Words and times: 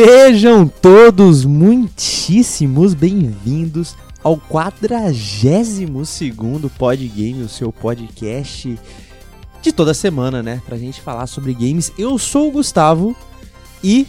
Sejam 0.00 0.68
todos 0.68 1.44
muitíssimos 1.44 2.94
bem-vindos 2.94 3.96
ao 4.22 4.36
42 4.36 6.08
segundo 6.08 6.70
Podgame, 6.70 7.42
o 7.42 7.48
seu 7.48 7.72
podcast 7.72 8.78
de 9.60 9.72
toda 9.72 9.92
semana, 9.92 10.40
né? 10.40 10.62
Pra 10.64 10.78
gente 10.78 11.00
falar 11.00 11.26
sobre 11.26 11.52
games. 11.52 11.90
Eu 11.98 12.16
sou 12.16 12.46
o 12.46 12.52
Gustavo 12.52 13.16
e 13.82 14.06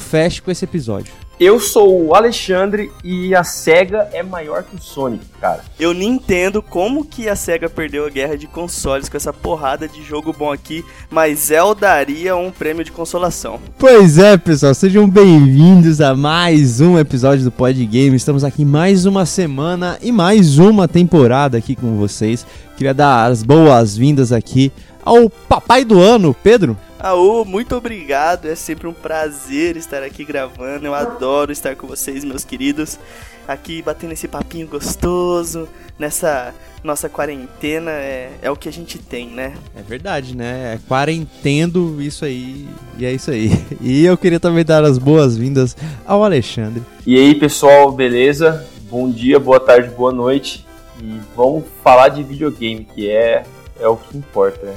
fast 0.00 0.42
com 0.42 0.50
esse 0.50 0.64
episódio. 0.64 1.12
Eu 1.38 1.60
sou 1.60 2.02
o 2.02 2.14
Alexandre 2.14 2.90
e 3.04 3.34
a 3.34 3.44
SEGA 3.44 4.08
é 4.14 4.22
maior 4.22 4.62
que 4.62 4.74
o 4.74 4.80
Sonic, 4.80 5.22
cara. 5.38 5.62
Eu 5.78 5.92
nem 5.92 6.12
entendo 6.12 6.62
como 6.62 7.04
que 7.04 7.28
a 7.28 7.36
SEGA 7.36 7.68
perdeu 7.68 8.06
a 8.06 8.08
guerra 8.08 8.38
de 8.38 8.46
consoles 8.46 9.06
com 9.06 9.18
essa 9.18 9.34
porrada 9.34 9.86
de 9.86 10.02
jogo 10.02 10.32
bom 10.32 10.50
aqui, 10.50 10.82
mas 11.10 11.50
El 11.50 11.74
daria 11.74 12.34
um 12.34 12.50
prêmio 12.50 12.82
de 12.82 12.90
consolação. 12.90 13.60
Pois 13.78 14.16
é, 14.16 14.38
pessoal, 14.38 14.72
sejam 14.72 15.06
bem-vindos 15.06 16.00
a 16.00 16.16
mais 16.16 16.80
um 16.80 16.98
episódio 16.98 17.44
do 17.44 17.52
Pod 17.52 17.84
Game. 17.84 18.16
Estamos 18.16 18.42
aqui 18.42 18.64
mais 18.64 19.04
uma 19.04 19.26
semana 19.26 19.98
e 20.00 20.10
mais 20.10 20.58
uma 20.58 20.88
temporada 20.88 21.58
aqui 21.58 21.76
com 21.76 21.98
vocês. 21.98 22.46
Queria 22.78 22.94
dar 22.94 23.26
as 23.26 23.42
boas-vindas 23.42 24.32
aqui 24.32 24.72
ao 25.04 25.28
papai 25.28 25.84
do 25.84 26.00
ano, 26.00 26.34
Pedro. 26.42 26.78
Aô, 27.06 27.44
muito 27.44 27.76
obrigado. 27.76 28.46
É 28.46 28.56
sempre 28.56 28.88
um 28.88 28.92
prazer 28.92 29.76
estar 29.76 30.02
aqui 30.02 30.24
gravando. 30.24 30.86
Eu 30.86 30.92
adoro 30.92 31.52
estar 31.52 31.76
com 31.76 31.86
vocês, 31.86 32.24
meus 32.24 32.44
queridos. 32.44 32.98
Aqui 33.46 33.80
batendo 33.80 34.12
esse 34.12 34.26
papinho 34.26 34.66
gostoso. 34.66 35.68
Nessa 35.96 36.52
nossa 36.82 37.08
quarentena 37.08 37.92
é, 37.92 38.32
é 38.42 38.50
o 38.50 38.56
que 38.56 38.68
a 38.68 38.72
gente 38.72 38.98
tem, 38.98 39.28
né? 39.28 39.54
É 39.76 39.82
verdade, 39.82 40.36
né? 40.36 40.74
É 40.74 40.80
quarentendo 40.88 42.02
isso 42.02 42.24
aí. 42.24 42.68
E 42.98 43.06
é 43.06 43.12
isso 43.12 43.30
aí. 43.30 43.52
E 43.80 44.04
eu 44.04 44.18
queria 44.18 44.40
também 44.40 44.64
dar 44.64 44.82
as 44.82 44.98
boas-vindas 44.98 45.76
ao 46.04 46.24
Alexandre. 46.24 46.82
E 47.06 47.16
aí, 47.16 47.36
pessoal, 47.36 47.92
beleza? 47.92 48.66
Bom 48.90 49.08
dia, 49.08 49.38
boa 49.38 49.60
tarde, 49.60 49.90
boa 49.90 50.10
noite. 50.10 50.66
E 51.00 51.20
vamos 51.36 51.66
falar 51.84 52.08
de 52.08 52.24
videogame, 52.24 52.84
que 52.84 53.08
é, 53.08 53.44
é 53.78 53.86
o 53.86 53.96
que 53.96 54.18
importa, 54.18 54.66
né? 54.66 54.74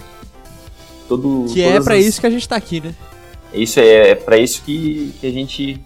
Todo. 1.10 1.52
Que 1.52 1.62
é 1.62 1.82
para 1.82 1.96
as... 1.96 2.06
isso 2.06 2.22
que 2.22 2.28
a 2.28 2.30
gente 2.30 2.48
tá 2.48 2.56
aqui, 2.56 2.80
né? 2.80 2.96
Isso 3.54 3.80
é, 3.80 4.12
é 4.12 4.16
para 4.16 4.38
isso 4.38 4.62
que, 4.64 5.12
que 5.20 5.26
a 5.26 5.32
gente 5.32 5.82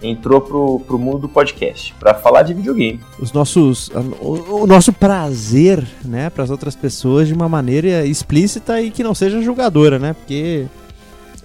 entrou 0.00 0.40
pro, 0.40 0.80
pro 0.80 0.98
mundo 0.98 1.18
do 1.20 1.28
podcast, 1.28 1.92
para 1.98 2.14
falar 2.14 2.42
de 2.42 2.54
videogame. 2.54 3.00
Os 3.18 3.32
nossos 3.32 3.90
o, 4.20 4.62
o 4.62 4.66
nosso 4.66 4.92
prazer, 4.92 5.84
né, 6.04 6.30
para 6.30 6.44
as 6.44 6.50
outras 6.50 6.76
pessoas 6.76 7.26
de 7.26 7.34
uma 7.34 7.48
maneira 7.48 8.06
explícita 8.06 8.80
e 8.80 8.90
que 8.90 9.02
não 9.02 9.14
seja 9.14 9.42
julgadora, 9.42 9.98
né? 9.98 10.12
Porque 10.12 10.66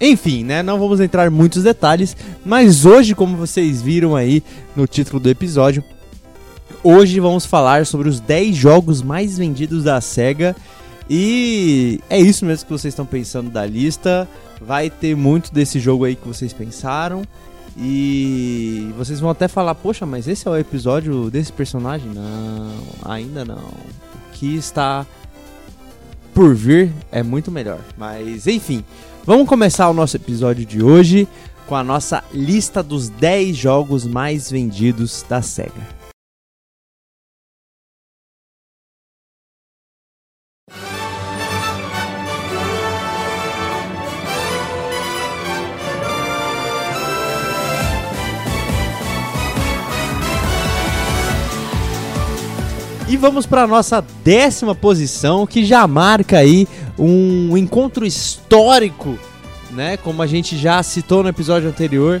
enfim, 0.00 0.44
né, 0.44 0.62
não 0.62 0.78
vamos 0.78 1.00
entrar 1.00 1.26
em 1.26 1.30
muitos 1.30 1.62
detalhes, 1.62 2.16
mas 2.44 2.84
hoje, 2.84 3.14
como 3.14 3.36
vocês 3.36 3.80
viram 3.80 4.14
aí 4.14 4.42
no 4.76 4.86
título 4.86 5.18
do 5.18 5.30
episódio, 5.30 5.82
hoje 6.82 7.18
vamos 7.18 7.46
falar 7.46 7.86
sobre 7.86 8.08
os 8.08 8.20
10 8.20 8.54
jogos 8.54 9.02
mais 9.02 9.38
vendidos 9.38 9.84
da 9.84 10.00
Sega 10.00 10.54
e 11.08 12.00
é 12.08 12.18
isso 12.18 12.44
mesmo 12.44 12.66
que 12.66 12.72
vocês 12.72 12.92
estão 12.92 13.06
pensando 13.06 13.50
da 13.50 13.64
lista. 13.66 14.28
Vai 14.60 14.88
ter 14.88 15.16
muito 15.16 15.52
desse 15.52 15.78
jogo 15.78 16.04
aí 16.04 16.16
que 16.16 16.26
vocês 16.26 16.52
pensaram. 16.52 17.22
E 17.76 18.92
vocês 18.96 19.18
vão 19.18 19.30
até 19.30 19.48
falar, 19.48 19.74
poxa, 19.74 20.06
mas 20.06 20.28
esse 20.28 20.46
é 20.46 20.50
o 20.50 20.56
episódio 20.56 21.28
desse 21.28 21.52
personagem? 21.52 22.08
Não, 22.08 22.72
ainda 23.04 23.44
não. 23.44 23.56
O 23.56 24.32
que 24.32 24.54
está 24.54 25.04
por 26.32 26.54
vir 26.54 26.92
é 27.10 27.22
muito 27.22 27.50
melhor. 27.50 27.80
Mas 27.96 28.46
enfim, 28.46 28.84
vamos 29.24 29.48
começar 29.48 29.88
o 29.90 29.94
nosso 29.94 30.16
episódio 30.16 30.64
de 30.64 30.82
hoje 30.82 31.28
com 31.66 31.74
a 31.74 31.82
nossa 31.82 32.22
lista 32.32 32.82
dos 32.82 33.08
10 33.08 33.56
jogos 33.56 34.06
mais 34.06 34.50
vendidos 34.50 35.24
da 35.28 35.42
SEGA. 35.42 36.03
E 53.14 53.16
vamos 53.16 53.46
para 53.46 53.64
nossa 53.64 54.04
décima 54.24 54.74
posição, 54.74 55.46
que 55.46 55.64
já 55.64 55.86
marca 55.86 56.38
aí 56.38 56.66
um 56.98 57.56
encontro 57.56 58.04
histórico, 58.04 59.16
né? 59.70 59.96
Como 59.96 60.20
a 60.20 60.26
gente 60.26 60.58
já 60.58 60.82
citou 60.82 61.22
no 61.22 61.28
episódio 61.28 61.68
anterior, 61.68 62.20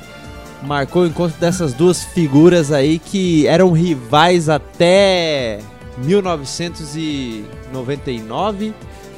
marcou 0.62 1.02
o 1.02 1.06
encontro 1.06 1.36
dessas 1.40 1.72
duas 1.72 2.04
figuras 2.04 2.70
aí 2.70 3.00
que 3.00 3.44
eram 3.48 3.72
rivais 3.72 4.48
até 4.48 5.58
1999, 5.98 8.72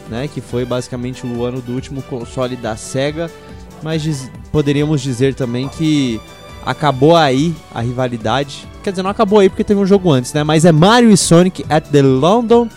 né? 0.09 0.31
Que 0.33 0.41
foi 0.41 0.65
basicamente 0.65 1.27
o 1.27 1.45
ano 1.45 1.61
do 1.61 1.75
último 1.75 2.01
console 2.01 2.57
da 2.57 2.75
Sega. 2.75 3.31
Mas 3.83 4.01
diz, 4.01 4.31
poderíamos 4.51 5.03
dizer 5.03 5.35
também 5.35 5.69
que 5.69 6.19
acabou 6.65 7.15
aí 7.15 7.55
a 7.75 7.83
rivalidade 7.83 8.67
Quer 8.87 8.93
dizer, 8.93 9.03
não 9.03 9.11
acabou 9.11 9.41
aí 9.41 9.49
porque 9.49 9.65
teve 9.65 9.81
um 9.81 9.85
jogo 9.85 10.13
antes, 10.13 10.33
né? 10.33 10.45
Mas 10.45 10.65
é 10.65 10.71
Mario 10.71 11.11
e 11.11 11.17
Sonic 11.17 11.67
at 11.69 11.89
the 11.89 12.03
London 12.03 12.69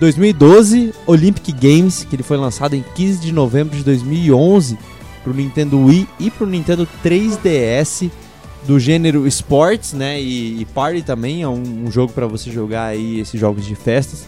2012 0.00 0.92
Olympic 1.06 1.52
Games, 1.52 2.02
que 2.02 2.16
ele 2.16 2.24
foi 2.24 2.36
lançado 2.36 2.74
em 2.74 2.84
15 2.96 3.20
de 3.20 3.30
novembro 3.30 3.76
de 3.76 3.84
2011 3.84 4.76
para 5.22 5.32
o 5.32 5.36
Nintendo 5.36 5.78
Wii 5.78 6.08
e 6.18 6.28
para 6.28 6.44
o 6.44 6.50
Nintendo 6.50 6.88
3DS 7.04 8.10
do 8.66 8.80
gênero 8.80 9.28
Sports, 9.28 9.92
né? 9.92 10.20
E, 10.20 10.60
e 10.60 10.64
Party 10.64 11.02
também 11.02 11.42
é 11.42 11.48
um, 11.48 11.84
um 11.86 11.88
jogo 11.88 12.12
para 12.12 12.26
você 12.26 12.50
jogar 12.50 12.86
aí 12.86 13.20
esses 13.20 13.38
jogos 13.38 13.64
de 13.64 13.76
festas. 13.76 14.26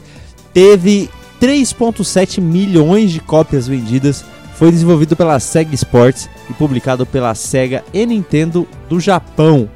Teve 0.55 1.11
3.7 1.43 2.41
milhões 2.41 3.11
de 3.11 3.19
cópias 3.19 3.67
vendidas. 3.67 4.25
Foi 4.55 4.71
desenvolvido 4.71 5.17
pela 5.17 5.41
Sega 5.41 5.75
Sports 5.75 6.31
e 6.49 6.53
publicado 6.53 7.05
pela 7.05 7.35
Sega 7.35 7.83
e 7.93 8.07
Nintendo 8.07 8.65
do 8.89 9.01
Japão. 9.01 9.69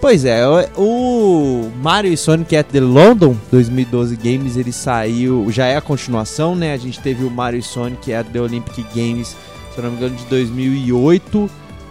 Pois 0.00 0.24
é, 0.24 0.46
o 0.76 1.70
Mario 1.82 2.12
e 2.12 2.16
Sonic 2.16 2.56
at 2.56 2.68
the 2.68 2.80
London 2.80 3.36
2012 3.50 4.14
Games, 4.16 4.56
ele 4.56 4.72
saiu, 4.72 5.50
já 5.50 5.66
é 5.66 5.76
a 5.76 5.80
continuação, 5.80 6.54
né? 6.54 6.72
A 6.72 6.76
gente 6.76 7.00
teve 7.00 7.24
o 7.24 7.30
Mario 7.30 7.58
e 7.58 7.62
Sonic 7.62 8.12
at 8.14 8.28
the 8.28 8.40
Olympic 8.40 8.86
Games, 8.94 9.36
se 9.74 9.78
eu 9.78 9.82
não 9.82 9.90
me 9.90 9.96
engano, 9.96 10.14
de 10.14 10.24
2008, 10.26 11.50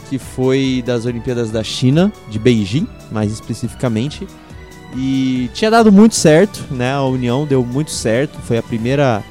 que 0.09 0.17
foi 0.17 0.81
das 0.85 1.05
Olimpíadas 1.05 1.51
da 1.51 1.61
China, 1.61 2.11
de 2.29 2.39
Beijing, 2.39 2.87
mais 3.11 3.29
especificamente. 3.29 4.25
E 4.95 5.49
tinha 5.53 5.69
dado 5.69 5.91
muito 5.91 6.15
certo, 6.15 6.63
né? 6.71 6.93
A 6.93 7.03
união 7.03 7.45
deu 7.45 7.63
muito 7.63 7.91
certo, 7.91 8.39
foi 8.39 8.57
a 8.57 8.63
primeira 8.63 9.21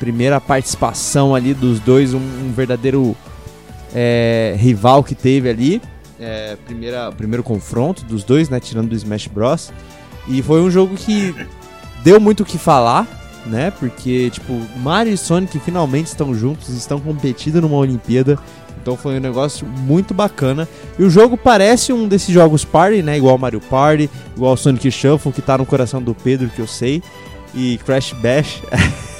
primeira 0.00 0.40
participação 0.40 1.34
ali 1.34 1.54
dos 1.54 1.78
dois, 1.80 2.12
um, 2.12 2.18
um 2.18 2.52
verdadeiro 2.54 3.16
é, 3.94 4.54
rival 4.58 5.02
que 5.02 5.14
teve 5.14 5.48
ali 5.48 5.80
é, 6.20 6.56
primeira, 6.64 7.12
primeiro 7.12 7.42
confronto 7.42 8.04
dos 8.04 8.24
dois, 8.24 8.48
né? 8.48 8.60
Tirando 8.60 8.88
do 8.88 8.94
Smash 8.94 9.26
Bros. 9.26 9.72
E 10.28 10.42
foi 10.42 10.60
um 10.60 10.70
jogo 10.70 10.94
que 10.96 11.34
deu 12.02 12.20
muito 12.20 12.42
o 12.42 12.46
que 12.46 12.58
falar, 12.58 13.06
né? 13.46 13.70
Porque, 13.70 14.30
tipo, 14.30 14.60
Mario 14.78 15.12
e 15.12 15.16
Sonic 15.16 15.58
finalmente 15.60 16.06
estão 16.06 16.34
juntos, 16.34 16.68
estão 16.70 17.00
competindo 17.00 17.60
numa 17.60 17.76
Olimpíada. 17.76 18.38
Então 18.80 18.96
foi 18.96 19.16
um 19.16 19.20
negócio 19.20 19.66
muito 19.66 20.14
bacana. 20.14 20.68
E 20.98 21.02
o 21.02 21.10
jogo 21.10 21.36
parece 21.36 21.92
um 21.92 22.06
desses 22.06 22.32
jogos 22.32 22.64
Party, 22.64 23.02
né? 23.02 23.16
Igual 23.16 23.36
Mario 23.38 23.60
Party, 23.60 24.08
igual 24.36 24.56
Sonic 24.56 24.90
Shuffle, 24.90 25.32
que 25.32 25.42
tá 25.42 25.58
no 25.58 25.66
coração 25.66 26.02
do 26.02 26.14
Pedro, 26.14 26.48
que 26.48 26.60
eu 26.60 26.66
sei. 26.66 27.02
E 27.54 27.78
Crash 27.84 28.12
Bash. 28.12 28.62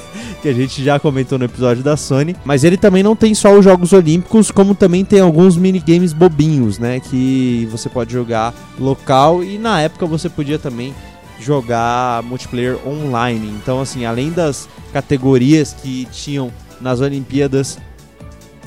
que 0.46 0.50
a 0.50 0.54
gente 0.54 0.84
já 0.84 1.00
comentou 1.00 1.37
no 1.38 1.44
episódio 1.44 1.82
da 1.82 1.96
Sony. 1.96 2.37
Mas 2.44 2.62
ele 2.62 2.76
também 2.76 3.02
não 3.02 3.16
tem 3.16 3.34
só 3.34 3.52
os 3.58 3.64
Jogos 3.64 3.93
Olímpicos, 3.93 4.52
como 4.52 4.76
também 4.76 5.04
tem 5.04 5.19
alguns 5.19 5.56
minigames 5.56 6.12
bobinhos, 6.12 6.78
né? 6.78 7.00
Que 7.00 7.66
você 7.69 7.88
pode 7.88 8.12
jogar 8.12 8.54
local 8.78 9.43
e 9.43 9.58
na 9.58 9.81
época 9.81 10.06
você 10.06 10.28
podia 10.28 10.56
também 10.56 10.94
jogar 11.40 12.22
multiplayer 12.22 12.78
online. 12.87 13.48
Então, 13.60 13.81
assim, 13.81 14.04
além 14.04 14.31
das 14.31 14.69
categorias 14.93 15.72
que 15.72 16.06
tinham 16.12 16.52
nas 16.81 17.00
Olimpíadas, 17.00 17.76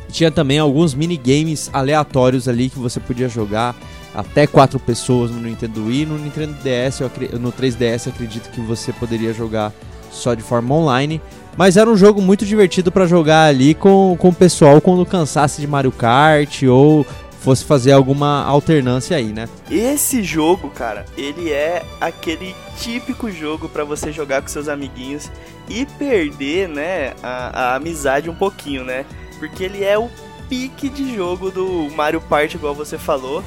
tinha 0.10 0.30
também 0.30 0.60
alguns 0.60 0.94
minigames 0.94 1.70
aleatórios 1.72 2.50
ali 2.50 2.70
que 2.70 2.78
você 2.78 3.00
podia 3.00 3.30
jogar 3.30 3.74
até 4.14 4.46
quatro 4.46 4.80
pessoas 4.82 5.32
no 5.32 5.40
Nintendo 5.40 5.86
Wii, 5.86 6.08
no 6.08 6.18
Nintendo 6.18 6.56
DS, 6.62 7.00
no 7.40 7.54
3DS 7.54 8.10
acredito 8.10 8.50
que 8.50 8.60
você 8.60 8.92
poderia 8.92 9.34
jogar 9.34 9.72
só 10.12 10.34
de 10.34 10.44
forma 10.44 10.76
online. 10.76 11.22
Mas 11.60 11.76
era 11.76 11.90
um 11.90 11.98
jogo 11.98 12.22
muito 12.22 12.46
divertido 12.46 12.90
para 12.90 13.06
jogar 13.06 13.44
ali 13.44 13.74
com, 13.74 14.16
com 14.18 14.30
o 14.30 14.34
pessoal 14.34 14.80
quando 14.80 15.06
cansasse 15.06 15.60
de 15.60 15.68
Mario 15.68 15.92
Kart 15.92 16.64
ou 16.64 17.06
fosse 17.42 17.66
fazer 17.66 17.92
alguma 17.92 18.46
alternância 18.46 19.18
aí, 19.18 19.34
né? 19.34 19.50
Esse 19.70 20.24
jogo, 20.24 20.70
cara, 20.70 21.06
ele 21.18 21.52
é 21.52 21.84
aquele 22.00 22.56
típico 22.78 23.30
jogo 23.30 23.68
para 23.68 23.84
você 23.84 24.10
jogar 24.10 24.42
com 24.42 24.48
seus 24.48 24.70
amiguinhos 24.70 25.30
e 25.68 25.86
perder, 25.86 26.70
né, 26.70 27.14
a, 27.22 27.74
a 27.74 27.76
amizade 27.76 28.30
um 28.30 28.36
pouquinho, 28.36 28.86
né? 28.86 29.06
Porque 29.38 29.66
ele 29.66 29.84
é 29.84 29.98
o 29.98 30.10
pique 30.48 30.88
de 30.88 31.14
jogo 31.14 31.52
do 31.52 31.90
Mario 31.94 32.22
Party, 32.22 32.56
igual 32.56 32.74
você 32.74 32.98
falou. 32.98 33.44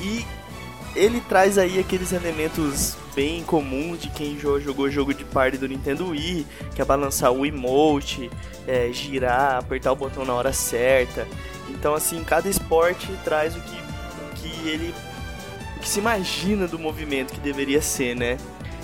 E 0.00 0.24
ele 0.94 1.20
traz 1.20 1.58
aí 1.58 1.78
aqueles 1.78 2.12
elementos 2.12 2.96
bem 3.14 3.42
comuns 3.42 4.00
de 4.00 4.08
quem 4.10 4.38
jogou 4.38 4.90
jogo 4.90 5.12
de 5.14 5.24
party 5.24 5.58
do 5.58 5.68
Nintendo 5.68 6.08
Wii, 6.08 6.46
que 6.74 6.82
é 6.82 6.84
balançar 6.84 7.30
o 7.30 7.44
emote, 7.44 8.30
é, 8.66 8.90
girar, 8.92 9.58
apertar 9.58 9.92
o 9.92 9.96
botão 9.96 10.24
na 10.24 10.34
hora 10.34 10.52
certa. 10.52 11.26
Então, 11.68 11.94
assim, 11.94 12.22
cada 12.24 12.48
esporte 12.48 13.08
traz 13.24 13.56
o 13.56 13.60
que, 13.60 13.76
o 13.76 14.34
que 14.34 14.68
ele 14.68 14.94
o 15.76 15.80
que 15.80 15.88
se 15.88 15.98
imagina 15.98 16.66
do 16.68 16.78
movimento 16.78 17.32
que 17.32 17.40
deveria 17.40 17.82
ser, 17.82 18.14
né? 18.14 18.38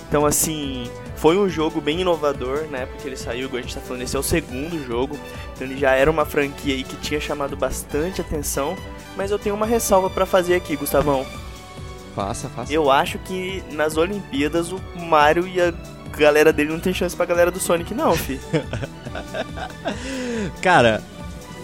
Então, 0.07 0.25
assim, 0.25 0.89
foi 1.15 1.37
um 1.37 1.47
jogo 1.47 1.79
bem 1.79 2.01
inovador, 2.01 2.63
né? 2.63 2.85
Porque 2.85 3.07
ele 3.07 3.15
saiu, 3.17 3.49
a 3.53 3.61
gente 3.61 3.75
tá 3.75 3.81
falando, 3.81 4.01
esse 4.01 4.15
é 4.15 4.19
o 4.19 4.23
segundo 4.23 4.83
jogo. 4.85 5.19
Então 5.53 5.67
ele 5.67 5.77
já 5.77 5.91
era 5.91 6.09
uma 6.09 6.25
franquia 6.25 6.73
aí 6.73 6.83
que 6.83 6.95
tinha 6.97 7.19
chamado 7.19 7.55
bastante 7.55 8.21
atenção. 8.21 8.75
Mas 9.15 9.29
eu 9.29 9.37
tenho 9.37 9.53
uma 9.53 9.65
ressalva 9.65 10.09
para 10.09 10.25
fazer 10.25 10.55
aqui, 10.55 10.75
Gustavão. 10.75 11.25
Faça, 12.19 12.49
faça. 12.49 12.73
Eu 12.73 12.91
acho 12.91 13.17
que 13.19 13.63
nas 13.71 13.95
Olimpíadas 13.95 14.73
o 14.73 14.79
Mario 14.99 15.47
e 15.47 15.61
a 15.61 15.73
galera 16.17 16.51
dele 16.51 16.69
não 16.71 16.79
tem 16.79 16.93
chance 16.93 17.15
pra 17.15 17.25
galera 17.25 17.49
do 17.49 17.59
Sonic, 17.59 17.93
não, 17.93 18.13
fi. 18.13 18.37
Cara, 20.61 21.01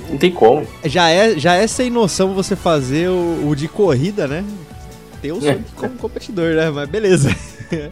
Não 0.10 0.18
tem 0.18 0.32
como. 0.32 0.66
já 0.86 1.10
é, 1.10 1.38
já 1.38 1.56
é 1.56 1.68
sem 1.68 1.90
noção 1.90 2.34
você 2.34 2.56
fazer 2.56 3.10
o, 3.10 3.50
o 3.50 3.54
de 3.56 3.68
corrida, 3.68 4.28
né? 4.28 4.46
Ter 5.22 5.32
o 5.34 5.42
Sonic 5.42 5.64
como 5.76 5.96
competidor, 5.98 6.54
né? 6.56 6.70
Mas 6.70 6.88
beleza. 6.90 7.36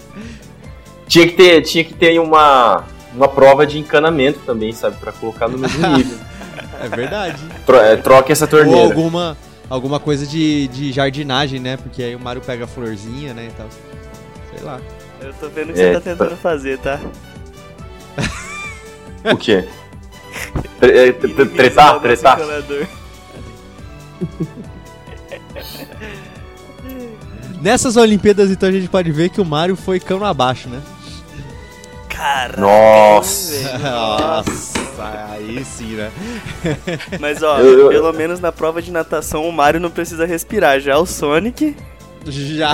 Tinha 1.08 1.28
que 1.28 1.34
ter, 1.34 1.62
tinha 1.64 1.84
que 1.84 1.94
ter 1.94 2.18
uma, 2.20 2.86
uma 3.14 3.28
prova 3.28 3.68
de 3.68 3.78
encanamento 3.78 4.40
também, 4.46 4.72
sabe? 4.72 4.96
Pra 4.98 5.12
colocar 5.12 5.48
no 5.50 5.58
mesmo 5.60 5.86
nível. 5.98 6.18
É 6.82 6.88
verdade. 6.88 7.44
Tro 7.66 7.76
é, 7.78 7.98
troque 7.98 8.32
essa 8.32 8.46
Ou 8.46 8.50
torneira. 8.50 8.82
alguma, 8.84 9.38
alguma 9.74 10.00
coisa 10.00 10.26
de, 10.28 10.68
de 10.68 10.92
jardinagem, 10.92 11.60
né? 11.60 11.78
Porque 11.78 12.04
aí 12.04 12.16
o 12.16 12.20
Mario 12.20 12.42
pega 12.42 12.66
a 12.66 12.68
florzinha, 12.68 13.34
né? 13.34 13.48
E 13.48 13.52
tal. 13.52 13.68
Sei 14.54 14.64
lá. 14.64 14.80
Eu 15.20 15.34
tô 15.34 15.50
vendo 15.50 15.72
o 15.72 15.74
que 15.74 15.82
É, 15.82 15.88
você 15.88 15.94
tá 15.94 16.02
tentando 16.02 16.38
fazer, 16.38 16.78
tá? 16.80 17.00
O 19.32 19.38
quê? 19.38 19.68
É, 20.82 21.12
tre- 21.14 21.34
tre- 21.34 21.46
Tretar? 21.46 22.00
Tretar? 22.02 22.38
Nessas 27.62 27.96
Olimpíadas, 27.96 28.52
então, 28.52 28.68
a 28.68 28.72
gente 28.72 28.90
pode 28.90 29.12
ver 29.12 29.30
que 29.30 29.40
o 29.40 29.46
Mario 29.46 29.76
foi 29.76 30.00
cano 30.00 30.26
abaixo, 30.26 30.68
né? 30.68 30.82
Caraca, 32.24 32.62
Nossa. 32.62 33.78
Nossa, 33.80 34.80
aí 35.34 35.66
sim, 35.66 35.96
né? 35.96 36.10
Mas 37.20 37.44
ó, 37.44 37.60
Eu- 37.60 37.80
eu- 37.82 37.90
pelo 37.90 38.14
menos 38.14 38.40
na 38.40 38.50
prova 38.50 38.82
de 38.82 38.92
natação 38.94 39.46
o 39.46 39.52
Mario 39.52 39.82
não 39.82 39.92
precisa 39.92 40.26
respirar. 40.26 40.80
Já 40.80 40.98
o 40.98 41.06
Sonic, 41.06 41.76
Já, 42.26 42.74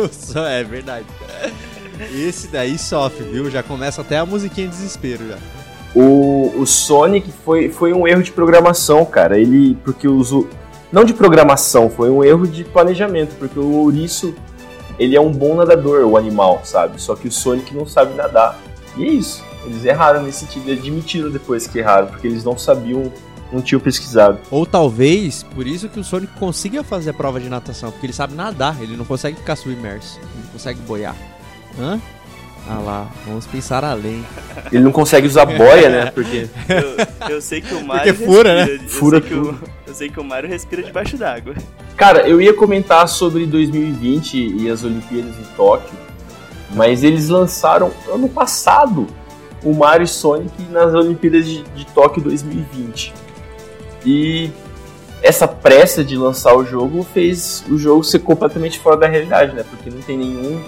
é 0.48 0.64
verdade. 0.64 1.04
Esse 2.14 2.48
daí 2.48 2.78
sofre, 2.78 3.24
viu? 3.24 3.50
Já 3.50 3.62
começa 3.62 4.00
até 4.00 4.16
a 4.16 4.24
musiquinha 4.24 4.66
de 4.66 4.72
desespero 4.74 5.28
já. 5.28 5.36
O, 5.94 6.54
o 6.56 6.66
Sonic 6.66 7.30
foi, 7.44 7.68
foi 7.68 7.92
um 7.92 8.08
erro 8.08 8.22
de 8.22 8.32
programação, 8.32 9.04
cara. 9.04 9.38
Ele. 9.38 9.76
Porque 9.84 10.08
usou. 10.08 10.48
Não 10.90 11.04
de 11.04 11.12
programação, 11.12 11.90
foi 11.90 12.08
um 12.08 12.24
erro 12.24 12.46
de 12.46 12.64
planejamento, 12.64 13.34
porque 13.38 13.58
o 13.58 13.72
ouriço 13.74 14.34
ele 14.98 15.14
é 15.14 15.20
um 15.20 15.30
bom 15.30 15.54
nadador, 15.54 16.06
o 16.06 16.16
animal, 16.16 16.62
sabe? 16.64 16.98
Só 17.02 17.14
que 17.14 17.28
o 17.28 17.32
Sonic 17.32 17.74
não 17.74 17.86
sabe 17.86 18.14
nadar. 18.14 18.58
E 18.96 19.04
é 19.04 19.08
isso. 19.08 19.44
Eles 19.64 19.84
erraram 19.84 20.22
nesse 20.22 20.40
sentido, 20.46 20.68
e 20.68 20.72
admitiram 20.72 21.30
depois 21.30 21.66
que 21.66 21.78
erraram, 21.78 22.06
porque 22.08 22.26
eles 22.26 22.44
não 22.44 22.56
sabiam, 22.56 23.12
não 23.52 23.60
tinham 23.60 23.80
pesquisado. 23.80 24.38
Ou 24.50 24.64
talvez, 24.64 25.42
por 25.42 25.66
isso 25.66 25.88
que 25.88 25.98
o 26.00 26.04
Sonic 26.04 26.32
consiga 26.38 26.82
fazer 26.84 27.10
a 27.10 27.14
prova 27.14 27.40
de 27.40 27.48
natação, 27.48 27.90
porque 27.90 28.06
ele 28.06 28.12
sabe 28.12 28.34
nadar, 28.34 28.76
ele 28.80 28.96
não 28.96 29.04
consegue 29.04 29.36
ficar 29.36 29.56
submerso, 29.56 30.18
ele 30.20 30.42
não 30.44 30.52
consegue 30.52 30.80
boiar. 30.80 31.16
Hã? 31.78 32.00
Ah 32.68 32.80
lá, 32.80 33.10
vamos 33.24 33.46
pensar 33.46 33.84
além. 33.84 34.24
Ele 34.72 34.82
não 34.82 34.90
consegue 34.90 35.24
usar 35.26 35.44
boia, 35.46 35.88
né? 35.88 36.10
Porque. 36.10 36.48
eu, 36.68 37.30
eu 37.36 37.40
sei 37.40 37.60
que 37.60 37.72
o 37.72 37.84
Mario 37.86 38.12
Porque 38.12 38.26
fura, 38.26 38.64
respira, 38.64 38.82
eu 38.82 38.88
Fura 38.88 39.20
sei 39.20 39.28
que 39.28 39.34
o- 39.36 39.58
eu 39.86 39.94
sei 39.94 40.08
que 40.10 40.18
o 40.20 40.24
Mario 40.24 40.48
respira 40.50 40.82
debaixo 40.82 41.16
d'água. 41.16 41.54
Cara, 41.96 42.26
eu 42.28 42.40
ia 42.40 42.52
comentar 42.52 43.08
sobre 43.08 43.46
2020 43.46 44.34
e 44.58 44.68
as 44.68 44.82
Olimpíadas 44.82 45.36
em 45.38 45.44
Tóquio, 45.56 45.96
mas 46.76 47.02
eles 47.02 47.30
lançaram 47.30 47.90
ano 48.12 48.28
passado 48.28 49.06
o 49.64 49.72
Mario 49.74 50.06
Sonic 50.06 50.62
nas 50.70 50.94
Olimpíadas 50.94 51.46
de, 51.46 51.62
de 51.62 51.86
Tóquio 51.86 52.22
2020. 52.22 53.12
E 54.04 54.50
essa 55.22 55.48
pressa 55.48 56.04
de 56.04 56.16
lançar 56.16 56.54
o 56.54 56.64
jogo 56.64 57.02
fez 57.02 57.64
o 57.68 57.78
jogo 57.78 58.04
ser 58.04 58.20
completamente 58.20 58.78
fora 58.78 58.96
da 58.98 59.08
realidade, 59.08 59.54
né? 59.54 59.64
Porque 59.68 59.90
não 59.90 60.00
tem 60.02 60.18
nenhum, 60.18 60.62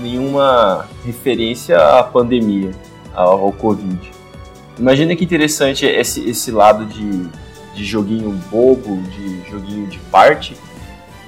nenhuma 0.00 0.86
referência 1.06 1.78
à 1.78 2.02
pandemia, 2.02 2.72
ao 3.14 3.52
Covid. 3.52 4.10
Imagina 4.78 5.14
que 5.14 5.24
interessante 5.24 5.86
esse, 5.86 6.28
esse 6.28 6.50
lado 6.50 6.84
de, 6.86 7.28
de 7.74 7.84
joguinho 7.84 8.30
bobo, 8.50 9.00
de 9.02 9.48
joguinho 9.48 9.86
de 9.86 9.98
parte. 10.10 10.56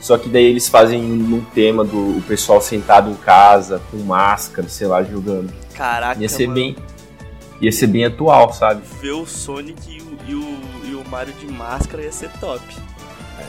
Só 0.03 0.19
que 0.19 0.29
daí 0.29 0.45
eles 0.45 0.69
fazem 0.69 1.01
num 1.01 1.41
tema 1.55 1.85
do 1.85 2.19
o 2.19 2.23
pessoal 2.27 2.61
sentado 2.61 3.09
em 3.11 3.15
casa, 3.15 3.81
com 3.91 3.97
máscara, 3.99 4.69
sei 4.69 4.87
lá, 4.89 5.03
jogando. 5.03 5.51
Caraca, 5.75 6.21
Ia 6.21 6.29
ser 6.29 6.49
mano, 6.49 6.55
bem. 6.61 6.77
Ia 7.61 7.71
ser 7.73 7.87
bem 7.87 8.05
atual, 8.05 8.53
sabe? 8.53 8.83
ver 9.01 9.13
o 9.13 9.25
Sonic 9.25 9.81
e 9.89 10.03
o, 10.03 10.19
e 10.29 10.35
o, 10.35 10.91
e 10.91 10.95
o 10.97 11.09
Mario 11.09 11.33
de 11.35 11.47
máscara 11.47 12.03
ia 12.03 12.11
ser 12.11 12.29
top. 12.41 12.61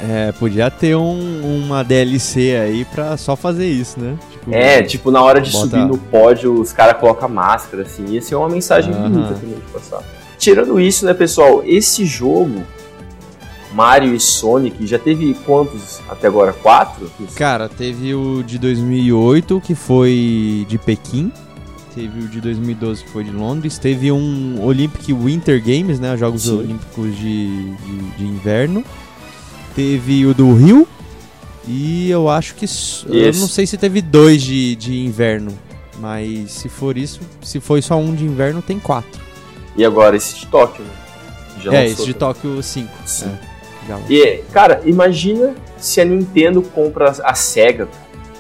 É, 0.07 0.31
podia 0.33 0.69
ter 0.71 0.95
um- 0.95 1.63
uma 1.65 1.83
DLC 1.83 2.55
aí 2.55 2.85
pra 2.85 3.17
só 3.17 3.35
fazer 3.35 3.67
isso, 3.67 3.99
né? 3.99 4.15
Tipo, 4.31 4.53
É, 4.53 4.81
tipo, 4.83 5.09
na 5.11 5.21
hora 5.23 5.41
de 5.41 5.51
Bota- 5.51 5.69
subir 5.69 5.85
no 5.85 5.97
pódio, 5.97 6.53
os 6.59 6.71
caras 6.71 6.99
colocam 6.99 7.27
máscara, 7.29 7.83
assim. 7.83 8.05
Ia 8.09 8.21
ser 8.21 8.35
uma 8.35 8.49
mensagem 8.49 8.93
Aham. 8.93 9.09
bonita 9.09 9.33
também 9.33 9.55
de 9.55 9.71
passar. 9.71 10.03
Tirando 10.37 10.79
isso, 10.79 11.05
né, 11.05 11.13
pessoal, 11.13 11.63
esse 11.65 12.05
jogo, 12.05 12.63
Mario 13.73 14.13
e 14.13 14.19
Sonic, 14.19 14.85
já 14.85 14.99
teve 14.99 15.33
quantos 15.45 15.99
até 16.07 16.27
agora? 16.27 16.53
Quatro? 16.53 17.09
Cara, 17.35 17.67
teve 17.67 18.13
o 18.13 18.43
de 18.43 18.57
2008, 18.59 19.61
que 19.61 19.73
foi 19.75 20.65
de 20.69 20.77
Pequim. 20.77 21.31
Teve 21.95 22.21
o 22.21 22.27
de 22.27 22.41
2012, 22.41 23.03
que 23.03 23.09
foi 23.09 23.23
de 23.23 23.31
Londres. 23.31 23.77
Teve 23.77 24.11
um 24.11 24.59
Olympic 24.63 25.07
Winter 25.13 25.61
Games, 25.63 25.99
né? 25.99 26.15
Jogos 26.17 26.43
Sim. 26.43 26.57
Olímpicos 26.59 27.15
de, 27.17 27.71
de, 27.75 27.97
de 28.17 28.25
Inverno. 28.25 28.83
Teve 29.75 30.25
o 30.25 30.33
do 30.33 30.53
Rio. 30.55 30.87
E 31.67 32.09
eu 32.09 32.29
acho 32.29 32.55
que. 32.55 32.65
s- 32.65 33.05
Eu 33.07 33.29
Esse. 33.29 33.39
não 33.39 33.47
sei 33.47 33.65
se 33.65 33.77
teve 33.77 34.01
dois 34.01 34.41
de, 34.41 34.75
de 34.75 34.97
inverno. 35.05 35.51
Mas 35.99 36.51
se 36.51 36.67
for 36.67 36.97
isso, 36.97 37.21
se 37.41 37.59
foi 37.59 37.81
só 37.81 37.95
um 37.97 38.13
de 38.13 38.25
inverno, 38.25 38.61
tem 38.61 38.79
quatro. 38.79 39.21
E 39.77 39.85
agora 39.85 40.15
esse 40.17 40.39
de 40.39 40.47
Tóquio, 40.47 40.83
né? 40.83 40.91
Já 41.61 41.73
é, 41.73 41.85
esse 41.87 42.03
de. 42.05 42.13
Tóquio 42.13 42.61
5. 42.61 42.89
Sim. 43.05 43.25
É, 43.27 43.52
E, 44.09 44.43
cara, 44.51 44.81
imagina 44.85 45.53
se 45.77 45.99
a 45.99 46.05
Nintendo 46.05 46.61
compra 46.61 47.11
a 47.23 47.33
SEGA. 47.33 47.87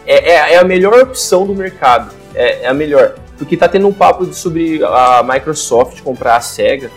É, 0.05 0.31
é, 0.31 0.53
é 0.53 0.57
a 0.59 0.63
melhor 0.63 1.01
opção 1.01 1.45
do 1.45 1.53
mercado. 1.55 2.13
É, 2.35 2.63
é 2.63 2.67
a 2.67 2.73
melhor. 2.73 3.15
Porque 3.37 3.57
tá 3.57 3.67
tendo 3.67 3.87
um 3.87 3.93
papo 3.93 4.25
de- 4.25 4.35
sobre 4.35 4.83
a 4.83 5.23
Microsoft 5.23 6.01
comprar 6.01 6.37
a 6.37 6.41
SEGA. 6.41 6.89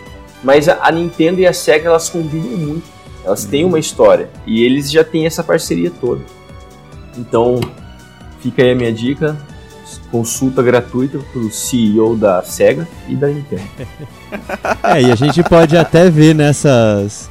Mas 0.43 0.69
a, 0.69 0.77
a 0.81 0.91
Nintendo 0.91 1.39
e 1.41 1.47
a 1.47 1.53
SEGA 1.53 1.89
elas 1.89 2.09
combinam 2.09 2.57
muito. 2.57 2.83
Elas 3.25 3.43
têm 3.45 3.65
uma 3.65 3.79
história. 3.79 4.29
E 4.45 4.63
eles 4.63 4.89
já 4.91 5.03
têm 5.03 5.25
essa 5.25 5.43
parceria 5.43 5.91
toda. 5.99 6.21
Então, 7.17 7.59
fica 8.39 8.61
aí 8.61 8.71
a 8.71 8.75
minha 8.75 8.91
dica. 8.93 9.35
Consulta 10.11 10.61
gratuita 10.63 11.19
pro 11.33 11.51
CEO 11.51 12.15
da 12.15 12.41
SEGA 12.43 12.87
e 13.09 13.15
da 13.15 13.27
Nintendo. 13.27 13.63
É, 14.83 15.01
e 15.01 15.11
a 15.11 15.15
gente 15.15 15.41
pode 15.43 15.77
até 15.77 16.09
ver 16.09 16.35
nessas. 16.35 17.29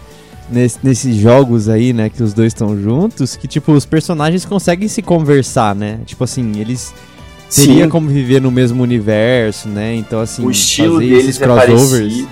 Ness- 0.51 0.79
nesses 0.83 1.17
jogos 1.17 1.69
aí, 1.69 1.93
né, 1.93 2.09
que 2.09 2.23
os 2.23 2.33
dois 2.33 2.49
estão 2.49 2.81
juntos, 2.81 3.37
que, 3.37 3.47
tipo, 3.49 3.73
os 3.73 3.85
personagens 3.87 4.45
conseguem 4.45 4.89
se 4.89 5.03
conversar, 5.03 5.75
né? 5.75 6.01
Tipo 6.07 6.25
assim, 6.25 6.53
eles 6.61 6.95
teriam 7.55 7.85
Sim, 7.85 7.89
como 7.89 8.09
viver 8.09 8.41
no 8.41 8.51
mesmo 8.51 8.83
universo, 8.83 9.69
né? 9.69 9.95
Então, 9.95 10.21
assim, 10.21 10.45
o 10.45 10.51
estilo 10.51 10.99
deles 10.99 11.25
esses 11.25 11.41
é 11.41 11.45
crossovers. 11.45 11.91
parecido. 11.91 12.29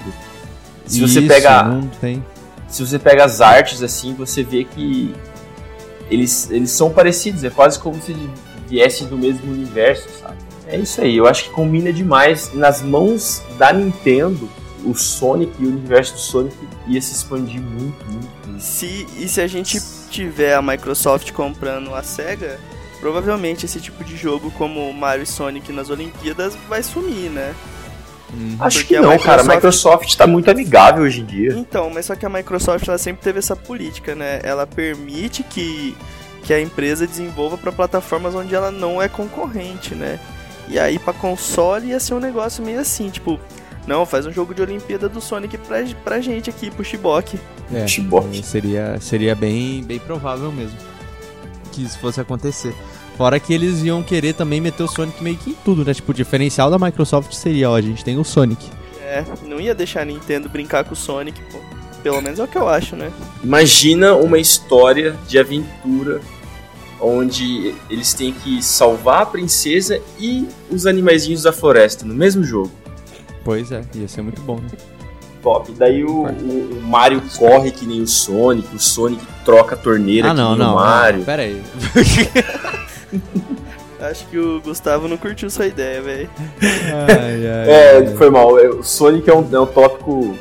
Se 0.87 1.01
você 1.01 1.19
Isso, 1.21 1.29
pega 1.29 1.63
Não 1.65 1.83
tem. 2.01 2.23
se 2.69 2.85
você 2.87 2.99
pega 2.99 3.25
as 3.25 3.41
artes 3.41 3.83
assim, 3.83 4.13
você 4.15 4.43
vê 4.43 4.65
que 4.65 5.15
eles, 6.11 6.51
eles 6.51 6.71
são 6.71 6.91
parecidos, 6.91 7.43
é 7.45 7.51
quase 7.51 7.79
como 7.79 8.01
se 8.03 8.15
viessem 8.69 9.07
do 9.07 9.17
mesmo 9.17 9.51
universo, 9.51 10.07
sabe? 10.21 10.37
É 10.67 10.79
isso 10.79 11.01
aí, 11.01 11.17
eu 11.17 11.27
acho 11.27 11.45
que 11.45 11.51
combina 11.51 11.93
demais. 11.93 12.51
Nas 12.55 12.83
mãos 12.83 13.43
da 13.59 13.73
Nintendo, 13.73 14.49
o 14.85 14.95
Sonic 14.95 15.53
e 15.59 15.67
o 15.67 15.69
universo 15.69 16.15
do 16.15 16.19
Sonic 16.21 16.57
ia 16.87 17.01
se 17.01 17.13
expandir 17.13 17.61
muito, 17.61 18.05
muito, 18.07 18.29
muito. 18.49 18.63
Se, 18.63 19.07
e 19.19 19.29
se 19.29 19.41
a 19.41 19.47
gente 19.47 19.81
tiver 20.11 20.55
a 20.55 20.63
Microsoft 20.63 21.33
comprando 21.33 21.95
a 21.95 22.03
SEGA, 22.03 22.59
provavelmente 23.01 23.67
esse 23.67 23.81
tipo 23.81 24.03
de 24.05 24.17
jogo 24.17 24.51
como 24.53 24.93
Mario 24.93 25.25
e 25.25 25.27
Sonic 25.27 25.73
nas 25.73 25.91
Olimpíadas 25.91 26.57
vai 26.69 26.83
sumir, 26.83 27.31
né? 27.31 27.55
Uhum. 28.33 28.57
Acho 28.61 28.85
que 28.87 28.97
a 28.97 29.01
não, 29.03 29.17
cara. 29.19 29.43
A 29.43 29.45
Microsoft- 29.45 29.55
Microsoft 30.03 30.17
tá 30.17 30.27
muito 30.27 30.51
amigável 30.51 31.05
hoje 31.05 31.21
em 31.21 31.25
dia. 31.25 31.53
Então, 31.55 31.89
mas 31.91 32.07
só 32.07 32.17
que 32.17 32.27
a 32.27 32.29
Microsoft 32.29 32.87
ela 32.89 32.99
sempre 32.99 33.23
teve 33.23 33.39
essa 33.39 33.55
política, 33.55 34.15
né? 34.15 34.41
Ela 34.43 34.67
permite 34.67 35.43
que, 35.45 35.97
que 36.43 36.53
a 36.53 36.61
empresa 36.61 37.07
desenvolva 37.07 37.57
para 37.57 37.71
plataformas 37.71 38.35
onde 38.35 38.55
ela 38.55 38.71
não 38.73 39.01
é 39.01 39.09
concorrente, 39.09 39.95
né? 39.95 40.19
E 40.69 40.79
aí 40.79 40.99
pra 40.99 41.13
console 41.13 41.89
ia 41.89 42.01
ser 42.01 42.15
um 42.15 42.19
negócio 42.21 42.65
meio 42.65 42.81
assim, 42.81 43.11
tipo, 43.11 43.39
não, 43.87 44.07
faz 44.07 44.27
um 44.27 44.33
jogo 44.33 44.55
de 44.55 44.63
Olimpíada 44.63 45.09
do 45.09 45.21
Sonic 45.21 45.59
pra, 45.59 45.85
pra 46.03 46.21
gente 46.21 46.49
aqui, 46.51 46.71
pro 46.71 46.85
Shiboki. 46.85 47.39
É, 47.73 47.87
Xbox. 47.87 48.27
é, 48.39 48.43
seria, 48.43 49.01
seria 49.01 49.35
bem, 49.35 49.83
bem 49.83 49.99
provável 49.99 50.51
mesmo 50.51 50.95
que 51.75 51.83
isso 51.83 51.99
fosse 51.99 52.21
acontecer. 52.21 52.75
Fora 53.17 53.39
que 53.39 53.53
eles 53.53 53.83
iam 53.83 54.03
querer 54.03 54.35
também 54.35 54.61
meter 54.61 54.83
o 54.83 54.89
Sonic 54.89 55.23
meio 55.23 55.37
que 55.37 55.51
em 55.51 55.57
tudo, 55.65 55.85
né? 55.85 55.93
Tipo, 55.93 56.13
o 56.13 56.15
diferencial 56.15 56.71
da 56.71 56.79
Microsoft 56.79 57.33
seria, 57.33 57.71
ó, 57.71 57.77
a 57.77 57.81
gente 57.81 58.05
tem 58.05 58.19
o 58.19 58.25
Sonic. 58.25 58.71
É, 59.03 59.25
não 59.45 59.61
ia 59.61 59.75
deixar 59.75 60.03
a 60.03 60.05
Nintendo 60.05 60.49
brincar 60.49 60.85
com 60.85 60.95
o 60.95 60.97
Sonic, 60.97 61.41
pô. 61.53 61.59
Pelo 62.03 62.21
menos 62.21 62.39
é 62.39 62.45
o 62.45 62.49
que 62.49 62.59
eu 62.59 62.69
acho, 62.69 62.97
né? 62.97 63.11
Imagina 63.43 64.15
uma 64.15 64.39
história 64.39 65.17
de 65.27 65.39
aventura 65.39 66.21
onde 67.01 67.75
eles 67.91 68.15
têm 68.15 68.33
que 68.33 68.63
salvar 68.63 69.23
a 69.23 69.27
princesa 69.27 70.01
e 70.19 70.47
os 70.71 70.87
animaizinhos 70.87 71.43
da 71.43 71.53
floresta 71.53 72.05
no 72.05 72.15
mesmo 72.15 72.43
jogo. 72.45 72.71
Pois 73.45 73.71
é, 73.71 73.83
ia 73.95 74.09
ser 74.09 74.23
muito 74.23 74.41
bom, 74.43 74.57
né? 74.57 74.69
Top. 75.43 75.71
Daí 75.73 76.03
o, 76.03 76.23
o- 76.23 76.79
o 76.79 76.83
Mario 76.83 77.21
corre 77.37 77.71
que 77.71 77.85
nem 77.85 78.01
o 78.01 78.07
Sonic, 78.07 78.75
o 78.75 78.79
Sonic 78.79 79.23
troca 79.45 79.75
a 79.75 79.79
torneira 79.79 80.29
Ah, 80.29 80.31
que 80.31 80.37
não, 80.39 80.51
nem 80.51 80.59
não, 80.61 80.73
o 80.73 80.77
Mario. 80.77 81.19
não. 81.19 81.25
Pera 81.27 81.43
aí. 81.43 81.63
Acho 84.01 84.27
que 84.27 84.39
o 84.39 84.61
Gustavo 84.61 85.09
não 85.09 85.17
curtiu 85.17 85.49
sua 85.49 85.67
ideia, 85.67 86.03
velho. 86.03 86.29
Ai, 86.61 87.47
ai, 87.47 87.71
É, 87.71 87.97
ai. 87.99 88.17
foi 88.17 88.29
mal. 88.31 88.53
O 88.55 88.83
Sonic 88.83 89.29
é 89.31 89.35
um, 89.35 89.49
é 89.55 89.61
um 89.61 89.67
tópico. 89.67 90.37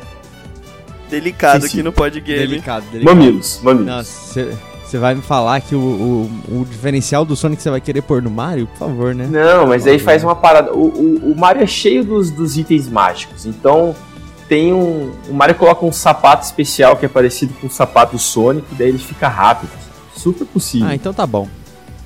Delicado 1.09 1.61
Sim, 1.61 1.67
sim. 1.67 1.73
aqui 1.75 1.83
no 1.83 1.93
Podgame. 1.93 2.39
Delicado, 2.39 2.85
delicado. 2.91 3.15
Mamilos, 3.15 3.59
mamilos. 3.63 3.85
Nossa, 3.87 4.49
você 4.93 4.99
vai 4.99 5.15
me 5.15 5.23
falar 5.23 5.59
que 5.59 5.73
o, 5.73 5.79
o, 5.79 6.59
o 6.59 6.65
diferencial 6.65 7.25
do 7.25 7.35
Sonic 7.35 7.63
você 7.63 7.69
vai 7.71 7.81
querer 7.81 8.03
pôr 8.03 8.21
no 8.21 8.29
Mario? 8.29 8.67
Por 8.67 8.77
favor, 8.77 9.15
né? 9.15 9.27
Não, 9.27 9.65
mas 9.65 9.87
aí 9.87 9.97
faz 9.97 10.23
uma 10.23 10.35
parada. 10.35 10.71
O, 10.71 10.85
o, 10.85 11.31
o 11.31 11.35
Mario 11.35 11.63
é 11.63 11.67
cheio 11.67 12.03
dos, 12.03 12.29
dos 12.29 12.57
itens 12.57 12.87
mágicos. 12.87 13.47
Então 13.47 13.95
tem 14.47 14.71
um. 14.71 15.11
O 15.27 15.33
Mario 15.33 15.55
coloca 15.55 15.83
um 15.83 15.91
sapato 15.91 16.45
especial 16.45 16.95
que 16.95 17.07
é 17.07 17.09
parecido 17.09 17.55
com 17.55 17.65
o 17.65 17.69
sapato 17.71 18.11
do 18.11 18.19
Sonic, 18.19 18.67
daí 18.75 18.89
ele 18.89 18.99
fica 18.99 19.27
rápido. 19.27 19.71
Super 20.15 20.45
possível. 20.45 20.87
Ah, 20.87 20.93
então 20.93 21.11
tá 21.11 21.25
bom. 21.25 21.47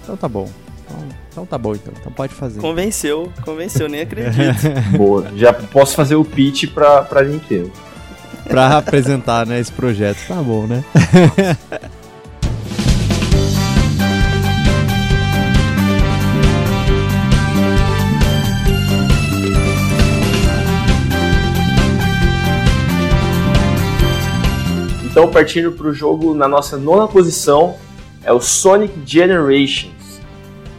Então 0.02 0.16
tá 0.16 0.30
bom. 0.30 0.50
Então, 0.86 1.04
então 1.30 1.46
tá 1.46 1.58
bom, 1.58 1.76
então. 1.76 1.94
Então 2.00 2.12
pode 2.14 2.34
fazer. 2.34 2.62
Convenceu, 2.62 3.30
convenceu, 3.44 3.90
nem 3.90 4.00
acredito. 4.00 4.62
Boa. 4.98 5.30
Já 5.36 5.52
posso 5.52 5.94
fazer 5.94 6.16
o 6.16 6.24
pitch 6.24 6.72
pra, 6.74 7.02
pra 7.02 7.22
Nintendo. 7.22 7.70
pra 8.48 8.78
apresentar, 8.78 9.46
né, 9.46 9.60
esse 9.60 9.74
projeto. 9.74 10.26
Tá 10.26 10.36
bom, 10.36 10.66
né? 10.66 10.86
Então, 25.18 25.32
partindo 25.32 25.72
pro 25.72 25.92
jogo 25.92 26.36
na 26.36 26.48
nossa 26.48 26.78
nona 26.78 27.08
posição, 27.08 27.74
é 28.24 28.32
o 28.32 28.40
Sonic 28.40 28.94
Generations. 29.04 30.22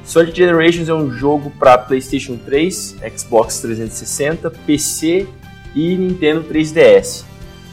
Sonic 0.04 0.37
Generations 0.37 0.88
é 0.88 0.95
um 0.95 1.11
jogo 1.11 1.50
para 1.59 1.76
PlayStation 1.76 2.37
3, 2.47 2.99
Xbox 3.16 3.59
360, 3.59 4.49
PC 4.64 5.26
e 5.75 5.97
Nintendo 5.97 6.45
3DS. 6.45 7.25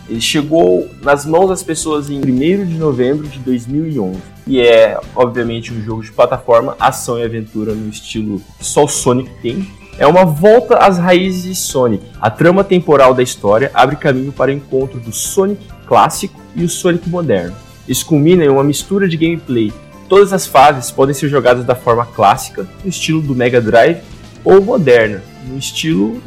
Ele 0.10 0.20
chegou 0.20 0.90
nas 1.04 1.24
mãos 1.24 1.50
das 1.50 1.62
pessoas 1.62 2.10
em 2.10 2.20
1 2.20 2.66
de 2.66 2.80
novembro 2.80 3.28
de 3.28 3.38
2011 3.38 4.20
e 4.48 4.60
é, 4.60 5.00
obviamente, 5.16 5.72
um 5.72 5.84
jogo 5.84 6.02
de 6.02 6.12
plataforma, 6.12 6.76
ação 6.80 7.20
e 7.20 7.24
aventura 7.24 7.76
no 7.76 7.92
estilo 7.92 8.42
que 8.58 8.66
só 8.66 8.86
o 8.86 8.88
Sonic 8.88 9.30
tem. 9.40 9.68
É 9.98 10.06
uma 10.06 10.26
volta 10.26 10.78
às 10.80 10.98
raízes 10.98 11.44
de 11.44 11.56
Sonic. 11.56 12.04
A 12.20 12.30
trama 12.30 12.66
temporal 12.66 13.14
da 13.14 13.24
história 13.24 13.72
abre 13.74 13.96
caminho 13.96 14.32
para 14.32 14.52
o 14.52 14.54
encontro 14.54 15.00
do 15.00 15.14
Sonic 15.14 15.66
clássico 15.88 16.40
e 16.54 16.66
o 16.66 16.70
Sonic 16.70 17.10
moderno. 17.10 17.56
Isso 17.88 18.06
culmina 18.06 18.44
em 18.44 18.50
uma 18.50 18.64
mistura 18.64 19.08
de 19.08 19.16
gameplay. 19.16 19.72
Todas 20.10 20.34
as 20.34 20.46
fases 20.46 20.92
podem 20.92 21.16
ser 21.16 21.30
jogadas 21.30 21.64
da 21.64 21.76
forma 21.76 22.06
clássica, 22.06 22.68
no 22.84 22.90
estilo 22.90 23.22
do 23.22 23.34
Mega 23.34 23.62
Drive, 23.62 24.02
ou 24.44 24.62
moderna, 24.62 25.24
no 25.48 25.58
estilo 25.58 26.22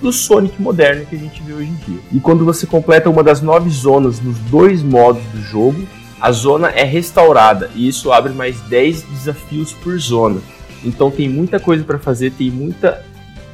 do 0.00 0.12
Sonic 0.12 0.60
moderno 0.62 1.04
que 1.04 1.16
a 1.16 1.18
gente 1.18 1.42
vê 1.42 1.52
hoje 1.52 1.70
em 1.70 1.90
dia. 1.90 2.00
E 2.12 2.20
quando 2.20 2.44
você 2.44 2.66
completa 2.66 3.10
uma 3.10 3.24
das 3.24 3.42
nove 3.42 3.68
zonas 3.68 4.20
nos 4.20 4.38
dois 4.38 4.80
modos 4.82 5.22
do 5.34 5.42
jogo, 5.42 5.86
a 6.20 6.30
zona 6.30 6.68
é 6.68 6.84
restaurada 6.84 7.68
e 7.74 7.88
isso 7.88 8.12
abre 8.12 8.32
mais 8.32 8.60
10 8.62 9.02
desafios 9.02 9.72
por 9.72 9.98
zona. 9.98 10.40
Então 10.84 11.10
tem 11.10 11.28
muita 11.28 11.58
coisa 11.58 11.84
para 11.84 11.98
fazer, 11.98 12.30
tem 12.32 12.50
muita. 12.50 13.04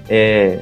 é, 0.09 0.61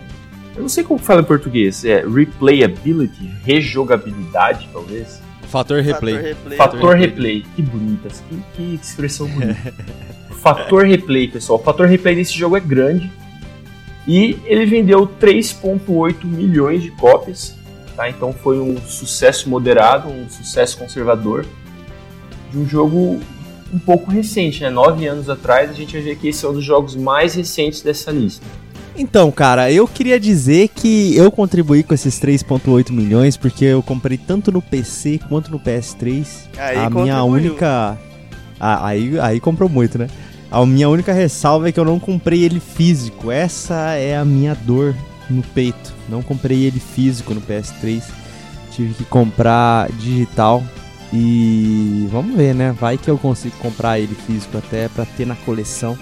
eu 0.55 0.63
não 0.63 0.69
sei 0.69 0.85
como 0.85 0.99
fala 0.99 1.23
em 1.23 1.25
português, 1.25 1.85
é 1.85 2.05
replayability, 2.07 3.31
rejogabilidade, 3.45 4.69
talvez. 4.73 5.21
Fator 5.49 5.81
replay. 5.81 6.15
Fator 6.15 6.29
replay. 6.29 6.57
Fator 6.57 6.97
replay, 6.97 7.47
que 7.57 7.63
bonita, 7.63 8.09
que, 8.29 8.43
que 8.55 8.75
expressão 8.75 9.27
bonita. 9.29 9.75
Fator 10.43 10.85
replay, 10.85 11.29
pessoal. 11.29 11.59
O 11.61 11.63
fator 11.63 11.87
replay 11.87 12.17
desse 12.17 12.37
jogo 12.37 12.57
é 12.57 12.61
grande 12.61 13.11
e 14.07 14.37
ele 14.45 14.67
vendeu 14.67 15.07
3,8 15.07 16.25
milhões 16.25 16.83
de 16.83 16.91
cópias. 16.91 17.57
Tá? 17.95 18.09
Então 18.09 18.33
foi 18.33 18.59
um 18.59 18.77
sucesso 18.79 19.49
moderado, 19.49 20.09
um 20.09 20.29
sucesso 20.29 20.79
conservador 20.79 21.47
de 22.51 22.59
um 22.59 22.67
jogo 22.67 23.21
um 23.73 23.79
pouco 23.79 24.11
recente, 24.11 24.61
né? 24.63 24.71
Nove 24.71 25.07
anos 25.07 25.31
atrás 25.31 25.71
a 25.71 25.73
gente 25.73 25.93
vai 25.95 26.03
ver 26.03 26.17
que 26.17 26.29
esse 26.29 26.45
é 26.45 26.49
um 26.49 26.53
dos 26.53 26.65
jogos 26.65 26.95
mais 26.95 27.35
recentes 27.35 27.83
dessa 27.83 28.11
lista. 28.11 28.45
Então, 28.95 29.31
cara, 29.31 29.73
eu 29.73 29.89
queria 29.89 30.21
dizer 30.21 30.69
que 30.69 31.17
eu 31.17 31.31
contribuí 31.31 31.83
com 31.83 31.95
esses 31.95 32.21
3.8 32.21 32.91
milhões 32.91 33.37
porque 33.37 33.65
eu 33.65 33.83
comprei 33.83 34.19
tanto 34.19 34.53
no 34.53 34.61
PC 34.61 35.19
quanto 35.29 35.51
no 35.51 35.59
PS3. 35.59 36.27
Aí 36.59 36.77
a 36.77 36.91
minha 36.91 37.15
contribuiu. 37.17 37.25
única. 37.25 37.99
Ah, 38.61 38.87
aí, 38.87 39.19
aí 39.19 39.41
comprou 39.41 39.69
muito, 39.69 39.99
né? 39.99 40.09
A 40.51 40.65
minha 40.67 40.89
única 40.91 41.13
ressalva 41.15 41.71
é 41.71 41.73
que 41.73 41.81
eu 41.81 41.85
não 41.85 41.99
comprei 41.99 42.45
ele 42.45 42.61
físico. 42.61 43.31
Essa 43.31 43.95
é 43.95 44.15
a 44.15 44.25
minha 44.25 44.55
dor 44.55 44.95
no 45.31 45.43
peito. 45.43 45.95
Não 46.09 46.23
comprei 46.23 46.65
ele 46.65 46.79
físico 46.79 47.33
no 47.33 47.41
PS3. 47.41 48.03
Tive 48.71 48.93
que 48.93 49.05
comprar 49.05 49.91
digital. 49.93 50.63
E 51.13 52.09
vamos 52.11 52.35
ver, 52.37 52.55
né? 52.55 52.73
Vai 52.73 52.97
que 52.97 53.11
eu 53.11 53.19
consigo 53.19 53.55
comprar 53.59 53.99
ele 53.99 54.15
físico 54.15 54.57
até 54.57 54.89
pra 54.89 55.05
ter 55.05 55.27
na 55.27 55.37
coleção. 55.37 55.97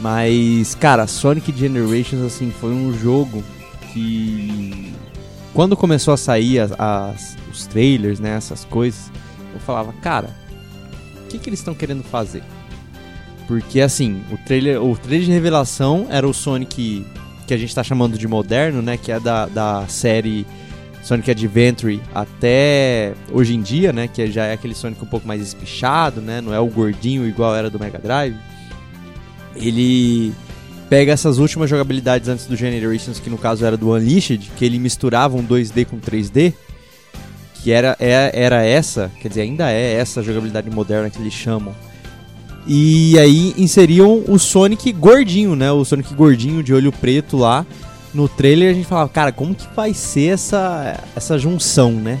Mas, 0.00 0.74
cara, 0.74 1.06
Sonic 1.06 1.52
Generations, 1.56 2.22
assim, 2.22 2.50
foi 2.50 2.70
um 2.72 2.92
jogo 2.96 3.44
que. 3.92 4.94
Quando 5.52 5.76
começou 5.76 6.14
a 6.14 6.16
sair 6.16 6.58
as, 6.60 6.72
as- 6.78 7.36
os 7.52 7.66
trailers, 7.66 8.18
né? 8.18 8.30
Essas 8.36 8.64
coisas, 8.64 9.10
eu 9.52 9.60
falava, 9.60 9.92
cara, 10.00 10.30
o 11.24 11.28
que, 11.28 11.38
que 11.38 11.50
eles 11.50 11.58
estão 11.58 11.74
querendo 11.74 12.02
fazer? 12.02 12.42
Porque, 13.46 13.80
assim, 13.80 14.22
o 14.30 14.38
trailer, 14.38 14.82
o 14.82 14.96
trailer 14.96 15.26
de 15.26 15.32
revelação 15.32 16.06
era 16.08 16.26
o 16.26 16.32
Sonic 16.32 17.04
que 17.46 17.52
a 17.52 17.58
gente 17.58 17.74
tá 17.74 17.82
chamando 17.82 18.16
de 18.16 18.28
moderno, 18.28 18.80
né? 18.80 18.96
Que 18.96 19.10
é 19.12 19.20
da, 19.20 19.46
da 19.46 19.84
série 19.88 20.46
Sonic 21.02 21.30
Adventure 21.30 22.00
até 22.14 23.14
hoje 23.32 23.54
em 23.54 23.62
dia, 23.62 23.92
né? 23.92 24.08
Que 24.08 24.30
já 24.30 24.44
é 24.46 24.52
aquele 24.52 24.74
Sonic 24.74 25.02
um 25.02 25.06
pouco 25.06 25.26
mais 25.26 25.40
espichado, 25.40 26.20
né? 26.20 26.40
Não 26.40 26.52
é 26.52 26.60
o 26.60 26.66
gordinho 26.66 27.26
igual 27.26 27.54
era 27.56 27.70
do 27.70 27.78
Mega 27.78 27.98
Drive. 27.98 28.36
Ele 29.56 30.32
pega 30.88 31.12
essas 31.12 31.38
últimas 31.38 31.68
jogabilidades 31.70 32.28
antes 32.28 32.46
do 32.46 32.56
Generations, 32.56 33.18
que 33.18 33.30
no 33.30 33.38
caso 33.38 33.64
era 33.64 33.76
do 33.76 33.90
Unleashed, 33.90 34.50
que 34.56 34.64
ele 34.64 34.78
misturava 34.78 35.36
um 35.36 35.42
2D 35.44 35.84
com 35.86 35.98
3D, 35.98 36.52
que 37.54 37.70
era, 37.70 37.96
é- 38.00 38.30
era 38.34 38.62
essa, 38.64 39.10
quer 39.20 39.28
dizer, 39.28 39.42
ainda 39.42 39.70
é 39.70 39.94
essa 39.94 40.22
jogabilidade 40.22 40.70
moderna 40.70 41.10
que 41.10 41.18
eles 41.20 41.32
chamam. 41.32 41.74
E 42.66 43.18
aí 43.18 43.54
inseriam 43.56 44.22
o 44.28 44.38
Sonic 44.38 44.92
gordinho, 44.92 45.56
né? 45.56 45.70
O 45.72 45.84
Sonic 45.84 46.12
gordinho 46.14 46.62
de 46.62 46.72
olho 46.74 46.92
preto 46.92 47.36
lá. 47.36 47.64
No 48.12 48.28
trailer 48.28 48.70
a 48.70 48.74
gente 48.74 48.86
falava, 48.86 49.08
cara, 49.08 49.30
como 49.32 49.54
que 49.54 49.66
vai 49.74 49.94
ser 49.94 50.34
essa, 50.34 50.98
essa 51.14 51.38
junção, 51.38 51.92
né? 51.92 52.18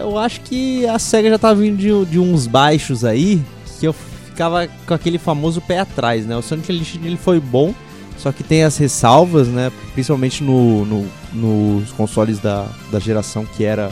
Eu 0.00 0.18
acho 0.18 0.40
que 0.40 0.86
a 0.86 0.98
SEGA 0.98 1.30
já 1.30 1.38
tá 1.38 1.54
vindo 1.54 1.76
de, 1.76 2.10
de 2.10 2.18
uns 2.18 2.46
baixos 2.46 3.04
aí, 3.04 3.40
que 3.78 3.86
eu 3.86 3.92
ficava 3.92 4.66
com 4.86 4.94
aquele 4.94 5.18
famoso 5.18 5.60
pé 5.60 5.78
atrás, 5.80 6.26
né? 6.26 6.36
O 6.36 6.42
Sonic 6.42 6.72
Unleashed 6.72 7.00
ele 7.06 7.16
foi 7.16 7.38
bom, 7.38 7.72
só 8.18 8.32
que 8.32 8.42
tem 8.42 8.64
as 8.64 8.76
ressalvas, 8.78 9.46
né? 9.46 9.70
Principalmente 9.94 10.42
no, 10.42 10.84
no- 10.84 11.06
nos 11.32 11.92
consoles 11.92 12.38
da, 12.40 12.66
da 12.90 12.98
geração 12.98 13.44
que 13.46 13.64
era 13.64 13.90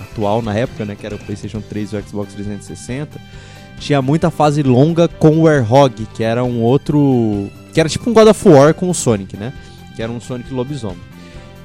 atual 0.00 0.42
na 0.42 0.54
época, 0.54 0.84
né? 0.84 0.96
Que 0.98 1.06
era 1.06 1.14
o 1.14 1.18
PlayStation 1.18 1.60
3 1.60 1.92
e 1.92 1.96
o 1.96 2.02
Xbox 2.02 2.32
360. 2.34 3.20
Tinha 3.78 4.02
muita 4.02 4.30
fase 4.30 4.62
longa 4.62 5.06
com 5.06 5.28
o 5.38 5.42
Warhog, 5.42 6.06
que 6.14 6.24
era 6.24 6.42
um 6.42 6.60
outro. 6.62 7.48
Que 7.72 7.78
era 7.80 7.88
tipo 7.88 8.10
um 8.10 8.12
God 8.12 8.28
of 8.28 8.48
War 8.48 8.74
com 8.74 8.90
o 8.90 8.94
Sonic, 8.94 9.36
né? 9.36 9.52
Que 10.00 10.04
era 10.04 10.10
um 10.10 10.18
Sonic 10.18 10.50
lobisomem. 10.50 10.96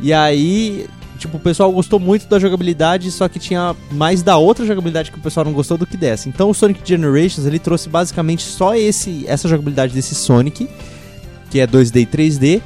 E 0.02 0.12
aí, 0.12 0.88
tipo, 1.18 1.38
o 1.38 1.40
pessoal 1.40 1.72
gostou 1.72 2.02
muito 2.02 2.28
da 2.28 2.38
jogabilidade, 2.38 3.10
só 3.10 3.30
que 3.30 3.40
tinha 3.40 3.74
mais 3.90 4.22
da 4.22 4.36
outra 4.36 4.66
jogabilidade 4.66 5.10
que 5.10 5.18
o 5.18 5.22
pessoal 5.22 5.46
não 5.46 5.54
gostou 5.54 5.78
do 5.78 5.88
que 5.88 5.96
dessa. 5.96 6.28
Então 6.28 6.50
o 6.50 6.54
Sonic 6.54 6.82
Generations, 6.84 7.48
ele 7.48 7.60
trouxe 7.60 7.88
basicamente 7.88 8.44
só 8.44 8.76
esse 8.76 9.24
essa 9.26 9.48
jogabilidade 9.48 9.94
desse 9.94 10.14
Sonic, 10.14 10.68
que 11.50 11.62
é 11.62 11.66
2D 11.66 12.02
e 12.02 12.06
3D, 12.06 12.62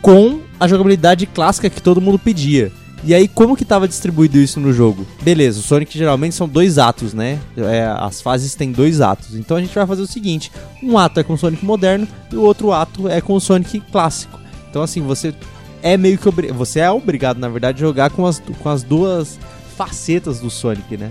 com 0.00 0.40
a 0.58 0.66
jogabilidade 0.66 1.26
clássica 1.26 1.68
que 1.68 1.82
todo 1.82 2.00
mundo 2.00 2.18
pedia. 2.18 2.72
E 3.04 3.14
aí, 3.14 3.28
como 3.28 3.54
que 3.54 3.64
tava 3.66 3.86
distribuído 3.86 4.38
isso 4.38 4.58
no 4.58 4.72
jogo? 4.72 5.06
Beleza, 5.20 5.60
o 5.60 5.62
Sonic 5.62 5.98
geralmente 5.98 6.34
são 6.34 6.48
dois 6.48 6.78
atos, 6.78 7.12
né? 7.12 7.38
É, 7.58 7.84
as 7.98 8.22
fases 8.22 8.54
têm 8.54 8.72
dois 8.72 9.02
atos. 9.02 9.34
Então 9.34 9.58
a 9.58 9.60
gente 9.60 9.74
vai 9.74 9.86
fazer 9.86 10.00
o 10.00 10.06
seguinte: 10.06 10.50
um 10.82 10.96
ato 10.96 11.20
é 11.20 11.22
com 11.22 11.34
o 11.34 11.38
Sonic 11.38 11.62
moderno 11.62 12.08
e 12.32 12.36
o 12.36 12.42
outro 12.42 12.72
ato 12.72 13.06
é 13.06 13.20
com 13.20 13.34
o 13.34 13.40
Sonic 13.40 13.80
clássico. 13.92 14.40
Então, 14.70 14.82
assim, 14.82 15.02
você 15.02 15.34
é 15.82 15.96
meio 15.96 16.16
que 16.16 16.28
obri 16.28 16.48
você 16.52 16.80
é 16.80 16.90
obrigado, 16.90 17.38
na 17.38 17.48
verdade, 17.48 17.82
a 17.82 17.86
jogar 17.86 18.10
com 18.10 18.26
as, 18.26 18.40
com 18.62 18.68
as 18.68 18.82
duas 18.82 19.38
facetas 19.76 20.40
do 20.40 20.48
Sonic, 20.48 20.96
né? 20.96 21.10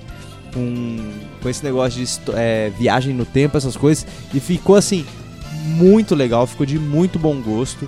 Com, 0.54 0.98
com 1.42 1.50
esse 1.50 1.64
negócio 1.64 2.04
de 2.04 2.08
é, 2.34 2.72
viagem 2.78 3.14
no 3.14 3.26
tempo, 3.26 3.58
essas 3.58 3.76
coisas. 3.76 4.08
E 4.34 4.40
ficou 4.40 4.76
assim, 4.76 5.06
muito 5.66 6.16
legal, 6.16 6.48
ficou 6.48 6.66
de 6.66 6.80
muito 6.80 7.20
bom 7.20 7.40
gosto. 7.42 7.88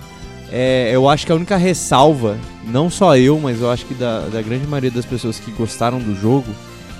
É, 0.50 0.90
eu 0.92 1.08
acho 1.08 1.24
que 1.24 1.32
a 1.32 1.34
única 1.34 1.56
ressalva, 1.56 2.36
não 2.64 2.90
só 2.90 3.16
eu, 3.16 3.40
mas 3.40 3.60
eu 3.60 3.70
acho 3.70 3.86
que 3.86 3.94
da, 3.94 4.26
da 4.26 4.42
grande 4.42 4.66
maioria 4.66 4.90
das 4.90 5.06
pessoas 5.06 5.38
que 5.38 5.50
gostaram 5.52 5.98
do 5.98 6.14
jogo, 6.14 6.52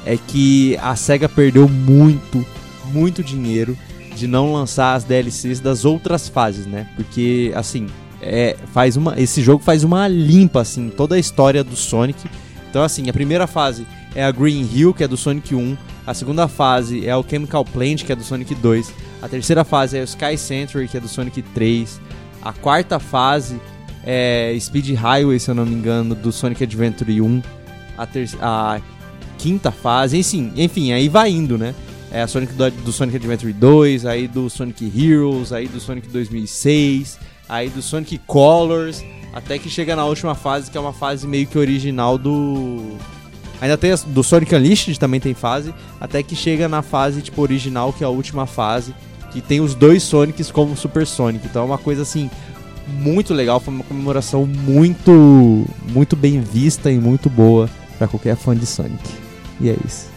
é 0.06 0.16
que 0.16 0.76
a 0.78 0.96
SEGA 0.96 1.28
perdeu 1.28 1.68
muito, 1.68 2.44
muito 2.86 3.22
dinheiro 3.22 3.76
de 4.16 4.26
não 4.26 4.52
lançar 4.52 4.94
as 4.94 5.04
DLCs 5.04 5.60
das 5.60 5.84
outras 5.84 6.28
fases, 6.28 6.66
né? 6.66 6.88
Porque, 6.96 7.52
assim, 7.54 7.86
é, 8.22 8.56
faz 8.72 8.96
uma, 8.96 9.20
esse 9.20 9.42
jogo 9.42 9.62
faz 9.62 9.82
uma 9.84 10.06
limpa, 10.06 10.60
assim, 10.60 10.88
toda 10.88 11.16
a 11.16 11.18
história 11.18 11.64
do 11.64 11.76
Sonic. 11.76 12.28
Então, 12.70 12.82
assim, 12.82 13.08
a 13.10 13.12
primeira 13.12 13.46
fase 13.46 13.86
é 14.14 14.24
a 14.24 14.30
Green 14.30 14.66
Hill, 14.72 14.94
que 14.94 15.04
é 15.04 15.08
do 15.08 15.16
Sonic 15.16 15.54
1. 15.54 15.76
A 16.06 16.14
segunda 16.14 16.48
fase 16.48 17.06
é 17.06 17.14
o 17.16 17.24
Chemical 17.28 17.64
Plant, 17.64 18.04
que 18.04 18.12
é 18.12 18.16
do 18.16 18.24
Sonic 18.24 18.54
2. 18.54 18.92
A 19.20 19.28
terceira 19.28 19.64
fase 19.64 19.98
é 19.98 20.00
o 20.00 20.04
Sky 20.04 20.38
Century, 20.38 20.88
que 20.88 20.96
é 20.96 21.00
do 21.00 21.08
Sonic 21.08 21.42
3. 21.42 22.00
A 22.40 22.52
quarta 22.52 22.98
fase 22.98 23.60
é 24.04 24.56
Speed 24.58 24.94
Highway, 24.94 25.38
se 25.38 25.50
eu 25.50 25.54
não 25.54 25.66
me 25.66 25.74
engano, 25.74 26.14
do 26.14 26.32
Sonic 26.32 26.64
Adventure 26.64 27.20
1. 27.20 27.42
A, 27.96 28.08
a 28.40 28.80
quinta 29.38 29.70
fase, 29.70 30.18
enfim, 30.18 30.52
enfim, 30.56 30.92
aí 30.92 31.08
vai 31.08 31.30
indo, 31.30 31.58
né? 31.58 31.74
É 32.10 32.22
a 32.22 32.26
Sonic 32.26 32.52
do, 32.52 32.70
do, 32.70 32.92
Sonic 32.92 33.16
Adventure 33.16 33.52
2, 33.52 34.06
aí 34.06 34.28
do 34.28 34.50
Sonic 34.50 34.84
Heroes, 34.84 35.52
aí 35.52 35.66
do 35.66 35.80
Sonic 35.80 36.08
2006, 36.08 37.18
aí 37.52 37.68
do 37.68 37.82
Sonic 37.82 38.18
Colors, 38.26 39.04
até 39.34 39.58
que 39.58 39.68
chega 39.68 39.94
na 39.94 40.06
última 40.06 40.34
fase, 40.34 40.70
que 40.70 40.78
é 40.78 40.80
uma 40.80 40.92
fase 40.92 41.26
meio 41.26 41.46
que 41.46 41.58
original 41.58 42.16
do 42.16 42.96
Ainda 43.60 43.76
tem 43.76 43.92
a, 43.92 43.96
do 44.06 44.24
Sonic 44.24 44.54
Unleashed 44.54 44.98
também 44.98 45.20
tem 45.20 45.34
fase, 45.34 45.72
até 46.00 46.22
que 46.22 46.34
chega 46.34 46.66
na 46.66 46.82
fase 46.82 47.20
tipo 47.20 47.40
original, 47.42 47.92
que 47.92 48.02
é 48.02 48.06
a 48.06 48.10
última 48.10 48.46
fase, 48.46 48.94
que 49.30 49.40
tem 49.40 49.60
os 49.60 49.74
dois 49.74 50.02
Sonics 50.02 50.50
como 50.50 50.76
Super 50.76 51.06
Sonic. 51.06 51.46
Então 51.46 51.62
é 51.62 51.66
uma 51.66 51.78
coisa 51.78 52.02
assim 52.02 52.30
muito 52.88 53.32
legal, 53.32 53.60
foi 53.60 53.72
uma 53.72 53.84
comemoração 53.84 54.46
muito 54.46 55.64
muito 55.92 56.16
bem 56.16 56.40
vista 56.40 56.90
e 56.90 56.98
muito 56.98 57.30
boa 57.30 57.70
para 57.98 58.08
qualquer 58.08 58.34
fã 58.34 58.56
de 58.56 58.66
Sonic. 58.66 59.08
E 59.60 59.68
é 59.68 59.76
isso. 59.86 60.10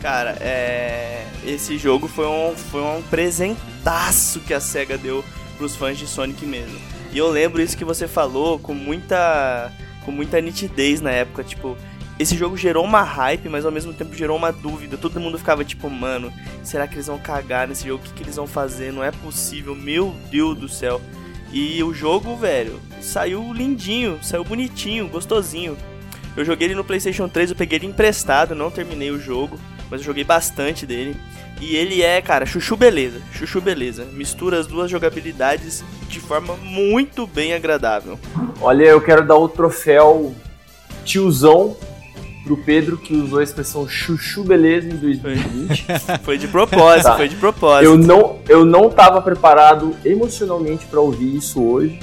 Cara, 0.00 0.36
é... 0.40 1.26
esse 1.44 1.78
jogo 1.78 2.06
foi 2.06 2.26
um, 2.26 2.54
foi 2.54 2.82
um 2.82 3.02
presentaço 3.10 4.40
que 4.40 4.54
a 4.54 4.60
SEGA 4.60 4.96
deu 4.96 5.24
pros 5.56 5.74
fãs 5.74 5.98
de 5.98 6.06
Sonic 6.06 6.44
mesmo. 6.46 6.78
E 7.12 7.18
eu 7.18 7.28
lembro 7.28 7.62
isso 7.62 7.76
que 7.76 7.84
você 7.84 8.06
falou 8.06 8.58
com 8.58 8.74
muita 8.74 9.72
com 10.04 10.12
muita 10.12 10.40
nitidez 10.40 11.00
na 11.00 11.10
época, 11.10 11.42
tipo, 11.42 11.76
esse 12.18 12.36
jogo 12.36 12.56
gerou 12.56 12.84
uma 12.84 13.02
hype, 13.02 13.48
mas 13.48 13.66
ao 13.66 13.72
mesmo 13.72 13.92
tempo 13.92 14.14
gerou 14.14 14.36
uma 14.36 14.52
dúvida. 14.52 14.96
Todo 14.96 15.20
mundo 15.20 15.36
ficava 15.36 15.64
tipo, 15.64 15.90
mano, 15.90 16.32
será 16.62 16.86
que 16.86 16.94
eles 16.94 17.08
vão 17.08 17.18
cagar 17.18 17.68
nesse 17.68 17.88
jogo? 17.88 18.02
O 18.02 18.06
que, 18.06 18.14
que 18.14 18.22
eles 18.22 18.36
vão 18.36 18.46
fazer? 18.46 18.92
Não 18.92 19.04
é 19.04 19.10
possível, 19.10 19.74
meu 19.74 20.14
Deus 20.30 20.56
do 20.56 20.68
céu. 20.68 21.00
E 21.52 21.82
o 21.82 21.92
jogo, 21.92 22.36
velho, 22.36 22.80
saiu 23.00 23.52
lindinho, 23.52 24.18
saiu 24.22 24.44
bonitinho, 24.44 25.08
gostosinho. 25.08 25.76
Eu 26.36 26.44
joguei 26.44 26.68
ele 26.68 26.74
no 26.74 26.84
PlayStation 26.84 27.28
3, 27.28 27.50
eu 27.50 27.56
peguei 27.56 27.78
ele 27.78 27.86
emprestado, 27.86 28.54
não 28.54 28.70
terminei 28.70 29.10
o 29.10 29.18
jogo, 29.20 29.58
mas 29.90 30.00
eu 30.00 30.06
joguei 30.06 30.24
bastante 30.24 30.86
dele. 30.86 31.16
E 31.60 31.74
ele 31.74 32.02
é, 32.02 32.20
cara, 32.20 32.44
chuchu 32.44 32.76
beleza, 32.76 33.20
chuchu 33.32 33.60
beleza. 33.60 34.04
Mistura 34.12 34.58
as 34.58 34.66
duas 34.66 34.90
jogabilidades 34.90 35.82
de 36.08 36.20
forma 36.20 36.54
muito 36.56 37.26
bem 37.26 37.54
agradável. 37.54 38.18
Olha, 38.60 38.84
eu 38.84 39.00
quero 39.00 39.26
dar 39.26 39.36
o 39.36 39.48
troféu 39.48 40.34
tiozão 41.04 41.76
pro 42.44 42.56
Pedro 42.58 42.96
que 42.96 43.14
usou 43.14 43.40
a 43.40 43.42
expressão 43.42 43.88
chuchu 43.88 44.44
beleza 44.44 44.88
em 44.88 44.96
2020. 44.96 45.86
foi 46.22 46.38
de 46.38 46.46
propósito, 46.46 47.04
tá. 47.04 47.16
foi 47.16 47.28
de 47.28 47.36
propósito. 47.36 47.90
Eu 47.90 47.96
não, 47.96 48.38
eu 48.48 48.64
não 48.64 48.90
tava 48.90 49.20
preparado 49.20 49.96
emocionalmente 50.04 50.84
para 50.86 51.00
ouvir 51.00 51.36
isso 51.36 51.62
hoje. 51.62 51.98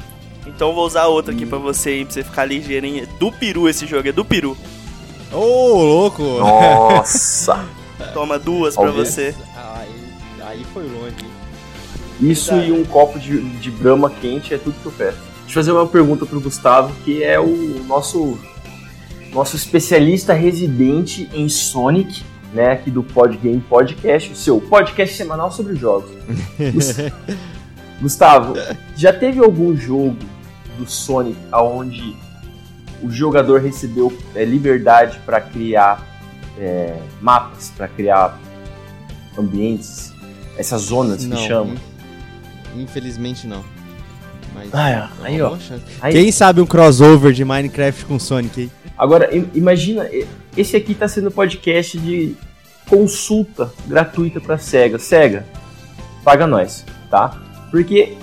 Então 0.45 0.73
vou 0.73 0.85
usar 0.85 1.05
outra 1.05 1.33
aqui 1.33 1.45
para 1.45 1.57
você 1.57 1.89
aí, 1.89 2.05
pra 2.05 2.13
você 2.13 2.23
ficar 2.23 2.45
ligeiro, 2.45 2.85
hein? 2.85 3.07
Do 3.19 3.31
peru 3.31 3.69
esse 3.69 3.85
jogo, 3.85 4.07
é 4.09 4.11
do 4.11 4.25
peru. 4.25 4.57
Ô, 5.33 5.39
oh, 5.39 5.83
louco! 5.83 6.21
Nossa! 6.21 7.65
Toma 8.13 8.37
duas 8.37 8.75
para 8.75 8.91
você. 8.91 9.33
Aí, 9.55 9.89
aí 10.41 10.65
foi 10.73 10.83
longe. 10.83 11.15
Isso 12.21 12.53
e 12.55 12.71
um 12.71 12.85
copo 12.85 13.19
de, 13.19 13.41
de 13.59 13.71
brama 13.71 14.09
quente 14.09 14.53
é 14.53 14.57
tudo 14.57 14.79
que 14.79 14.85
eu 14.85 14.91
peço. 14.91 15.17
Deixa 15.17 15.49
eu 15.49 15.53
fazer 15.53 15.71
uma 15.71 15.87
pergunta 15.87 16.25
pro 16.25 16.39
Gustavo, 16.39 16.93
que 17.03 17.23
é 17.23 17.39
o 17.39 17.83
nosso 17.87 18.37
nosso 19.33 19.55
especialista 19.55 20.31
residente 20.31 21.27
em 21.33 21.49
Sonic, 21.49 22.23
né, 22.53 22.73
aqui 22.73 22.91
do 22.91 23.01
Podgame 23.01 23.59
Podcast, 23.59 24.31
o 24.31 24.35
seu 24.35 24.61
podcast 24.61 25.15
semanal 25.15 25.51
sobre 25.51 25.75
jogos. 25.75 26.11
Gustavo, 27.99 28.53
já 28.95 29.11
teve 29.11 29.39
algum 29.39 29.75
jogo 29.75 30.17
do 30.77 30.87
Sonic 30.87 31.37
aonde 31.51 32.15
o 33.03 33.11
jogador 33.11 33.61
recebeu 33.61 34.11
é, 34.33 34.45
liberdade 34.45 35.19
para 35.25 35.41
criar 35.41 36.07
é, 36.57 36.97
mapas, 37.21 37.71
para 37.75 37.87
criar 37.87 38.39
ambientes, 39.37 40.13
essas 40.57 40.83
zonas 40.83 41.25
não, 41.25 41.37
que 41.37 41.47
chamam? 41.47 41.75
Infelizmente 42.75 43.45
não. 43.45 43.63
Mas 44.53 44.69
ah, 44.73 44.89
é. 44.89 45.09
aí, 45.25 45.41
ó. 45.41 45.57
Aí... 46.01 46.13
Quem 46.13 46.31
sabe 46.31 46.61
um 46.61 46.65
crossover 46.65 47.33
de 47.33 47.43
Minecraft 47.43 48.05
com 48.05 48.19
Sonic 48.19 48.61
aí? 48.61 48.71
Agora, 48.97 49.29
imagina, 49.53 50.07
esse 50.55 50.77
aqui 50.77 50.91
está 50.91 51.07
sendo 51.07 51.31
podcast 51.31 51.97
de 51.97 52.35
consulta 52.87 53.71
gratuita 53.87 54.39
para 54.39 54.57
Sega. 54.57 54.99
Sega, 54.99 55.45
paga 56.23 56.45
nós, 56.45 56.85
tá? 57.09 57.41
Porque 57.71 58.15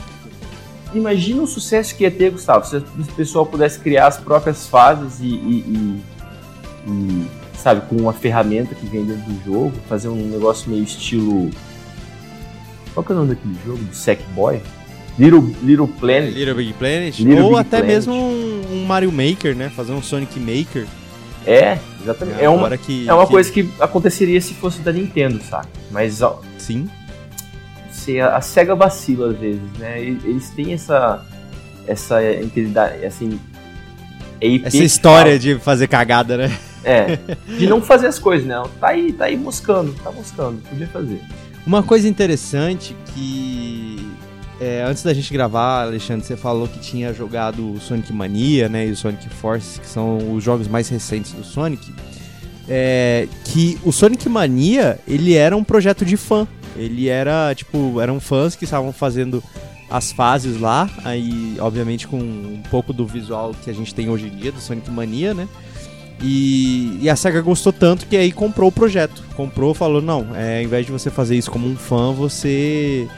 imagina 0.94 1.42
o 1.42 1.46
sucesso 1.46 1.94
que 1.94 2.04
ia 2.04 2.10
ter, 2.10 2.30
Gustavo, 2.30 2.66
se 2.66 2.76
o 2.76 3.06
pessoal 3.16 3.46
pudesse 3.46 3.78
criar 3.78 4.06
as 4.08 4.18
próprias 4.18 4.66
fases 4.66 5.20
e, 5.20 5.26
e, 5.26 6.02
e, 6.86 6.90
e 6.90 7.26
sabe, 7.56 7.82
com 7.88 7.96
uma 7.96 8.12
ferramenta 8.12 8.74
que 8.74 8.86
vem 8.86 9.04
dentro 9.04 9.30
do 9.30 9.44
jogo, 9.44 9.72
fazer 9.88 10.08
um 10.08 10.28
negócio 10.28 10.70
meio 10.70 10.84
estilo. 10.84 11.50
Qual 12.94 13.04
que 13.04 13.12
é 13.12 13.14
o 13.14 13.18
nome 13.18 13.34
daquele 13.34 13.56
jogo? 13.64 13.78
Do 13.78 13.94
Sackboy? 13.94 14.60
Little, 15.18 15.54
Little 15.62 15.86
Planet. 15.86 16.34
Little 16.34 16.54
Big 16.54 16.72
Planet. 16.74 17.18
Little 17.18 17.44
Ou 17.44 17.50
Big 17.50 17.60
até 17.60 17.78
Planet. 17.78 17.86
mesmo 17.86 18.14
um, 18.14 18.84
Mario 18.86 19.12
Maker, 19.12 19.54
né? 19.54 19.68
Fazer 19.68 19.92
um 19.92 20.02
Sonic 20.02 20.40
Maker. 20.40 20.86
É, 21.46 21.78
exatamente. 22.02 22.40
É, 22.40 22.44
é 22.44 22.48
uma, 22.48 22.76
que, 22.76 23.08
é 23.08 23.14
uma 23.14 23.26
que... 23.26 23.32
coisa 23.32 23.50
que 23.50 23.70
aconteceria 23.78 24.40
se 24.40 24.54
fosse 24.54 24.80
da 24.80 24.92
Nintendo, 24.92 25.40
sabe? 25.42 25.68
Mas. 25.90 26.20
Sim. 26.58 26.88
Se 28.00 28.20
a, 28.20 28.36
a 28.36 28.40
SEGA 28.40 28.74
vacila 28.74 29.30
às 29.30 29.38
vezes, 29.38 29.62
né? 29.78 30.00
Eles 30.00 30.50
têm 30.50 30.72
essa. 30.72 31.24
Essa 31.86 32.22
integridade, 32.34 33.04
assim. 33.04 33.40
Essa 34.64 34.76
história 34.78 35.38
de 35.38 35.58
fazer 35.58 35.88
cagada, 35.88 36.36
né? 36.36 36.58
É. 36.84 37.18
De 37.58 37.66
não 37.66 37.82
fazer 37.82 38.06
as 38.06 38.18
coisas, 38.18 38.46
né? 38.46 38.62
Tá 38.80 38.88
aí, 38.88 39.12
tá 39.12 39.24
aí 39.26 39.36
buscando, 39.36 39.92
tá 40.02 40.10
buscando, 40.10 40.62
podia 40.68 40.86
fazer. 40.86 41.20
Uma 41.66 41.82
coisa 41.82 42.08
interessante 42.08 42.96
que 43.14 44.10
é, 44.60 44.82
antes 44.82 45.02
da 45.02 45.12
gente 45.12 45.32
gravar, 45.32 45.82
Alexandre, 45.82 46.24
você 46.24 46.36
falou 46.36 46.68
que 46.68 46.78
tinha 46.78 47.12
jogado 47.12 47.72
o 47.72 47.80
Sonic 47.80 48.12
Mania, 48.12 48.68
né, 48.68 48.86
e 48.86 48.90
o 48.90 48.96
Sonic 48.96 49.28
Force, 49.30 49.80
que 49.80 49.86
são 49.86 50.34
os 50.34 50.44
jogos 50.44 50.68
mais 50.68 50.88
recentes 50.88 51.32
do 51.32 51.42
Sonic. 51.42 51.92
É, 52.72 53.26
que 53.44 53.78
o 53.84 53.90
Sonic 53.90 54.28
Mania, 54.28 55.00
ele 55.06 55.34
era 55.34 55.56
um 55.56 55.64
projeto 55.64 56.04
de 56.04 56.16
fã. 56.16 56.46
Ele 56.76 57.08
era, 57.08 57.52
tipo, 57.54 58.00
eram 58.00 58.20
fãs 58.20 58.54
que 58.54 58.64
estavam 58.64 58.92
fazendo 58.92 59.42
as 59.90 60.12
fases 60.12 60.60
lá, 60.60 60.88
aí, 61.04 61.56
obviamente, 61.58 62.06
com 62.06 62.16
um 62.16 62.62
pouco 62.70 62.92
do 62.92 63.04
visual 63.04 63.52
que 63.60 63.68
a 63.68 63.74
gente 63.74 63.92
tem 63.92 64.08
hoje 64.08 64.28
em 64.28 64.36
dia 64.36 64.52
do 64.52 64.60
Sonic 64.60 64.88
Mania, 64.88 65.34
né? 65.34 65.48
E, 66.22 66.98
e, 67.00 67.10
a 67.10 67.16
SEGA 67.16 67.40
gostou 67.40 67.72
tanto 67.72 68.06
que 68.06 68.16
aí 68.16 68.30
comprou 68.30 68.68
o 68.68 68.72
projeto. 68.72 69.24
Comprou, 69.34 69.74
falou: 69.74 70.00
não, 70.00 70.28
é, 70.36 70.58
ao 70.58 70.64
invés 70.64 70.86
de 70.86 70.92
você 70.92 71.10
fazer 71.10 71.36
isso 71.36 71.50
como 71.50 71.66
um 71.66 71.74
fã, 71.74 72.12
você 72.12 73.08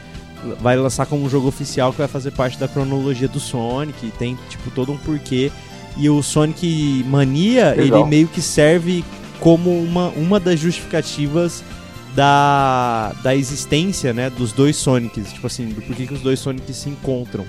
vai 0.61 0.75
lançar 0.75 1.05
como 1.05 1.23
um 1.23 1.29
jogo 1.29 1.47
oficial 1.47 1.91
que 1.91 1.97
vai 1.99 2.07
fazer 2.07 2.31
parte 2.31 2.57
da 2.57 2.67
cronologia 2.67 3.27
do 3.27 3.39
Sonic, 3.39 4.11
tem 4.17 4.37
tipo 4.49 4.69
todo 4.71 4.91
um 4.91 4.97
porquê 4.97 5.51
E 5.97 6.09
o 6.09 6.21
Sonic 6.21 7.03
Mania, 7.07 7.73
Legal. 7.77 7.99
ele 7.99 8.09
meio 8.09 8.27
que 8.27 8.41
serve 8.41 9.03
como 9.43 9.77
uma, 9.77 10.07
uma 10.11 10.39
das 10.39 10.57
justificativas 10.57 11.61
da, 12.15 13.11
da 13.21 13.35
existência, 13.35 14.13
né, 14.13 14.29
dos 14.29 14.53
dois 14.53 14.77
Sonics. 14.77 15.33
Tipo 15.33 15.47
assim, 15.47 15.67
do 15.67 15.81
porquê 15.81 16.07
que 16.07 16.13
os 16.13 16.21
dois 16.21 16.39
Sonics 16.39 16.77
se 16.77 16.89
encontram. 16.89 17.43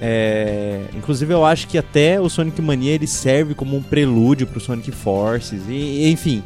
É, 0.00 0.82
inclusive 0.96 1.34
eu 1.34 1.44
acho 1.44 1.66
que 1.66 1.76
até 1.76 2.20
o 2.20 2.28
Sonic 2.28 2.62
Mania 2.62 2.92
ele 2.92 3.08
serve 3.08 3.54
como 3.54 3.76
um 3.76 3.82
prelúdio 3.82 4.46
pro 4.46 4.60
Sonic 4.60 4.92
Forces. 4.92 5.62
E, 5.68 6.08
enfim, 6.08 6.44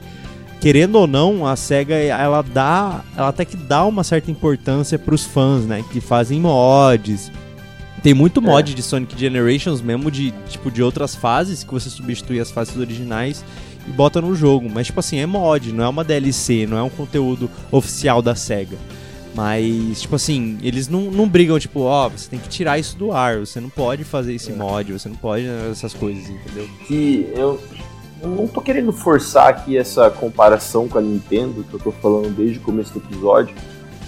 querendo 0.63 0.95
ou 0.95 1.07
não, 1.07 1.47
a 1.47 1.57
SEGA 1.57 1.97
ela 1.97 2.41
dá, 2.41 3.05
ela 3.15 3.29
até 3.29 3.45
que 3.45 3.59
dá 3.59 3.85
uma 3.85 4.03
certa 4.03 4.31
importância 4.31 4.99
pros 4.99 5.27
fãs, 5.27 5.67
né, 5.67 5.85
que 5.93 6.01
fazem 6.01 6.41
mods. 6.41 7.31
Tem 8.03 8.15
muito 8.15 8.41
mod 8.41 8.75
de 8.75 8.83
Sonic 8.83 9.19
Generations 9.19 9.83
mesmo 9.83 10.11
de 10.11 10.33
tipo 10.49 10.71
de 10.71 10.83
outras 10.83 11.15
fases 11.15 11.63
que 11.63 11.73
você 11.73 11.91
substitui 11.91 12.41
as 12.41 12.51
fases 12.51 12.79
originais 12.79 13.45
e 13.87 13.91
bota 13.91 14.21
no 14.21 14.35
jogo, 14.35 14.69
mas 14.69 14.87
tipo 14.87 15.01
assim, 15.01 15.19
é 15.19 15.27
mod, 15.27 15.73
não 15.73 15.85
é 15.85 15.89
uma 15.89 16.05
DLC, 16.05 16.67
não 16.67 16.79
é 16.79 16.83
um 16.83 16.91
conteúdo 16.91 17.51
oficial 17.71 18.23
da 18.23 18.35
SEGA. 18.35 18.77
Mas, 19.35 20.03
tipo 20.03 20.15
assim, 20.15 20.59
eles 20.63 20.87
não, 20.87 21.11
não 21.11 21.29
brigam, 21.29 21.59
tipo, 21.59 21.81
ó, 21.81 22.09
você 22.09 22.31
tem 22.31 22.39
que 22.39 22.49
tirar 22.49 22.79
isso 22.79 22.97
do 22.97 23.11
ar, 23.11 23.41
você 23.41 23.59
não 23.61 23.69
pode 23.69 24.05
fazer 24.05 24.33
esse 24.33 24.53
mod, 24.53 24.93
você 24.93 25.09
não 25.09 25.17
pode 25.17 25.45
essas 25.73 25.93
coisas, 25.93 26.31
entendeu? 26.31 26.69
que 26.87 27.29
eu 27.35 27.61
eu 28.25 28.31
não 28.31 28.47
tô 28.47 28.63
querendo 28.63 28.91
forçar 28.91 29.49
aqui 29.49 29.77
essa 29.77 30.09
comparação 30.09 30.89
com 30.89 30.97
a 30.97 31.03
Nintendo, 31.03 31.63
que 31.63 31.75
eu 31.75 31.81
tô 31.81 31.93
falando 31.93 32.35
desde 32.35 32.59
o 32.59 32.63
começo 32.63 32.93
do 32.95 33.05
episódio, 33.05 33.55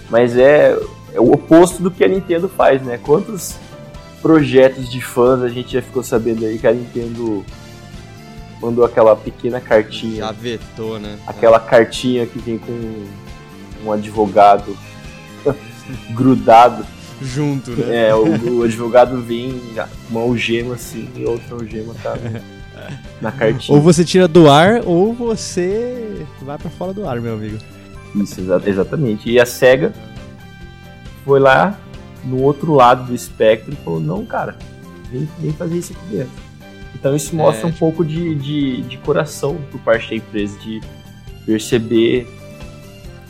mas 0.09 0.37
é, 0.37 0.75
é 1.13 1.21
o 1.21 1.33
oposto 1.33 1.83
do 1.83 1.91
que 1.91 2.03
a 2.03 2.09
Nintendo 2.09 2.49
faz, 2.49 2.81
né? 2.83 2.99
Quantos 3.03 3.57
projetos 4.23 4.91
de 4.91 5.03
fãs 5.03 5.43
a 5.43 5.49
gente 5.49 5.75
já 5.75 5.83
ficou 5.83 6.03
sabendo 6.03 6.47
aí 6.47 6.59
que 6.59 6.67
a 6.67 6.73
Nintendo 6.73 7.45
mandou 8.61 8.85
aquela 8.85 9.15
pequena 9.17 9.61
cartinha, 9.61 10.17
Já 10.19 10.33
vetou, 10.33 10.99
né? 10.99 11.19
aquela 11.27 11.61
cartinha 11.61 12.27
que 12.27 12.39
vem 12.39 12.59
com 12.59 13.07
um 13.85 13.93
advogado 13.93 14.77
grudado. 16.11 16.85
Junto, 17.23 17.71
né? 17.71 18.09
É, 18.09 18.15
o, 18.15 18.59
o 18.59 18.63
advogado 18.63 19.23
vem 19.23 19.59
com 19.75 19.87
uma 20.11 20.21
algema 20.21 20.75
assim 20.75 21.09
e 21.17 21.25
outra 21.25 21.55
algema 21.55 21.95
tá 22.03 22.15
na 23.23 23.33
cartinha. 23.33 23.75
Ou 23.77 23.83
você 23.83 24.05
tira 24.05 24.29
do 24.29 24.51
ar, 24.51 24.83
ou 24.85 25.15
você 25.15 26.27
vai 26.43 26.59
pra 26.59 26.69
fora 26.71 26.93
do 26.93 27.09
ar, 27.09 27.19
meu 27.21 27.35
amigo. 27.35 27.57
Isso, 28.15 28.41
exa- 28.41 28.63
exatamente. 28.67 29.31
E 29.31 29.41
a 29.41 29.47
SEGA 29.47 29.93
foi 31.25 31.41
lá 31.41 31.79
no 32.23 32.43
outro 32.43 32.75
lado 32.75 33.05
do 33.07 33.15
espectro 33.15 33.73
e 33.73 33.77
falou, 33.85 34.01
não, 34.01 34.27
cara, 34.27 34.57
vem, 35.11 35.27
vem 35.39 35.53
fazer 35.53 35.79
isso 35.79 35.93
aqui 35.95 36.17
dentro. 36.17 36.46
Então 36.99 37.15
isso 37.15 37.37
mostra 37.37 37.67
É, 37.67 37.71
um 37.71 37.73
pouco 37.73 38.03
de, 38.05 38.35
de, 38.35 38.83
de 38.83 38.97
coração 38.99 39.59
por 39.71 39.79
parte 39.81 40.09
da 40.09 40.17
empresa, 40.17 40.59
de 40.59 40.81
perceber 41.45 42.27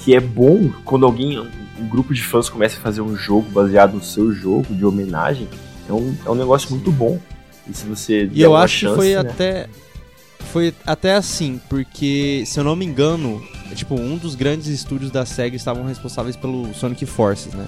que 0.05 0.15
é 0.15 0.21
bom 0.21 0.71
quando 0.85 1.05
alguém, 1.05 1.39
um 1.39 1.89
grupo 1.89 2.15
de 2.15 2.23
fãs 2.23 2.49
começa 2.49 2.79
a 2.79 2.81
fazer 2.81 3.01
um 3.01 3.17
jogo 3.17 3.51
baseado 3.51 3.95
no 3.95 4.03
seu 4.03 4.33
jogo, 4.33 4.73
de 4.73 4.85
homenagem, 4.85 5.49
é 5.89 5.93
um, 5.93 6.17
é 6.25 6.31
um 6.31 6.37
negócio 6.37 6.71
muito 6.71 6.93
bom. 6.93 7.19
E 7.69 7.75
se 7.75 7.85
você 7.87 8.31
E 8.33 8.41
eu 8.41 8.55
acho 8.55 8.79
chance, 8.79 8.95
que 8.95 9.01
foi 9.01 9.15
né? 9.15 9.19
até. 9.19 9.69
Foi 10.53 10.73
até 10.87 11.15
assim, 11.15 11.61
porque, 11.69 12.45
se 12.47 12.59
eu 12.59 12.65
não 12.65 12.77
me 12.77 12.85
engano, 12.87 13.43
tipo, 13.75 13.97
um 13.97 14.17
dos 14.17 14.37
grandes 14.37 14.69
estúdios 14.69 15.11
da 15.11 15.27
SEGA 15.27 15.57
estavam 15.57 15.85
responsáveis 15.85 16.37
pelo 16.37 16.73
Sonic 16.73 17.05
Forces, 17.05 17.53
né? 17.53 17.67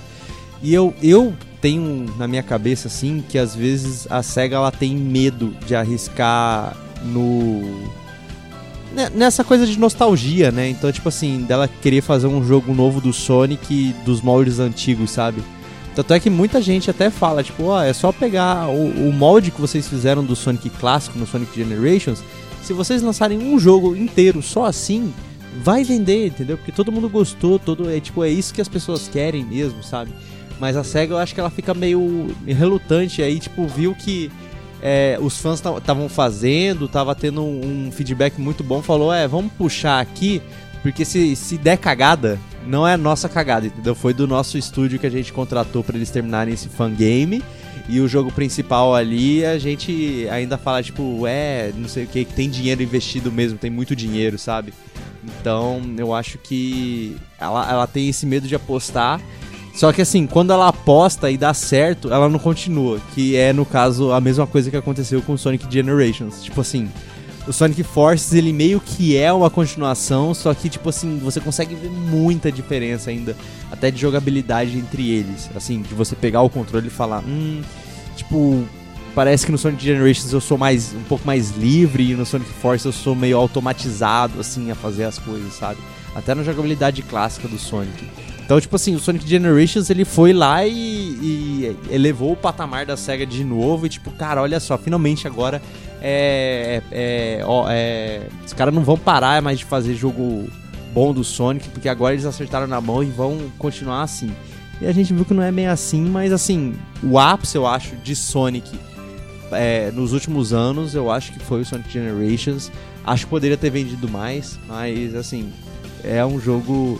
E 0.62 0.74
eu, 0.74 0.92
eu 1.02 1.34
tenho 1.60 2.06
na 2.18 2.26
minha 2.26 2.42
cabeça, 2.42 2.88
assim, 2.88 3.22
que 3.28 3.38
às 3.38 3.54
vezes 3.54 4.06
a 4.10 4.22
SEGA 4.22 4.56
ela 4.56 4.72
tem 4.72 4.96
medo 4.96 5.54
de 5.66 5.74
arriscar 5.74 6.76
no. 7.04 7.60
ne- 8.94 9.10
Nessa 9.14 9.44
coisa 9.44 9.66
de 9.66 9.78
nostalgia, 9.78 10.50
né? 10.50 10.68
Então, 10.68 10.90
tipo 10.90 11.08
assim, 11.08 11.42
dela 11.42 11.68
querer 11.68 12.00
fazer 12.02 12.26
um 12.26 12.44
jogo 12.44 12.74
novo 12.74 13.00
do 13.00 13.12
Sonic 13.12 13.94
dos 14.04 14.20
moldes 14.20 14.58
antigos, 14.58 15.10
sabe? 15.10 15.42
Tanto 15.94 16.14
é 16.14 16.20
que 16.20 16.30
muita 16.30 16.62
gente 16.62 16.88
até 16.90 17.10
fala, 17.10 17.42
tipo, 17.42 17.64
ó, 17.64 17.82
é 17.82 17.92
só 17.92 18.12
pegar 18.12 18.68
o, 18.68 19.08
o 19.08 19.12
molde 19.12 19.50
que 19.50 19.60
vocês 19.60 19.88
fizeram 19.88 20.24
do 20.24 20.36
Sonic 20.36 20.70
clássico 20.70 21.18
no 21.18 21.26
Sonic 21.26 21.56
Generations. 21.56 22.22
Se 22.62 22.72
vocês 22.72 23.02
lançarem 23.02 23.38
um 23.38 23.58
jogo 23.58 23.96
inteiro 23.96 24.40
só 24.42 24.64
assim, 24.66 25.12
vai 25.64 25.82
vender, 25.82 26.26
entendeu? 26.28 26.56
Porque 26.56 26.70
todo 26.70 26.92
mundo 26.92 27.08
gostou, 27.08 27.58
todo 27.58 27.90
é 27.90 27.98
tipo, 27.98 28.22
é 28.22 28.28
isso 28.30 28.54
que 28.54 28.60
as 28.60 28.68
pessoas 28.68 29.08
querem 29.08 29.44
mesmo, 29.44 29.82
sabe? 29.82 30.12
Mas 30.58 30.76
a 30.76 30.84
SEGA 30.84 31.14
eu 31.14 31.18
acho 31.18 31.34
que 31.34 31.40
ela 31.40 31.50
fica 31.50 31.72
meio 31.74 32.34
relutante 32.46 33.22
aí, 33.22 33.38
tipo, 33.38 33.66
viu 33.66 33.94
que 33.94 34.30
é, 34.82 35.18
os 35.20 35.38
fãs 35.38 35.60
estavam 35.60 36.08
fazendo, 36.08 36.88
tava 36.88 37.14
tendo 37.14 37.42
um, 37.42 37.86
um 37.86 37.92
feedback 37.92 38.40
muito 38.40 38.62
bom, 38.62 38.82
falou, 38.82 39.12
é, 39.12 39.26
vamos 39.26 39.52
puxar 39.52 40.00
aqui, 40.00 40.42
porque 40.82 41.04
se, 41.04 41.34
se 41.36 41.58
der 41.58 41.78
cagada, 41.78 42.38
não 42.66 42.86
é 42.86 42.96
nossa 42.96 43.28
cagada, 43.28 43.66
entendeu? 43.66 43.94
Foi 43.94 44.12
do 44.12 44.26
nosso 44.26 44.58
estúdio 44.58 44.98
que 44.98 45.06
a 45.06 45.10
gente 45.10 45.32
contratou 45.32 45.82
pra 45.82 45.96
eles 45.96 46.10
terminarem 46.10 46.54
esse 46.54 46.68
fangame. 46.68 47.42
E 47.88 48.00
o 48.00 48.08
jogo 48.08 48.30
principal 48.30 48.94
ali, 48.94 49.46
a 49.46 49.58
gente 49.58 50.28
ainda 50.30 50.58
fala, 50.58 50.82
tipo, 50.82 51.26
é, 51.26 51.72
não 51.74 51.88
sei 51.88 52.04
o 52.04 52.06
que 52.06 52.22
tem 52.26 52.50
dinheiro 52.50 52.82
investido 52.82 53.32
mesmo, 53.32 53.56
tem 53.56 53.70
muito 53.70 53.96
dinheiro, 53.96 54.38
sabe? 54.38 54.74
Então, 55.24 55.80
eu 55.96 56.12
acho 56.12 56.36
que 56.36 57.16
ela, 57.40 57.68
ela 57.70 57.86
tem 57.86 58.08
esse 58.08 58.26
medo 58.26 58.46
de 58.46 58.54
apostar. 58.54 59.20
Só 59.78 59.92
que 59.92 60.02
assim, 60.02 60.26
quando 60.26 60.52
ela 60.52 60.66
aposta 60.66 61.30
e 61.30 61.36
dá 61.36 61.54
certo, 61.54 62.12
ela 62.12 62.28
não 62.28 62.40
continua. 62.40 63.00
Que 63.14 63.36
é, 63.36 63.52
no 63.52 63.64
caso, 63.64 64.10
a 64.10 64.20
mesma 64.20 64.44
coisa 64.44 64.72
que 64.72 64.76
aconteceu 64.76 65.22
com 65.22 65.36
Sonic 65.36 65.72
Generations. 65.72 66.42
Tipo 66.42 66.62
assim, 66.62 66.90
o 67.46 67.52
Sonic 67.52 67.84
Forces, 67.84 68.32
ele 68.32 68.52
meio 68.52 68.80
que 68.80 69.16
é 69.16 69.32
uma 69.32 69.48
continuação, 69.48 70.34
só 70.34 70.52
que, 70.52 70.68
tipo 70.68 70.88
assim, 70.88 71.20
você 71.22 71.40
consegue 71.40 71.76
ver 71.76 71.90
muita 71.90 72.50
diferença 72.50 73.10
ainda, 73.10 73.36
até 73.70 73.88
de 73.88 74.00
jogabilidade 74.00 74.76
entre 74.76 75.12
eles. 75.12 75.48
Assim, 75.54 75.80
de 75.80 75.94
você 75.94 76.16
pegar 76.16 76.42
o 76.42 76.50
controle 76.50 76.88
e 76.88 76.90
falar, 76.90 77.20
hum, 77.20 77.62
tipo, 78.16 78.66
parece 79.14 79.46
que 79.46 79.52
no 79.52 79.58
Sonic 79.58 79.84
Generations 79.84 80.32
eu 80.32 80.40
sou 80.40 80.58
mais 80.58 80.92
um 80.92 81.04
pouco 81.04 81.24
mais 81.24 81.52
livre 81.52 82.10
e 82.10 82.14
no 82.16 82.26
Sonic 82.26 82.50
Forces 82.50 82.84
eu 82.84 82.92
sou 82.92 83.14
meio 83.14 83.36
automatizado, 83.36 84.40
assim, 84.40 84.72
a 84.72 84.74
fazer 84.74 85.04
as 85.04 85.20
coisas, 85.20 85.52
sabe? 85.52 85.78
Até 86.16 86.34
na 86.34 86.42
jogabilidade 86.42 87.00
clássica 87.02 87.46
do 87.46 87.60
Sonic. 87.60 88.04
Então, 88.48 88.58
tipo 88.58 88.76
assim, 88.76 88.94
o 88.94 88.98
Sonic 88.98 89.28
Generations 89.28 89.90
ele 89.90 90.06
foi 90.06 90.32
lá 90.32 90.64
e, 90.64 90.72
e 90.72 91.76
elevou 91.90 92.32
o 92.32 92.36
patamar 92.36 92.86
da 92.86 92.96
SEGA 92.96 93.26
de 93.26 93.44
novo. 93.44 93.84
E, 93.84 93.90
tipo, 93.90 94.10
cara, 94.12 94.40
olha 94.40 94.58
só, 94.58 94.78
finalmente 94.78 95.26
agora 95.26 95.60
é. 96.00 96.80
é, 96.90 97.42
ó, 97.44 97.66
é 97.68 98.22
os 98.46 98.54
caras 98.54 98.72
não 98.72 98.82
vão 98.82 98.96
parar 98.96 99.42
mais 99.42 99.58
de 99.58 99.66
fazer 99.66 99.94
jogo 99.94 100.48
bom 100.94 101.12
do 101.12 101.22
Sonic, 101.22 101.68
porque 101.68 101.90
agora 101.90 102.14
eles 102.14 102.24
acertaram 102.24 102.66
na 102.66 102.80
mão 102.80 103.04
e 103.04 103.10
vão 103.10 103.38
continuar 103.58 104.02
assim. 104.02 104.34
E 104.80 104.86
a 104.86 104.92
gente 104.92 105.12
viu 105.12 105.26
que 105.26 105.34
não 105.34 105.42
é 105.42 105.52
bem 105.52 105.66
assim, 105.66 106.00
mas 106.06 106.32
assim, 106.32 106.74
o 107.02 107.18
ápice, 107.18 107.54
eu 107.54 107.66
acho, 107.66 107.96
de 107.96 108.16
Sonic 108.16 108.78
é, 109.52 109.90
nos 109.90 110.14
últimos 110.14 110.54
anos, 110.54 110.94
eu 110.94 111.10
acho 111.10 111.34
que 111.34 111.38
foi 111.38 111.60
o 111.60 111.66
Sonic 111.66 111.92
Generations. 111.92 112.72
Acho 113.04 113.26
que 113.26 113.30
poderia 113.30 113.58
ter 113.58 113.68
vendido 113.68 114.08
mais, 114.08 114.58
mas 114.66 115.14
assim, 115.14 115.52
é 116.02 116.24
um 116.24 116.40
jogo 116.40 116.98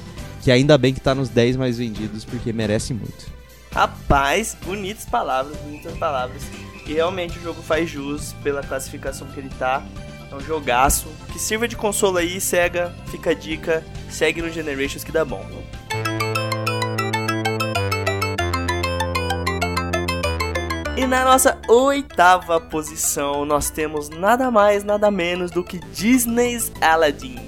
que 0.48 0.52
ainda 0.52 0.78
bem 0.78 0.94
que 0.94 1.00
tá 1.00 1.14
nos 1.14 1.28
10 1.28 1.56
mais 1.56 1.76
vendidos, 1.76 2.24
porque 2.24 2.54
merece 2.54 2.94
muito. 2.94 3.30
Rapaz, 3.70 4.56
bonitas 4.64 5.04
palavras, 5.04 5.54
bonitas 5.58 5.94
palavras. 5.98 6.42
E 6.87 6.94
realmente 6.94 7.38
o 7.38 7.42
jogo 7.42 7.62
faz 7.62 7.90
jus 7.90 8.32
pela 8.42 8.62
classificação 8.62 9.26
que 9.26 9.40
ele 9.40 9.50
tá. 9.58 9.84
É 10.32 10.34
um 10.34 10.40
jogaço. 10.40 11.06
Que 11.30 11.38
sirva 11.38 11.68
de 11.68 11.76
consolo 11.76 12.16
aí, 12.16 12.40
SEGA. 12.40 12.94
Fica 13.11 13.32
a 13.32 13.34
dica. 13.34 13.84
Segue 14.08 14.40
no 14.40 14.50
Generations 14.50 15.04
que 15.04 15.12
dá 15.12 15.22
bom. 15.22 15.46
E 20.96 21.06
na 21.06 21.26
nossa 21.26 21.58
oitava 21.68 22.58
posição, 22.58 23.44
nós 23.44 23.68
temos 23.68 24.08
nada 24.08 24.50
mais, 24.50 24.82
nada 24.82 25.11
menos 25.11 25.50
do 25.50 25.62
que 25.62 25.78
Disney's 25.92 26.72
Aladdin. 26.80 27.47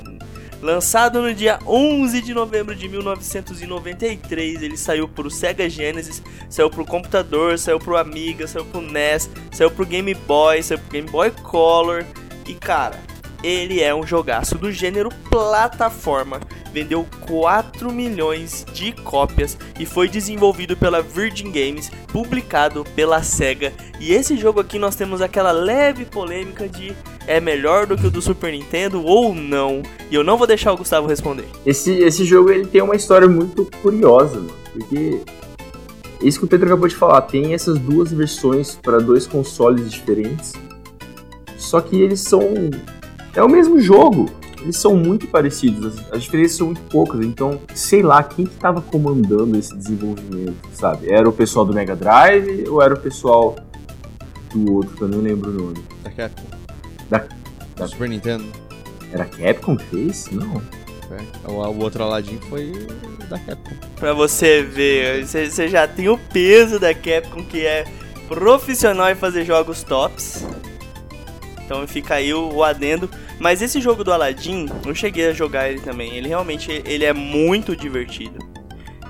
Lançado 0.62 1.23
no 1.23 1.33
dia 1.33 1.59
11 1.66 2.20
de 2.20 2.35
novembro 2.35 2.75
de 2.75 2.87
1993, 2.87 4.62
ele 4.62 4.77
saiu 4.77 5.09
pro 5.09 5.31
Sega 5.31 5.70
Genesis, 5.70 6.23
saiu 6.51 6.68
pro 6.68 6.85
computador, 6.85 7.59
saiu 7.59 7.79
pro 7.79 7.96
Amiga, 7.96 8.46
saiu 8.46 8.66
pro 8.66 8.83
NES, 8.83 9.31
saiu 9.51 9.70
pro 9.70 9.87
Game 9.87 10.12
Boy, 10.14 10.62
saiu 10.62 10.79
pro 10.79 10.90
Game 10.90 11.09
Boy 11.09 11.31
Color. 11.31 12.05
E 12.46 12.53
cara, 12.53 12.99
ele 13.42 13.81
é 13.81 13.94
um 13.94 14.07
jogaço 14.07 14.59
do 14.59 14.70
gênero 14.70 15.09
plataforma. 15.31 16.40
Vendeu 16.73 17.07
4 17.27 17.90
milhões 17.90 18.64
de 18.73 18.92
cópias 18.92 19.57
e 19.79 19.87
foi 19.87 20.09
desenvolvido 20.09 20.77
pela 20.77 21.01
Virgin 21.01 21.51
Games, 21.51 21.90
publicado 22.09 22.85
pela 22.94 23.23
Sega. 23.23 23.73
E 23.99 24.12
esse 24.12 24.37
jogo 24.37 24.61
aqui 24.61 24.79
nós 24.79 24.94
temos 24.94 25.23
aquela 25.23 25.53
leve 25.53 26.05
polêmica 26.05 26.68
de 26.68 26.94
é 27.31 27.40
melhor 27.40 27.87
do 27.87 27.97
que 27.97 28.09
o 28.09 28.11
do 28.11 28.21
Super 28.21 28.51
Nintendo 28.51 29.05
ou 29.05 29.33
não. 29.33 29.83
E 30.11 30.14
eu 30.16 30.25
não 30.25 30.37
vou 30.37 30.49
deixar 30.49 30.73
o 30.73 30.77
Gustavo 30.77 31.07
responder. 31.07 31.47
Esse, 31.64 31.93
esse 31.93 32.25
jogo 32.25 32.51
ele 32.51 32.66
tem 32.66 32.83
uma 32.83 32.97
história 32.97 33.29
muito 33.29 33.71
curiosa, 33.81 34.35
mano. 34.35 34.53
Porque 34.73 35.21
isso 36.21 36.40
que 36.40 36.45
o 36.45 36.49
Pedro 36.49 36.66
acabou 36.66 36.88
de 36.88 36.97
falar, 36.97 37.23
tem 37.23 37.55
essas 37.55 37.79
duas 37.79 38.11
versões 38.11 38.75
para 38.75 38.99
dois 38.99 39.29
consoles 39.29 39.93
diferentes. 39.93 40.55
Só 41.57 41.81
que 41.81 42.03
eles 42.03 42.21
são. 42.21 42.43
É 43.33 43.40
o 43.40 43.49
mesmo 43.49 43.81
jogo. 43.81 44.29
Eles 44.61 44.77
são 44.77 44.95
muito 44.95 45.27
parecidos, 45.29 45.87
as, 45.87 46.12
as 46.12 46.23
diferenças 46.25 46.59
são 46.59 46.66
muito 46.66 46.83
poucas. 46.90 47.25
Então, 47.25 47.61
sei 47.75 48.03
lá, 48.03 48.23
quem 48.25 48.45
que 48.45 48.57
tava 48.57 48.83
comandando 48.83 49.57
esse 49.57 49.75
desenvolvimento, 49.75 50.69
sabe? 50.75 51.09
Era 51.09 51.27
o 51.27 51.33
pessoal 51.33 51.64
do 51.64 51.73
Mega 51.73 51.95
Drive 51.95 52.69
ou 52.69 52.83
era 52.83 52.93
o 52.93 52.99
pessoal 52.99 53.57
do 54.53 54.75
outro, 54.75 54.95
que 54.97 55.03
eu 55.03 55.09
não 55.09 55.21
lembro 55.21 55.51
o 55.51 55.55
nome? 55.55 55.85
Da 56.03 56.11
Capcom. 56.11 56.60
Da, 57.11 57.25
Da 57.77 57.87
Super 57.88 58.09
Nintendo. 58.09 58.44
era 59.12 59.25
Capcom 59.25 59.77
que 59.77 59.85
fez? 59.85 60.29
Não. 60.31 60.62
É. 61.11 61.49
O, 61.51 61.53
o 61.55 61.79
outro 61.83 62.03
Aladdin 62.05 62.38
foi 62.49 62.73
da 63.29 63.38
Capcom. 63.38 63.75
Pra 63.96 64.12
você 64.12 64.62
ver, 64.62 65.27
você 65.27 65.51
você 65.51 65.68
já 65.68 65.87
tem 65.88 66.09
o 66.09 66.16
peso 66.16 66.79
da 66.79 66.94
Capcom 66.94 67.44
que 67.44 67.66
é 67.66 67.85
profissional 68.29 69.11
em 69.11 69.16
fazer 69.16 69.44
jogos 69.44 69.83
tops. 69.83 70.46
Então 71.64 71.87
fica 71.87 72.14
aí 72.14 72.33
o, 72.33 72.53
o 72.53 72.64
adendo. 72.64 73.11
Mas 73.38 73.62
esse 73.62 73.81
jogo 73.81 74.05
do 74.05 74.12
Aladdin, 74.12 74.68
eu 74.87 74.94
cheguei 74.94 75.29
a 75.29 75.33
jogar 75.33 75.68
ele 75.68 75.81
também. 75.81 76.16
Ele 76.16 76.29
realmente 76.29 76.83
ele 76.85 77.05
é 77.05 77.12
muito 77.12 77.75
divertido. 77.75 78.38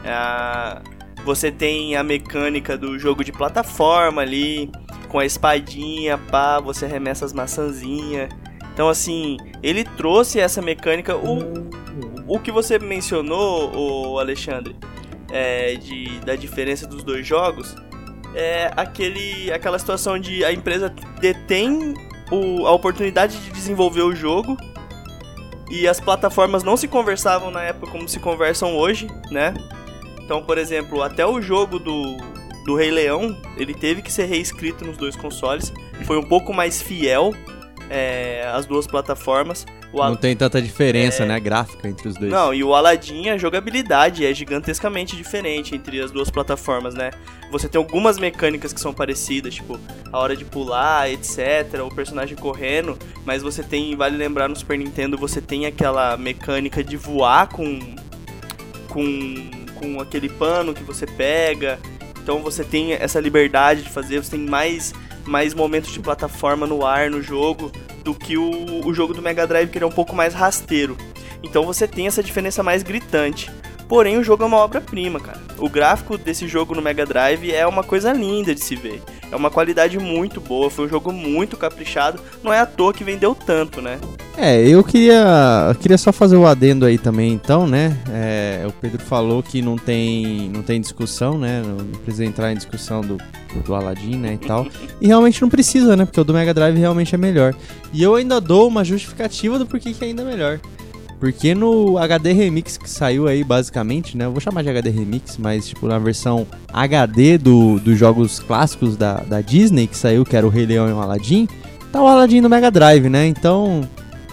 Ah, 0.04 0.80
você 1.24 1.50
tem 1.50 1.96
a 1.96 2.02
mecânica 2.02 2.76
do 2.76 2.98
jogo 2.98 3.22
de 3.24 3.32
plataforma 3.32 4.22
ali, 4.22 4.70
com 5.08 5.18
a 5.18 5.26
espadinha, 5.26 6.16
pá, 6.16 6.60
você 6.60 6.84
arremessa 6.84 7.24
as 7.24 7.32
maçãzinhas. 7.32 8.30
Então 8.72 8.88
assim, 8.88 9.36
ele 9.62 9.84
trouxe 9.84 10.40
essa 10.40 10.62
mecânica. 10.62 11.16
O, 11.16 11.70
o 12.26 12.38
que 12.38 12.50
você 12.50 12.78
mencionou, 12.78 13.72
o 13.74 14.18
Alexandre, 14.18 14.76
é, 15.30 15.74
de, 15.74 16.20
da 16.20 16.36
diferença 16.36 16.86
dos 16.86 17.02
dois 17.02 17.26
jogos, 17.26 17.76
é 18.34 18.70
aquele, 18.76 19.52
aquela 19.52 19.78
situação 19.78 20.18
de 20.18 20.44
a 20.44 20.52
empresa 20.52 20.94
detém 21.20 21.94
o, 22.30 22.66
a 22.66 22.72
oportunidade 22.72 23.36
de 23.38 23.50
desenvolver 23.50 24.02
o 24.02 24.14
jogo 24.14 24.56
e 25.70 25.86
as 25.86 26.00
plataformas 26.00 26.62
não 26.62 26.76
se 26.76 26.88
conversavam 26.88 27.50
na 27.50 27.62
época 27.62 27.92
como 27.92 28.08
se 28.08 28.18
conversam 28.18 28.76
hoje, 28.76 29.08
né? 29.30 29.54
Então, 30.30 30.44
por 30.44 30.58
exemplo, 30.58 31.02
até 31.02 31.26
o 31.26 31.42
jogo 31.42 31.80
do, 31.80 32.16
do 32.64 32.76
Rei 32.76 32.92
Leão, 32.92 33.36
ele 33.56 33.74
teve 33.74 34.00
que 34.00 34.12
ser 34.12 34.26
reescrito 34.26 34.84
nos 34.84 34.96
dois 34.96 35.16
consoles, 35.16 35.72
foi 36.04 36.16
um 36.18 36.22
pouco 36.22 36.54
mais 36.54 36.80
fiel 36.80 37.34
é, 37.90 38.48
às 38.54 38.64
duas 38.64 38.86
plataformas. 38.86 39.66
O 39.92 39.98
Não 39.98 40.14
tem 40.14 40.36
tanta 40.36 40.62
diferença, 40.62 41.24
É. 41.24 41.26
né, 41.26 41.40
gráfica 41.40 41.88
entre 41.88 42.06
os 42.06 42.14
dois. 42.14 42.30
não, 42.30 42.54
e 42.54 42.62
o 42.62 42.72
Aladdin, 42.76 43.28
a 43.28 43.36
jogabilidade 43.36 44.24
é 44.24 44.32
gigantescamente 44.32 45.16
diferente 45.16 45.74
entre 45.74 46.00
as 46.00 46.12
duas 46.12 46.30
plataformas, 46.30 46.94
né? 46.94 47.10
Você 47.50 47.68
tem 47.68 47.80
algumas 47.80 48.16
mecânicas 48.16 48.72
que 48.72 48.80
são 48.80 48.94
parecidas, 48.94 49.56
tipo 49.56 49.80
a 50.12 50.16
hora 50.16 50.36
de 50.36 50.44
pular, 50.44 51.10
etc, 51.10 51.84
o 51.84 51.92
personagem 51.92 52.36
correndo, 52.36 52.96
mas 53.24 53.42
você 53.42 53.64
tem, 53.64 53.96
vale 53.96 54.16
lembrar 54.16 54.48
no 54.48 54.54
Super 54.54 54.78
Nintendo, 54.78 55.18
você 55.18 55.40
tem 55.40 55.66
aquela 55.66 56.16
mecânica 56.16 56.84
de 56.84 56.96
voar 56.96 57.48
com 57.48 57.98
com 58.90 59.59
com 59.80 60.00
aquele 60.00 60.28
pano 60.28 60.74
que 60.74 60.84
você 60.84 61.06
pega. 61.06 61.78
Então 62.22 62.40
você 62.40 62.62
tem 62.62 62.92
essa 62.92 63.18
liberdade 63.18 63.82
de 63.82 63.88
fazer, 63.88 64.22
você 64.22 64.32
tem 64.36 64.46
mais 64.46 64.92
mais 65.24 65.54
momentos 65.54 65.92
de 65.92 66.00
plataforma 66.00 66.66
no 66.66 66.84
ar 66.84 67.10
no 67.10 67.22
jogo 67.22 67.70
do 68.02 68.14
que 68.14 68.36
o, 68.36 68.86
o 68.86 68.92
jogo 68.92 69.12
do 69.12 69.22
Mega 69.22 69.46
Drive 69.46 69.70
que 69.70 69.78
ele 69.78 69.84
é 69.84 69.88
um 69.88 69.92
pouco 69.92 70.14
mais 70.14 70.34
rasteiro. 70.34 70.96
Então 71.42 71.64
você 71.64 71.86
tem 71.86 72.06
essa 72.06 72.22
diferença 72.22 72.62
mais 72.62 72.82
gritante. 72.82 73.50
Porém, 73.90 74.16
o 74.18 74.22
jogo 74.22 74.44
é 74.44 74.46
uma 74.46 74.58
obra-prima, 74.58 75.18
cara. 75.18 75.40
O 75.58 75.68
gráfico 75.68 76.16
desse 76.16 76.46
jogo 76.46 76.76
no 76.76 76.80
Mega 76.80 77.04
Drive 77.04 77.50
é 77.50 77.66
uma 77.66 77.82
coisa 77.82 78.12
linda 78.12 78.54
de 78.54 78.60
se 78.60 78.76
ver. 78.76 79.02
É 79.32 79.34
uma 79.34 79.50
qualidade 79.50 79.98
muito 79.98 80.40
boa, 80.40 80.70
foi 80.70 80.86
um 80.86 80.88
jogo 80.88 81.12
muito 81.12 81.56
caprichado. 81.56 82.20
Não 82.40 82.52
é 82.52 82.60
à 82.60 82.66
toa 82.66 82.94
que 82.94 83.02
vendeu 83.02 83.34
tanto, 83.34 83.82
né? 83.82 83.98
É, 84.38 84.64
eu 84.64 84.84
queria, 84.84 85.66
eu 85.70 85.74
queria 85.74 85.98
só 85.98 86.12
fazer 86.12 86.36
o 86.36 86.46
adendo 86.46 86.86
aí 86.86 86.98
também, 86.98 87.32
então, 87.32 87.66
né? 87.66 87.98
É, 88.12 88.64
o 88.64 88.70
Pedro 88.70 89.02
falou 89.02 89.42
que 89.42 89.60
não 89.60 89.76
tem, 89.76 90.48
não 90.54 90.62
tem 90.62 90.80
discussão, 90.80 91.36
né? 91.36 91.60
Não 91.60 92.00
precisa 92.02 92.24
entrar 92.24 92.52
em 92.52 92.56
discussão 92.56 93.00
do, 93.00 93.18
do 93.66 93.74
Aladdin, 93.74 94.18
né, 94.18 94.38
e 94.40 94.46
tal. 94.46 94.68
E 95.00 95.08
realmente 95.08 95.42
não 95.42 95.48
precisa, 95.48 95.96
né? 95.96 96.04
Porque 96.04 96.20
o 96.20 96.24
do 96.24 96.32
Mega 96.32 96.54
Drive 96.54 96.78
realmente 96.78 97.12
é 97.12 97.18
melhor. 97.18 97.56
E 97.92 98.02
eu 98.02 98.14
ainda 98.14 98.40
dou 98.40 98.68
uma 98.68 98.84
justificativa 98.84 99.58
do 99.58 99.66
porquê 99.66 99.92
que 99.92 100.04
é 100.04 100.08
ainda 100.08 100.22
melhor. 100.22 100.60
Porque 101.20 101.54
no 101.54 101.98
HD 101.98 102.32
Remix 102.32 102.78
que 102.78 102.88
saiu 102.88 103.28
aí, 103.28 103.44
basicamente, 103.44 104.16
né? 104.16 104.24
Eu 104.24 104.32
vou 104.32 104.40
chamar 104.40 104.62
de 104.62 104.70
HD 104.70 104.88
Remix, 104.88 105.36
mas 105.36 105.68
tipo 105.68 105.86
na 105.86 105.98
versão 105.98 106.46
HD 106.72 107.36
do, 107.36 107.78
dos 107.78 107.98
jogos 107.98 108.40
clássicos 108.40 108.96
da, 108.96 109.20
da 109.20 109.42
Disney 109.42 109.86
que 109.86 109.96
saiu, 109.96 110.24
que 110.24 110.34
era 110.34 110.46
o 110.46 110.50
Rei 110.50 110.64
Leão 110.64 110.88
e 110.88 110.92
o 110.92 110.98
Aladdin, 110.98 111.46
tá 111.92 112.02
o 112.02 112.06
Aladdin 112.06 112.40
no 112.40 112.48
Mega 112.48 112.70
Drive, 112.70 113.10
né? 113.10 113.26
Então, 113.26 113.86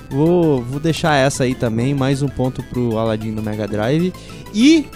vou, 0.09 0.61
vou 0.61 0.79
deixar 0.79 1.15
essa 1.15 1.43
aí 1.43 1.53
também, 1.53 1.93
mais 1.93 2.21
um 2.21 2.29
ponto 2.29 2.63
pro 2.63 2.97
Aladdin 2.97 3.31
no 3.31 3.41
Mega 3.41 3.67
Drive. 3.67 4.13
E 4.53 4.87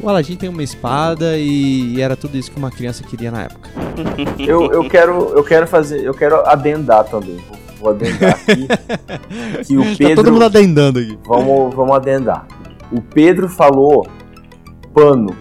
o 0.00 0.08
Aladdin 0.08 0.36
tem 0.36 0.48
uma 0.48 0.62
espada 0.62 1.36
e, 1.36 1.94
e 1.94 2.00
era 2.00 2.14
tudo 2.14 2.38
isso 2.38 2.52
que 2.52 2.58
uma 2.58 2.70
criança 2.70 3.02
queria 3.02 3.32
na 3.32 3.42
época. 3.42 3.68
Eu, 4.38 4.70
eu 4.70 4.88
quero, 4.88 5.30
eu 5.30 5.42
quero 5.42 5.66
fazer, 5.66 6.04
eu 6.04 6.14
quero 6.14 6.46
adendar 6.46 7.04
também. 7.04 7.38
Vou, 7.78 7.90
adendar 7.90 8.30
aqui. 8.34 8.66
que 9.66 9.76
o 9.76 9.82
Tá 9.82 9.94
Pedro. 9.98 10.14
todo 10.16 10.32
mundo 10.32 10.44
adendando 10.44 10.98
aqui. 10.98 11.18
Vamos, 11.26 11.74
vamos 11.74 11.96
adendar. 11.96 12.46
O 12.92 13.00
Pedro 13.02 13.48
falou 13.48 14.06
pano, 14.94 15.36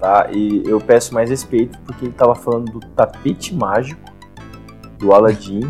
tá? 0.00 0.28
E 0.32 0.62
eu 0.66 0.80
peço 0.80 1.14
mais 1.14 1.30
respeito 1.30 1.78
porque 1.86 2.06
ele 2.06 2.12
tava 2.14 2.34
falando 2.34 2.72
do 2.72 2.80
tapete 2.88 3.54
mágico 3.54 4.00
do 4.98 5.12
Aladdin. 5.12 5.60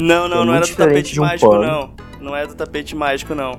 Não, 0.00 0.28
não, 0.28 0.42
É 0.42 0.44
não 0.44 0.52
era 0.54 0.60
muito 0.60 0.62
do 0.62 0.66
diferente 0.66 0.78
tapete 0.94 1.12
de 1.14 1.20
um 1.20 1.24
mágico, 1.24 1.50
pano. 1.50 1.62
não. 1.66 2.06
Não 2.20 2.36
é 2.36 2.46
do 2.46 2.54
tapete 2.54 2.96
mágico, 2.96 3.34
não. 3.34 3.52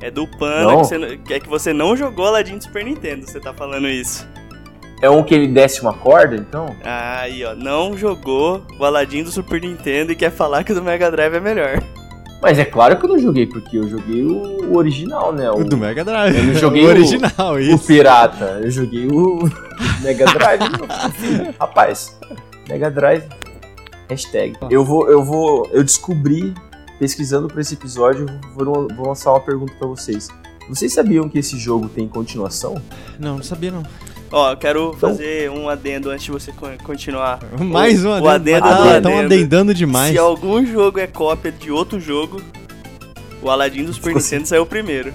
É 0.00 0.10
do 0.10 0.26
pano 0.26 0.70
que 0.70 0.76
você, 0.84 1.16
que 1.18 1.34
é 1.34 1.40
que 1.40 1.48
você 1.48 1.72
não 1.72 1.96
jogou 1.96 2.26
Aladdin 2.26 2.58
do 2.58 2.64
Super 2.64 2.84
Nintendo, 2.84 3.24
você 3.24 3.38
tá 3.38 3.54
falando 3.54 3.86
isso. 3.88 4.26
É 5.02 5.10
um 5.10 5.22
que 5.22 5.34
ele 5.34 5.48
desce 5.48 5.80
uma 5.82 5.92
corda, 5.92 6.36
então? 6.36 6.74
Aí, 6.84 7.44
ó, 7.44 7.54
não 7.54 7.96
jogou 7.98 8.62
o 8.78 8.84
Aladdin 8.84 9.24
do 9.24 9.32
Super 9.32 9.60
Nintendo 9.60 10.12
e 10.12 10.16
quer 10.16 10.30
falar 10.30 10.62
que 10.62 10.70
o 10.72 10.74
do 10.76 10.82
Mega 10.82 11.10
Drive 11.10 11.34
é 11.34 11.40
melhor. 11.40 11.82
Mas 12.40 12.58
é 12.58 12.64
claro 12.64 12.96
que 12.96 13.04
eu 13.04 13.08
não 13.08 13.18
joguei, 13.18 13.46
porque 13.46 13.78
eu 13.78 13.88
joguei 13.88 14.22
o, 14.22 14.70
o 14.70 14.76
original, 14.76 15.32
né? 15.32 15.50
O, 15.50 15.58
O 15.60 15.64
do 15.64 15.76
Mega 15.76 16.04
Drive. 16.04 16.36
Eu 16.38 16.44
não 16.44 16.54
joguei 16.54 16.82
o 16.84 16.86
o- 16.86 16.88
original, 16.90 17.54
o 17.54 17.58
isso. 17.58 17.84
pirata. 17.86 18.60
Eu 18.62 18.70
joguei 18.70 19.06
o 19.08 19.40
Mega 20.02 20.24
Drive. 20.24 20.60
Rapaz, 21.58 22.16
Mega 22.68 22.90
Drive. 22.90 23.24
Hashtag. 24.08 24.56
Eu 24.70 24.84
vou, 24.84 25.08
eu 25.10 25.22
vou, 25.24 25.68
eu 25.72 25.82
descobri 25.82 26.54
pesquisando 26.98 27.48
para 27.48 27.60
esse 27.60 27.74
episódio, 27.74 28.26
vou, 28.54 28.86
vou 28.94 29.08
lançar 29.08 29.30
uma 29.32 29.40
pergunta 29.40 29.72
para 29.78 29.88
vocês. 29.88 30.28
Vocês 30.68 30.92
sabiam 30.92 31.28
que 31.28 31.38
esse 31.38 31.58
jogo 31.58 31.88
tem 31.88 32.06
continuação? 32.06 32.80
Não, 33.18 33.36
não 33.36 33.42
sabia 33.42 33.72
não. 33.72 33.82
Ó, 34.32 34.50
eu 34.52 34.56
quero 34.56 34.94
Então- 34.96 35.10
fazer 35.10 35.50
um 35.50 35.68
adendo 35.68 36.10
antes 36.10 36.24
de 36.24 36.30
você 36.30 36.50
con- 36.52 36.76
continuar. 36.82 37.38
Mais 37.60 38.02
um 38.04 38.08
o 38.18 38.28
adendo 38.28 38.64
Ah, 38.66 38.70
do 38.82 38.96
Estão 38.96 39.12
adendo. 39.18 39.34
adendando 39.34 39.74
demais. 39.74 40.12
Se 40.12 40.18
algum 40.18 40.64
jogo 40.64 40.98
é 40.98 41.06
cópia 41.06 41.52
de 41.52 41.70
outro 41.70 42.00
jogo, 42.00 42.40
o 43.42 43.50
Aladdin 43.50 43.84
do 43.84 43.92
Super 43.92 44.06
Ficou 44.08 44.18
assim. 44.18 44.36
Nintendo 44.36 44.48
saiu 44.48 44.64
primeiro. 44.66 45.12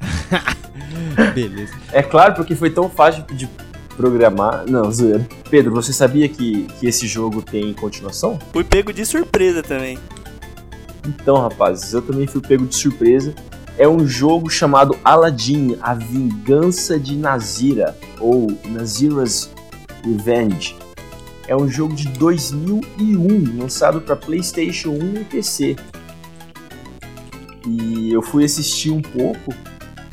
Beleza. 1.34 1.72
É 1.92 2.02
claro, 2.02 2.34
porque 2.34 2.54
foi 2.54 2.70
tão 2.70 2.88
fácil 2.88 3.24
de 3.30 3.48
programar. 3.96 4.64
Não, 4.68 4.90
zoeira. 4.90 5.26
Pedro, 5.50 5.72
você 5.72 5.92
sabia 5.92 6.28
que, 6.28 6.66
que 6.80 6.86
esse 6.86 7.06
jogo 7.06 7.42
tem 7.42 7.72
continuação? 7.74 8.38
Fui 8.52 8.64
pego 8.64 8.92
de 8.92 9.04
surpresa 9.04 9.62
também. 9.62 9.98
Então, 11.06 11.36
rapazes, 11.36 11.92
eu 11.92 12.00
também 12.02 12.26
fui 12.26 12.40
pego 12.40 12.66
de 12.66 12.74
surpresa. 12.76 13.34
É 13.78 13.86
um 13.86 14.04
jogo 14.04 14.50
chamado 14.50 14.98
Aladdin, 15.04 15.78
a 15.80 15.94
Vingança 15.94 16.98
de 16.98 17.16
Nazira, 17.16 17.96
ou 18.18 18.48
Nazira's 18.66 19.48
Revenge. 20.04 20.76
É 21.46 21.54
um 21.54 21.68
jogo 21.68 21.94
de 21.94 22.08
2001, 22.08 23.56
lançado 23.56 24.00
para 24.00 24.16
PlayStation 24.16 24.90
1 24.90 25.20
e 25.20 25.24
PC. 25.24 25.76
E 27.68 28.12
eu 28.12 28.20
fui 28.20 28.44
assistir 28.44 28.90
um 28.90 29.00
pouco. 29.00 29.54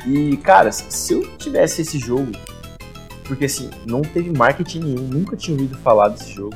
E, 0.06 0.36
cara, 0.36 0.70
se 0.70 1.14
eu 1.14 1.36
tivesse 1.36 1.82
esse 1.82 1.98
jogo, 1.98 2.30
porque 3.24 3.46
assim, 3.46 3.68
não 3.84 4.00
teve 4.00 4.30
marketing 4.30 4.78
nenhum, 4.78 5.08
nunca 5.08 5.36
tinha 5.36 5.56
ouvido 5.56 5.76
falar 5.78 6.10
desse 6.10 6.30
jogo. 6.32 6.54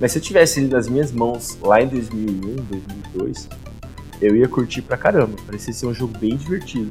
Mas 0.00 0.12
se 0.12 0.18
eu 0.18 0.22
tivesse 0.22 0.60
ele 0.60 0.68
nas 0.68 0.88
minhas 0.88 1.10
mãos 1.10 1.58
lá 1.60 1.82
em 1.82 1.88
2001, 1.88 2.54
2002, 2.54 3.48
eu 4.22 4.36
ia 4.36 4.48
curtir 4.48 4.82
pra 4.82 4.96
caramba. 4.96 5.36
Parecia 5.44 5.72
ser 5.72 5.86
um 5.86 5.94
jogo 5.94 6.16
bem 6.18 6.36
divertido. 6.36 6.90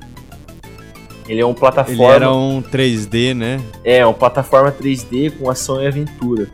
Ele 1.27 1.39
é 1.39 1.45
um 1.45 1.51
Ele 1.51 1.59
plataforma. 1.59 2.13
era 2.13 2.31
um 2.31 2.61
3D, 2.61 3.33
né? 3.33 3.61
É, 3.83 4.05
uma 4.05 4.13
plataforma 4.13 4.71
3D 4.71 5.31
com 5.37 5.49
ação 5.49 5.81
e 5.81 5.87
aventura. 5.87 6.47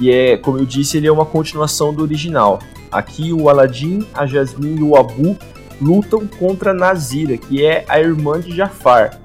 E 0.00 0.10
é, 0.10 0.36
como 0.36 0.58
eu 0.58 0.66
disse, 0.66 0.96
ele 0.96 1.06
é 1.06 1.12
uma 1.12 1.24
continuação 1.24 1.92
do 1.94 2.02
original. 2.02 2.58
Aqui 2.92 3.32
o 3.32 3.48
Aladdin, 3.48 4.06
a 4.14 4.26
Jasmine 4.26 4.80
e 4.80 4.82
o 4.82 4.96
Abu 4.96 5.36
lutam 5.80 6.26
contra 6.26 6.74
Nazira, 6.74 7.36
que 7.36 7.64
é 7.64 7.84
a 7.88 7.98
irmã 7.98 8.40
de 8.40 8.54
Jafar. 8.54 9.18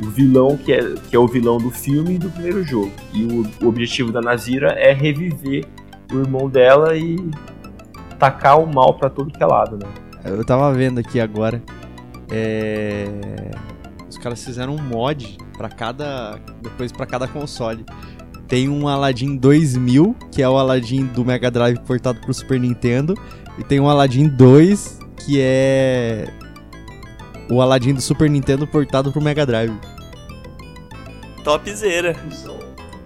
O 0.00 0.06
vilão 0.08 0.56
que 0.56 0.72
é, 0.72 0.94
que 1.08 1.14
é 1.14 1.18
o 1.18 1.28
vilão 1.28 1.58
do 1.58 1.70
filme 1.70 2.14
e 2.14 2.18
do 2.18 2.28
primeiro 2.30 2.64
jogo. 2.64 2.90
E 3.12 3.24
o, 3.24 3.46
o 3.64 3.68
objetivo 3.68 4.10
da 4.10 4.20
Nazira 4.20 4.72
é 4.72 4.92
reviver 4.92 5.64
o 6.12 6.18
irmão 6.18 6.48
dela 6.48 6.96
e 6.96 7.16
tacar 8.18 8.60
o 8.60 8.66
mal 8.66 8.94
pra 8.94 9.08
todo 9.08 9.30
que 9.30 9.42
é 9.42 9.46
lado, 9.46 9.76
né? 9.76 9.86
Eu 10.24 10.44
tava 10.44 10.72
vendo 10.72 10.98
aqui 10.98 11.20
agora. 11.20 11.62
É... 12.30 13.06
Os 14.08 14.18
caras 14.18 14.44
fizeram 14.44 14.74
um 14.76 14.82
mod 14.82 15.38
para 15.56 15.68
cada. 15.68 16.38
Depois 16.60 16.92
para 16.92 17.06
cada 17.06 17.26
console. 17.26 17.84
Tem 18.46 18.68
um 18.68 18.86
Aladdin 18.86 19.36
2000, 19.36 20.14
que 20.30 20.42
é 20.42 20.48
o 20.48 20.58
Aladdin 20.58 21.06
do 21.06 21.24
Mega 21.24 21.50
Drive 21.50 21.78
portado 21.80 22.20
pro 22.20 22.34
Super 22.34 22.60
Nintendo. 22.60 23.14
E 23.58 23.64
tem 23.64 23.80
um 23.80 23.88
Aladdin 23.88 24.28
2, 24.28 24.98
que 25.24 25.40
é. 25.40 26.28
O 27.50 27.60
Aladdin 27.60 27.94
do 27.94 28.00
Super 28.00 28.28
Nintendo 28.28 28.66
portado 28.66 29.10
pro 29.10 29.22
Mega 29.22 29.46
Drive. 29.46 29.72
Topzera. 31.42 32.14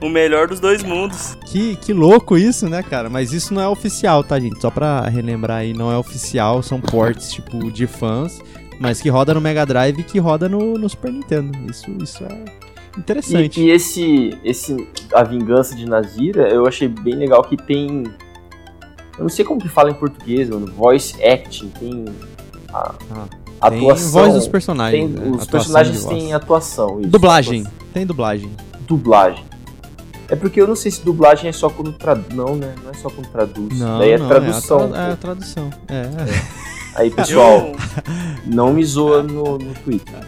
O 0.01 0.09
melhor 0.09 0.49
dos 0.49 0.61
dois 0.61 0.83
mundos. 0.83 1.37
Que, 1.47 1.75
que 1.77 1.93
louco 1.93 2.37
isso, 2.37 2.69
né, 2.69 2.83
cara? 2.83 3.09
Mas 3.09 3.33
isso 3.33 3.55
não 3.55 3.63
é 3.63 3.69
oficial, 3.69 4.23
tá, 4.23 4.39
gente? 4.39 4.61
Só 4.61 4.71
pra 4.71 5.03
relembrar 5.03 5.59
aí, 5.59 5.73
não 5.73 5.91
é 5.91 5.97
oficial, 5.97 6.63
são 6.63 6.81
ports, 6.81 7.33
tipo, 7.33 7.73
de 7.73 7.87
fãs, 7.87 8.41
mas 8.79 9.01
que 9.01 9.09
roda 9.09 9.33
no 9.33 9.41
Mega 9.41 9.65
Drive 9.65 9.99
e 9.99 10.05
que 10.05 10.19
roda 10.19 10.49
no, 10.49 10.77
no 10.77 10.89
Super 10.89 11.13
Nintendo. 11.13 11.59
Isso, 11.71 11.91
isso 12.03 12.25
é 12.25 12.45
interessante. 12.99 13.61
E, 13.61 13.65
e 13.65 13.71
esse, 13.71 14.39
esse 14.45 14.89
A 15.13 15.23
Vingança 15.23 15.75
de 15.75 15.87
Nazira, 15.87 16.49
eu 16.49 16.67
achei 16.67 16.89
bem 16.89 17.15
legal 17.15 17.43
que 17.43 17.57
tem. 17.57 18.05
Eu 19.17 19.23
não 19.23 19.29
sei 19.31 19.47
como 19.47 19.61
que 19.61 19.69
fala 19.69 19.91
em 19.91 19.95
português, 19.95 20.51
mano. 20.51 20.67
Voice 20.67 21.15
acting, 21.25 21.69
tem. 21.79 22.05
A, 22.73 22.95
ah, 23.61 23.71
tem 23.71 23.79
atuação. 23.79 24.11
voz 24.11 24.35
dos 24.35 24.49
personagens. 24.49 25.11
Tem, 25.11 25.21
né? 25.21 25.37
Os 25.37 25.47
personagens 25.47 26.05
têm 26.05 26.35
atuação. 26.35 27.01
Isso, 27.01 27.09
dublagem. 27.09 27.61
Atuação. 27.61 27.87
Tem 27.95 28.07
dublagem. 28.07 28.53
Dublagem. 28.87 29.45
É 30.29 30.35
porque 30.35 30.61
eu 30.61 30.67
não 30.67 30.75
sei 30.75 30.91
se 30.91 31.05
dublagem 31.05 31.49
é 31.49 31.53
só 31.53 31.69
quando 31.71 31.93
traduz. 31.93 32.35
Não, 32.35 32.57
né? 32.57 32.75
Não 32.83 32.91
é 32.91 32.95
só 32.95 33.09
quando 33.09 33.29
traduz. 33.29 33.79
Não, 33.79 33.99
Daí 33.99 34.11
é 34.11 34.19
não, 34.19 34.29
tradução. 34.29 34.81
É 34.81 34.85
a, 34.85 34.89
tra 34.89 35.03
é 35.03 35.13
a 35.13 35.17
tradução. 35.17 35.71
É. 35.89 35.95
é. 35.95 36.67
Aí, 36.97 37.11
pessoal, 37.15 37.73
não 38.45 38.73
me 38.73 38.85
zoa 38.85 39.23
no, 39.23 39.59
no 39.59 39.75
Twitter. 39.75 40.27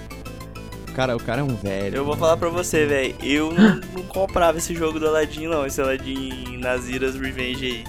O 0.88 0.92
cara, 0.92 1.16
o 1.16 1.20
cara 1.20 1.40
é 1.40 1.44
um 1.44 1.54
velho. 1.54 1.96
Eu 1.96 2.04
vou 2.04 2.16
falar 2.16 2.36
pra 2.36 2.48
você, 2.48 2.86
velho. 2.86 3.14
Eu 3.22 3.52
não, 3.52 3.80
não, 3.94 4.02
comprava 4.04 4.58
esse 4.58 4.74
jogo 4.74 5.00
do 5.00 5.06
Aladdin, 5.08 5.46
não. 5.46 5.66
Esse 5.66 5.80
Aladdin 5.80 6.58
Naziras 6.58 7.14
Revenge 7.14 7.64
aí. 7.64 7.84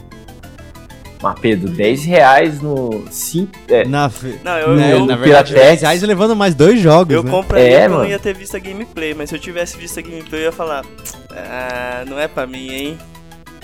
Mas, 1.22 1.40
Pedro, 1.40 1.70
10 1.70 2.06
reais 2.06 2.62
no. 2.62 3.04
Cinco, 3.12 3.52
é, 3.68 3.86
na, 3.86 4.10
não, 4.44 4.58
eu, 4.58 4.76
né, 4.76 4.94
eu, 4.94 5.06
na 5.06 5.18
verdade, 5.18 5.54
10 5.54 5.82
reais 5.82 6.02
levando 6.02 6.36
mais 6.36 6.56
dois 6.56 6.80
jogos. 6.80 7.14
Eu 7.14 7.24
né? 7.24 7.30
compraria 7.30 7.68
é, 7.68 7.80
porque 7.82 7.94
eu 7.94 8.00
não 8.00 8.06
ia 8.06 8.20
ter 8.20 8.34
visto 8.34 8.56
a 8.56 8.60
gameplay, 8.60 9.14
mas 9.14 9.30
se 9.30 9.36
eu 9.36 9.40
tivesse 9.40 9.78
visto 9.78 10.00
a 10.00 10.02
gameplay, 10.02 10.42
eu 10.42 10.46
ia 10.46 10.52
falar. 10.52 10.86
Ah, 11.32 12.06
não 12.08 12.18
é 12.18 12.28
pra 12.28 12.48
mim, 12.48 12.70
hein? 12.70 12.98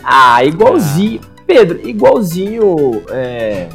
Ah, 0.04 0.44
igualzinho. 0.44 1.22
Ah. 1.24 1.42
Pedro, 1.48 1.80
igualzinho. 1.88 3.04
É. 3.10 3.70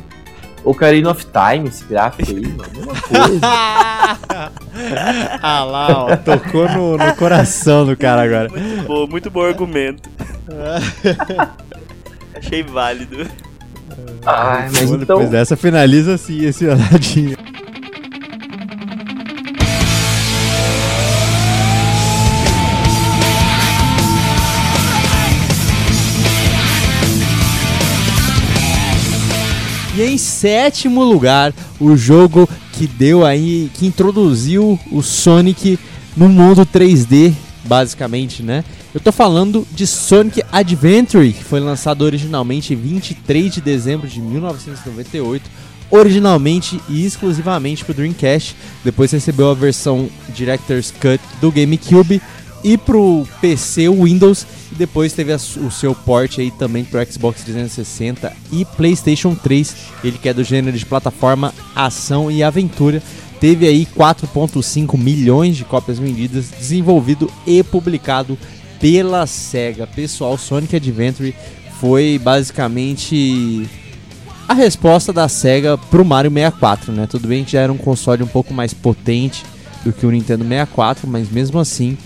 Ocarina 0.63 1.11
of 1.11 1.27
Time, 1.27 1.69
esse 1.69 1.83
gráfico 1.85 2.33
aí, 2.33 2.49
mano, 2.49 2.71
mesma 2.75 2.95
coisa. 3.01 3.41
ah 5.41 5.65
lá, 5.65 6.05
ó, 6.05 6.17
tocou 6.17 6.69
no, 6.69 6.99
no 6.99 7.17
coração 7.17 7.87
do 7.87 7.97
cara 7.97 8.25
agora. 8.25 8.51
Muito 8.51 8.87
bom, 8.87 9.07
muito 9.07 9.31
bom 9.31 9.43
argumento. 9.43 10.11
Achei 12.37 12.63
válido. 12.63 13.27
Ai, 14.25 14.69
mas 14.73 14.83
então... 14.83 14.99
Depois 14.99 15.31
dessa 15.31 15.57
finaliza 15.57 16.15
assim 16.15 16.45
esse 16.45 16.69
Aladdin. 16.69 17.35
E 29.97 30.03
em 30.03 30.17
sétimo 30.17 31.05
lugar, 31.05 31.53
o 31.79 31.95
jogo 31.95 32.49
que 32.73 32.87
deu 32.87 33.27
aí, 33.27 33.71
que 33.75 33.87
introduziu 33.87 34.79
o 34.91 35.03
Sonic 35.03 35.79
no 36.17 36.27
mundo 36.29 36.65
3D, 36.65 37.35
basicamente, 37.65 38.43
né? 38.43 38.65
Eu 38.95 39.01
tô 39.01 39.13
falando 39.13 39.67
de 39.73 39.87
Sonic 39.87 40.43
Adventure, 40.51 41.33
que 41.33 41.45
foi 41.45 41.61
lançado 41.61 42.03
originalmente 42.03 42.75
em 42.75 42.77
23 42.77 43.55
de 43.55 43.61
dezembro 43.61 44.09
de 44.09 44.21
1998, 44.21 45.51
originalmente 45.91 46.81
e 46.89 47.05
exclusivamente 47.05 47.85
para 47.85 47.93
o 47.93 47.95
Dreamcast. 47.95 48.57
Depois 48.85 49.11
recebeu 49.11 49.51
a 49.51 49.55
versão 49.55 50.09
Director's 50.35 50.91
Cut 50.91 51.21
do 51.41 51.51
GameCube 51.51 52.21
e 52.63 52.77
pro 52.77 53.27
PC 53.41 53.89
Windows 53.89 54.47
e 54.71 54.75
depois 54.75 55.13
teve 55.13 55.33
o 55.33 55.71
seu 55.71 55.95
port 55.95 56.39
aí 56.39 56.51
também 56.51 56.85
pro 56.85 57.05
Xbox 57.11 57.43
360 57.43 58.33
e 58.53 58.65
PlayStation 58.65 59.35
3, 59.35 59.77
ele 60.05 60.19
que 60.19 60.29
é 60.29 60.35
do 60.35 60.45
gênero 60.45 60.77
de 60.77 60.87
plataforma 60.87 61.55
ação 61.75 62.31
e 62.31 62.43
aventura. 62.43 63.03
Teve 63.41 63.67
aí 63.67 63.87
4.5 63.87 64.99
milhões 64.99 65.57
de 65.57 65.65
cópias 65.65 65.99
vendidas, 65.99 66.51
desenvolvido 66.51 67.31
e 67.47 67.63
publicado 67.63 68.39
pela 68.79 69.27
Sega. 69.27 69.87
Pessoal, 69.87 70.37
Sonic 70.37 70.77
Adventure 70.77 71.35
foi 71.81 72.21
basicamente 72.23 73.67
a 74.47 74.53
resposta 74.53 75.13
da 75.13 75.27
Sega 75.27 75.79
pro 75.79 76.05
Mario 76.05 76.31
64, 76.31 76.93
né? 76.93 77.07
Tudo 77.07 77.29
bem 77.29 77.43
que 77.43 77.53
já 77.53 77.61
era 77.61 77.73
um 77.73 77.79
console 77.79 78.23
um 78.23 78.27
pouco 78.27 78.53
mais 78.53 78.75
potente 78.75 79.43
do 79.85 79.93
que 79.93 80.05
o 80.05 80.11
Nintendo 80.11 80.45
64, 80.45 81.09
mas 81.09 81.31
mesmo 81.31 81.59
assim 81.59 81.97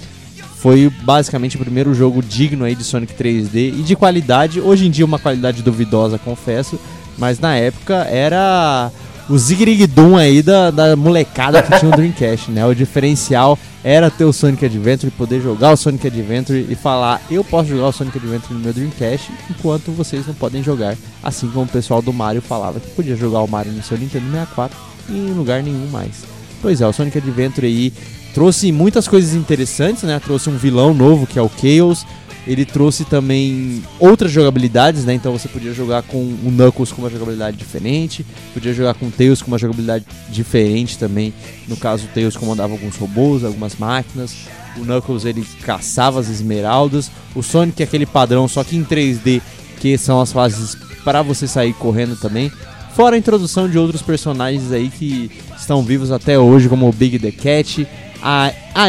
foi 0.59 0.91
basicamente 1.03 1.57
o 1.57 1.59
primeiro 1.59 1.93
jogo 1.93 2.23
digno 2.23 2.65
aí 2.65 2.75
de 2.75 2.85
Sonic 2.85 3.13
3D 3.15 3.81
e 3.81 3.83
de 3.83 3.97
qualidade. 3.97 4.61
Hoje 4.61 4.87
em 4.87 4.91
dia 4.91 5.05
uma 5.05 5.19
qualidade 5.19 5.63
duvidosa, 5.63 6.17
confesso, 6.17 6.79
mas 7.19 7.39
na 7.41 7.57
época 7.57 7.95
era 8.05 8.91
o 9.29 9.39
Zigrig-Dum 9.39 10.17
aí 10.17 10.43
da, 10.43 10.71
da 10.71 10.97
molecada 10.97 11.63
que 11.63 11.79
tinha 11.79 11.91
o 11.91 11.97
Dreamcast, 11.97 12.51
né? 12.51 12.67
O 12.67 12.75
diferencial 12.75 13.59
era 13.83 14.11
ter 14.11 14.25
o 14.25 14.33
Sonic 14.33 14.65
Adventure, 14.65 15.11
poder 15.11 15.41
jogar 15.41 15.73
o 15.73 15.77
Sonic 15.77 16.07
Adventure 16.07 16.67
e 16.69 16.75
falar: 16.75 17.21
eu 17.31 17.43
posso 17.43 17.69
jogar 17.71 17.89
o 17.89 17.93
Sonic 17.93 18.19
Adventure 18.19 18.55
no 18.55 18.61
meu 18.61 18.73
Dreamcast, 18.73 19.31
enquanto 19.51 19.93
vocês 19.93 20.27
não 20.27 20.35
podem 20.35 20.63
jogar. 20.63 20.97
Assim 21.23 21.49
como 21.49 21.65
o 21.65 21.69
pessoal 21.69 22.03
do 22.03 22.13
Mario 22.13 22.43
falava 22.43 22.81
que 22.81 22.91
podia 22.91 23.17
jogar 23.17 23.41
o 23.41 23.49
Mario 23.49 23.73
no 23.73 23.83
seu 23.83 23.97
Nintendo 23.97 24.27
64 24.31 24.77
e 25.09 25.13
em 25.13 25.33
lugar 25.33 25.63
nenhum 25.63 25.89
mais. 25.89 26.25
Pois 26.61 26.81
é, 26.81 26.87
o 26.87 26.93
Sonic 26.93 27.19
Adventure 27.19 27.67
aí 27.67 27.93
Trouxe 28.35 28.73
muitas 28.73 29.07
coisas 29.07 29.33
interessantes, 29.33 30.03
né? 30.03 30.19
Trouxe 30.19 30.51
um 30.51 30.57
vilão 30.57 30.93
novo 30.93 31.25
que 31.25 31.39
é 31.39 31.43
o 31.43 31.49
Chaos. 31.49 32.05
Ele 32.47 32.65
trouxe 32.65 33.05
também 33.05 33.83
outras 33.99 34.31
jogabilidades, 34.31 35.05
né? 35.05 35.15
Então 35.15 35.33
você 35.33 35.49
podia 35.49 35.73
jogar 35.73 36.03
com 36.03 36.19
o 36.19 36.51
Knuckles 36.51 36.93
com 36.93 37.01
uma 37.01 37.11
jogabilidade 37.11 37.57
diferente, 37.57 38.25
podia 38.53 38.75
jogar 38.75 38.95
com 38.95 39.07
o 39.07 39.11
Tails 39.11 39.41
com 39.41 39.49
uma 39.49 39.59
jogabilidade 39.59 40.05
diferente 40.29 40.99
também. 40.99 41.33
No 41.67 41.77
caso, 41.77 42.05
o 42.05 42.09
Tails 42.09 42.37
comandava 42.37 42.75
alguns 42.75 42.97
robôs, 42.97 43.45
algumas 43.45 43.77
máquinas. 43.77 44.35
O 44.77 44.85
Knuckles 44.85 45.25
ele 45.25 45.47
caçava 45.63 46.21
as 46.21 46.29
esmeraldas. 46.29 47.11
O 47.35 47.43
Sonic 47.43 47.83
é 47.83 47.85
aquele 47.85 48.05
padrão, 48.07 48.47
só 48.47 48.63
que 48.63 48.77
em 48.77 48.85
3D, 48.85 49.41
que 49.81 49.97
são 49.97 50.21
as 50.21 50.33
fases 50.33 50.77
para 51.03 51.23
você 51.23 51.47
sair 51.47 51.73
correndo 51.75 52.17
também. 52.17 52.53
Fora 52.95 53.17
a 53.17 53.19
introdução 53.19 53.69
de 53.69 53.77
outros 53.77 54.03
personagens 54.03 54.71
aí 54.71 54.89
que 54.89 55.31
estão 55.57 55.83
vivos 55.83 56.13
até 56.13 56.39
hoje, 56.39 56.69
como 56.69 56.89
o 56.89 56.93
Big 56.93 57.19
the 57.19 57.33
Cat, 57.33 57.87
a, 58.27 58.51
a 58.75 58.87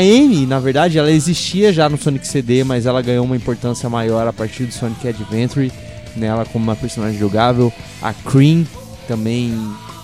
na 0.48 0.60
verdade, 0.60 0.98
ela 0.98 1.12
existia 1.12 1.74
já 1.74 1.90
no 1.90 1.98
Sonic 1.98 2.26
CD, 2.26 2.64
mas 2.64 2.86
ela 2.86 3.02
ganhou 3.02 3.26
uma 3.26 3.36
importância 3.36 3.90
maior 3.90 4.26
a 4.26 4.32
partir 4.32 4.64
do 4.64 4.74
Sonic 4.74 5.06
Adventure, 5.10 5.70
nela 6.16 6.46
como 6.46 6.64
uma 6.64 6.76
personagem 6.76 7.20
jogável. 7.20 7.72
A 8.02 8.14
Cream, 8.14 8.66
também, 9.10 9.54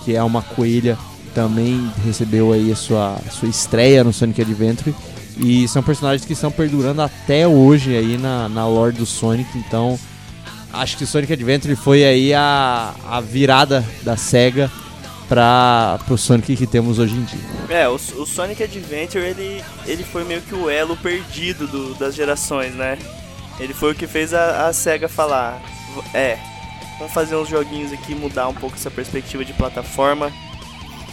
que 0.04 0.14
é 0.14 0.22
uma 0.22 0.42
coelha, 0.42 0.98
também 1.34 1.90
recebeu 2.04 2.52
aí 2.52 2.70
a 2.70 2.76
sua, 2.76 3.16
sua 3.30 3.48
estreia 3.48 4.04
no 4.04 4.12
Sonic 4.12 4.42
Adventure. 4.42 4.94
E 5.38 5.66
são 5.66 5.82
personagens 5.82 6.26
que 6.26 6.34
estão 6.34 6.50
perdurando 6.50 7.00
até 7.00 7.48
hoje 7.48 7.96
aí 7.96 8.18
na, 8.18 8.50
na 8.50 8.66
lore 8.66 8.94
do 8.94 9.06
Sonic, 9.06 9.48
então 9.56 9.98
acho 10.70 10.98
que 10.98 11.06
Sonic 11.06 11.32
Adventure 11.32 11.74
foi 11.74 12.04
aí 12.04 12.34
a, 12.34 12.94
a 13.08 13.18
virada 13.22 13.82
da 14.02 14.14
SEGA 14.14 14.70
para 15.28 15.98
o 16.10 16.16
Sonic 16.16 16.56
que 16.56 16.66
temos 16.66 16.98
hoje 16.98 17.14
em 17.14 17.24
dia. 17.24 17.40
É, 17.68 17.88
o, 17.88 17.94
o, 17.94 18.26
Sonic 18.26 18.62
Adventure 18.62 19.24
ele, 19.24 19.64
ele 19.86 20.04
foi 20.04 20.24
meio 20.24 20.42
que 20.42 20.54
o 20.54 20.68
elo 20.68 20.96
perdido 20.96 21.66
do, 21.66 21.94
das 21.94 22.14
gerações, 22.14 22.74
né? 22.74 22.98
Ele 23.58 23.72
foi 23.72 23.92
o 23.92 23.94
que 23.94 24.06
fez 24.06 24.34
a, 24.34 24.66
a 24.68 24.72
SEGA 24.72 25.08
falar: 25.08 25.60
é, 26.12 26.38
vamos 26.98 27.12
fazer 27.12 27.36
uns 27.36 27.48
joguinhos 27.48 27.92
aqui, 27.92 28.14
mudar 28.14 28.48
um 28.48 28.54
pouco 28.54 28.76
essa 28.76 28.90
perspectiva 28.90 29.44
de 29.44 29.52
plataforma. 29.52 30.32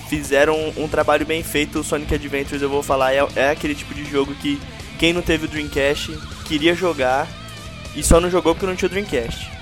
Fizeram 0.10 0.55
um, 0.55 0.86
um 0.86 0.88
trabalho 0.88 1.26
bem 1.26 1.43
feito. 1.43 1.80
O 1.80 1.84
Sonic 1.84 2.16
Adventures, 2.16 2.62
eu 2.62 2.70
vou 2.70 2.82
falar, 2.82 3.14
é, 3.14 3.26
é 3.36 3.49
aquele 3.51 3.76
tipo 3.76 3.93
de 3.93 4.03
jogo 4.03 4.34
que 4.36 4.60
quem 4.97 5.14
não 5.14 5.22
teve 5.22 5.45
o 5.45 5.47
Dreamcast 5.47 6.18
queria 6.45 6.74
jogar 6.74 7.28
e 7.95 8.03
só 8.03 8.20
não 8.20 8.30
jogou 8.30 8.53
porque 8.53 8.66
não 8.66 8.76
tinha 8.76 8.88
o 8.88 8.89
Dreamcast. 8.89 9.59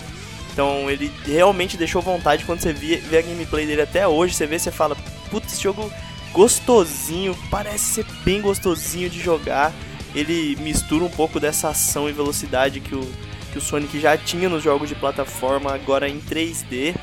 Então 0.58 0.90
ele 0.90 1.12
realmente 1.24 1.78
deixou 1.78 2.02
vontade 2.02 2.44
quando 2.44 2.62
você 2.62 2.74
vê, 2.74 2.96
vê 2.96 3.20
a 3.20 3.22
gameplay 3.22 3.68
dele 3.68 3.84
até 3.84 4.08
hoje, 4.08 4.34
você 4.34 4.48
vê, 4.48 4.58
você 4.58 4.72
fala, 4.72 4.98
putz, 5.30 5.54
esse 5.54 5.62
jogo 5.62 5.88
gostosinho, 6.34 7.38
parece 7.52 7.86
ser 7.94 8.06
bem 8.26 8.42
gostosinho 8.42 9.08
de 9.08 9.22
jogar. 9.22 9.72
Ele 10.16 10.56
mistura 10.60 11.04
um 11.06 11.12
pouco 11.12 11.40
dessa 11.40 11.70
ação 11.70 12.10
e 12.10 12.12
velocidade 12.12 12.80
que 12.80 12.96
o, 12.96 13.08
que 13.52 13.60
o 13.60 13.62
Sonic 13.62 14.00
já 14.00 14.18
tinha 14.18 14.50
nos 14.50 14.64
jogos 14.64 14.90
de 14.90 14.96
plataforma, 14.96 15.72
agora 15.72 16.10
em 16.10 16.20
3D. 16.20 16.96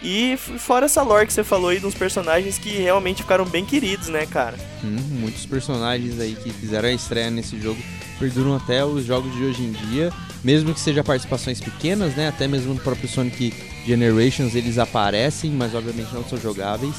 E 0.00 0.36
fora 0.36 0.86
essa 0.86 1.02
lore 1.02 1.26
que 1.26 1.32
você 1.32 1.42
falou 1.42 1.70
aí 1.70 1.80
dos 1.80 1.94
personagens 1.94 2.56
que 2.56 2.70
realmente 2.70 3.22
ficaram 3.22 3.44
bem 3.44 3.64
queridos, 3.64 4.10
né, 4.10 4.26
cara? 4.26 4.56
Hum, 4.84 4.96
muitos 5.10 5.44
personagens 5.44 6.20
aí 6.20 6.36
que 6.36 6.52
fizeram 6.52 6.88
a 6.88 6.92
estreia 6.92 7.32
nesse 7.32 7.60
jogo 7.60 7.82
perduram 8.22 8.54
até 8.54 8.84
os 8.84 9.04
jogos 9.04 9.34
de 9.34 9.42
hoje 9.42 9.64
em 9.64 9.72
dia, 9.72 10.12
mesmo 10.44 10.74
que 10.74 10.80
seja 10.80 11.04
participações 11.04 11.60
pequenas, 11.60 12.14
né? 12.14 12.28
Até 12.28 12.48
mesmo 12.48 12.74
no 12.74 12.80
próprio 12.80 13.08
Sonic 13.08 13.52
Generations 13.86 14.54
eles 14.54 14.78
aparecem, 14.78 15.50
mas 15.50 15.74
obviamente 15.74 16.12
não 16.12 16.24
são 16.24 16.38
jogáveis. 16.38 16.94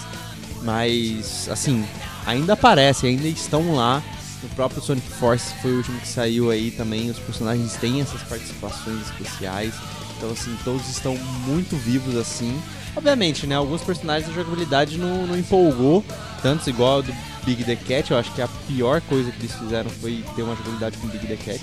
Mas 0.62 1.50
assim, 1.50 1.86
ainda 2.26 2.54
aparecem, 2.54 3.12
ainda 3.12 3.28
estão 3.28 3.76
lá. 3.76 4.02
O 4.44 4.56
próprio 4.56 4.82
Sonic 4.82 5.08
Force 5.08 5.54
foi 5.62 5.72
o 5.72 5.78
último 5.78 6.00
que 6.00 6.08
saiu 6.08 6.52
aí 6.52 6.72
também. 6.72 7.10
Os 7.10 7.20
personagens 7.20 7.74
têm 7.76 8.02
essas 8.02 8.22
participações 8.24 9.02
especiais. 9.02 9.74
Então 10.18 10.32
assim, 10.32 10.56
todos 10.64 10.88
estão 10.90 11.18
muito 11.46 11.76
vivos 11.76 12.16
assim. 12.16 12.58
Obviamente, 12.96 13.48
né? 13.48 13.56
Alguns 13.56 13.82
personagens 13.82 14.28
da 14.28 14.34
jogabilidade 14.34 14.98
não, 14.98 15.26
não 15.26 15.38
empolgou, 15.38 16.06
tantos 16.42 16.68
igual 16.68 17.02
do 17.02 17.14
Big 17.44 17.64
the 17.64 17.76
Cat. 17.76 18.12
Eu 18.12 18.18
acho 18.18 18.32
que 18.34 18.42
a 18.42 18.48
pior 18.68 19.02
coisa 19.02 19.32
que 19.32 19.40
eles 19.40 19.54
fizeram 19.54 19.90
foi 19.90 20.24
ter 20.36 20.44
uma 20.44 20.56
jogabilidade 20.56 20.98
com 20.98 21.08
Big 21.08 21.26
the 21.26 21.38
Cat. 21.38 21.62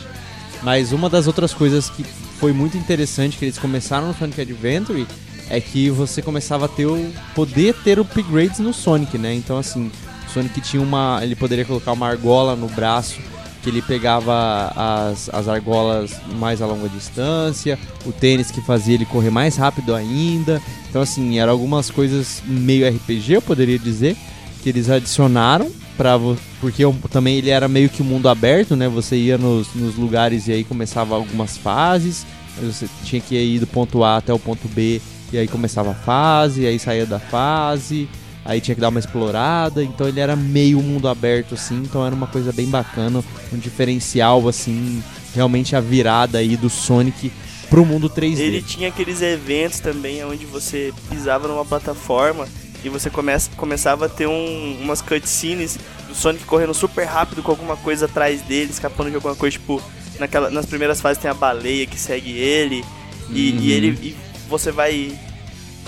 Mas 0.62 0.92
uma 0.92 1.08
das 1.08 1.26
outras 1.26 1.54
coisas 1.54 1.88
que 1.88 2.04
foi 2.38 2.52
muito 2.52 2.76
interessante 2.76 3.36
que 3.36 3.44
eles 3.44 3.58
começaram 3.58 4.08
no 4.08 4.14
Sonic 4.14 4.40
Adventure 4.40 5.06
é 5.48 5.60
que 5.60 5.90
você 5.90 6.22
começava 6.22 6.66
a 6.66 6.68
ter 6.68 6.86
o 6.86 7.10
poder 7.34 7.74
ter 7.82 7.98
upgrades 7.98 8.60
no 8.60 8.72
Sonic, 8.72 9.18
né? 9.18 9.34
Então 9.34 9.58
assim, 9.58 9.90
o 10.28 10.30
Sonic 10.32 10.60
tinha 10.60 10.82
uma, 10.82 11.20
ele 11.22 11.34
poderia 11.34 11.64
colocar 11.64 11.92
uma 11.92 12.06
argola 12.06 12.54
no 12.54 12.68
braço 12.68 13.20
que 13.62 13.68
ele 13.68 13.82
pegava 13.82 14.72
as, 14.74 15.28
as 15.32 15.48
argolas 15.48 16.12
mais 16.38 16.62
a 16.62 16.66
longa 16.66 16.88
distância, 16.88 17.78
o 18.06 18.12
tênis 18.12 18.50
que 18.50 18.60
fazia 18.60 18.94
ele 18.94 19.04
correr 19.04 19.30
mais 19.30 19.56
rápido 19.56 19.94
ainda. 19.94 20.60
Então, 20.88 21.02
assim, 21.02 21.38
eram 21.38 21.52
algumas 21.52 21.90
coisas 21.90 22.42
meio 22.46 22.88
RPG, 22.88 23.34
eu 23.34 23.42
poderia 23.42 23.78
dizer, 23.78 24.16
que 24.62 24.68
eles 24.68 24.88
adicionaram 24.88 25.70
para 26.00 26.18
porque 26.62 26.82
eu, 26.82 26.96
também 27.10 27.36
ele 27.36 27.50
era 27.50 27.68
meio 27.68 27.90
que 27.90 28.00
um 28.00 28.06
mundo 28.06 28.26
aberto, 28.26 28.74
né? 28.74 28.88
Você 28.88 29.16
ia 29.16 29.36
nos, 29.36 29.74
nos 29.74 29.96
lugares 29.96 30.48
e 30.48 30.52
aí 30.52 30.64
começava 30.64 31.14
algumas 31.14 31.58
fases, 31.58 32.26
você 32.58 32.88
tinha 33.04 33.20
que 33.20 33.36
ir 33.36 33.58
do 33.58 33.66
ponto 33.66 34.02
A 34.02 34.16
até 34.16 34.32
o 34.32 34.38
ponto 34.38 34.66
B 34.66 34.98
e 35.30 35.36
aí 35.36 35.46
começava 35.46 35.90
a 35.90 35.94
fase, 35.94 36.66
aí 36.66 36.78
saía 36.78 37.04
da 37.04 37.18
fase 37.18 38.08
aí 38.46 38.62
tinha 38.62 38.74
que 38.74 38.80
dar 38.80 38.88
uma 38.88 38.98
explorada, 38.98 39.84
então 39.84 40.08
ele 40.08 40.18
era 40.18 40.34
meio 40.34 40.80
mundo 40.80 41.06
aberto 41.06 41.54
assim, 41.54 41.82
então 41.82 42.04
era 42.04 42.14
uma 42.14 42.26
coisa 42.26 42.50
bem 42.50 42.66
bacana, 42.66 43.22
um 43.52 43.58
diferencial 43.58 44.48
assim, 44.48 45.02
realmente 45.34 45.76
a 45.76 45.80
virada 45.80 46.38
aí 46.38 46.56
do 46.56 46.70
Sonic 46.70 47.30
pro 47.68 47.84
mundo 47.84 48.08
3D. 48.08 48.38
Ele 48.38 48.62
tinha 48.62 48.88
aqueles 48.88 49.20
eventos 49.20 49.78
também 49.78 50.24
onde 50.24 50.46
você 50.46 50.92
pisava 51.10 51.46
numa 51.46 51.64
plataforma 51.64 52.48
e 52.84 52.88
você 52.88 53.10
começa, 53.10 53.50
começava 53.56 54.06
a 54.06 54.08
ter 54.08 54.26
um, 54.26 54.78
umas 54.80 55.02
cutscenes 55.02 55.78
do 56.08 56.14
Sonic 56.14 56.44
correndo 56.44 56.74
super 56.74 57.04
rápido 57.04 57.42
com 57.42 57.50
alguma 57.50 57.76
coisa 57.76 58.06
atrás 58.06 58.42
dele, 58.42 58.70
escapando 58.70 59.10
de 59.10 59.16
alguma 59.16 59.36
coisa, 59.36 59.58
tipo, 59.58 59.82
naquela, 60.18 60.50
nas 60.50 60.66
primeiras 60.66 61.00
fases 61.00 61.20
tem 61.20 61.30
a 61.30 61.34
baleia 61.34 61.86
que 61.86 61.98
segue 61.98 62.36
ele, 62.36 62.84
e, 63.30 63.50
uhum. 63.50 63.58
e 63.60 63.72
ele 63.72 63.88
e 64.02 64.16
você 64.48 64.72
vai 64.72 65.18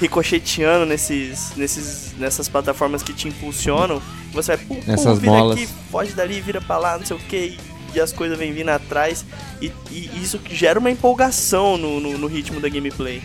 ricocheteando 0.01 0.86
nesses, 0.86 1.53
nesses, 1.57 2.12
nessas 2.18 2.49
plataformas 2.49 3.03
que 3.03 3.12
te 3.12 3.28
impulsionam. 3.28 4.03
Você 4.32 4.57
vai, 4.57 4.64
pum, 4.64 4.80
pum, 4.80 5.14
vira 5.14 5.32
bolas. 5.32 5.57
aqui, 5.59 5.68
foge 5.90 6.12
dali, 6.12 6.40
vira 6.40 6.61
pra 6.61 6.78
lá, 6.78 6.99
não 6.99 7.07
sei 7.07 7.16
o 7.16 7.20
que, 7.20 7.59
e 7.95 8.01
as 8.01 8.12
coisas 8.12 8.38
vêm 8.38 8.53
vindo 8.53 8.70
atrás. 8.70 9.24
E, 9.61 9.70
e 9.90 10.11
isso 10.22 10.40
gera 10.51 10.78
uma 10.78 10.90
empolgação 10.90 11.76
no, 11.76 12.01
no, 12.01 12.18
no, 12.18 12.26
ritmo 12.26 12.61
da 12.61 12.68
gameplay. 12.68 13.22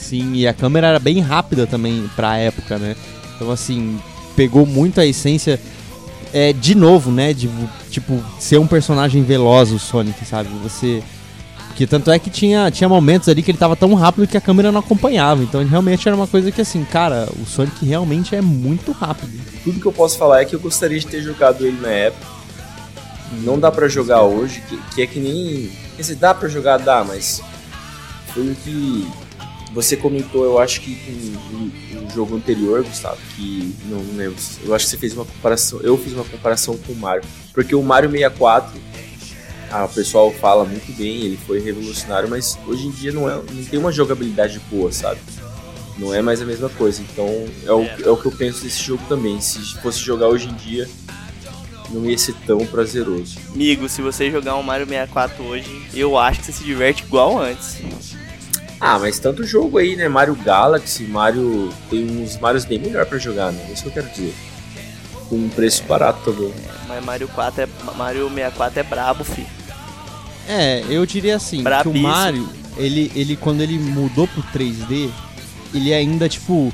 Sim, 0.00 0.34
e 0.34 0.48
a 0.48 0.54
câmera 0.54 0.88
era 0.88 0.98
bem 0.98 1.20
rápida 1.20 1.66
também 1.66 2.08
pra 2.16 2.36
época, 2.36 2.78
né? 2.78 2.96
Então, 3.36 3.50
assim, 3.50 4.00
pegou 4.34 4.66
muito 4.66 5.00
a 5.00 5.06
essência. 5.06 5.60
É, 6.32 6.52
de 6.52 6.74
novo, 6.74 7.10
né? 7.10 7.32
De, 7.32 7.50
tipo, 7.90 8.22
ser 8.38 8.58
um 8.58 8.66
personagem 8.66 9.22
veloz 9.22 9.70
o 9.72 9.78
Sonic, 9.78 10.24
sabe? 10.24 10.48
Você 10.62 11.02
porque 11.80 11.86
tanto 11.86 12.10
é 12.10 12.18
que 12.18 12.28
tinha, 12.28 12.70
tinha 12.70 12.86
momentos 12.86 13.26
ali 13.28 13.42
que 13.42 13.50
ele 13.50 13.56
tava 13.56 13.74
tão 13.74 13.94
rápido 13.94 14.26
que 14.26 14.36
a 14.36 14.40
câmera 14.40 14.70
não 14.70 14.80
acompanhava. 14.80 15.42
Então 15.42 15.64
realmente 15.64 16.06
era 16.06 16.14
uma 16.14 16.26
coisa 16.26 16.52
que 16.52 16.60
assim, 16.60 16.84
cara, 16.84 17.26
o 17.40 17.46
Sonic 17.46 17.86
realmente 17.86 18.36
é 18.36 18.42
muito 18.42 18.92
rápido. 18.92 19.32
Tudo 19.64 19.80
que 19.80 19.86
eu 19.86 19.92
posso 19.92 20.18
falar 20.18 20.42
é 20.42 20.44
que 20.44 20.54
eu 20.54 20.60
gostaria 20.60 21.00
de 21.00 21.06
ter 21.06 21.22
jogado 21.22 21.66
ele 21.66 21.80
na 21.80 21.88
época. 21.88 22.26
Não 23.42 23.58
dá 23.58 23.70
para 23.70 23.88
jogar 23.88 24.24
hoje, 24.24 24.62
que, 24.68 24.76
que, 24.94 25.02
é 25.02 25.06
que 25.06 25.20
nem. 25.20 25.70
Quer 25.96 26.02
dizer, 26.02 26.16
dá 26.16 26.34
para 26.34 26.50
jogar, 26.50 26.76
dá, 26.78 27.02
mas 27.02 27.40
foi 28.34 28.50
o 28.50 28.54
que 28.56 29.08
você 29.72 29.96
comentou, 29.96 30.44
eu 30.44 30.58
acho 30.58 30.80
que 30.80 30.90
no, 31.50 32.00
no 32.02 32.10
jogo 32.10 32.36
anterior, 32.36 32.82
Gustavo, 32.82 33.18
que 33.36 33.74
não 33.86 33.98
lembro, 34.16 34.36
eu 34.64 34.74
acho 34.74 34.84
que 34.84 34.90
você 34.90 34.96
fez 34.98 35.14
uma 35.14 35.24
comparação, 35.24 35.80
eu 35.80 35.96
fiz 35.96 36.12
uma 36.12 36.24
comparação 36.24 36.76
com 36.76 36.92
o 36.92 36.96
Mario, 36.96 37.22
porque 37.52 37.74
o 37.74 37.82
Mario 37.82 38.10
64 38.10 38.90
ah, 39.70 39.84
o 39.84 39.88
pessoal 39.88 40.32
fala 40.32 40.64
muito 40.64 40.92
bem, 40.96 41.22
ele 41.22 41.38
foi 41.46 41.60
revolucionário, 41.60 42.28
mas 42.28 42.58
hoje 42.66 42.88
em 42.88 42.90
dia 42.90 43.12
não, 43.12 43.30
é, 43.30 43.34
não 43.34 43.64
tem 43.64 43.78
uma 43.78 43.92
jogabilidade 43.92 44.60
boa, 44.68 44.90
sabe? 44.90 45.20
Não 45.96 46.12
é 46.12 46.20
mais 46.20 46.42
a 46.42 46.44
mesma 46.44 46.68
coisa. 46.70 47.00
Então 47.02 47.26
é 47.64 47.72
o, 47.72 47.84
é 48.04 48.10
o 48.10 48.16
que 48.16 48.26
eu 48.26 48.32
penso 48.32 48.64
desse 48.64 48.82
jogo 48.82 49.02
também. 49.08 49.40
Se 49.40 49.60
fosse 49.80 50.00
jogar 50.00 50.26
hoje 50.26 50.48
em 50.48 50.54
dia, 50.54 50.88
não 51.90 52.04
ia 52.04 52.18
ser 52.18 52.34
tão 52.46 52.66
prazeroso. 52.66 53.38
Amigo, 53.54 53.88
se 53.88 54.02
você 54.02 54.30
jogar 54.30 54.56
um 54.56 54.62
Mario 54.62 54.86
64 54.86 55.44
hoje, 55.44 55.82
eu 55.94 56.18
acho 56.18 56.40
que 56.40 56.46
você 56.46 56.52
se 56.52 56.64
diverte 56.64 57.04
igual 57.04 57.38
antes. 57.38 57.78
Ah, 58.80 58.98
mas 58.98 59.18
tanto 59.18 59.44
jogo 59.44 59.76
aí, 59.76 59.94
né? 59.94 60.08
Mario 60.08 60.34
Galaxy, 60.34 61.04
Mario. 61.04 61.70
Tem 61.90 62.22
uns 62.22 62.38
Marios 62.38 62.64
bem 62.64 62.78
melhor 62.78 63.04
para 63.04 63.18
jogar, 63.18 63.52
né? 63.52 63.66
É 63.68 63.72
isso 63.72 63.82
que 63.82 63.88
eu 63.88 63.92
quero 63.92 64.08
dizer. 64.08 64.34
Com 65.28 65.36
um 65.36 65.48
preço 65.50 65.82
é, 65.82 65.86
barato 65.86 66.32
também. 66.32 66.52
Mas 66.88 67.04
Mario 67.04 67.28
4 67.28 67.62
é. 67.62 67.68
Mario 67.96 68.28
64 68.28 68.80
é 68.80 68.82
brabo, 68.82 69.22
filho. 69.22 69.46
É, 70.48 70.82
eu 70.88 71.04
diria 71.04 71.36
assim, 71.36 71.62
que 71.62 71.88
o 71.88 71.94
Mario, 71.94 72.48
ele, 72.76 73.12
ele 73.14 73.36
quando 73.36 73.60
ele 73.60 73.78
mudou 73.78 74.26
pro 74.26 74.42
3D, 74.42 75.10
ele 75.74 75.92
ainda, 75.92 76.28
tipo, 76.28 76.72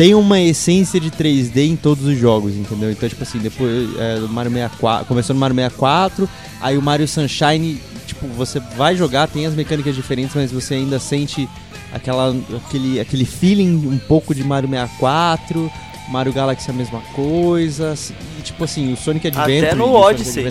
tem 0.00 0.14
uma 0.14 0.40
essência 0.40 0.98
de 0.98 1.10
3D 1.10 1.58
em 1.58 1.76
todos 1.76 2.06
os 2.06 2.16
jogos, 2.16 2.56
entendeu? 2.56 2.90
Então, 2.90 3.06
tipo 3.06 3.22
assim, 3.22 3.38
depois 3.38 3.86
é, 3.98 4.18
Mario 4.30 4.50
64, 4.50 5.04
começou 5.04 5.34
no 5.34 5.40
Mario 5.40 5.54
64, 5.54 6.26
aí 6.58 6.78
o 6.78 6.80
Mario 6.80 7.06
Sunshine, 7.06 7.78
tipo, 8.06 8.26
você 8.28 8.58
vai 8.78 8.96
jogar, 8.96 9.28
tem 9.28 9.44
as 9.44 9.54
mecânicas 9.54 9.94
diferentes, 9.94 10.34
mas 10.34 10.50
você 10.50 10.72
ainda 10.72 10.98
sente 10.98 11.46
aquela, 11.92 12.34
aquele, 12.66 12.98
aquele 12.98 13.26
feeling 13.26 13.76
um 13.88 13.98
pouco 13.98 14.34
de 14.34 14.42
Mario 14.42 14.70
64, 14.70 15.70
Mario 16.08 16.32
Galaxy 16.32 16.70
é 16.70 16.72
a 16.72 16.76
mesma 16.76 17.02
coisa, 17.14 17.92
e, 18.38 18.42
tipo 18.42 18.64
assim, 18.64 18.94
o 18.94 18.96
Sonic 18.96 19.26
Adventure... 19.26 19.66
Até 19.66 19.74
no 19.74 19.92
Odyssey. 19.92 20.50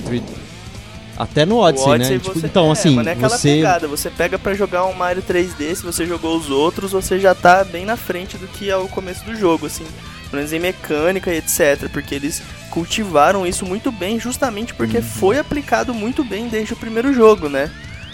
Até 1.19 1.45
no 1.45 1.57
Odyssey, 1.57 1.89
Odyssey 1.89 2.13
né? 2.13 2.23
Tipo, 2.23 2.45
então, 2.45 2.69
é, 2.69 2.71
assim, 2.71 2.97
é 2.97 3.11
aquela 3.11 3.37
você... 3.37 3.55
pegada. 3.55 3.87
Você 3.89 4.09
pega 4.09 4.39
para 4.39 4.53
jogar 4.53 4.85
um 4.85 4.93
Mario 4.93 5.21
3D, 5.21 5.75
se 5.75 5.83
você 5.83 6.05
jogou 6.05 6.37
os 6.37 6.49
outros, 6.49 6.93
você 6.93 7.19
já 7.19 7.35
tá 7.35 7.61
bem 7.65 7.85
na 7.85 7.97
frente 7.97 8.37
do 8.37 8.47
que 8.47 8.69
é 8.69 8.77
o 8.77 8.87
começo 8.87 9.25
do 9.25 9.35
jogo, 9.35 9.65
assim. 9.65 9.83
Pelo 10.29 10.37
menos 10.37 10.53
em 10.53 10.59
mecânica 10.59 11.33
e 11.33 11.37
etc. 11.37 11.89
Porque 11.91 12.15
eles 12.15 12.41
cultivaram 12.69 13.45
isso 13.45 13.65
muito 13.65 13.91
bem, 13.91 14.17
justamente 14.17 14.73
porque 14.73 14.97
uhum. 14.97 15.03
foi 15.03 15.37
aplicado 15.37 15.93
muito 15.93 16.23
bem 16.23 16.47
desde 16.47 16.71
o 16.71 16.77
primeiro 16.77 17.13
jogo, 17.13 17.49
né? 17.49 17.69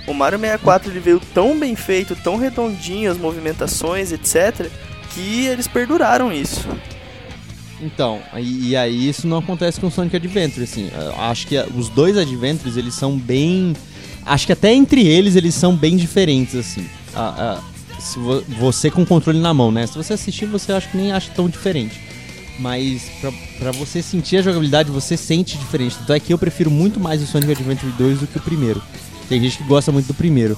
O 0.08 0.14
Mario 0.14 0.40
64 0.40 0.92
ele 0.92 1.00
veio 1.00 1.20
tão 1.20 1.60
bem 1.60 1.76
feito, 1.76 2.16
tão 2.16 2.38
redondinho 2.38 3.12
as 3.12 3.18
movimentações, 3.18 4.12
etc, 4.12 4.68
que 5.14 5.46
eles 5.46 5.68
perduraram 5.68 6.32
isso. 6.32 6.68
Então, 7.82 8.22
e, 8.38 8.70
e, 8.70 8.76
aí 8.76 9.10
isso 9.10 9.28
não 9.28 9.40
acontece 9.40 9.80
com 9.80 9.90
Sonic 9.92 10.16
Adventure, 10.16 10.64
assim. 10.64 10.90
Acho 11.18 11.48
que 11.48 11.58
os 11.76 11.90
dois 11.90 12.18
Adventures, 12.18 12.78
eles 12.78 12.94
são 12.94 13.18
bem... 13.18 13.76
Acho 14.26 14.46
que 14.46 14.54
até 14.54 14.74
entre 14.74 15.06
eles, 15.06 15.36
eles 15.36 15.54
são 15.54 15.76
bem 15.76 15.98
diferentes, 15.98 16.56
assim. 16.56 16.86
A, 17.14 17.54
a, 17.54 18.02
se 18.02 18.18
vo, 18.18 18.44
você 18.60 18.90
com 18.90 19.02
o 19.02 19.06
controle 19.06 19.40
na 19.40 19.54
mão, 19.54 19.72
né? 19.72 19.86
Se 19.86 19.96
você 19.96 20.14
assistir, 20.14 20.46
você 20.46 20.72
acha 20.72 20.88
que 20.88 20.98
nem 20.98 21.12
acha 21.12 21.32
tão 21.32 21.50
diferente. 21.50 22.00
Mas 22.60 23.04
pra, 23.20 23.32
pra 23.60 23.72
você 23.72 24.02
sentir 24.02 24.38
a 24.38 24.42
jogabilidade, 24.42 24.90
você 24.90 25.18
sente 25.18 25.58
diferente. 25.58 25.98
Então 26.02 26.16
é 26.16 26.20
que 26.20 26.34
eu 26.34 26.38
prefiro 26.38 26.72
muito 26.72 27.00
mais 27.00 27.22
o 27.22 27.28
Sonic 27.28 27.52
Adventure 27.52 27.92
2 27.92 28.20
do 28.20 28.28
que 28.28 28.38
o 28.38 28.42
primeiro. 28.42 28.82
Tem 29.28 29.42
gente 29.42 29.58
que 29.58 29.64
gosta 29.64 29.92
muito 29.92 30.08
do 30.08 30.14
primeiro. 30.14 30.58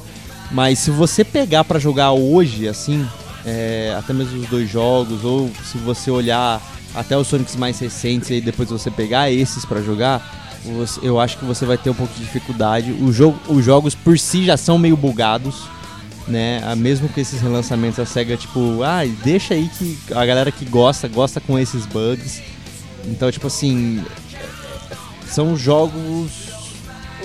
Mas 0.51 0.79
se 0.79 0.91
você 0.91 1.23
pegar 1.23 1.63
para 1.63 1.79
jogar 1.79 2.11
hoje, 2.11 2.67
assim, 2.67 3.05
é, 3.45 3.95
até 3.97 4.13
mesmo 4.13 4.39
os 4.39 4.47
dois 4.47 4.69
jogos, 4.69 5.23
ou 5.25 5.51
se 5.65 5.77
você 5.77 6.11
olhar 6.11 6.61
até 6.95 7.17
os 7.17 7.27
Sonics 7.27 7.55
mais 7.55 7.79
recentes 7.79 8.29
e 8.29 8.41
depois 8.41 8.69
você 8.69 8.89
pegar 8.89 9.31
esses 9.31 9.65
para 9.65 9.81
jogar, 9.81 10.59
você, 10.63 10.99
eu 11.03 11.19
acho 11.19 11.37
que 11.37 11.45
você 11.45 11.65
vai 11.65 11.77
ter 11.77 11.89
um 11.89 11.93
pouco 11.93 12.13
de 12.13 12.21
dificuldade. 12.21 12.91
O 12.91 13.11
jogo, 13.11 13.39
os 13.47 13.63
jogos 13.63 13.95
por 13.95 14.17
si 14.17 14.45
já 14.45 14.57
são 14.57 14.77
meio 14.77 14.97
bugados, 14.97 15.63
né? 16.27 16.61
Ah, 16.63 16.75
mesmo 16.75 17.07
com 17.09 17.19
esses 17.19 17.41
relançamentos, 17.41 17.99
a 17.99 18.05
SEGA, 18.05 18.35
tipo, 18.35 18.83
ah, 18.83 19.05
deixa 19.23 19.53
aí 19.53 19.69
que 19.69 19.97
a 20.13 20.25
galera 20.25 20.51
que 20.51 20.65
gosta, 20.65 21.07
gosta 21.07 21.39
com 21.39 21.57
esses 21.57 21.85
bugs. 21.85 22.41
Então, 23.05 23.31
tipo 23.31 23.47
assim, 23.47 24.03
são 25.27 25.55
jogos 25.55 26.31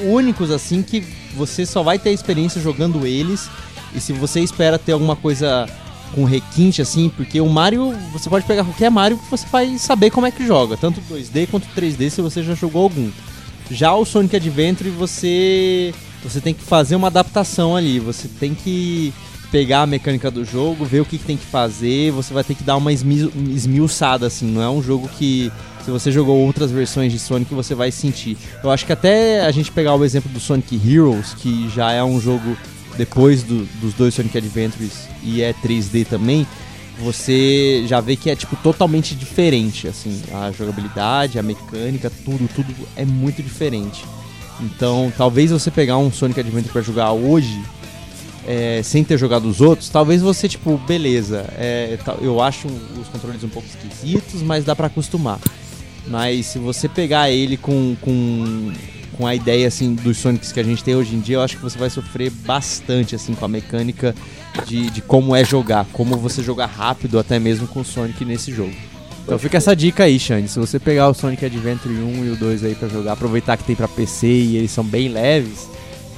únicos, 0.04 0.50
assim, 0.50 0.82
que 0.82 1.00
você 1.34 1.66
só 1.66 1.82
vai 1.82 1.98
ter 1.98 2.10
experiência 2.10 2.60
jogando 2.60 3.06
eles. 3.06 3.48
E 3.94 4.00
se 4.00 4.12
você 4.12 4.40
espera 4.40 4.78
ter 4.78 4.92
alguma 4.92 5.16
coisa 5.16 5.68
com 6.14 6.24
requinte, 6.24 6.82
assim, 6.82 7.10
porque 7.16 7.40
o 7.40 7.48
Mario, 7.48 7.94
você 8.12 8.28
pode 8.28 8.44
pegar 8.44 8.64
qualquer 8.64 8.90
Mario 8.90 9.18
que 9.18 9.30
você 9.30 9.46
vai 9.50 9.78
saber 9.78 10.10
como 10.10 10.26
é 10.26 10.30
que 10.30 10.46
joga, 10.46 10.76
tanto 10.76 11.00
2D 11.10 11.48
quanto 11.50 11.66
3D, 11.74 12.10
se 12.10 12.20
você 12.20 12.42
já 12.42 12.54
jogou 12.54 12.82
algum. 12.84 13.10
Já 13.70 13.94
o 13.94 14.04
Sonic 14.04 14.36
Adventure, 14.36 14.90
você, 14.90 15.94
você 16.22 16.40
tem 16.40 16.52
que 16.52 16.62
fazer 16.62 16.96
uma 16.96 17.08
adaptação 17.08 17.74
ali, 17.74 17.98
você 17.98 18.28
tem 18.28 18.54
que 18.54 19.12
pegar 19.50 19.82
a 19.82 19.86
mecânica 19.86 20.30
do 20.30 20.44
jogo, 20.44 20.84
ver 20.84 21.00
o 21.00 21.04
que, 21.04 21.18
que 21.18 21.24
tem 21.24 21.36
que 21.36 21.44
fazer, 21.44 22.10
você 22.10 22.32
vai 22.32 22.42
ter 22.42 22.54
que 22.54 22.62
dar 22.62 22.76
uma 22.76 22.92
esmi 22.92 23.30
esmiuçada, 23.54 24.26
assim, 24.26 24.46
não 24.46 24.62
é 24.62 24.68
um 24.68 24.82
jogo 24.82 25.08
que 25.18 25.52
se 25.84 25.90
você 25.90 26.12
jogou 26.12 26.38
outras 26.38 26.70
versões 26.70 27.12
de 27.12 27.18
Sonic, 27.18 27.52
você 27.52 27.74
vai 27.74 27.90
sentir. 27.90 28.36
Eu 28.62 28.70
acho 28.70 28.86
que 28.86 28.92
até 28.92 29.44
a 29.44 29.50
gente 29.50 29.70
pegar 29.70 29.94
o 29.94 30.04
exemplo 30.04 30.30
do 30.30 30.38
Sonic 30.38 30.80
Heroes, 30.86 31.34
que 31.34 31.68
já 31.68 31.90
é 31.92 32.02
um 32.02 32.20
jogo 32.20 32.56
depois 32.97 33.43
do, 33.43 33.64
dos 33.80 33.95
dois 33.95 34.14
Sonic 34.14 34.38
Adventures 34.38 35.09
e 35.22 35.43
é 35.43 35.53
3D 35.53 36.07
também, 36.07 36.47
você 36.99 37.84
já 37.86 38.01
vê 38.01 38.16
que 38.16 38.30
é 38.30 38.36
tipo 38.36 38.55
totalmente 38.57 39.14
diferente, 39.14 39.88
assim, 39.88 40.22
a 40.32 40.53
jogabilidade, 40.53 41.38
a 41.38 41.43
mecânica, 41.43 42.11
tudo, 42.24 42.49
tudo 42.55 42.74
é 42.97 43.05
muito 43.05 43.43
diferente. 43.43 44.05
Então, 44.61 45.12
talvez 45.16 45.51
você 45.51 45.70
pegar 45.70 45.99
um 45.99 46.12
Sonic 46.12 46.38
Adventure 46.38 46.72
para 46.72 46.82
jogar 46.82 47.12
hoje, 47.12 47.61
é, 48.47 48.80
sem 48.82 49.03
ter 49.03 49.18
jogado 49.18 49.49
os 49.49 49.61
outros, 49.61 49.88
talvez 49.88 50.20
você, 50.20 50.49
tipo, 50.49 50.76
beleza, 50.78 51.47
é, 51.57 51.99
eu 52.20 52.40
acho 52.40 52.68
os 52.68 53.09
controles 53.09 53.43
um 53.43 53.49
pouco 53.49 53.68
esquisitos, 53.68 54.43
mas 54.43 54.64
dá 54.64 54.76
para 54.76 54.86
acostumar. 54.86 55.40
Mas 56.07 56.47
se 56.47 56.59
você 56.59 56.88
pegar 56.88 57.30
ele 57.30 57.57
com, 57.57 57.97
com, 58.01 58.72
com 59.16 59.26
a 59.26 59.34
ideia, 59.34 59.68
assim, 59.68 59.94
dos 59.94 60.18
Sonics 60.18 60.52
que 60.52 60.60
a 60.60 60.62
gente 60.62 60.82
tem 60.82 60.94
hoje 60.94 61.14
em 61.14 61.20
dia, 61.20 61.36
eu 61.36 61.42
acho 61.42 61.56
que 61.56 61.62
você 61.62 61.78
vai 61.78 61.90
sofrer 61.90 62.30
bastante, 62.30 63.14
assim, 63.14 63.34
com 63.34 63.44
a 63.44 63.48
mecânica 63.48 64.14
de, 64.66 64.90
de 64.90 65.00
como 65.02 65.34
é 65.34 65.44
jogar, 65.44 65.86
como 65.92 66.16
você 66.16 66.42
jogar 66.42 66.66
rápido 66.66 67.18
até 67.18 67.38
mesmo 67.38 67.66
com 67.66 67.80
o 67.80 67.84
Sonic 67.84 68.24
nesse 68.24 68.52
jogo. 68.52 68.72
Então 69.24 69.38
fica 69.38 69.56
essa 69.56 69.74
dica 69.76 70.04
aí, 70.04 70.18
Shane. 70.18 70.48
Se 70.48 70.58
você 70.58 70.78
pegar 70.78 71.08
o 71.08 71.14
Sonic 71.14 71.44
Adventure 71.44 71.94
1 71.94 72.24
e 72.24 72.30
o 72.30 72.36
2 72.36 72.64
aí 72.64 72.74
para 72.74 72.88
jogar, 72.88 73.12
aproveitar 73.12 73.56
que 73.56 73.64
tem 73.64 73.76
para 73.76 73.86
PC 73.86 74.26
e 74.26 74.56
eles 74.56 74.70
são 74.70 74.82
bem 74.82 75.08
leves, 75.08 75.68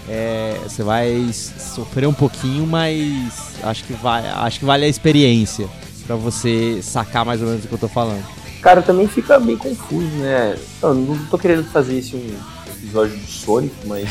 é, 0.09 0.59
você 0.63 0.83
vai 0.83 1.31
sofrer 1.33 2.07
um 2.07 2.15
pouquinho, 2.15 2.67
mas 2.67 3.57
acho 3.63 3.85
que, 3.85 3.93
vai, 3.93 4.27
acho 4.27 4.59
que 4.59 4.65
vale 4.65 4.85
a 4.85 4.89
experiência 4.89 5.69
para 6.07 6.17
você 6.17 6.81
sacar 6.83 7.25
mais 7.25 7.41
ou 7.43 7.49
menos 7.49 7.65
o 7.65 7.69
que 7.69 7.75
eu 7.75 7.79
tô 7.79 7.89
falando. 7.89 8.25
Cara, 8.63 8.81
também 8.81 9.07
fica 9.07 9.39
bem 9.39 9.57
confuso, 9.57 10.07
né? 10.17 10.57
Não, 10.83 10.95
não 10.95 11.27
tô 11.27 11.37
querendo 11.37 11.65
fazer 11.65 11.99
esse 11.99 12.17
um 12.17 12.54
episódio 12.85 13.17
do 13.17 13.27
Sonic, 13.27 13.75
mas. 13.87 14.09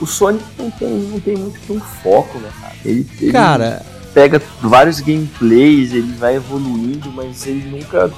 o 0.00 0.06
Sonic 0.06 0.44
não 0.58 0.70
tem, 0.70 0.88
não 0.88 1.20
tem 1.20 1.36
muito 1.36 1.58
que 1.60 1.72
um 1.72 1.80
foco, 1.80 2.38
né, 2.38 2.50
cara? 2.60 2.74
Ele, 2.84 3.06
ele 3.20 3.32
cara. 3.32 3.84
pega 4.12 4.42
vários 4.60 5.00
gameplays, 5.00 5.92
ele 5.92 6.12
vai 6.12 6.36
evoluindo, 6.36 7.10
mas 7.12 7.46
ele 7.46 7.68
nunca 7.70 8.10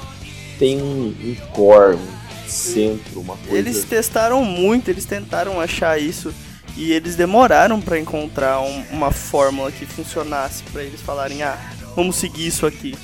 tem 0.59 0.81
um, 0.81 1.07
um 1.07 1.35
core, 1.53 1.95
um 1.95 2.49
centro, 2.49 3.21
uma 3.21 3.35
coisa. 3.37 3.57
Eles 3.57 3.83
testaram 3.83 4.43
muito, 4.43 4.89
eles 4.89 5.05
tentaram 5.05 5.59
achar 5.59 5.99
isso 5.99 6.33
e 6.77 6.91
eles 6.91 7.15
demoraram 7.15 7.81
para 7.81 7.99
encontrar 7.99 8.61
um, 8.61 8.83
uma 8.91 9.11
fórmula 9.11 9.71
que 9.71 9.85
funcionasse 9.85 10.63
para 10.71 10.83
eles 10.83 11.01
falarem, 11.01 11.43
ah, 11.43 11.57
vamos 11.95 12.15
seguir 12.15 12.47
isso 12.47 12.65
aqui. 12.65 12.95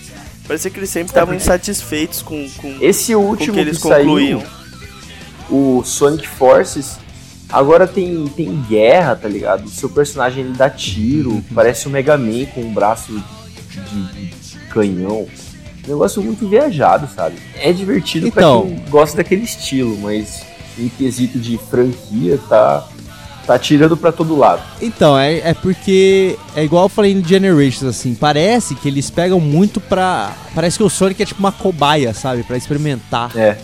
Parecia 0.47 0.71
que 0.71 0.79
eles 0.79 0.89
sempre 0.89 1.09
estavam 1.09 1.33
é 1.33 1.37
insatisfeitos 1.37 2.21
com, 2.21 2.49
com 2.51 2.77
esse 2.79 3.13
último 3.13 3.47
com 3.47 3.53
que 3.53 3.59
eles 3.59 3.77
que 3.77 3.83
concluíam. 3.83 4.39
Saiu, 4.39 4.66
o 5.49 5.83
Sonic 5.83 6.27
Forces 6.27 6.97
agora 7.49 7.87
tem, 7.87 8.27
tem 8.27 8.61
guerra, 8.69 9.15
tá 9.15 9.27
ligado? 9.27 9.65
O 9.65 9.69
seu 9.69 9.89
personagem 9.89 10.43
ele 10.43 10.53
dá 10.53 10.69
tiro, 10.69 11.43
parece 11.53 11.87
o 11.87 11.89
Mega 11.89 12.17
Man 12.17 12.45
com 12.53 12.61
um 12.61 12.73
braço 12.73 13.11
de, 13.11 14.29
de 14.29 14.57
canhão 14.69 15.27
negócio 15.87 16.21
muito 16.21 16.47
viajado, 16.47 17.07
sabe? 17.13 17.37
É 17.55 17.71
divertido 17.71 18.27
então, 18.27 18.61
pra 18.61 18.69
quem 18.69 18.89
gosta 18.89 19.17
daquele 19.17 19.43
estilo, 19.43 19.97
mas 19.97 20.45
em 20.77 20.89
quesito 20.89 21.39
de 21.39 21.57
franquia, 21.57 22.39
tá. 22.49 22.87
Tá 23.45 23.57
tirando 23.57 23.95
pra 23.95 24.11
todo 24.11 24.35
lado. 24.35 24.61
Então, 24.81 25.17
é, 25.17 25.37
é 25.37 25.53
porque. 25.53 26.37
É 26.53 26.65
igual 26.65 26.83
eu 26.83 26.89
falei 26.89 27.15
no 27.15 27.25
Generations, 27.25 27.83
assim. 27.85 28.13
Parece 28.13 28.75
que 28.75 28.89
eles 28.89 29.09
pegam 29.09 29.39
muito 29.39 29.79
pra. 29.79 30.33
Parece 30.53 30.77
que 30.77 30.83
o 30.83 30.89
Sonic 30.89 31.23
é 31.23 31.25
tipo 31.25 31.39
uma 31.39 31.53
cobaia, 31.53 32.13
sabe? 32.13 32.43
Pra 32.43 32.57
experimentar. 32.57 33.31
É. 33.37 33.57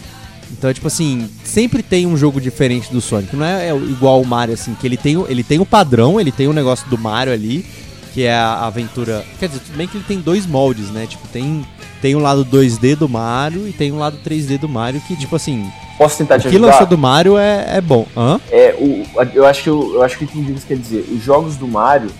Então, 0.57 0.73
tipo 0.73 0.87
assim, 0.87 1.29
sempre 1.43 1.83
tem 1.83 2.05
um 2.05 2.15
jogo 2.15 2.39
diferente 2.39 2.91
do 2.91 3.01
Sonic. 3.01 3.35
Não 3.35 3.45
é, 3.45 3.69
é 3.69 3.75
igual 3.75 4.21
o 4.21 4.25
Mario, 4.25 4.53
assim, 4.53 4.75
que 4.75 4.87
ele 4.87 4.97
tem, 4.97 5.21
ele 5.27 5.43
tem 5.43 5.59
o 5.59 5.65
padrão, 5.65 6.19
ele 6.19 6.31
tem 6.31 6.47
o 6.47 6.53
negócio 6.53 6.87
do 6.89 6.97
Mario 6.97 7.33
ali, 7.33 7.65
que 8.13 8.23
é 8.23 8.33
a 8.33 8.65
aventura. 8.65 9.25
Quer 9.39 9.47
dizer, 9.47 9.61
tudo 9.61 9.75
bem 9.75 9.87
que 9.87 9.97
ele 9.97 10.05
tem 10.07 10.19
dois 10.19 10.45
moldes, 10.45 10.89
né? 10.89 11.05
Tipo, 11.07 11.27
tem 11.27 11.65
tem 12.03 12.17
um 12.17 12.19
lado 12.19 12.43
2D 12.43 12.97
do 12.97 13.07
Mario 13.07 13.65
e 13.65 13.71
tem 13.71 13.89
um 13.89 13.97
lado 13.97 14.17
3D 14.25 14.57
do 14.57 14.67
Mario 14.67 14.99
que, 15.07 15.15
tipo 15.15 15.37
assim. 15.37 15.71
Posso 15.97 16.17
tentar 16.17 16.37
te 16.37 16.47
ajudar? 16.47 16.49
O 16.49 16.51
que 16.51 16.71
lançou 16.71 16.85
do 16.85 16.97
Mario 16.97 17.37
é, 17.37 17.77
é 17.77 17.79
bom. 17.79 18.05
Hã? 18.15 18.41
É, 18.51 18.75
o, 18.77 19.05
eu, 19.33 19.45
acho 19.45 19.63
que 19.63 19.69
eu, 19.69 19.93
eu 19.93 20.03
acho 20.03 20.17
que 20.17 20.25
entendi 20.25 20.51
o 20.51 20.55
que 20.55 20.59
você 20.59 20.67
quer 20.67 20.77
dizer. 20.77 21.05
Os 21.09 21.23
jogos 21.23 21.55
do 21.55 21.65
Mario 21.65 22.11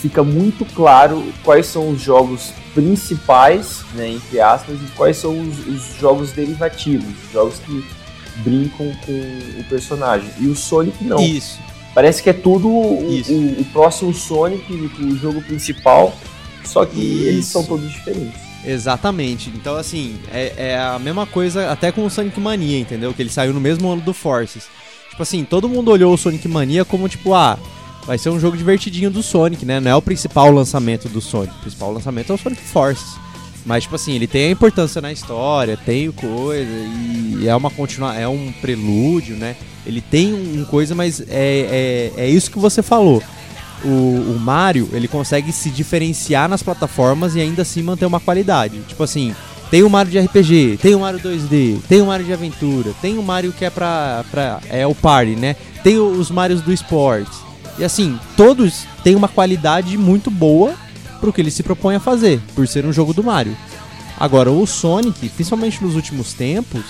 fica 0.00 0.22
muito 0.22 0.64
claro 0.64 1.22
quais 1.44 1.66
são 1.66 1.90
os 1.90 2.00
jogos 2.00 2.52
principais, 2.74 3.82
né, 3.94 4.08
entre 4.08 4.40
aspas, 4.40 4.76
e 4.76 4.86
quais 4.96 5.16
são 5.16 5.38
os, 5.38 5.66
os 5.66 5.98
jogos 5.98 6.32
derivativos, 6.32 7.14
jogos 7.32 7.58
que 7.58 7.84
brincam 8.38 8.90
com 9.04 9.60
o 9.60 9.64
personagem. 9.64 10.30
E 10.38 10.46
o 10.46 10.56
Sonic 10.56 11.04
não. 11.04 11.20
Isso. 11.20 11.58
Parece 11.94 12.22
que 12.22 12.30
é 12.30 12.32
tudo 12.32 12.68
o, 12.68 13.02
o, 13.02 13.60
o 13.60 13.64
próximo 13.72 14.14
Sonic, 14.14 14.72
o 14.72 15.16
jogo 15.16 15.42
principal, 15.42 16.16
só 16.64 16.84
que 16.86 17.00
Isso. 17.00 17.28
eles 17.28 17.46
são 17.46 17.64
todos 17.64 17.90
diferentes. 17.90 18.40
Exatamente. 18.64 19.50
Então, 19.50 19.76
assim, 19.76 20.18
é, 20.32 20.52
é, 20.56 20.78
a 20.78 20.98
mesma 20.98 21.26
coisa 21.26 21.70
até 21.70 21.90
com 21.90 22.04
o 22.04 22.10
Sonic 22.10 22.38
Mania, 22.38 22.78
entendeu? 22.78 23.12
Que 23.12 23.22
ele 23.22 23.30
saiu 23.30 23.52
no 23.52 23.60
mesmo 23.60 23.88
ano 23.88 24.02
do 24.02 24.14
Forces. 24.14 24.68
Tipo 25.10 25.22
assim, 25.22 25.44
todo 25.44 25.68
mundo 25.68 25.90
olhou 25.90 26.14
o 26.14 26.18
Sonic 26.18 26.46
Mania 26.46 26.84
como, 26.84 27.08
tipo, 27.08 27.34
ah, 27.34 27.58
vai 28.10 28.18
ser 28.18 28.28
um 28.28 28.40
jogo 28.40 28.56
divertidinho 28.56 29.08
do 29.08 29.22
Sonic, 29.22 29.64
né? 29.64 29.78
Não 29.78 29.88
é 29.88 29.94
o 29.94 30.02
principal 30.02 30.50
lançamento 30.50 31.08
do 31.08 31.20
Sonic. 31.20 31.54
O 31.54 31.60
principal 31.60 31.92
lançamento 31.92 32.32
é 32.32 32.34
o 32.34 32.38
Sonic 32.38 32.60
Forces. 32.60 33.14
Mas, 33.64 33.84
tipo 33.84 33.94
assim, 33.94 34.14
ele 34.14 34.26
tem 34.26 34.48
a 34.48 34.50
importância 34.50 35.00
na 35.00 35.12
história, 35.12 35.76
tem 35.76 36.10
coisa, 36.10 36.68
e 36.68 37.46
é 37.46 37.54
uma 37.54 37.70
continua 37.70 38.16
é 38.16 38.26
um 38.26 38.52
prelúdio, 38.60 39.36
né? 39.36 39.54
Ele 39.86 40.00
tem 40.00 40.34
um 40.34 40.64
coisa, 40.64 40.92
mas 40.92 41.20
é, 41.20 42.10
é, 42.16 42.24
é 42.24 42.28
isso 42.28 42.50
que 42.50 42.58
você 42.58 42.82
falou 42.82 43.22
o, 43.84 43.88
o 43.88 44.38
Mario, 44.40 44.88
ele 44.92 45.06
consegue 45.06 45.52
se 45.52 45.70
diferenciar 45.70 46.48
nas 46.48 46.64
plataformas 46.64 47.36
e 47.36 47.40
ainda 47.40 47.62
assim 47.62 47.80
manter 47.80 48.06
uma 48.06 48.18
qualidade. 48.18 48.80
Tipo 48.88 49.04
assim, 49.04 49.36
tem 49.70 49.84
o 49.84 49.88
Mario 49.88 50.10
de 50.10 50.18
RPG, 50.18 50.80
tem 50.82 50.96
o 50.96 51.00
Mario 51.00 51.20
2D, 51.20 51.78
tem 51.88 52.02
o 52.02 52.06
Mario 52.06 52.26
de 52.26 52.32
aventura, 52.32 52.92
tem 53.00 53.16
o 53.18 53.22
Mario 53.22 53.52
que 53.52 53.64
é 53.64 53.70
pra. 53.70 54.24
pra 54.32 54.60
é 54.68 54.84
o 54.84 54.96
party, 54.96 55.36
né? 55.36 55.54
Tem 55.84 55.96
os 55.96 56.28
Marios 56.28 56.60
do 56.60 56.72
esporte. 56.72 57.49
E 57.78 57.84
assim, 57.84 58.18
todos 58.36 58.84
têm 59.02 59.16
uma 59.16 59.28
qualidade 59.28 59.96
muito 59.96 60.30
boa 60.30 60.74
pro 61.20 61.32
que 61.32 61.40
ele 61.40 61.50
se 61.50 61.62
propõe 61.62 61.96
a 61.96 62.00
fazer, 62.00 62.40
por 62.54 62.66
ser 62.66 62.84
um 62.84 62.92
jogo 62.92 63.12
do 63.12 63.22
Mario. 63.22 63.56
Agora, 64.18 64.50
o 64.50 64.66
Sonic, 64.66 65.28
principalmente 65.30 65.82
nos 65.82 65.94
últimos 65.94 66.34
tempos, 66.34 66.82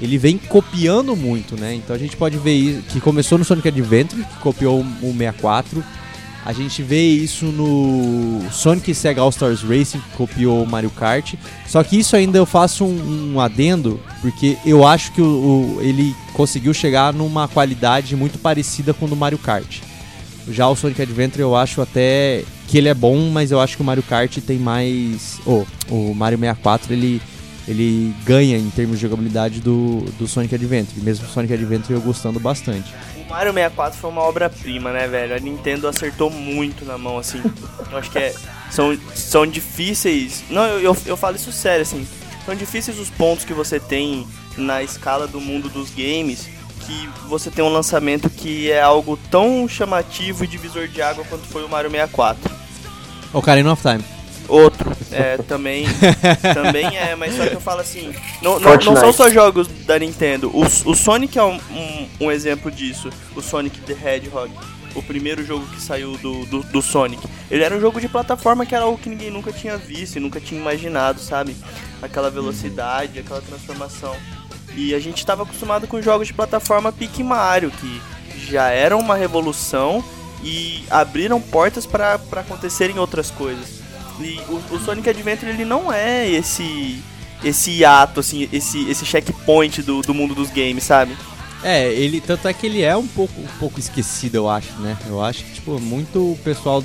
ele 0.00 0.18
vem 0.18 0.38
copiando 0.38 1.14
muito, 1.14 1.56
né? 1.56 1.74
Então 1.74 1.94
a 1.94 1.98
gente 1.98 2.16
pode 2.16 2.36
ver 2.36 2.82
que 2.88 3.00
começou 3.00 3.38
no 3.38 3.44
Sonic 3.44 3.68
Adventure, 3.68 4.24
que 4.24 4.38
copiou 4.38 4.80
o 4.80 5.12
64, 5.12 5.84
a 6.44 6.52
gente 6.52 6.82
vê 6.82 7.02
isso 7.02 7.46
no 7.46 8.42
Sonic 8.52 8.94
Sega 8.94 9.22
All 9.22 9.30
Stars 9.30 9.62
Racing, 9.62 9.98
que 9.98 10.16
copiou 10.16 10.62
o 10.62 10.66
Mario 10.66 10.90
Kart. 10.90 11.34
Só 11.66 11.82
que 11.82 11.98
isso 11.98 12.14
ainda 12.14 12.36
eu 12.36 12.44
faço 12.44 12.84
um, 12.84 13.32
um 13.34 13.40
adendo, 13.40 13.98
porque 14.20 14.58
eu 14.66 14.86
acho 14.86 15.10
que 15.12 15.22
o, 15.22 15.24
o, 15.24 15.78
ele 15.80 16.14
conseguiu 16.34 16.74
chegar 16.74 17.14
numa 17.14 17.48
qualidade 17.48 18.14
muito 18.14 18.38
parecida 18.38 18.92
com 18.92 19.06
o 19.06 19.08
do 19.08 19.16
Mario 19.16 19.38
Kart. 19.38 19.80
Já 20.48 20.68
o 20.68 20.76
Sonic 20.76 21.00
Adventure 21.00 21.40
eu 21.40 21.56
acho 21.56 21.80
até 21.80 22.44
que 22.68 22.78
ele 22.78 22.88
é 22.88 22.94
bom, 22.94 23.30
mas 23.30 23.50
eu 23.50 23.60
acho 23.60 23.76
que 23.76 23.82
o 23.82 23.84
Mario 23.84 24.02
Kart 24.02 24.36
tem 24.38 24.58
mais. 24.58 25.40
Oh, 25.46 25.64
o 25.88 26.14
Mario 26.14 26.38
64 26.38 26.92
ele, 26.92 27.20
ele 27.66 28.14
ganha 28.24 28.56
em 28.58 28.70
termos 28.70 28.96
de 28.96 29.02
jogabilidade 29.02 29.60
do, 29.60 30.00
do 30.18 30.26
Sonic 30.26 30.54
Adventure. 30.54 31.00
Mesmo 31.00 31.26
o 31.26 31.30
Sonic 31.30 31.52
Adventure 31.52 31.94
eu 31.94 32.00
gostando 32.00 32.38
bastante. 32.38 32.92
Mario 33.28 33.52
64 33.52 33.98
foi 33.98 34.10
uma 34.10 34.22
obra-prima, 34.22 34.92
né, 34.92 35.08
velho? 35.08 35.34
A 35.34 35.38
Nintendo 35.38 35.88
acertou 35.88 36.30
muito 36.30 36.84
na 36.84 36.96
mão, 36.96 37.18
assim. 37.18 37.42
Eu 37.90 37.98
acho 37.98 38.10
que 38.10 38.18
é, 38.18 38.34
são, 38.70 38.96
são 39.14 39.46
difíceis. 39.46 40.44
Não, 40.50 40.64
eu, 40.66 40.80
eu, 40.80 40.96
eu 41.06 41.16
falo 41.16 41.36
isso 41.36 41.50
sério, 41.50 41.82
assim. 41.82 42.06
São 42.44 42.54
difíceis 42.54 42.98
os 42.98 43.08
pontos 43.10 43.44
que 43.44 43.54
você 43.54 43.80
tem 43.80 44.26
na 44.56 44.82
escala 44.82 45.26
do 45.26 45.40
mundo 45.40 45.68
dos 45.68 45.90
games 45.90 46.48
que 46.86 47.08
você 47.28 47.50
tem 47.50 47.64
um 47.64 47.72
lançamento 47.72 48.28
que 48.30 48.70
é 48.70 48.80
algo 48.80 49.18
tão 49.30 49.66
chamativo 49.68 50.44
e 50.44 50.46
divisor 50.46 50.88
de 50.88 51.00
água 51.02 51.24
quanto 51.28 51.46
foi 51.46 51.64
o 51.64 51.68
Mario 51.68 51.90
64. 51.90 52.54
Ocarina 53.32 53.72
of 53.72 53.82
Time. 53.82 54.04
Outro, 54.46 54.94
é, 55.10 55.38
também, 55.38 55.86
também 56.52 56.96
é, 56.98 57.16
mas 57.16 57.34
só 57.34 57.46
que 57.46 57.54
eu 57.54 57.60
falo 57.60 57.80
assim, 57.80 58.14
não, 58.42 58.60
não, 58.60 58.76
não 58.76 58.96
são 58.96 59.10
só 59.10 59.30
jogos 59.30 59.66
da 59.86 59.98
Nintendo, 59.98 60.50
o, 60.54 60.62
o 60.62 60.94
Sonic 60.94 61.38
é 61.38 61.42
um, 61.42 61.58
um, 61.70 62.08
um, 62.20 62.30
exemplo 62.30 62.70
disso, 62.70 63.08
o 63.34 63.40
Sonic 63.40 63.80
the 63.80 63.94
Hedgehog. 63.94 64.52
o 64.94 65.02
primeiro 65.02 65.42
jogo 65.44 65.66
que 65.68 65.80
saiu 65.80 66.18
do, 66.18 66.44
do, 66.44 66.62
do, 66.62 66.82
Sonic. 66.82 67.26
Ele 67.50 67.64
era 67.64 67.74
um 67.74 67.80
jogo 67.80 67.98
de 68.00 68.06
plataforma 68.06 68.66
que 68.66 68.74
era 68.74 68.84
algo 68.84 68.98
que 68.98 69.08
ninguém 69.08 69.30
nunca 69.30 69.50
tinha 69.50 69.78
visto 69.78 70.16
e 70.16 70.20
nunca 70.20 70.38
tinha 70.38 70.60
imaginado, 70.60 71.20
sabe? 71.20 71.56
Aquela 72.02 72.30
velocidade, 72.30 73.18
aquela 73.18 73.40
transformação. 73.40 74.14
E 74.76 74.94
a 74.94 74.98
gente 74.98 75.18
estava 75.18 75.42
acostumado 75.44 75.86
com 75.86 76.02
jogos 76.02 76.26
de 76.26 76.34
plataforma 76.34 76.90
pique 76.90 77.22
Mario, 77.22 77.70
que 77.70 78.00
já 78.48 78.68
eram 78.68 78.98
uma 78.98 79.14
revolução 79.14 80.04
e 80.42 80.84
abriram 80.90 81.40
portas 81.40 81.86
para 81.86 82.14
acontecerem 82.32 82.98
outras 82.98 83.30
coisas. 83.30 83.82
E 84.20 84.40
o, 84.48 84.74
o, 84.74 84.78
Sonic 84.78 85.08
Adventure 85.08 85.50
ele 85.50 85.64
não 85.64 85.92
é 85.92 86.28
esse 86.28 87.02
esse 87.42 87.84
ato 87.84 88.20
assim, 88.20 88.48
esse 88.52 88.88
esse 88.88 89.04
checkpoint 89.04 89.82
do, 89.82 90.02
do 90.02 90.14
mundo 90.14 90.34
dos 90.34 90.50
games, 90.50 90.84
sabe? 90.84 91.16
É, 91.62 91.92
ele 91.92 92.20
tanto 92.20 92.46
é 92.46 92.52
que 92.52 92.66
ele 92.66 92.82
é 92.82 92.96
um 92.96 93.06
pouco 93.06 93.40
um 93.40 93.58
pouco 93.58 93.80
esquecido, 93.80 94.36
eu 94.36 94.48
acho, 94.48 94.72
né? 94.74 94.96
Eu 95.08 95.22
acho 95.22 95.44
que 95.44 95.54
tipo 95.54 95.80
muito 95.80 96.38
pessoal 96.44 96.84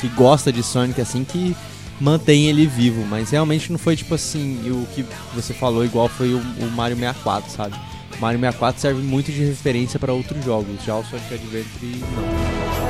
que 0.00 0.08
gosta 0.08 0.52
de 0.52 0.62
Sonic 0.62 1.00
assim 1.00 1.24
que 1.24 1.54
mantém 2.00 2.48
ele 2.48 2.66
vivo, 2.66 3.04
mas 3.06 3.30
realmente 3.30 3.70
não 3.70 3.78
foi 3.78 3.96
tipo 3.96 4.14
assim, 4.14 4.70
o 4.70 4.86
que 4.94 5.04
você 5.34 5.54
falou 5.54 5.84
igual 5.84 6.08
foi 6.08 6.34
o, 6.34 6.38
o 6.38 6.70
Mario 6.70 6.96
64, 6.96 7.50
sabe? 7.50 7.76
O 8.16 8.20
Mario 8.20 8.38
64 8.40 8.80
serve 8.80 9.02
muito 9.02 9.32
de 9.32 9.44
referência 9.44 9.98
para 9.98 10.12
outros 10.12 10.44
jogos, 10.44 10.82
já 10.84 10.96
o 10.96 11.04
Sonic 11.04 11.34
Adventure 11.34 12.02
não. 12.16 12.84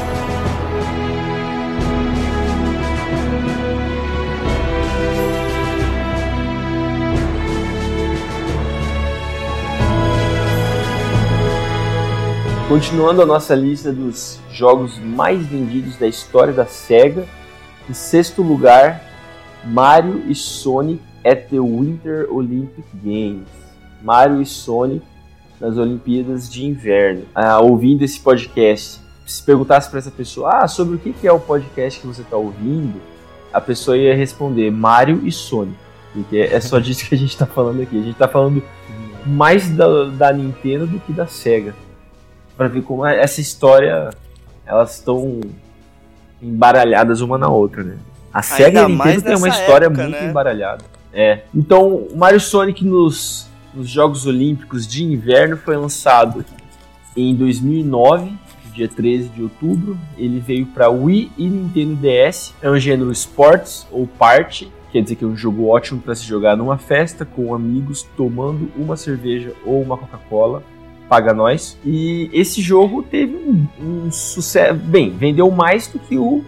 Continuando 12.69 13.23
a 13.23 13.27
nossa 13.27 13.55
lista 13.55 13.93
dos 13.93 14.41
jogos 14.51 14.99
mais 14.99 15.47
vendidos 15.47 15.97
da 15.97 16.09
história 16.09 16.53
da 16.53 16.67
SEGA, 16.67 17.25
em 17.89 17.95
sexto 17.95 18.43
lugar, 18.43 19.03
Mario 19.65 20.25
e 20.29 20.35
Sonic 20.35 21.03
at 21.25 21.49
the 21.49 21.59
Winter 21.59 22.27
Olympic 22.31 22.85
Games. 23.03 23.49
Mario 24.03 24.43
e 24.43 24.47
Sonic 24.47 25.05
nas 25.61 25.77
Olimpíadas 25.77 26.51
de 26.51 26.65
Inverno. 26.65 27.25
Ah, 27.35 27.61
ouvindo 27.61 28.03
esse 28.03 28.21
podcast, 28.21 29.01
se 29.27 29.43
perguntasse 29.43 29.89
para 29.89 29.99
essa 29.99 30.11
pessoa 30.11 30.63
ah, 30.63 30.69
sobre 30.69 30.97
o 30.97 30.99
que 30.99 31.27
é 31.27 31.33
o 31.33 31.41
podcast 31.41 32.01
que 32.01 32.07
você 32.07 32.23
está 32.23 32.37
ouvindo, 32.37 33.01
a 33.53 33.61
pessoa 33.61 33.97
ia 33.97 34.15
responder 34.15 34.71
Mario 34.71 35.27
e 35.27 35.33
Sonic. 35.33 35.79
Porque 36.13 36.39
é 36.39 36.61
só 36.61 36.79
disso 36.79 37.09
que 37.09 37.15
a 37.15 37.19
gente 37.19 37.31
está 37.31 37.47
falando 37.47 37.83
aqui. 37.83 37.97
A 37.97 38.03
gente 38.03 38.13
está 38.13 38.29
falando 38.29 38.63
mais 39.27 39.71
da, 39.71 40.05
da 40.11 40.33
Nintendo 40.33 40.87
do 40.87 41.01
que 41.01 41.13
da 41.13 41.27
SEGA 41.27 41.75
para 42.57 42.69
ver 42.69 42.83
como 42.83 43.05
essa 43.05 43.41
história 43.41 44.11
elas 44.67 44.97
estão 44.97 45.41
embaralhadas 46.41 47.21
uma 47.21 47.39
na 47.39 47.49
outra, 47.49 47.83
né? 47.83 47.97
A 48.33 48.43
SEGA 48.43 48.81
e 48.81 48.85
a 48.85 48.89
Nintendo 48.89 49.23
tem 49.23 49.37
uma 49.37 49.49
história 49.49 49.87
época, 49.87 50.03
muito 50.03 50.21
né? 50.21 50.29
embaralhada. 50.29 50.85
É. 51.13 51.43
Então, 51.55 51.89
o 51.89 52.17
Mario 52.17 52.41
Sonic 52.41 52.85
nos, 52.85 53.49
nos 53.73 53.89
Jogos 53.89 54.27
Olímpicos 54.27 54.87
de 54.87 55.05
Inverno 55.05 55.57
foi 55.57 55.77
lançado 55.77 56.45
em 57.17 57.35
2009, 57.37 58.33
dia 58.75 58.89
13 58.89 59.29
de 59.29 59.43
outubro. 59.43 59.97
Ele 60.19 60.41
veio 60.41 60.67
para 60.67 60.91
Wii 60.91 61.31
e 61.39 61.47
Nintendo 61.49 61.95
DS. 61.95 62.53
É 62.61 62.69
um 62.69 62.79
gênero 62.79 63.13
Sports 63.13 63.87
ou 63.93 64.07
Party, 64.07 64.71
quer 64.91 65.03
dizer 65.03 65.15
que 65.15 65.25
é 65.25 65.29
um 65.29 65.37
jogo 65.37 65.69
ótimo 65.69 66.01
para 66.01 66.17
se 66.17 66.25
jogar 66.25 66.57
numa 66.57 66.77
festa 66.77 67.25
com 67.25 67.55
amigos 67.55 68.03
tomando 68.17 68.69
uma 68.77 68.97
cerveja 68.97 69.53
ou 69.65 69.81
uma 69.81 69.97
Coca-Cola 69.97 70.63
paga 71.15 71.33
nós. 71.33 71.79
E 71.85 72.29
esse 72.33 72.61
jogo 72.61 73.01
teve 73.05 73.37
um, 73.37 73.67
um, 73.81 74.11
sucesso. 74.11 74.75
Bem, 74.75 75.11
vendeu 75.11 75.49
mais 75.49 75.87
do 75.87 76.01
que 76.01 76.19
o 76.19 76.45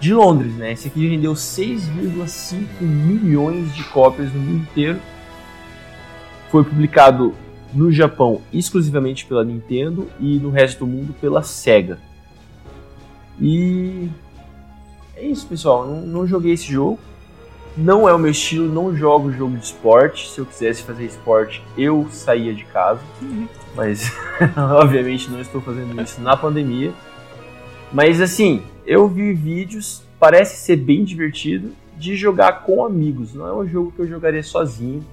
de 0.00 0.14
Londres, 0.14 0.54
né? 0.54 0.72
Esse 0.72 0.88
aqui 0.88 1.06
vendeu 1.06 1.34
6,5 1.34 2.80
milhões 2.80 3.74
de 3.74 3.84
cópias 3.84 4.32
no 4.32 4.40
mundo 4.40 4.62
inteiro. 4.62 4.98
Foi 6.50 6.64
publicado 6.64 7.34
no 7.74 7.92
Japão 7.92 8.40
exclusivamente 8.50 9.26
pela 9.26 9.44
Nintendo 9.44 10.08
e 10.18 10.38
no 10.38 10.48
resto 10.48 10.80
do 10.80 10.86
mundo 10.86 11.14
pela 11.20 11.42
Sega. 11.42 11.98
E 13.38 14.08
é 15.14 15.26
isso, 15.26 15.46
pessoal. 15.46 15.86
Não, 15.86 16.00
não 16.00 16.26
joguei 16.26 16.54
esse 16.54 16.72
jogo. 16.72 16.98
Não 17.76 18.08
é 18.08 18.14
o 18.14 18.18
meu 18.18 18.30
estilo, 18.30 18.66
não 18.72 18.96
jogo 18.96 19.30
jogo 19.30 19.58
de 19.58 19.66
esporte. 19.66 20.30
Se 20.30 20.38
eu 20.40 20.46
quisesse 20.46 20.82
fazer 20.82 21.04
esporte, 21.04 21.62
eu 21.76 22.08
saía 22.10 22.54
de 22.54 22.64
casa. 22.64 23.00
Mas, 23.74 24.12
obviamente, 24.56 25.30
não 25.30 25.40
estou 25.40 25.60
fazendo 25.60 26.00
isso 26.00 26.20
na 26.20 26.36
pandemia. 26.36 26.92
Mas, 27.92 28.20
assim, 28.20 28.62
eu 28.86 29.08
vi 29.08 29.32
vídeos, 29.32 30.02
parece 30.18 30.56
ser 30.56 30.76
bem 30.76 31.04
divertido, 31.04 31.72
de 31.96 32.16
jogar 32.16 32.64
com 32.64 32.84
amigos. 32.84 33.34
Não 33.34 33.46
é 33.46 33.52
um 33.52 33.68
jogo 33.68 33.92
que 33.92 34.00
eu 34.00 34.08
jogaria 34.08 34.42
sozinho. 34.42 35.04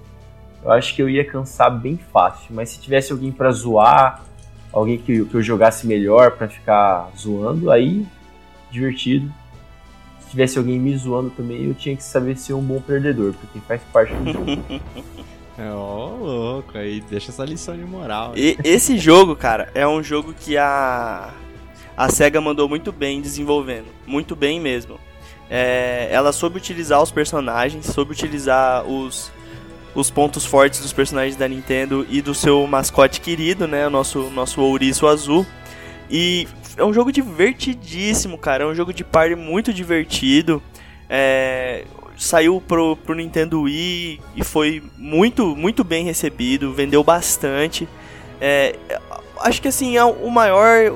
Eu 0.63 0.71
acho 0.71 0.95
que 0.95 1.01
eu 1.01 1.09
ia 1.09 1.23
cansar 1.23 1.69
bem 1.69 1.99
fácil. 2.11 2.53
Mas 2.53 2.69
se 2.69 2.79
tivesse 2.79 3.11
alguém 3.11 3.31
para 3.31 3.51
zoar, 3.51 4.23
alguém 4.71 4.97
que, 4.97 5.25
que 5.25 5.35
eu 5.35 5.41
jogasse 5.41 5.85
melhor 5.85 6.31
para 6.31 6.47
ficar 6.47 7.09
zoando, 7.17 7.71
aí 7.71 8.05
divertido 8.71 9.31
se 10.27 10.31
tivesse 10.31 10.57
alguém 10.57 10.77
me 10.77 10.95
zoando 10.97 11.29
também, 11.29 11.63
eu 11.65 11.73
tinha 11.73 11.95
que 11.95 12.03
saber 12.03 12.37
ser 12.37 12.53
um 12.53 12.61
bom 12.61 12.81
perdedor, 12.81 13.33
porque 13.33 13.59
faz 13.61 13.81
parte 13.93 14.13
do 14.13 14.33
jogo. 14.33 14.45
É, 15.57 15.71
ó, 15.71 16.09
oh, 16.09 16.23
louco, 16.23 16.77
aí 16.77 17.01
deixa 17.01 17.31
essa 17.31 17.43
lição 17.43 17.75
de 17.75 17.83
moral. 17.83 18.33
E, 18.35 18.57
esse 18.63 18.97
jogo, 18.97 19.35
cara, 19.35 19.71
é 19.73 19.87
um 19.87 20.03
jogo 20.03 20.33
que 20.33 20.55
a, 20.55 21.33
a 21.95 22.09
SEGA 22.09 22.39
mandou 22.39 22.69
muito 22.69 22.91
bem 22.91 23.21
desenvolvendo. 23.21 23.87
Muito 24.05 24.35
bem 24.35 24.59
mesmo. 24.59 24.99
É, 25.49 26.09
ela 26.11 26.31
soube 26.31 26.57
utilizar 26.57 27.01
os 27.01 27.09
personagens, 27.09 27.87
soube 27.87 28.11
utilizar 28.11 28.85
os, 28.85 29.31
os 29.95 30.11
pontos 30.11 30.45
fortes 30.45 30.79
dos 30.79 30.93
personagens 30.93 31.35
da 31.35 31.47
Nintendo 31.47 32.05
e 32.07 32.21
do 32.21 32.35
seu 32.35 32.67
mascote 32.67 33.19
querido, 33.19 33.67
né? 33.67 33.87
O 33.87 33.89
nosso, 33.89 34.29
nosso 34.29 34.61
ouriço 34.61 35.07
azul. 35.07 35.45
E 36.09 36.47
é 36.77 36.83
um 36.83 36.93
jogo 36.93 37.11
divertidíssimo, 37.11 38.37
cara. 38.37 38.63
É 38.63 38.67
um 38.67 38.75
jogo 38.75 38.93
de 38.93 39.03
party 39.03 39.35
muito 39.35 39.73
divertido. 39.73 40.61
É, 41.09 41.85
saiu 42.17 42.59
pro, 42.59 42.95
pro 42.97 43.15
Nintendo 43.15 43.61
Wii 43.61 44.19
e 44.35 44.43
foi 44.43 44.81
muito, 44.97 45.55
muito 45.55 45.83
bem 45.83 46.03
recebido, 46.03 46.73
vendeu 46.73 47.03
bastante. 47.03 47.87
É, 48.41 48.75
acho 49.41 49.61
que 49.61 49.67
assim, 49.67 49.95
é 49.95 50.03
o 50.03 50.29
maior. 50.29 50.91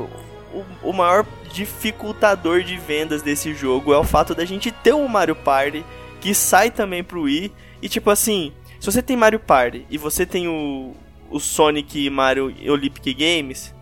O, 0.53 0.89
o, 0.89 0.93
maior 0.93 1.25
dificultador 1.53 2.61
de 2.63 2.75
vendas 2.77 3.21
desse 3.21 3.53
jogo 3.53 3.93
é 3.93 3.97
o 3.97 4.03
fato 4.03 4.35
da 4.35 4.43
gente 4.43 4.71
ter 4.71 4.93
o 4.93 5.07
Mario 5.07 5.35
Party 5.35 5.85
que 6.19 6.33
sai 6.33 6.69
também 6.69 7.03
pro 7.03 7.23
Wii. 7.23 7.51
E 7.81 7.87
tipo 7.87 8.09
assim, 8.09 8.51
se 8.79 8.85
você 8.85 9.01
tem 9.01 9.15
Mario 9.15 9.39
Party 9.39 9.85
e 9.89 9.97
você 9.97 10.25
tem 10.25 10.47
o, 10.47 10.93
o 11.29 11.39
Sonic 11.39 12.09
Mario 12.09 12.53
Olympic 12.67 13.13
Games, 13.13 13.73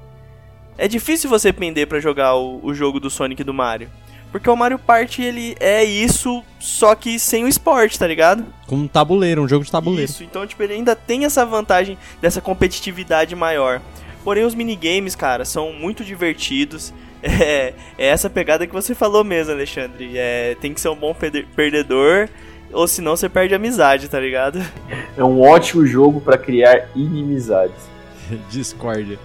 é 0.78 0.88
difícil 0.88 1.30
você 1.30 1.52
pender 1.52 1.88
para 1.88 2.00
jogar 2.00 2.36
o, 2.36 2.60
o 2.64 2.74
jogo 2.74 3.00
do 3.00 3.10
Sonic 3.10 3.42
e 3.42 3.46
do 3.46 3.54
Mario. 3.54 3.90
Porque 4.32 4.50
o 4.50 4.56
Mario 4.56 4.78
Party 4.78 5.24
ele 5.24 5.56
é 5.60 5.84
isso, 5.84 6.44
só 6.60 6.94
que 6.94 7.18
sem 7.18 7.44
o 7.44 7.48
esporte, 7.48 7.98
tá 7.98 8.06
ligado? 8.06 8.46
Como 8.68 8.84
um 8.84 8.88
tabuleiro, 8.88 9.42
um 9.42 9.48
jogo 9.48 9.66
de 9.66 9.72
tabuleiro. 9.72 10.10
Isso, 10.10 10.24
então 10.24 10.46
tipo, 10.46 10.62
ele 10.62 10.74
ainda 10.74 10.96
tem 10.96 11.26
essa 11.26 11.46
vantagem 11.46 11.98
dessa 12.22 12.40
competitividade 12.40 13.36
maior. 13.36 13.82
Porém, 14.24 14.44
os 14.44 14.54
minigames, 14.54 15.16
cara, 15.16 15.46
são 15.46 15.74
muito 15.74 16.04
divertidos. 16.04 16.94
É, 17.22 17.74
é 17.98 18.08
essa 18.08 18.30
pegada 18.30 18.66
que 18.66 18.72
você 18.72 18.96
falou 18.96 19.26
mesmo, 19.26 19.52
Alexandre. 19.52 20.14
É, 20.16 20.56
tem 20.62 20.74
que 20.74 20.80
ser 20.80 20.88
um 20.88 20.96
bom 20.96 21.14
perdedor, 21.54 22.30
ou 22.72 22.88
senão 22.88 23.18
você 23.18 23.28
perde 23.28 23.54
a 23.54 23.58
amizade, 23.58 24.08
tá 24.08 24.18
ligado? 24.18 24.66
É 25.18 25.22
um 25.22 25.42
ótimo 25.42 25.86
jogo 25.86 26.22
para 26.22 26.38
criar 26.38 26.88
inimizades. 26.96 27.90
Discord 28.50 29.20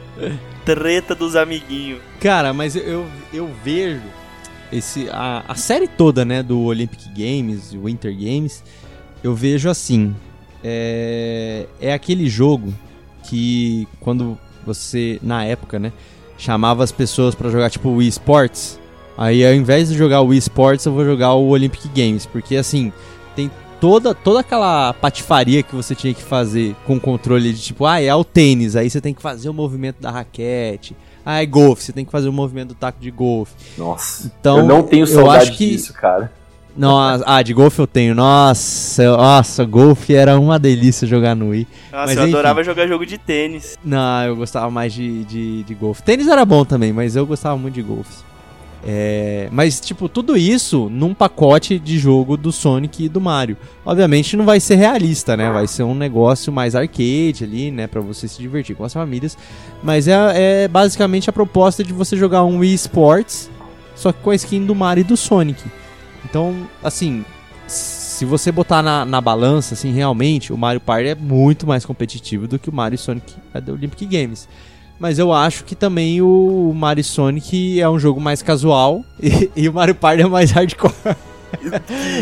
treta 0.64 1.14
dos 1.14 1.36
amiguinhos. 1.36 2.00
Cara, 2.20 2.52
mas 2.52 2.74
eu, 2.74 3.06
eu 3.32 3.48
vejo 3.62 4.02
esse 4.74 5.08
a, 5.10 5.44
a 5.46 5.54
série 5.54 5.86
toda, 5.86 6.24
né, 6.24 6.42
do 6.42 6.60
Olympic 6.62 7.08
Games, 7.16 7.72
Winter 7.72 8.12
Games, 8.12 8.62
eu 9.22 9.34
vejo 9.34 9.70
assim, 9.70 10.14
é, 10.62 11.66
é 11.80 11.92
aquele 11.92 12.28
jogo 12.28 12.74
que 13.22 13.86
quando 14.00 14.36
você 14.66 15.18
na 15.22 15.44
época, 15.44 15.78
né, 15.78 15.92
chamava 16.36 16.82
as 16.82 16.90
pessoas 16.90 17.34
para 17.34 17.50
jogar 17.50 17.70
tipo 17.70 17.88
Wii 17.90 18.08
Sports, 18.08 18.80
aí 19.16 19.46
ao 19.46 19.54
invés 19.54 19.88
de 19.88 19.96
jogar 19.96 20.20
o 20.20 20.26
Wii 20.26 20.38
Sports, 20.38 20.84
eu 20.84 20.92
vou 20.92 21.04
jogar 21.04 21.34
o 21.34 21.48
Olympic 21.48 21.86
Games, 21.94 22.26
porque 22.26 22.56
assim, 22.56 22.92
tem 23.36 23.50
toda, 23.80 24.12
toda 24.12 24.40
aquela 24.40 24.92
patifaria 24.94 25.62
que 25.62 25.74
você 25.74 25.94
tinha 25.94 26.12
que 26.12 26.22
fazer 26.22 26.74
com 26.84 26.98
controle 26.98 27.52
de 27.52 27.60
tipo, 27.60 27.86
ah, 27.86 28.00
é 28.00 28.14
o 28.14 28.24
tênis, 28.24 28.74
aí 28.74 28.90
você 28.90 29.00
tem 29.00 29.14
que 29.14 29.22
fazer 29.22 29.48
o 29.48 29.54
movimento 29.54 30.00
da 30.00 30.10
raquete. 30.10 30.96
Ah, 31.24 31.42
é 31.42 31.46
golfe, 31.46 31.82
você 31.82 31.92
tem 31.92 32.04
que 32.04 32.12
fazer 32.12 32.28
o 32.28 32.32
movimento 32.32 32.68
do 32.68 32.74
taco 32.74 33.00
de 33.00 33.10
golfe. 33.10 33.54
Nossa. 33.78 34.30
Então, 34.40 34.58
eu 34.58 34.64
não 34.64 34.82
tenho 34.82 35.06
saudade 35.06 35.52
que, 35.52 35.70
disso, 35.70 35.92
cara. 35.94 36.30
Nossa, 36.76 37.24
ah, 37.26 37.40
de 37.40 37.54
golfe 37.54 37.78
eu 37.78 37.86
tenho. 37.86 38.14
Nossa, 38.14 39.16
nossa, 39.16 39.64
golfe 39.64 40.14
era 40.14 40.38
uma 40.38 40.58
delícia 40.58 41.06
jogar 41.06 41.34
no 41.36 41.50
Wii. 41.50 41.68
Nossa, 41.92 42.06
Mas, 42.06 42.16
eu 42.16 42.22
enfim. 42.24 42.32
adorava 42.32 42.64
jogar 42.64 42.86
jogo 42.88 43.06
de 43.06 43.16
tênis. 43.16 43.78
Não, 43.84 44.24
eu 44.24 44.36
gostava 44.36 44.68
mais 44.70 44.92
de, 44.92 45.24
de, 45.24 45.62
de 45.62 45.74
golfe. 45.74 46.02
Tênis 46.02 46.26
era 46.26 46.44
bom 46.44 46.64
também, 46.64 46.92
mas 46.92 47.14
eu 47.14 47.24
gostava 47.24 47.56
muito 47.56 47.74
de 47.74 47.82
golfe. 47.82 48.24
É, 48.86 49.48
mas, 49.50 49.80
tipo, 49.80 50.10
tudo 50.10 50.36
isso 50.36 50.90
num 50.90 51.14
pacote 51.14 51.78
de 51.78 51.98
jogo 51.98 52.36
do 52.36 52.52
Sonic 52.52 53.04
e 53.04 53.08
do 53.08 53.18
Mario. 53.18 53.56
Obviamente 53.84 54.36
não 54.36 54.44
vai 54.44 54.60
ser 54.60 54.74
realista, 54.74 55.36
né? 55.36 55.50
Vai 55.50 55.66
ser 55.66 55.84
um 55.84 55.94
negócio 55.94 56.52
mais 56.52 56.74
arcade 56.74 57.44
ali, 57.44 57.70
né? 57.70 57.86
Pra 57.86 58.02
você 58.02 58.28
se 58.28 58.40
divertir 58.42 58.76
com 58.76 58.84
as 58.84 58.92
famílias. 58.92 59.38
Mas 59.82 60.06
é, 60.06 60.64
é 60.64 60.68
basicamente 60.68 61.30
a 61.30 61.32
proposta 61.32 61.82
de 61.82 61.94
você 61.94 62.14
jogar 62.14 62.44
um 62.44 62.58
Wii 62.58 62.74
Sports, 62.74 63.50
só 63.96 64.12
que 64.12 64.20
com 64.20 64.30
a 64.30 64.34
skin 64.34 64.66
do 64.66 64.74
Mario 64.74 65.00
e 65.00 65.04
do 65.04 65.16
Sonic. 65.16 65.64
Então, 66.22 66.54
assim, 66.82 67.24
se 67.66 68.26
você 68.26 68.52
botar 68.52 68.82
na, 68.82 69.04
na 69.06 69.20
balança, 69.20 69.72
assim, 69.72 69.92
realmente, 69.92 70.52
o 70.52 70.58
Mario 70.58 70.80
Party 70.80 71.08
é 71.08 71.14
muito 71.14 71.66
mais 71.66 71.86
competitivo 71.86 72.46
do 72.46 72.58
que 72.58 72.68
o 72.68 72.72
Mario 72.72 72.96
e 72.96 72.98
Sonic 72.98 73.34
é 73.54 73.60
da 73.62 73.72
Olympic 73.72 74.04
Games. 74.06 74.46
Mas 74.98 75.18
eu 75.18 75.32
acho 75.32 75.64
que 75.64 75.74
também 75.74 76.22
o 76.22 76.72
Mario 76.74 77.04
Sonic 77.04 77.80
é 77.80 77.88
um 77.88 77.98
jogo 77.98 78.20
mais 78.20 78.42
casual 78.42 79.04
e, 79.20 79.50
e 79.56 79.68
o 79.68 79.72
Mario 79.72 79.94
Party 79.94 80.22
é 80.22 80.26
mais 80.26 80.50
hardcore. 80.50 80.94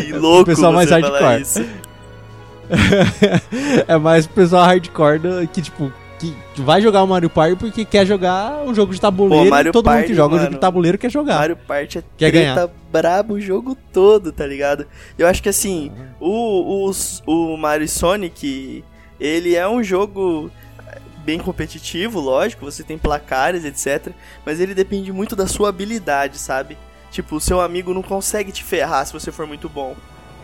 Que 0.05 0.13
louco 0.17 0.45
pessoal 0.45 0.71
você 0.71 0.75
mais 0.75 0.89
hardcore. 0.89 1.41
isso. 1.41 1.65
é 3.87 3.97
mais 3.97 4.25
o 4.25 4.29
pessoal 4.29 4.65
hardcore 4.65 5.47
que, 5.53 5.61
tipo, 5.61 5.91
que 6.53 6.61
vai 6.61 6.81
jogar 6.81 7.03
o 7.03 7.07
Mario 7.07 7.29
Party 7.29 7.55
porque 7.55 7.83
quer 7.83 8.05
jogar 8.05 8.63
um 8.65 8.73
jogo 8.73 8.93
de 8.93 9.01
tabuleiro 9.01 9.45
e 9.45 9.71
todo 9.71 9.75
mundo 9.75 9.83
Party, 9.83 10.07
que 10.07 10.13
joga 10.13 10.35
um 10.35 10.37
jogo 10.37 10.45
mano. 10.45 10.55
de 10.55 10.61
tabuleiro 10.61 10.97
quer 10.97 11.11
jogar. 11.11 11.39
Mario 11.39 11.57
Party 11.57 11.97
é 11.99 12.03
Quer 12.17 12.31
treta 12.31 12.71
brabo 12.91 13.35
o 13.35 13.41
jogo 13.41 13.75
todo, 13.91 14.31
tá 14.31 14.45
ligado? 14.45 14.85
Eu 15.17 15.27
acho 15.27 15.43
que 15.43 15.49
assim, 15.49 15.91
o, 16.19 16.89
o, 16.89 16.91
o 17.27 17.57
Mario 17.57 17.89
Sonic, 17.89 18.83
ele 19.19 19.55
é 19.55 19.67
um 19.67 19.83
jogo 19.83 20.49
bem 21.23 21.39
competitivo, 21.39 22.19
lógico, 22.19 22.65
você 22.65 22.83
tem 22.83 22.97
placares, 22.97 23.65
etc. 23.65 24.13
Mas 24.45 24.59
ele 24.59 24.73
depende 24.73 25.11
muito 25.11 25.35
da 25.35 25.47
sua 25.47 25.69
habilidade, 25.69 26.37
sabe? 26.37 26.77
Tipo, 27.11 27.35
o 27.35 27.41
seu 27.41 27.61
amigo 27.61 27.93
não 27.93 28.01
consegue 28.01 28.51
te 28.51 28.63
ferrar 28.63 29.05
se 29.05 29.13
você 29.13 29.31
for 29.31 29.47
muito 29.47 29.69
bom. 29.69 29.95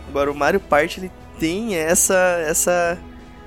Agora 0.08 0.30
o 0.30 0.34
Mario 0.34 0.60
Party 0.60 1.00
ele 1.00 1.12
tem 1.38 1.76
essa 1.76 2.14
essa 2.46 2.98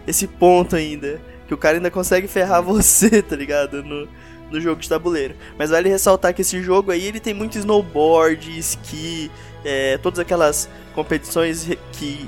esse 0.05 0.27
ponto 0.27 0.75
ainda, 0.75 1.21
que 1.47 1.53
o 1.53 1.57
cara 1.57 1.77
ainda 1.77 1.89
consegue 1.91 2.27
ferrar 2.27 2.61
você, 2.63 3.21
tá 3.21 3.35
ligado? 3.35 3.83
No, 3.83 4.07
no 4.51 4.61
jogo 4.61 4.81
de 4.81 4.89
tabuleiro. 4.89 5.35
Mas 5.57 5.71
vale 5.71 5.89
ressaltar 5.89 6.33
que 6.33 6.41
esse 6.41 6.61
jogo 6.61 6.91
aí 6.91 7.05
ele 7.05 7.19
tem 7.19 7.33
muito 7.33 7.57
snowboard, 7.57 8.57
esqui, 8.57 9.31
é, 9.63 9.97
todas 9.97 10.19
aquelas 10.19 10.69
competições 10.93 11.67
que 11.93 12.27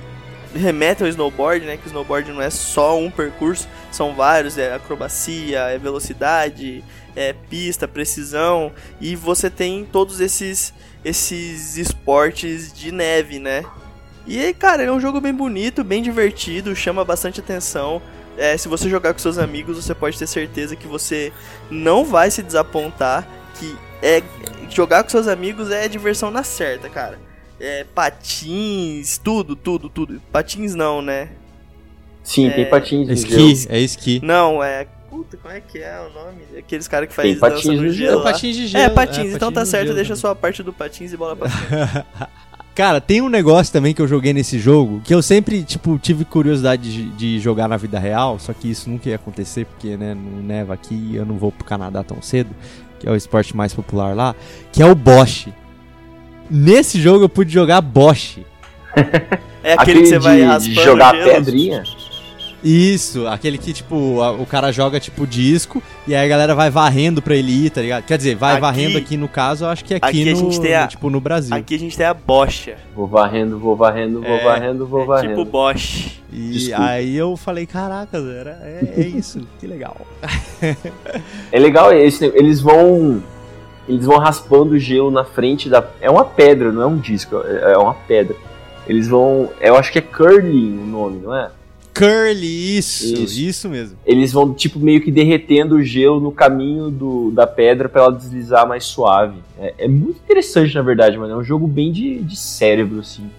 remetem 0.56 1.06
ao 1.06 1.10
snowboard, 1.10 1.66
né? 1.66 1.78
Que 1.78 1.86
o 1.86 1.88
snowboard 1.88 2.32
não 2.32 2.42
é 2.42 2.50
só 2.50 2.98
um 2.98 3.12
percurso, 3.12 3.68
são 3.92 4.16
vários, 4.16 4.58
é 4.58 4.74
acrobacia, 4.74 5.60
é 5.60 5.78
velocidade, 5.78 6.84
é 7.16 7.34
pista, 7.34 7.88
precisão, 7.88 8.72
e 9.00 9.16
você 9.16 9.50
tem 9.50 9.86
todos 9.86 10.20
esses 10.20 10.74
esses 11.04 11.78
esportes 11.78 12.74
de 12.74 12.92
neve, 12.92 13.38
né? 13.38 13.64
E 14.26 14.44
aí, 14.44 14.54
cara, 14.56 14.82
é 14.82 14.92
um 14.92 15.00
jogo 15.00 15.22
bem 15.22 15.34
bonito, 15.34 15.84
bem 15.84 16.02
divertido, 16.02 16.76
chama 16.76 17.06
bastante 17.06 17.40
atenção. 17.40 18.02
É, 18.38 18.58
se 18.58 18.68
você 18.68 18.90
jogar 18.90 19.14
com 19.14 19.20
seus 19.20 19.38
amigos, 19.38 19.78
você 19.78 19.94
pode 19.94 20.18
ter 20.18 20.26
certeza 20.26 20.76
que 20.76 20.88
você 20.88 21.32
não 21.70 22.04
vai 22.04 22.32
se 22.32 22.42
desapontar. 22.42 23.28
Que 23.60 23.78
é 24.02 24.24
jogar 24.70 25.04
com 25.04 25.10
seus 25.10 25.28
amigos 25.28 25.70
é 25.70 25.88
diversão 25.88 26.32
na 26.32 26.44
certa, 26.44 26.90
cara. 26.90 27.20
É 27.60 27.86
patins, 27.86 29.18
tudo, 29.18 29.56
tudo, 29.56 29.90
tudo. 29.90 30.22
Patins 30.32 30.76
não, 30.76 31.02
né? 31.02 31.30
Sim, 32.24 32.48
É, 32.48 32.52
tem 32.52 32.70
patins 32.70 33.08
no 33.08 33.16
gelo. 33.16 33.50
Esqui, 33.52 33.74
é 33.74 33.80
esqui. 33.80 34.22
Não, 34.24 34.64
é. 34.64 34.88
Puta, 35.10 35.38
como 35.38 35.54
é 35.54 35.62
que 35.62 35.78
é 35.78 36.02
o 36.02 36.14
nome? 36.14 36.42
Aqueles 36.58 36.88
caras 36.88 37.08
que 37.08 37.16
fazem 37.16 37.36
dança 37.36 37.50
patins 37.50 37.66
no 37.66 37.74
no 37.74 37.78
gelo. 37.84 37.94
gelo. 37.94 38.18
lá. 38.18 38.24
patins 38.32 38.56
de 38.56 38.68
gelo. 38.68 38.84
É, 38.84 38.90
patins, 38.90 39.34
então 39.34 39.52
tá 39.52 39.62
no 39.62 39.66
certo, 39.66 39.86
gelo 39.86 39.96
deixa 39.96 40.10
também. 40.10 40.22
só 40.22 40.32
a 40.32 40.36
parte 40.36 40.62
do 40.62 40.74
patins 40.74 41.14
e 41.14 41.18
bola 41.18 41.36
pra 41.36 41.50
frente. 41.50 42.06
Cara, 42.76 43.00
tem 43.00 43.22
um 43.22 43.30
negócio 43.30 43.72
também 43.72 43.94
que 43.94 44.02
eu 44.02 44.08
joguei 44.08 44.34
nesse 44.34 44.60
jogo 44.60 45.00
que 45.06 45.14
eu 45.14 45.22
sempre, 45.22 45.64
tipo, 45.64 45.98
tive 45.98 46.26
curiosidade 46.26 46.92
de, 46.92 47.10
de 47.12 47.40
jogar 47.40 47.70
na 47.70 47.78
vida 47.78 47.98
real, 47.98 48.38
só 48.38 48.52
que 48.52 48.70
isso 48.70 48.90
nunca 48.90 49.08
ia 49.08 49.16
acontecer 49.16 49.66
porque, 49.66 49.96
né, 49.96 50.14
não 50.14 50.44
neva 50.44 50.74
aqui 50.74 50.94
e 50.94 51.16
eu 51.16 51.26
não 51.26 51.38
vou 51.38 51.54
pro 51.54 51.64
Canadá 51.64 52.04
tão 52.04 52.22
cedo, 52.22 52.50
que 53.00 53.08
é 53.08 53.12
o 53.12 53.16
esporte 53.16 53.56
mais 53.56 53.74
popular 53.74 54.14
lá, 54.14 54.36
que 54.74 54.84
é 54.84 54.86
o 54.86 54.94
Bosch. 54.94 55.48
Nesse 56.50 57.00
jogo 57.02 57.26
eu 57.26 57.30
pude 57.30 57.52
jogar 57.54 57.82
Bosch. 57.82 58.40
É 59.64 59.74
aquele, 59.74 60.02
que 60.02 60.08
você 60.08 60.20
vai 60.20 60.38
de, 60.38 60.44
raspando 60.44 60.76
de 60.76 60.84
jogar 60.84 61.14
pedrinha. 61.14 61.84
Isso, 62.64 63.28
aquele 63.28 63.60
que, 63.60 63.72
tipo, 63.74 64.22
a- 64.22 64.32
o 64.32 64.44
cara 64.46 64.72
joga, 64.72 65.00
tipo, 65.00 65.28
disco 65.28 65.84
e 66.08 66.16
aí 66.16 66.26
a 66.26 66.28
galera 66.28 66.56
vai 66.56 66.72
varrendo 66.72 67.22
pra 67.22 67.36
ele 67.36 67.52
ir, 67.66 67.70
tá 67.70 67.80
ligado? 67.80 68.04
Quer 68.06 68.18
dizer, 68.18 68.36
vai 68.36 68.54
Aqui- 68.54 68.62
varrendo 68.62 68.98
aqui 68.98 69.18
no 69.18 69.28
caso, 69.28 69.66
eu 69.66 69.70
acho 69.70 69.86
que 69.86 69.94
aqui, 69.94 70.06
aqui 70.08 70.30
a 70.30 70.32
no, 70.32 70.38
gente 70.40 70.60
tem 70.62 70.74
a- 70.74 70.82
no- 70.84 70.88
tipo, 70.88 71.10
no 71.12 71.20
Brasil. 71.22 71.56
Aqui 71.56 71.76
a 71.76 71.80
gente 71.80 71.96
tem 71.96 72.06
a 72.08 72.14
bocha. 72.14 72.76
Vou 72.96 73.06
varrendo, 73.06 73.60
vou 73.60 73.76
varrendo, 73.76 74.20
vou 74.22 74.32
É, 74.32 74.44
varrendo, 74.44 74.88
vou 74.88 75.04
É 75.04 75.06
varrendo. 75.06 75.36
tipo 75.36 75.46
Bosch. 75.46 76.20
E 76.34 76.50
Desculpa. 76.54 76.84
aí 76.86 77.16
eu 77.16 77.38
falei, 77.38 77.68
caraca, 77.68 78.18
era, 78.18 78.58
é, 78.64 78.94
é 78.98 79.02
isso, 79.02 79.42
que 79.60 79.68
legal. 79.68 79.98
É 81.52 81.60
legal 81.60 81.94
esse, 81.94 82.26
eles 82.34 82.62
vão 82.62 83.22
eles 83.88 84.06
vão 84.06 84.18
raspando 84.18 84.74
o 84.74 84.80
gelo 84.80 85.12
na 85.12 85.24
frente 85.24 85.70
da 85.70 85.86
é 86.02 86.10
uma 86.10 86.26
pedra, 86.26 86.72
não 86.72 86.82
é 86.82 86.86
um 86.86 86.98
disco, 86.98 87.38
é 87.46 87.74
é 87.74 87.78
uma 87.78 87.94
pedra. 87.94 88.36
Eles 88.88 89.08
vão, 89.08 89.50
eu 89.60 89.76
acho 89.76 89.92
que 89.92 89.98
é 89.98 90.02
curling 90.02 90.78
o 90.78 90.86
nome, 90.86 91.20
não 91.24 91.36
é? 91.36 91.50
Curly, 91.94 92.78
isso, 92.78 93.06
Isso. 93.06 93.40
isso, 93.40 93.70
mesmo. 93.70 93.98
Eles 94.06 94.34
vão 94.34 94.54
tipo 94.54 94.78
meio 94.80 95.02
que 95.02 95.10
derretendo 95.10 95.76
o 95.76 95.84
gelo 95.84 96.20
no 96.20 96.32
caminho 96.32 96.92
do, 96.92 97.32
da 97.32 97.48
pedra 97.48 97.88
pra 97.88 98.02
ela 98.02 98.12
deslizar 98.12 98.68
mais 98.68 98.84
suave. 98.84 99.38
É, 99.58 99.74
é 99.78 99.88
muito 99.88 100.20
interessante 100.20 100.76
na 100.76 100.82
verdade, 100.82 101.18
mano. 101.18 101.34
É 101.34 101.38
um 101.38 101.44
jogo 101.44 101.66
bem 101.68 101.94
de, 101.94 102.20
de 102.20 102.36
cérebro 102.36 103.00
assim. 103.00 103.30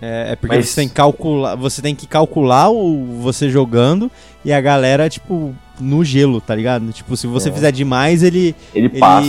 É, 0.00 0.32
é 0.32 0.36
porque 0.36 0.56
Mas- 0.56 0.68
você 0.68 0.80
tem 0.80 0.88
que 0.88 0.94
calcular, 0.94 1.54
você 1.56 1.82
tem 1.82 1.94
que 1.94 2.06
calcular 2.06 2.70
o 2.70 3.04
você 3.20 3.50
jogando 3.50 4.10
e 4.44 4.52
a 4.52 4.60
galera, 4.60 5.08
tipo, 5.08 5.54
no 5.80 6.04
gelo, 6.04 6.40
tá 6.40 6.54
ligado? 6.54 6.90
Tipo, 6.92 7.16
se 7.16 7.26
você 7.26 7.48
É. 7.48 7.52
fizer 7.52 7.72
demais, 7.72 8.22
ele, 8.22 8.54
Ele 8.74 8.86
ele 8.86 8.98
passa. 9.00 9.28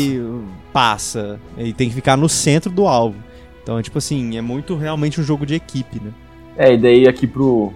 passa. 0.72 1.40
Ele 1.58 1.74
tem 1.74 1.90
que 1.90 1.96
ficar 1.96 2.16
no 2.16 2.30
centro 2.30 2.72
do 2.72 2.86
alvo. 2.88 3.16
Então, 3.64 3.82
tipo 3.82 3.98
assim, 3.98 4.38
é 4.38 4.42
muito 4.42 4.76
realmente 4.76 5.20
um 5.20 5.24
jogo 5.24 5.46
de 5.46 5.56
equipe, 5.56 6.00
né? 6.04 6.12
É, 6.58 6.74
e 6.74 6.78
daí 6.78 7.08
aqui 7.08 7.26
pro. 7.28 7.74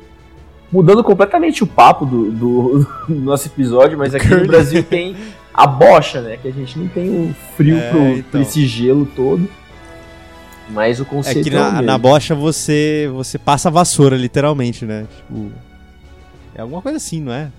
Mudando 0.72 1.04
completamente 1.04 1.64
o 1.64 1.68
papo 1.68 2.06
do, 2.06 2.32
do- 2.32 2.88
do 3.08 3.16
nosso 3.16 3.48
episódio, 3.48 3.98
mas 3.98 4.14
aqui 4.16 4.28
no. 4.28 4.46
Brasil 4.48 4.84
tem 4.84 5.16
a 5.54 5.66
bocha, 5.68 6.22
né? 6.22 6.38
Que 6.42 6.48
a 6.48 6.52
gente 6.52 6.78
não 6.80 6.88
tem 6.88 7.10
o 7.10 7.36
frio 7.56 7.78
É, 7.82 7.90
pro, 7.90 8.00
então. 8.08 8.24
pra 8.32 8.42
esse 8.42 8.66
gelo 8.66 9.06
todo. 9.16 9.48
Mas 10.70 11.00
o 11.00 11.04
É 11.04 11.06
conceito 11.06 11.50
que 11.50 11.56
é, 11.56 11.60
o 11.60 11.64
na, 11.74 11.82
na 11.82 11.98
bocha 11.98 12.34
você, 12.34 13.10
você 13.14 13.38
passa 13.38 13.68
a 13.68 13.72
vassoura, 13.72 14.16
literalmente, 14.16 14.86
né? 14.86 15.06
Tipo. 15.16 15.52
É 16.56 16.62
alguma 16.62 16.82
coisa 16.82 16.98
assim, 16.98 17.22
não 17.22 17.34
é? 17.34 17.50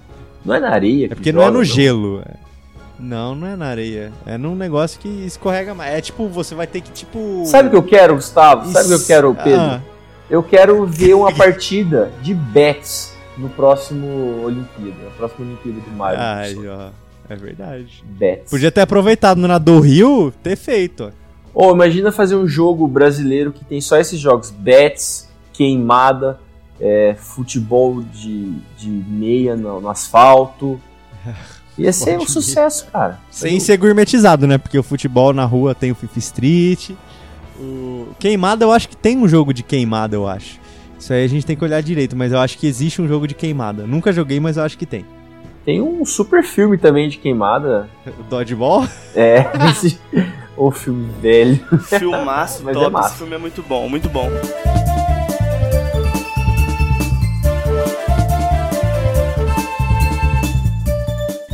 Não 0.45 0.55
é 0.55 0.61
na 0.61 0.71
areia. 0.71 1.07
É 1.07 1.09
que 1.09 1.15
porque 1.17 1.33
não 1.33 1.43
é 1.43 1.47
joga, 1.47 1.59
no 1.59 1.65
gelo. 1.65 2.23
é. 2.27 2.35
Não, 2.99 3.35
não 3.35 3.47
é 3.49 3.57
na 3.57 3.67
areia. 3.67 4.13
É 4.25 4.39
num 4.39 4.55
negócio 4.55 5.01
que 5.01 5.09
escorrega 5.09 5.75
mais. 5.75 5.93
É 5.95 6.01
tipo, 6.01 6.29
você 6.29 6.55
vai 6.55 6.67
ter 6.67 6.81
que, 6.81 6.91
tipo. 6.93 7.43
Sabe 7.47 7.69
o 7.69 7.71
que 7.71 7.77
eu 7.77 7.83
quero, 7.83 8.15
Gustavo? 8.15 8.71
Sabe 8.71 8.87
o 8.87 8.89
que 8.89 8.95
eu 9.03 9.07
quero, 9.07 9.35
Pedro? 9.35 9.61
Ah, 9.61 9.81
Eu 10.31 10.43
quero 10.43 10.87
ver 10.87 11.15
uma 11.15 11.33
partida 11.35 12.11
de 12.23 12.33
bets 12.33 13.13
no 13.37 13.49
próximo 13.51 14.43
Olimpíada. 14.45 14.97
Na 15.05 15.11
próxima 15.11 15.45
Olimpíada 15.47 15.81
do 15.81 15.91
Mario. 15.91 16.19
ai, 16.21 16.55
ó. 16.69 16.91
É 17.29 17.37
verdade. 17.37 18.05
Bets. 18.07 18.51
Podia 18.51 18.71
ter 18.71 18.83
aproveitado 18.83 19.39
na 19.39 19.59
do 19.59 19.81
Rio, 19.81 20.33
ter 20.43 20.57
feito. 20.57 21.05
ó. 21.05 21.24
Ou 21.55 21.73
imagina 21.73 22.11
fazer 22.11 22.35
um 22.35 22.47
jogo 22.47 22.87
brasileiro 22.89 23.53
que 23.53 23.65
tem 23.65 23.81
só 23.81 23.97
esses 23.97 24.19
jogos: 24.19 24.51
bets, 24.51 25.31
queimada, 25.53 26.41
é, 26.81 27.15
futebol 27.17 28.03
de, 28.03 28.53
de 28.77 28.89
meia 28.89 29.57
no, 29.57 29.81
no 29.81 29.89
asfalto. 29.89 30.81
Ia 31.77 31.93
ser 31.93 32.19
um 32.19 32.27
sucesso, 32.27 32.87
cara. 32.93 33.19
Sem 33.31 33.59
ser 33.59 33.77
gourmetizado, 33.77 34.47
né? 34.47 34.59
Porque 34.59 34.79
o 34.79 34.83
futebol 34.83 35.33
na 35.33 35.45
rua 35.45 35.75
tem 35.75 35.91
o 35.91 35.95
FIFA 35.95 36.19
Street. 36.21 36.91
O... 37.59 38.09
Queimada, 38.19 38.65
eu 38.65 38.71
acho 38.71 38.89
que 38.89 38.97
tem 38.97 39.19
um 39.19 39.27
jogo 39.27 39.53
de 39.53 39.65
queimada, 39.65 40.15
eu 40.15 40.27
acho. 40.27 40.61
Isso 40.99 41.13
aí 41.13 41.25
a 41.25 41.29
gente 41.29 41.45
tem 41.45 41.57
que 41.57 41.65
olhar 41.65 41.83
direito, 41.83 42.15
mas 42.15 42.33
eu 42.33 42.39
acho 42.39 42.57
que 42.59 42.67
existe 42.69 43.03
um 43.03 43.09
jogo 43.09 43.27
de 43.27 43.35
queimada. 43.35 43.87
Nunca 43.87 44.13
joguei, 44.13 44.39
mas 44.39 44.57
eu 44.57 44.63
acho 44.63 44.79
que 44.79 44.87
tem. 44.87 45.05
Tem 45.65 45.81
um 45.81 46.05
super 46.05 46.45
filme 46.45 46.79
também 46.79 47.09
de 47.09 47.19
queimada. 47.19 47.89
Dodgeball? 48.31 48.87
É, 49.15 49.45
o 50.57 50.71
filme 50.71 51.11
velho. 51.21 51.65
Filmaço, 51.83 52.69
é 52.69 52.73
top. 52.73 52.91
massa. 52.91 53.09
Esse 53.09 53.19
filme 53.19 53.35
é 53.35 53.39
muito 53.39 53.63
bom, 53.63 53.89
muito 53.89 54.09
bom. 54.09 54.29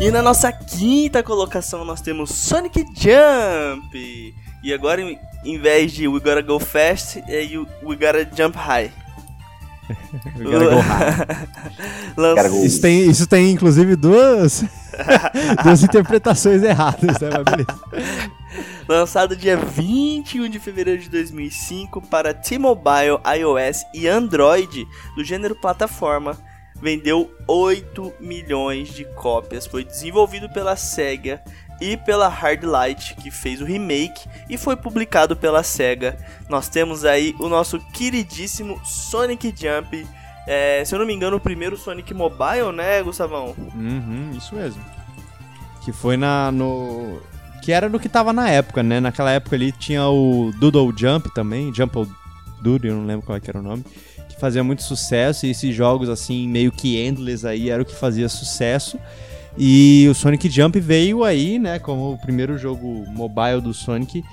E 0.01 0.11
na 0.11 0.23
nossa 0.23 0.51
quinta 0.51 1.23
colocação 1.23 1.85
nós 1.85 2.01
temos 2.01 2.31
Sonic 2.31 2.85
Jump. 2.95 4.35
E 4.63 4.73
agora, 4.73 5.03
em 5.45 5.59
vez 5.59 5.93
de 5.93 6.09
We 6.09 6.21
Gotta 6.21 6.43
Go 6.43 6.59
Fast, 6.59 7.23
é 7.29 7.43
We 7.83 7.97
Gotta 7.97 8.29
Jump 8.35 8.57
High. 8.57 8.91
we 10.39 10.45
gotta 10.45 10.71
go 10.71 10.81
high. 10.81 12.65
Isso 12.65 12.81
tem, 12.81 13.11
isso 13.11 13.27
tem 13.27 13.51
inclusive 13.51 13.97
duas, 13.97 14.65
duas 15.65 15.83
interpretações 15.83 16.63
erradas, 16.63 17.19
né? 17.19 17.29
Mas 17.33 17.45
beleza. 17.45 18.31
Lançado 18.89 19.37
dia 19.37 19.57
21 19.57 20.49
de 20.49 20.59
fevereiro 20.59 21.01
de 21.01 21.09
2005 21.09 22.03
para 22.03 22.35
T-Mobile, 22.35 23.21
iOS 23.39 23.85
e 23.95 24.09
Android 24.09 24.87
do 25.15 25.25
gênero 25.25 25.55
plataforma, 25.55 26.37
vendeu 26.75 27.31
8 27.47 28.15
milhões 28.21 28.89
de 28.89 29.05
cópias. 29.15 29.67
Foi 29.67 29.85
desenvolvido 29.85 30.49
pela 30.49 30.75
Sega 30.77 31.43
e 31.81 31.97
pela 31.97 32.29
Hardlight, 32.29 33.15
que 33.17 33.31
fez 33.31 33.61
o 33.61 33.65
remake 33.65 34.29
e 34.49 34.59
foi 34.59 34.77
publicado 34.77 35.37
pela 35.37 35.63
Sega. 35.63 36.19
Nós 36.49 36.69
temos 36.69 37.05
aí 37.05 37.35
o 37.39 37.49
nosso 37.49 37.79
queridíssimo 37.93 38.81
Sonic 38.85 39.55
Jump. 39.57 40.07
É, 40.47 40.85
se 40.85 40.95
eu 40.95 40.99
não 40.99 41.07
me 41.07 41.15
engano, 41.15 41.37
o 41.37 41.41
primeiro 41.41 41.77
Sonic 41.77 42.13
Mobile, 42.13 42.73
né, 42.75 43.03
Gustavão? 43.03 43.55
Uhum, 43.75 44.33
isso 44.37 44.55
mesmo. 44.55 44.83
Que 45.83 45.93
foi 45.93 46.17
na 46.17 46.51
no 46.51 47.23
que 47.71 47.75
era 47.75 47.89
no 47.89 48.01
que 48.01 48.09
tava 48.09 48.33
na 48.33 48.51
época, 48.51 48.83
né? 48.83 48.99
Naquela 48.99 49.31
época 49.31 49.55
ali 49.55 49.71
tinha 49.71 50.05
o 50.09 50.51
Doodle 50.59 50.93
Jump 50.97 51.33
também, 51.33 51.73
Jump 51.73 52.05
Doodle, 52.61 52.91
eu 52.91 52.97
não 52.97 53.07
lembro 53.07 53.25
qual 53.25 53.39
era 53.47 53.61
o 53.61 53.63
nome, 53.63 53.85
que 54.29 54.41
fazia 54.41 54.65
muito 54.65 54.83
sucesso 54.83 55.47
e 55.47 55.51
esses 55.51 55.73
jogos 55.73 56.09
assim 56.09 56.49
meio 56.49 56.73
que 56.73 57.01
endless 57.01 57.47
aí 57.47 57.71
era 57.71 57.81
o 57.81 57.87
que 57.87 57.95
fazia 57.95 58.29
sucesso. 58.29 58.99
E 59.57 60.09
o 60.11 60.15
Sonic 60.17 60.51
Jump 60.51 60.81
veio 60.81 61.23
aí, 61.23 61.61
né, 61.61 61.79
como 61.79 62.15
o 62.15 62.19
primeiro 62.19 62.59
jogo 62.59 63.05
mobile 63.09 63.61
do 63.61 63.73
Sonic 63.73 64.25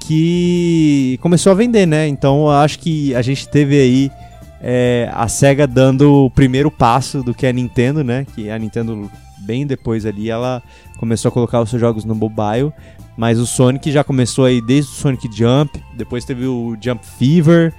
que 0.00 1.18
começou 1.20 1.52
a 1.52 1.54
vender, 1.54 1.84
né? 1.84 2.08
Então 2.08 2.44
eu 2.44 2.50
acho 2.50 2.78
que 2.78 3.14
a 3.14 3.20
gente 3.20 3.46
teve 3.46 3.78
aí 3.78 4.10
é, 4.58 5.10
a 5.12 5.28
SEGA 5.28 5.66
dando 5.66 6.24
o 6.24 6.30
primeiro 6.30 6.70
passo 6.70 7.22
do 7.22 7.34
que 7.34 7.46
a 7.46 7.52
Nintendo, 7.52 8.02
né? 8.02 8.26
Que 8.34 8.48
a 8.48 8.58
Nintendo, 8.58 9.10
bem 9.46 9.66
depois 9.66 10.04
ali, 10.04 10.28
ela 10.28 10.62
começou 10.98 11.28
a 11.28 11.32
colocar 11.32 11.60
os 11.60 11.70
seus 11.70 11.80
jogos 11.80 12.04
no 12.04 12.14
mobile. 12.14 12.72
Mas 13.16 13.38
o 13.38 13.46
Sonic 13.46 13.90
já 13.90 14.04
começou 14.04 14.44
aí 14.44 14.60
desde 14.60 14.90
o 14.90 14.94
Sonic 14.94 15.28
Jump, 15.32 15.82
depois 15.94 16.24
teve 16.24 16.46
o 16.46 16.76
Jump 16.78 17.06
Fever. 17.18 17.72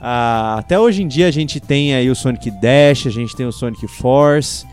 Ah, 0.00 0.56
até 0.58 0.78
hoje 0.78 1.02
em 1.02 1.08
dia 1.08 1.26
a 1.26 1.30
gente 1.30 1.58
tem 1.58 1.94
aí 1.94 2.08
o 2.08 2.14
Sonic 2.14 2.50
Dash, 2.50 3.06
a 3.06 3.10
gente 3.10 3.34
tem 3.34 3.46
o 3.46 3.52
Sonic 3.52 3.88
Force 3.88 4.64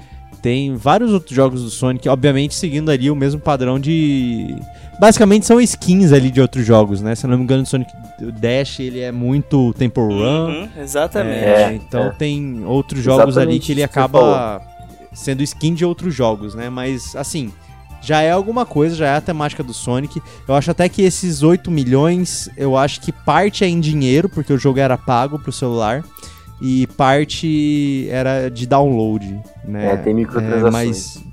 tem 0.42 0.76
vários 0.76 1.14
outros 1.14 1.36
jogos 1.36 1.62
do 1.62 1.70
Sonic, 1.70 2.10
obviamente 2.10 2.56
seguindo 2.56 2.90
ali 2.90 3.12
o 3.12 3.16
mesmo 3.16 3.40
padrão 3.40 3.80
de. 3.80 4.56
Basicamente 5.00 5.46
são 5.46 5.62
skins 5.62 6.12
ali 6.12 6.30
de 6.30 6.42
outros 6.42 6.66
jogos, 6.66 7.02
né? 7.02 7.16
Se 7.16 7.26
eu 7.26 7.30
não 7.30 7.38
me 7.38 7.44
engano, 7.44 7.64
o 7.64 7.66
Sonic 7.66 7.92
Dash 8.40 8.80
ele 8.80 9.00
é 9.00 9.12
muito 9.12 9.74
Temple 9.74 10.04
Run. 10.04 10.48
Uhum, 10.48 10.70
exatamente. 10.80 11.46
É, 11.46 11.64
é, 11.64 11.74
então 11.74 12.08
é. 12.08 12.10
tem 12.10 12.64
outros 12.66 13.04
jogos 13.04 13.36
exatamente 13.36 13.52
ali 13.52 13.60
que 13.60 13.72
ele 13.72 13.84
acaba 13.84 14.62
sendo 15.14 15.44
skin 15.44 15.74
de 15.74 15.86
outros 15.86 16.14
jogos, 16.14 16.56
né? 16.56 16.70
Mas 16.70 17.16
assim, 17.16 17.52
já 18.02 18.22
é 18.22 18.32
alguma 18.32 18.66
coisa, 18.66 18.96
já 18.96 19.08
é 19.08 19.16
a 19.16 19.22
temática 19.22 19.64
do 19.64 19.74
Sonic. 19.74 20.22
Eu 20.48 20.56
acho 20.56 20.72
até 20.72 20.90
que 20.90 21.02
esses 21.04 21.44
8 21.44 21.70
milhões, 21.70 22.50
eu 22.58 22.76
acho 22.76 23.00
que 23.02 23.12
parte 23.12 23.64
é 23.64 23.68
em 23.68 23.80
dinheiro, 23.80 24.28
porque 24.28 24.52
o 24.52 24.58
jogo 24.58 24.80
era 24.80 24.98
pago 24.98 25.38
pro 25.38 25.52
celular 25.52 26.04
e 26.62 26.88
parte 26.88 28.08
era 28.10 28.50
de 28.50 28.66
download, 28.66 29.40
né? 29.66 29.94
É, 29.94 29.98
tem 29.98 30.14
microtransações. 30.14 30.66
É, 30.68 30.72
mas 30.72 31.24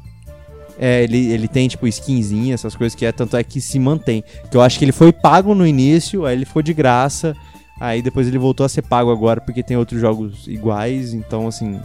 é, 0.79 1.03
ele, 1.03 1.33
ele 1.33 1.49
tem 1.49 1.67
tipo 1.67 1.87
skinzinha, 1.89 2.55
essas 2.55 2.77
coisas 2.77 2.95
que 2.95 3.05
é, 3.05 3.13
tanto 3.13 3.37
é 3.37 3.43
que 3.43 3.61
se 3.61 3.79
mantém. 3.79 4.23
Que 4.51 4.57
eu 4.57 4.63
acho 4.63 4.79
que 4.79 4.85
ele 4.85 4.93
foi 4.93 5.13
pago 5.13 5.55
no 5.55 5.67
início, 5.67 6.25
aí 6.25 6.37
ele 6.37 6.45
ficou 6.45 6.63
de 6.63 6.73
graça, 6.73 7.35
aí 7.81 8.01
depois 8.01 8.29
ele 8.29 8.39
voltou 8.39 8.65
a 8.65 8.69
ser 8.69 8.83
pago 8.83 9.11
agora 9.11 9.41
porque 9.41 9.63
tem 9.63 9.77
outros 9.77 10.01
jogos 10.01 10.47
iguais, 10.47 11.13
então 11.13 11.49
assim. 11.49 11.81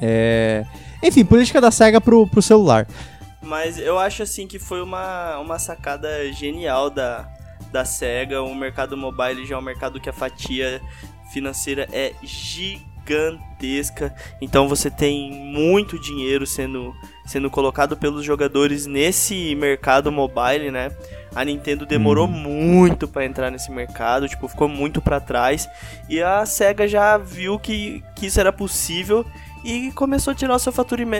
É... 0.00 0.64
Enfim, 1.02 1.24
política 1.24 1.60
da 1.60 1.70
SEGA 1.70 2.00
pro, 2.00 2.26
pro 2.26 2.42
celular. 2.42 2.86
Mas 3.42 3.78
eu 3.78 3.98
acho 3.98 4.22
assim 4.22 4.46
que 4.46 4.58
foi 4.58 4.82
uma, 4.82 5.38
uma 5.38 5.58
sacada 5.58 6.30
genial 6.32 6.90
da, 6.90 7.28
da 7.70 7.84
SEGA. 7.84 8.42
O 8.42 8.54
mercado 8.54 8.96
mobile 8.96 9.46
já 9.46 9.54
é 9.54 9.58
um 9.58 9.62
mercado 9.62 10.00
que 10.00 10.08
a 10.08 10.12
fatia 10.12 10.80
financeira 11.32 11.88
é 11.92 12.12
gigantesca. 12.22 14.14
Então 14.40 14.68
você 14.68 14.90
tem 14.90 15.30
muito 15.30 15.98
dinheiro 16.00 16.46
sendo, 16.46 16.94
sendo 17.26 17.48
colocado 17.48 17.96
pelos 17.96 18.24
jogadores 18.24 18.86
nesse 18.86 19.54
mercado 19.54 20.10
mobile, 20.10 20.70
né? 20.70 20.90
A 21.34 21.44
Nintendo 21.44 21.86
demorou 21.86 22.26
hum. 22.26 22.32
muito 22.32 23.06
para 23.06 23.24
entrar 23.24 23.50
nesse 23.50 23.70
mercado, 23.70 24.28
tipo, 24.28 24.48
ficou 24.48 24.68
muito 24.68 25.00
para 25.00 25.20
trás. 25.20 25.68
E 26.08 26.20
a 26.20 26.44
Sega 26.44 26.88
já 26.88 27.16
viu 27.16 27.58
que, 27.58 28.02
que 28.16 28.26
isso 28.26 28.40
era 28.40 28.52
possível 28.52 29.24
e 29.64 29.90
começou 29.92 30.32
a 30.32 30.34
tirar 30.34 30.54
o 30.54 30.58
seu, 30.58 30.72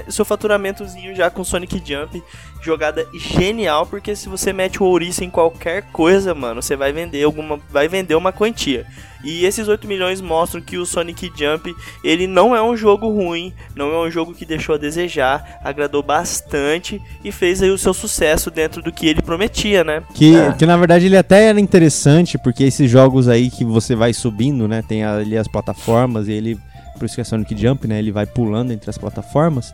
seu 0.08 0.24
faturamentozinho 0.24 1.14
já 1.14 1.30
com 1.30 1.44
Sonic 1.44 1.82
Jump. 1.84 2.22
Jogada 2.60 3.06
genial, 3.14 3.86
porque 3.86 4.16
se 4.16 4.28
você 4.28 4.52
mete 4.52 4.82
o 4.82 4.86
ouriço 4.86 5.22
em 5.22 5.30
qualquer 5.30 5.82
coisa, 5.92 6.34
mano, 6.34 6.60
você 6.60 6.76
vai 6.76 6.92
vender 6.92 7.22
alguma. 7.22 7.58
Vai 7.70 7.88
vender 7.88 8.14
uma 8.14 8.32
quantia. 8.32 8.86
E 9.24 9.44
esses 9.44 9.66
8 9.66 9.86
milhões 9.86 10.20
mostram 10.20 10.60
que 10.60 10.78
o 10.78 10.86
Sonic 10.86 11.32
Jump, 11.36 11.74
ele 12.04 12.26
não 12.26 12.54
é 12.54 12.62
um 12.62 12.76
jogo 12.76 13.08
ruim, 13.08 13.52
não 13.74 13.92
é 13.92 14.06
um 14.06 14.10
jogo 14.10 14.32
que 14.32 14.44
deixou 14.44 14.76
a 14.76 14.78
desejar, 14.78 15.60
agradou 15.62 16.02
bastante 16.02 17.02
e 17.24 17.32
fez 17.32 17.62
aí 17.62 17.70
o 17.70 17.78
seu 17.78 17.92
sucesso 17.92 18.50
dentro 18.50 18.80
do 18.80 18.92
que 18.92 19.06
ele 19.08 19.20
prometia, 19.20 19.82
né? 19.82 20.02
Que, 20.14 20.36
é. 20.36 20.52
que 20.52 20.64
na 20.64 20.76
verdade 20.76 21.06
ele 21.06 21.16
até 21.16 21.46
era 21.46 21.60
interessante, 21.60 22.38
porque 22.38 22.64
esses 22.64 22.88
jogos 22.88 23.28
aí 23.28 23.50
que 23.50 23.64
você 23.64 23.96
vai 23.96 24.12
subindo, 24.12 24.68
né, 24.68 24.82
tem 24.86 25.04
ali 25.04 25.36
as 25.36 25.48
plataformas 25.48 26.28
e 26.28 26.32
ele 26.32 26.58
por 26.98 27.06
isso 27.06 27.14
que 27.14 27.20
é 27.20 27.24
Sonic 27.24 27.56
Jump, 27.56 27.86
né? 27.86 27.98
Ele 27.98 28.12
vai 28.12 28.26
pulando 28.26 28.72
entre 28.72 28.90
as 28.90 28.98
plataformas. 28.98 29.72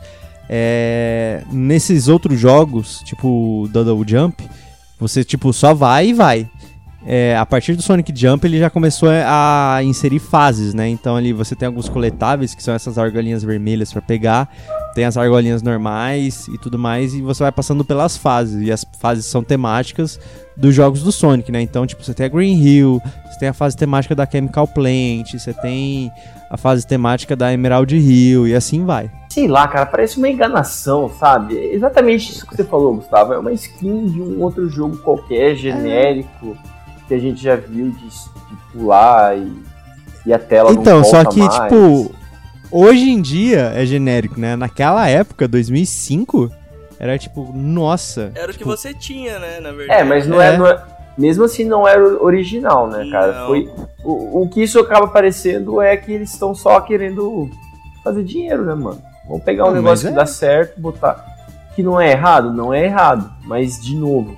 É, 0.48 1.42
nesses 1.50 2.06
outros 2.08 2.38
jogos, 2.38 3.00
tipo 3.04 3.68
Doodle 3.72 4.04
Jump, 4.06 4.44
você 4.98 5.24
tipo 5.24 5.52
só 5.52 5.74
vai 5.74 6.08
e 6.08 6.12
vai. 6.12 6.48
É, 7.06 7.36
a 7.36 7.44
partir 7.44 7.74
do 7.74 7.82
Sonic 7.82 8.12
Jump 8.16 8.46
ele 8.46 8.58
já 8.58 8.70
começou 8.70 9.10
a 9.10 9.78
inserir 9.82 10.18
fases, 10.18 10.72
né? 10.72 10.88
Então 10.88 11.16
ali 11.16 11.32
você 11.34 11.54
tem 11.54 11.66
alguns 11.66 11.88
coletáveis 11.88 12.54
que 12.54 12.62
são 12.62 12.72
essas 12.72 12.96
argolinhas 12.96 13.44
vermelhas 13.44 13.92
para 13.92 14.00
pegar, 14.00 14.48
tem 14.94 15.04
as 15.04 15.16
argolinhas 15.16 15.60
normais 15.62 16.48
e 16.48 16.56
tudo 16.56 16.78
mais 16.78 17.12
e 17.12 17.20
você 17.20 17.42
vai 17.42 17.52
passando 17.52 17.84
pelas 17.84 18.16
fases 18.16 18.66
e 18.66 18.72
as 18.72 18.86
fases 18.98 19.26
são 19.26 19.44
temáticas 19.44 20.18
dos 20.56 20.74
jogos 20.74 21.02
do 21.02 21.12
Sonic, 21.12 21.52
né? 21.52 21.60
Então 21.60 21.86
tipo 21.86 22.02
você 22.02 22.14
tem 22.14 22.24
a 22.24 22.28
Green 22.28 22.58
Hill, 22.58 23.02
você 23.30 23.38
tem 23.38 23.48
a 23.50 23.54
fase 23.54 23.76
temática 23.76 24.14
da 24.14 24.26
Chemical 24.26 24.66
Plant, 24.66 25.34
você 25.34 25.52
tem 25.52 26.10
a 26.48 26.56
fase 26.56 26.86
temática 26.86 27.36
da 27.36 27.52
Emerald 27.52 27.94
Hill 27.94 28.48
e 28.48 28.54
assim 28.54 28.82
vai. 28.84 29.10
Sei 29.28 29.48
lá, 29.48 29.66
cara, 29.68 29.84
parece 29.84 30.16
uma 30.16 30.28
enganação, 30.28 31.10
sabe? 31.18 31.58
É 31.58 31.74
exatamente 31.74 32.30
isso 32.30 32.46
que 32.46 32.56
você 32.56 32.64
falou, 32.64 32.94
Gustavo. 32.94 33.32
É 33.32 33.38
uma 33.38 33.52
skin 33.52 34.06
de 34.06 34.22
um 34.22 34.40
outro 34.40 34.68
jogo 34.70 34.96
qualquer, 34.98 35.56
genérico, 35.56 36.56
é. 36.70 36.73
Que 37.06 37.14
a 37.14 37.18
gente 37.18 37.42
já 37.42 37.56
viu 37.56 37.90
de, 37.90 38.08
de 38.08 38.56
pular 38.72 39.36
e, 39.36 39.52
e 40.26 40.32
a 40.32 40.38
tela 40.38 40.72
então, 40.72 40.98
não 40.98 41.04
só 41.04 41.24
que, 41.24 41.40
mais. 41.40 41.54
tipo, 41.54 42.14
hoje 42.70 43.10
em 43.10 43.20
dia 43.20 43.72
é 43.74 43.84
genérico, 43.84 44.38
né? 44.38 44.56
Naquela 44.56 45.08
época, 45.08 45.46
2005, 45.46 46.50
era 46.98 47.18
tipo, 47.18 47.52
nossa. 47.54 48.32
Era 48.34 48.52
tipo... 48.52 48.54
o 48.54 48.58
que 48.58 48.64
você 48.64 48.94
tinha, 48.94 49.38
né? 49.38 49.60
Na 49.60 49.72
verdade. 49.72 50.00
É, 50.00 50.04
mas 50.04 50.26
não 50.26 50.40
é, 50.40 50.54
é 50.54 50.58
não 50.58 50.66
é 50.66 50.82
mesmo 51.16 51.44
assim 51.44 51.64
não 51.64 51.86
era 51.86 52.02
original, 52.22 52.88
né, 52.88 53.08
cara? 53.10 53.40
Não. 53.40 53.46
Foi 53.46 53.70
o, 54.02 54.42
o 54.42 54.48
que 54.48 54.62
isso 54.62 54.80
acaba 54.80 55.06
parecendo 55.06 55.80
é 55.80 55.96
que 55.96 56.12
eles 56.12 56.32
estão 56.32 56.54
só 56.54 56.80
querendo 56.80 57.48
fazer 58.02 58.24
dinheiro, 58.24 58.64
né, 58.64 58.74
mano? 58.74 59.00
Vamos 59.28 59.44
pegar 59.44 59.64
um 59.64 59.68
não, 59.68 59.74
negócio 59.74 60.08
é... 60.08 60.10
que 60.10 60.16
dá 60.16 60.26
certo, 60.26 60.80
botar 60.80 61.34
que 61.74 61.82
não 61.82 62.00
é 62.00 62.12
errado, 62.12 62.52
não 62.52 62.72
é 62.72 62.84
errado, 62.84 63.30
mas 63.44 63.80
de 63.80 63.96
novo, 63.96 64.36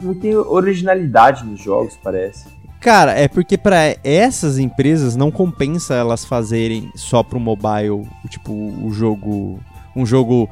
não 0.00 0.14
tem 0.14 0.34
originalidade 0.34 1.44
nos 1.44 1.60
jogos, 1.60 1.98
parece. 2.02 2.46
Cara, 2.80 3.12
é 3.12 3.26
porque 3.26 3.56
para 3.58 3.96
essas 4.04 4.58
empresas 4.58 5.16
não 5.16 5.30
compensa 5.30 5.94
elas 5.94 6.24
fazerem 6.24 6.90
só 6.94 7.22
pro 7.22 7.40
mobile, 7.40 8.06
tipo, 8.28 8.52
o 8.52 8.92
jogo, 8.92 9.58
um 9.94 10.06
jogo 10.06 10.48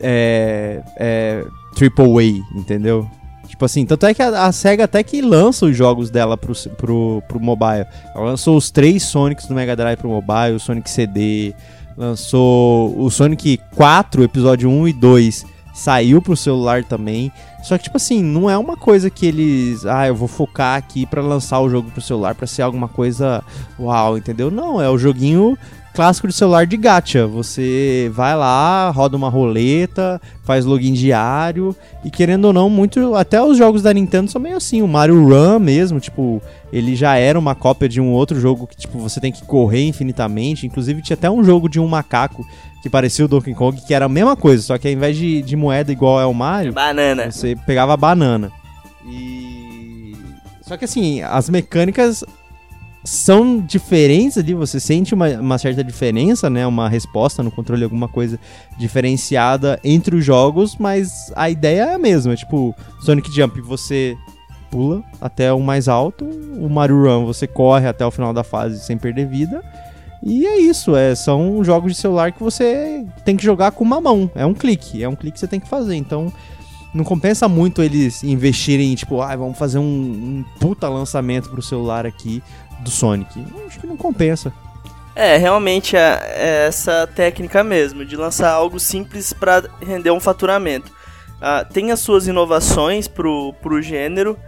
é, 0.00 0.82
é, 0.96 1.44
triple 1.74 2.04
A, 2.18 2.58
entendeu? 2.58 3.08
Tipo 3.48 3.64
assim, 3.66 3.84
tanto 3.84 4.06
é 4.06 4.14
que 4.14 4.22
a, 4.22 4.46
a, 4.46 4.52
SEGA 4.52 4.84
até 4.84 5.02
que 5.02 5.20
lança 5.20 5.66
os 5.66 5.76
jogos 5.76 6.10
dela 6.10 6.36
pro, 6.36 6.54
pro, 6.76 7.22
pro 7.28 7.40
mobile. 7.40 7.86
Ela 8.14 8.24
lançou 8.24 8.56
os 8.56 8.70
três 8.70 9.02
Sonics 9.02 9.46
do 9.46 9.54
Mega 9.54 9.76
Drive 9.76 9.98
pro 9.98 10.08
mobile, 10.08 10.56
o 10.56 10.60
Sonic 10.60 10.88
CD, 10.88 11.54
lançou 11.96 12.98
o 12.98 13.10
Sonic 13.10 13.60
4, 13.74 14.22
episódio 14.22 14.70
1 14.70 14.88
e 14.88 14.92
2, 14.92 15.46
saiu 15.74 16.22
pro 16.22 16.36
celular 16.36 16.84
também. 16.84 17.30
Só 17.62 17.76
que, 17.76 17.84
tipo 17.84 17.96
assim, 17.96 18.22
não 18.22 18.48
é 18.48 18.56
uma 18.56 18.76
coisa 18.76 19.10
que 19.10 19.26
eles. 19.26 19.84
Ah, 19.84 20.06
eu 20.06 20.14
vou 20.14 20.28
focar 20.28 20.78
aqui 20.78 21.04
para 21.04 21.20
lançar 21.20 21.60
o 21.60 21.68
jogo 21.68 21.90
pro 21.90 22.00
celular 22.00 22.34
para 22.34 22.46
ser 22.46 22.62
alguma 22.62 22.88
coisa 22.88 23.42
uau, 23.78 24.16
entendeu? 24.16 24.50
Não, 24.50 24.80
é 24.80 24.88
o 24.88 24.96
joguinho 24.96 25.58
clássico 25.94 26.26
de 26.26 26.34
celular 26.34 26.66
de 26.66 26.76
gacha. 26.76 27.26
Você 27.26 28.10
vai 28.12 28.36
lá, 28.36 28.90
roda 28.90 29.16
uma 29.16 29.28
roleta, 29.28 30.20
faz 30.42 30.64
login 30.64 30.92
diário 30.92 31.74
e 32.04 32.10
querendo 32.10 32.46
ou 32.46 32.52
não, 32.52 32.68
muito 32.68 33.14
até 33.14 33.40
os 33.40 33.56
jogos 33.56 33.80
da 33.80 33.94
Nintendo 33.94 34.30
são 34.30 34.40
meio 34.40 34.56
assim, 34.56 34.82
o 34.82 34.88
Mario 34.88 35.24
Run 35.24 35.60
mesmo, 35.60 36.00
tipo, 36.00 36.42
ele 36.72 36.96
já 36.96 37.16
era 37.16 37.38
uma 37.38 37.54
cópia 37.54 37.88
de 37.88 38.00
um 38.00 38.10
outro 38.10 38.38
jogo 38.38 38.66
que 38.66 38.76
tipo 38.76 38.98
você 38.98 39.20
tem 39.20 39.32
que 39.32 39.44
correr 39.44 39.86
infinitamente, 39.86 40.66
inclusive 40.66 41.00
tinha 41.00 41.14
até 41.14 41.30
um 41.30 41.44
jogo 41.44 41.68
de 41.68 41.78
um 41.78 41.86
macaco 41.86 42.44
que 42.84 42.90
parecia 42.90 43.24
o 43.24 43.28
Donkey 43.28 43.54
Kong, 43.54 43.80
que 43.80 43.94
era 43.94 44.04
a 44.04 44.08
mesma 44.10 44.36
coisa, 44.36 44.62
só 44.62 44.76
que 44.76 44.86
ao 44.86 44.92
invés 44.92 45.16
de, 45.16 45.40
de 45.40 45.56
moeda 45.56 45.90
igual 45.90 46.20
é 46.20 46.26
o 46.26 46.34
Mario, 46.34 46.74
Banana. 46.74 47.30
você 47.30 47.56
pegava 47.64 47.94
a 47.94 47.96
banana. 47.96 48.52
E. 49.06 50.14
Só 50.60 50.76
que 50.76 50.84
assim, 50.84 51.22
as 51.22 51.48
mecânicas 51.48 52.22
são 53.02 53.58
diferentes 53.58 54.36
ali, 54.36 54.52
você 54.52 54.78
sente 54.78 55.14
uma, 55.14 55.30
uma 55.30 55.56
certa 55.56 55.82
diferença, 55.82 56.50
né? 56.50 56.66
Uma 56.66 56.86
resposta 56.86 57.42
no 57.42 57.50
controle, 57.50 57.84
alguma 57.84 58.06
coisa 58.06 58.38
diferenciada 58.76 59.80
entre 59.82 60.16
os 60.16 60.22
jogos, 60.22 60.76
mas 60.76 61.32
a 61.34 61.48
ideia 61.48 61.84
é 61.84 61.94
a 61.94 61.98
mesma. 61.98 62.36
Tipo, 62.36 62.74
Sonic 63.00 63.34
Jump 63.34 63.62
você 63.62 64.14
pula 64.70 65.02
até 65.22 65.50
o 65.54 65.60
mais 65.60 65.88
alto, 65.88 66.26
o 66.26 66.68
Mario 66.68 67.02
Run 67.02 67.24
você 67.24 67.46
corre 67.46 67.88
até 67.88 68.04
o 68.04 68.10
final 68.10 68.34
da 68.34 68.44
fase 68.44 68.84
sem 68.84 68.98
perder 68.98 69.26
vida. 69.26 69.64
E 70.26 70.46
é 70.46 70.58
isso, 70.58 70.96
é, 70.96 71.14
são 71.14 71.62
jogos 71.62 71.92
de 71.92 71.98
celular 71.98 72.32
que 72.32 72.42
você 72.42 73.04
tem 73.26 73.36
que 73.36 73.44
jogar 73.44 73.72
com 73.72 73.84
uma 73.84 74.00
mão. 74.00 74.30
É 74.34 74.46
um 74.46 74.54
clique, 74.54 75.02
é 75.04 75.08
um 75.08 75.14
clique 75.14 75.34
que 75.34 75.40
você 75.40 75.46
tem 75.46 75.60
que 75.60 75.68
fazer. 75.68 75.94
Então, 75.96 76.32
não 76.94 77.04
compensa 77.04 77.46
muito 77.46 77.82
eles 77.82 78.24
investirem, 78.24 78.94
tipo, 78.94 79.20
ah, 79.20 79.36
vamos 79.36 79.58
fazer 79.58 79.78
um, 79.78 79.82
um 79.82 80.44
puta 80.58 80.88
lançamento 80.88 81.50
pro 81.50 81.60
celular 81.60 82.06
aqui 82.06 82.42
do 82.80 82.90
Sonic. 82.90 83.38
Eu 83.38 83.66
acho 83.66 83.78
que 83.78 83.86
não 83.86 83.98
compensa. 83.98 84.50
É, 85.14 85.36
realmente 85.36 85.94
é, 85.94 86.20
é 86.22 86.66
essa 86.68 87.06
técnica 87.06 87.62
mesmo, 87.62 88.02
de 88.02 88.16
lançar 88.16 88.50
algo 88.50 88.80
simples 88.80 89.34
para 89.34 89.64
render 89.80 90.10
um 90.10 90.20
faturamento. 90.20 90.90
Ah, 91.38 91.66
tem 91.70 91.92
as 91.92 92.00
suas 92.00 92.26
inovações 92.26 93.06
pro, 93.06 93.52
pro 93.60 93.82
gênero, 93.82 94.38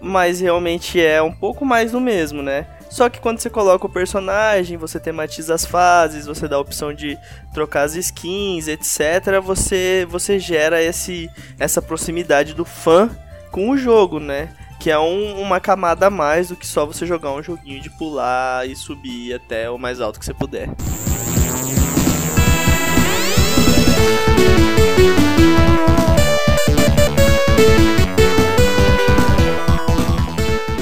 mas 0.00 0.40
realmente 0.40 0.98
é 0.98 1.20
um 1.20 1.32
pouco 1.32 1.62
mais 1.66 1.92
do 1.92 2.00
mesmo, 2.00 2.42
né? 2.42 2.66
Só 2.88 3.08
que 3.10 3.20
quando 3.20 3.40
você 3.40 3.50
coloca 3.50 3.84
o 3.86 3.90
personagem, 3.90 4.76
você 4.76 4.98
tematiza 4.98 5.54
as 5.54 5.66
fases, 5.66 6.26
você 6.26 6.48
dá 6.48 6.56
a 6.56 6.60
opção 6.60 6.94
de 6.94 7.18
trocar 7.52 7.82
as 7.82 7.94
skins, 7.94 8.68
etc. 8.68 9.40
Você, 9.42 10.06
você 10.08 10.38
gera 10.38 10.82
esse, 10.82 11.28
essa 11.58 11.82
proximidade 11.82 12.54
do 12.54 12.64
fã 12.64 13.10
com 13.50 13.70
o 13.70 13.76
jogo, 13.76 14.18
né? 14.18 14.48
Que 14.80 14.90
é 14.90 14.98
um- 14.98 15.40
uma 15.40 15.58
camada 15.60 16.06
a 16.06 16.10
mais 16.10 16.48
do 16.48 16.56
que 16.56 16.66
só 16.66 16.86
você 16.86 17.04
jogar 17.06 17.32
um 17.32 17.42
joguinho 17.42 17.80
de 17.82 17.90
pular 17.90 18.66
e 18.68 18.74
subir 18.76 19.34
até 19.34 19.68
o 19.70 19.76
mais 19.78 20.00
alto 20.00 20.18
que 20.18 20.24
você 20.24 20.34
puder. 20.34 20.68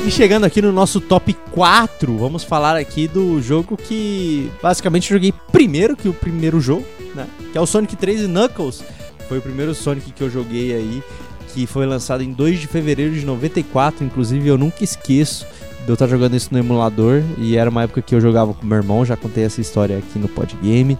E 0.06 0.10
chegando 0.10 0.44
aqui 0.44 0.60
no 0.60 0.70
nosso 0.70 1.00
top 1.00 1.32
4, 1.50 2.18
vamos 2.18 2.44
falar 2.44 2.76
aqui 2.76 3.08
do 3.08 3.40
jogo 3.40 3.74
que 3.74 4.50
basicamente 4.62 5.08
joguei 5.08 5.32
primeiro 5.50 5.96
que 5.96 6.06
o 6.06 6.12
primeiro 6.12 6.60
jogo, 6.60 6.84
né? 7.14 7.26
Que 7.50 7.56
é 7.56 7.60
o 7.60 7.64
Sonic 7.64 7.96
3 7.96 8.20
e 8.20 8.28
Knuckles. 8.28 8.84
Foi 9.26 9.38
o 9.38 9.42
primeiro 9.42 9.74
Sonic 9.74 10.12
que 10.12 10.22
eu 10.22 10.28
joguei 10.28 10.74
aí, 10.74 11.02
que 11.54 11.66
foi 11.66 11.86
lançado 11.86 12.22
em 12.22 12.30
2 12.34 12.60
de 12.60 12.66
fevereiro 12.66 13.14
de 13.14 13.24
94. 13.24 14.04
Inclusive, 14.04 14.46
eu 14.46 14.58
nunca 14.58 14.84
esqueço 14.84 15.46
de 15.86 15.88
eu 15.88 15.94
estar 15.94 16.06
jogando 16.06 16.36
isso 16.36 16.50
no 16.52 16.58
emulador. 16.58 17.22
E 17.38 17.56
era 17.56 17.70
uma 17.70 17.84
época 17.84 18.02
que 18.02 18.14
eu 18.14 18.20
jogava 18.20 18.52
com 18.52 18.66
meu 18.66 18.76
irmão, 18.76 19.06
já 19.06 19.16
contei 19.16 19.44
essa 19.44 19.62
história 19.62 19.96
aqui 19.96 20.18
no 20.18 20.28
Podgame. 20.28 20.98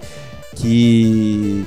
Que 0.57 1.62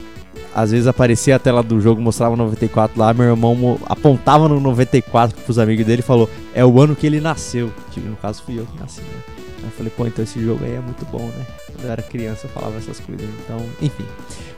às 0.57 0.71
vezes 0.71 0.87
aparecia 0.87 1.35
a 1.35 1.39
tela 1.39 1.61
do 1.61 1.79
jogo, 1.79 2.01
mostrava 2.01 2.33
o 2.33 2.35
94 2.35 2.99
lá, 2.99 3.13
meu 3.13 3.25
irmão 3.25 3.79
apontava 3.85 4.49
no 4.49 4.59
94 4.59 5.39
pros 5.41 5.59
amigos 5.59 5.85
dele 5.85 5.99
e 5.99 6.03
falou: 6.03 6.27
É 6.51 6.65
o 6.65 6.81
ano 6.81 6.95
que 6.95 7.05
ele 7.05 7.21
nasceu. 7.21 7.71
Que 7.91 7.99
no 7.99 8.15
caso 8.15 8.41
fui 8.41 8.57
eu 8.57 8.65
que 8.65 8.79
nasci, 8.79 9.01
né? 9.01 9.35
Eu 9.63 9.69
falei, 9.69 9.91
pô, 9.95 10.07
então 10.07 10.23
esse 10.23 10.43
jogo 10.43 10.63
aí 10.63 10.73
é 10.73 10.79
muito 10.79 11.05
bom, 11.11 11.19
né? 11.19 11.45
Quando 11.67 11.85
eu 11.85 11.91
era 11.91 12.01
criança 12.01 12.47
eu 12.47 12.49
falava 12.49 12.75
essas 12.77 12.99
coisas. 12.99 13.27
Então, 13.43 13.63
enfim. 13.79 14.05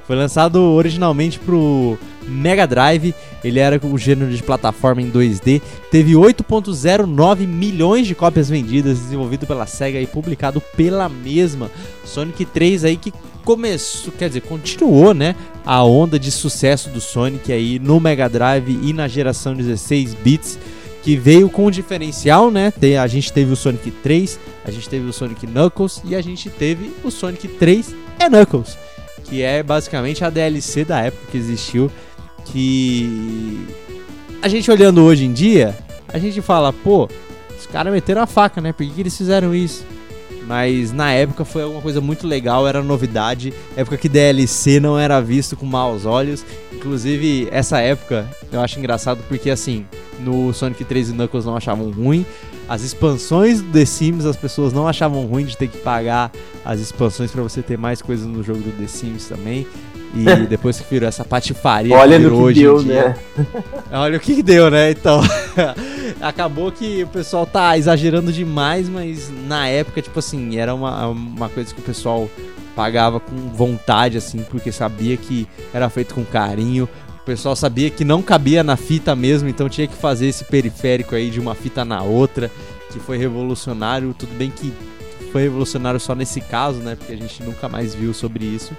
Foi 0.08 0.16
lançado 0.16 0.56
originalmente 0.56 1.38
pro 1.38 1.98
Mega 2.26 2.66
Drive. 2.66 3.14
Ele 3.44 3.60
era 3.60 3.80
o 3.86 3.98
gênero 3.98 4.32
de 4.32 4.42
plataforma 4.42 5.02
em 5.02 5.12
2D. 5.12 5.62
Teve 5.92 6.14
8.09 6.14 7.46
milhões 7.46 8.08
de 8.08 8.16
cópias 8.16 8.50
vendidas, 8.50 9.00
desenvolvido 9.00 9.46
pela 9.46 9.66
SEGA 9.66 10.00
e 10.00 10.08
publicado 10.08 10.62
pela 10.78 11.10
mesma. 11.10 11.70
Sonic 12.06 12.46
3 12.46 12.86
aí 12.86 12.96
que 12.96 13.14
começou, 13.50 14.14
quer 14.14 14.28
dizer, 14.28 14.42
continuou, 14.42 15.12
né? 15.12 15.36
A 15.66 15.84
onda 15.84 16.20
de 16.20 16.30
sucesso 16.30 16.88
do 16.92 17.02
Sonic 17.02 17.52
aí 17.52 17.80
no 17.80 18.00
Mega 18.00 18.30
Drive 18.30 18.78
e 18.84 18.94
na 18.94 19.08
geração 19.08 19.56
16 19.56 20.14
bits 20.14 20.60
que 21.02 21.16
veio 21.16 21.50
com 21.50 21.66
um 21.66 21.72
diferencial, 21.72 22.52
né? 22.52 22.72
A 23.02 23.08
gente 23.08 23.34
teve 23.34 23.52
o 23.52 23.56
Sonic 23.56 23.90
3, 23.90 24.40
a 24.64 24.70
gente 24.70 24.88
teve 24.88 25.10
o 25.10 25.12
Sonic 25.12 25.48
Knuckles 25.48 26.00
e 26.06 26.16
a 26.16 26.22
gente 26.22 26.48
teve 26.48 26.94
o 27.04 27.10
Sonic 27.10 27.48
3 27.48 27.96
e 28.20 28.30
Knuckles, 28.30 28.78
que 29.24 29.42
é 29.42 29.64
basicamente 29.64 30.24
a 30.24 30.30
DLC 30.30 30.86
da 30.86 31.00
época 31.00 31.32
que 31.32 31.38
existiu, 31.40 31.92
que 32.46 33.66
a 34.44 34.48
gente 34.48 34.70
olhando 34.70 35.02
hoje 35.02 35.26
em 35.26 35.34
dia, 35.34 35.76
a 36.08 36.20
gente 36.20 36.40
fala, 36.40 36.72
pô, 36.72 37.10
os 37.58 37.66
caras 37.66 37.92
meteram 37.92 38.22
a 38.22 38.28
faca, 38.28 38.62
né? 38.62 38.72
Por 38.72 38.86
que 38.86 39.02
eles 39.02 39.18
fizeram 39.18 39.56
isso? 39.56 39.84
Mas 40.50 40.92
na 40.92 41.12
época 41.12 41.46
foi 41.46 41.62
alguma 41.62 41.80
coisa 41.80 42.02
muito 42.02 42.26
legal, 42.26 42.68
era 42.68 42.82
novidade. 42.82 43.54
Época 43.78 43.98
que 43.98 44.10
DLC 44.10 44.80
não 44.80 44.98
era 44.98 45.22
visto 45.22 45.56
com 45.56 45.64
maus 45.64 46.08
olhos. 46.08 46.44
Inclusive, 46.74 47.48
essa 47.52 47.78
época 47.78 48.28
eu 48.52 48.60
acho 48.60 48.80
engraçado 48.80 49.20
porque 49.30 49.52
assim, 49.52 49.86
no 50.20 50.52
Sonic 50.52 50.84
3 50.84 51.10
e 51.10 51.14
Knuckles 51.14 51.46
não 51.46 51.56
achavam 51.56 51.92
ruim. 51.92 52.26
As 52.68 52.82
expansões 52.82 53.62
do 53.62 53.72
The 53.72 53.86
Sims 53.86 54.26
as 54.26 54.36
pessoas 54.36 54.74
não 54.74 54.88
achavam 54.88 55.24
ruim 55.28 55.46
de 55.46 55.56
ter 55.56 55.68
que 55.68 55.78
pagar 55.78 56.32
as 56.66 56.80
expansões 56.80 57.30
pra 57.30 57.44
você 57.44 57.62
ter 57.62 57.78
mais 57.78 58.02
coisas 58.02 58.26
no 58.26 58.42
jogo 58.42 58.60
do 58.60 58.72
The 58.72 58.88
Sims 58.88 59.28
também. 59.28 59.68
E 60.16 60.26
depois 60.50 60.80
que 60.80 60.90
virou 60.90 61.08
essa 61.08 61.24
patifaria 61.24 61.96
Olha 61.96 62.18
que 62.18 62.24
no 62.24 62.30
virou 62.30 62.40
que 62.40 62.46
hoje 62.46 62.60
em 62.60 62.64
deu, 62.64 62.80
dia, 62.80 62.94
né? 62.96 63.16
Olha 63.94 64.18
o 64.18 64.20
que 64.20 64.42
deu, 64.42 64.72
né? 64.72 64.90
Então, 64.90 65.22
acabou 66.22 66.72
que 66.72 67.04
o 67.04 67.08
pessoal 67.08 67.46
tá 67.46 67.78
exagerando 67.78 68.32
demais, 68.32 68.88
mas 68.90 69.32
na 69.48 69.68
época, 69.68 70.02
tipo 70.02 70.20
assim, 70.20 70.58
era 70.58 70.74
uma, 70.74 71.08
uma 71.08 71.50
coisa 71.50 71.74
que 71.74 71.80
o 71.80 71.84
pessoal 71.84 72.30
pagava 72.76 73.20
com 73.20 73.36
vontade, 73.50 74.18
assim, 74.18 74.44
porque 74.50 74.72
sabia 74.72 75.18
que 75.18 75.48
era 75.74 75.90
feito 75.90 76.14
com 76.16 76.24
carinho. 76.24 76.88
O 77.22 77.26
pessoal 77.26 77.56
sabia 77.56 77.90
que 77.90 78.06
não 78.06 78.22
cabia 78.22 78.64
na 78.64 78.78
fita 78.78 79.16
mesmo, 79.16 79.50
então 79.50 79.70
tinha 79.70 79.88
que 79.88 79.96
fazer 79.96 80.28
esse 80.28 80.46
periférico 80.46 81.14
aí 81.16 81.30
de 81.30 81.40
uma 81.40 81.54
fita 81.54 81.84
na 81.84 82.02
outra, 82.02 82.50
que 82.92 83.00
foi 83.00 83.18
revolucionário. 83.18 84.16
Tudo 84.18 84.34
bem 84.36 84.50
que 84.50 84.74
foi 85.32 85.44
revolucionário 85.44 86.00
só 86.00 86.16
nesse 86.16 86.42
caso, 86.42 86.80
né? 86.80 86.96
Porque 86.96 87.14
a 87.14 87.18
gente 87.18 87.44
nunca 87.44 87.68
mais 87.70 87.94
viu 87.94 88.14
sobre 88.14 88.46
isso. 88.46 88.76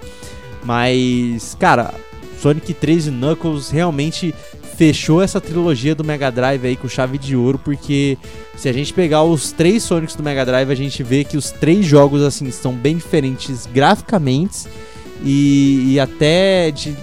Mas, 0.65 1.57
cara, 1.59 1.95
Sonic 2.41 2.73
3 2.73 3.09
e 3.09 3.11
Knuckles 3.11 3.71
realmente 3.71 4.35
fechou 4.77 5.21
essa 5.21 5.41
trilogia 5.41 5.95
do 5.95 6.03
Mega 6.03 6.31
Drive 6.31 6.67
aí 6.67 6.75
com 6.75 6.89
chave 6.89 7.19
de 7.19 7.37
ouro, 7.37 7.59
porque 7.59 8.17
se 8.57 8.67
a 8.67 8.73
gente 8.73 8.95
pegar 8.95 9.23
os 9.23 9.53
três 9.53 9.83
Sonics 9.83 10.17
do 10.17 10.23
Mega 10.23 10.47
Drive, 10.47 10.71
a 10.71 10.75
gente 10.75 11.03
vê 11.03 11.23
que 11.23 11.37
os 11.37 11.51
três 11.51 11.85
jogos 11.85 12.23
assim 12.23 12.51
são 12.51 12.73
bem 12.73 12.97
diferentes 12.97 13.67
graficamente 13.67 14.67
e, 15.23 15.93
e 15.93 16.01
até 16.01 16.71
de 16.71 16.97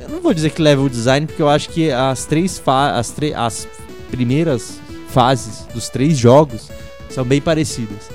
eu 0.00 0.08
não 0.08 0.20
vou 0.20 0.34
dizer 0.34 0.50
que 0.50 0.60
level 0.60 0.88
design, 0.88 1.26
porque 1.26 1.42
eu 1.42 1.48
acho 1.48 1.68
que 1.68 1.92
as 1.92 2.24
três 2.24 2.60
as, 2.66 3.14
as 3.36 3.68
primeiras 4.10 4.80
fases 5.08 5.64
dos 5.72 5.88
três 5.88 6.18
jogos 6.18 6.70
são 7.08 7.24
bem 7.24 7.40
parecidas. 7.40 8.10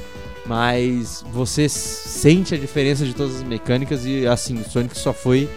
Mas 0.46 1.24
você 1.32 1.70
sente 1.70 2.54
a 2.54 2.58
diferença 2.58 3.06
de 3.06 3.14
todas 3.14 3.38
as 3.38 3.44
mecânicas 3.44 4.06
e 4.06 4.28
assim, 4.28 4.62
Sonic 4.70 4.98
só 4.98 5.14
foi 5.14 5.48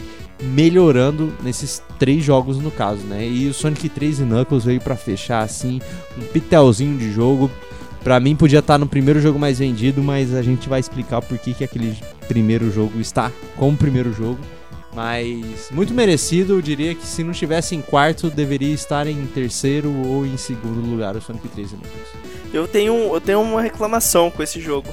melhorando 0.43 1.33
nesses 1.43 1.83
três 1.99 2.25
jogos 2.25 2.59
no 2.59 2.71
caso, 2.71 3.03
né? 3.03 3.27
E 3.27 3.49
o 3.49 3.55
Sonic 3.55 3.89
3 3.89 4.21
e 4.21 4.23
Knuckles 4.23 4.65
veio 4.65 4.81
pra 4.81 4.97
fechar 4.97 5.43
assim 5.43 5.81
um 6.17 6.23
pitelzinho 6.23 6.97
de 6.99 7.13
jogo. 7.13 7.51
Pra 8.03 8.19
mim 8.19 8.35
podia 8.35 8.61
estar 8.61 8.79
no 8.79 8.87
primeiro 8.87 9.21
jogo 9.21 9.39
mais 9.39 9.59
vendido, 9.59 10.03
mas 10.03 10.35
a 10.35 10.43
gente 10.43 10.69
vai 10.69 10.81
explicar 10.81 11.21
por 11.21 11.39
que, 11.39 11.53
que 11.53 11.65
aquele 11.65 11.97
primeiro 12.27 12.71
jogo 12.71 12.99
está 12.99 13.31
como 13.57 13.77
primeiro 13.77 14.13
jogo. 14.13 14.39
Mas 14.95 15.69
muito 15.71 15.95
merecido, 15.95 16.55
eu 16.55 16.63
diria 16.63 16.95
que 16.95 17.07
se 17.07 17.23
não 17.23 17.31
estivesse 17.31 17.77
em 17.77 17.83
quarto, 17.83 18.31
deveria 18.31 18.75
estar 18.75 19.07
em 19.07 19.27
terceiro 19.27 19.93
ou 20.07 20.27
em 20.27 20.37
segundo 20.37 20.81
lugar 20.81 21.15
o 21.15 21.21
Sonic 21.21 21.47
3 21.49 21.73
e 21.73 21.75
Knuckles. 21.75 22.09
Eu 22.53 22.67
tenho, 22.67 22.95
eu 23.15 23.21
tenho 23.21 23.41
uma 23.41 23.63
reclamação 23.63 24.31
com 24.31 24.43
esse 24.43 24.61
jogo. 24.61 24.89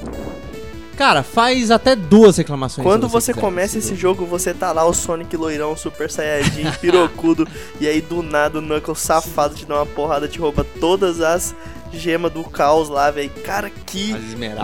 Cara, 0.98 1.22
faz 1.22 1.70
até 1.70 1.94
duas 1.94 2.36
reclamações. 2.38 2.84
Quando 2.84 3.08
você 3.08 3.32
quiser 3.32 3.40
começa 3.40 3.78
esse 3.78 3.94
jogo, 3.94 4.26
você 4.26 4.52
tá 4.52 4.72
lá, 4.72 4.84
o 4.84 4.92
Sonic 4.92 5.36
loirão, 5.36 5.76
Super 5.76 6.10
Saiyajin, 6.10 6.72
pirocudo, 6.82 7.46
e 7.80 7.86
aí 7.86 8.00
do 8.00 8.20
nada 8.20 8.58
o 8.58 8.60
Knuckles 8.60 8.98
safado 8.98 9.54
te 9.54 9.64
dá 9.64 9.76
uma 9.76 9.86
porrada, 9.86 10.26
te 10.26 10.40
rouba 10.40 10.66
todas 10.80 11.20
as 11.20 11.54
gema 11.92 12.28
do 12.28 12.44
caos 12.44 12.88
lá, 12.88 13.10
velho. 13.10 13.30
Cara, 13.44 13.70
que. 13.70 14.14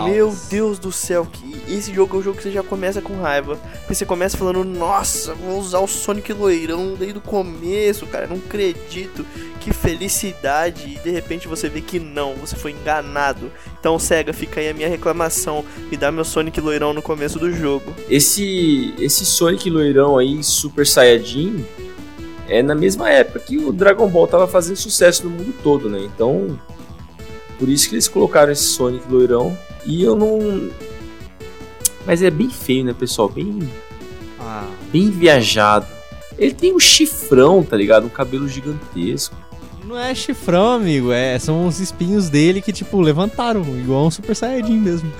Meu 0.05 0.35
Deus 0.49 0.79
do 0.79 0.91
céu, 0.91 1.25
que 1.25 1.55
esse 1.73 1.93
jogo 1.93 2.15
é 2.15 2.19
um 2.19 2.23
jogo 2.23 2.37
que 2.37 2.43
você 2.43 2.51
já 2.51 2.63
começa 2.63 3.01
com 3.01 3.19
raiva. 3.19 3.57
Porque 3.79 3.95
você 3.95 4.05
começa 4.05 4.37
falando, 4.37 4.63
nossa, 4.63 5.33
vou 5.33 5.59
usar 5.59 5.79
o 5.79 5.87
Sonic 5.87 6.31
loirão 6.33 6.95
desde 6.95 7.17
o 7.17 7.21
começo, 7.21 8.05
cara. 8.07 8.27
Não 8.27 8.37
acredito. 8.37 9.25
Que 9.59 9.73
felicidade. 9.73 10.87
E 10.87 10.99
de 10.99 11.09
repente 11.09 11.47
você 11.47 11.67
vê 11.67 11.81
que 11.81 11.99
não, 11.99 12.35
você 12.35 12.55
foi 12.55 12.71
enganado. 12.71 13.51
Então, 13.79 13.97
Sega, 13.97 14.33
fica 14.33 14.59
aí 14.59 14.69
a 14.69 14.73
minha 14.73 14.89
reclamação. 14.89 15.65
Me 15.89 15.97
dá 15.97 16.11
meu 16.11 16.25
Sonic 16.25 16.59
loirão 16.61 16.93
no 16.93 17.01
começo 17.01 17.39
do 17.39 17.51
jogo. 17.51 17.93
Esse, 18.09 18.93
esse 18.99 19.25
Sonic 19.25 19.69
loirão 19.69 20.17
aí, 20.17 20.43
Super 20.43 20.85
Saiyajin, 20.85 21.65
é 22.47 22.61
na 22.61 22.75
mesma 22.75 23.09
época 23.09 23.39
que 23.39 23.57
o 23.57 23.71
Dragon 23.71 24.07
Ball 24.07 24.27
tava 24.27 24.47
fazendo 24.47 24.75
sucesso 24.75 25.23
no 25.23 25.31
mundo 25.31 25.53
todo, 25.63 25.89
né? 25.89 25.99
Então, 25.99 26.59
por 27.57 27.69
isso 27.69 27.89
que 27.89 27.95
eles 27.95 28.07
colocaram 28.07 28.51
esse 28.51 28.63
Sonic 28.63 29.05
loirão. 29.09 29.57
E 29.85 30.03
eu 30.03 30.15
não. 30.15 30.69
Mas 32.05 32.21
é 32.21 32.29
bem 32.29 32.49
feio, 32.49 32.85
né, 32.85 32.93
pessoal? 32.93 33.29
Bem, 33.29 33.67
Ah, 34.39 34.67
bem 34.91 35.09
viajado. 35.09 35.87
Ele 36.37 36.53
tem 36.53 36.73
um 36.73 36.79
chifrão, 36.79 37.63
tá 37.63 37.75
ligado? 37.77 38.05
Um 38.05 38.09
cabelo 38.09 38.47
gigantesco. 38.47 39.35
Não 39.85 39.97
é 39.97 40.13
chifrão, 40.13 40.73
amigo. 40.73 41.11
É, 41.11 41.37
são 41.39 41.67
os 41.67 41.79
espinhos 41.79 42.29
dele 42.29 42.61
que, 42.61 42.73
tipo, 42.73 42.99
levantaram, 42.99 43.61
igual 43.79 44.05
um 44.05 44.11
Super 44.11 44.35
Saiyajin 44.35 44.79
mesmo. 44.79 45.11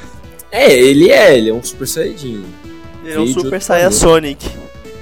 É, 0.51 0.71
ele 0.73 1.11
é, 1.11 1.37
ele 1.37 1.49
é 1.49 1.53
um 1.53 1.63
Super 1.63 1.87
Saiyajin. 1.87 2.43
Ele 3.03 3.13
é 3.13 3.19
um 3.19 3.27
Super 3.27 3.63
planeta. 3.63 3.91
Sonic. 3.91 4.49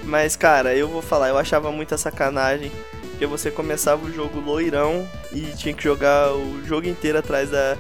Mas, 0.04 0.36
cara, 0.36 0.76
eu 0.76 0.88
vou 0.88 1.02
falar, 1.02 1.30
eu 1.30 1.38
achava 1.38 1.72
muita 1.72 1.98
sacanagem. 1.98 2.72
Porque 3.14 3.26
você 3.26 3.50
começava 3.52 4.06
o 4.06 4.12
jogo 4.12 4.40
loirão 4.40 5.08
e 5.32 5.42
tinha 5.56 5.74
que 5.74 5.84
jogar 5.84 6.34
o 6.34 6.62
jogo 6.66 6.88
inteiro 6.88 7.20
atrás 7.20 7.50
da, 7.50 7.78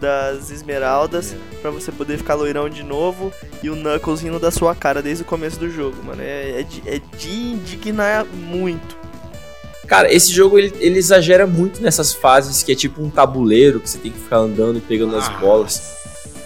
das 0.00 0.50
esmeraldas 0.50 1.36
pra 1.60 1.70
você 1.70 1.92
poder 1.92 2.16
ficar 2.16 2.34
loirão 2.34 2.68
de 2.68 2.82
novo 2.82 3.30
e 3.62 3.68
o 3.68 3.76
Knuckles 3.76 4.22
rindo 4.22 4.38
da 4.40 4.50
sua 4.50 4.74
cara 4.74 5.02
desde 5.02 5.22
o 5.22 5.26
começo 5.26 5.60
do 5.60 5.70
jogo, 5.70 6.02
mano. 6.02 6.22
É, 6.22 6.60
é, 6.60 6.62
de, 6.62 6.82
é 6.88 7.00
de 7.18 7.30
indignar 7.30 8.24
muito. 8.24 8.98
Cara, 9.86 10.12
esse 10.12 10.32
jogo 10.32 10.58
ele, 10.58 10.72
ele 10.78 10.98
exagera 10.98 11.46
muito 11.46 11.82
nessas 11.82 12.12
fases 12.12 12.62
que 12.62 12.72
é 12.72 12.74
tipo 12.74 13.02
um 13.02 13.10
tabuleiro 13.10 13.80
que 13.80 13.90
você 13.90 13.98
tem 13.98 14.10
que 14.10 14.18
ficar 14.18 14.36
andando 14.38 14.78
e 14.78 14.80
pegando 14.80 15.16
as 15.16 15.28
Ah, 15.28 15.32
bolas. 15.32 15.96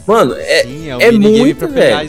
Mano, 0.07 0.35
é, 0.37 0.62
Sim, 0.64 0.89
é 0.91 0.97
o 0.97 1.01
é 1.01 1.12
muito, 1.12 1.59
pra 1.59 1.68
pegar 1.68 1.97
velho. 1.99 2.07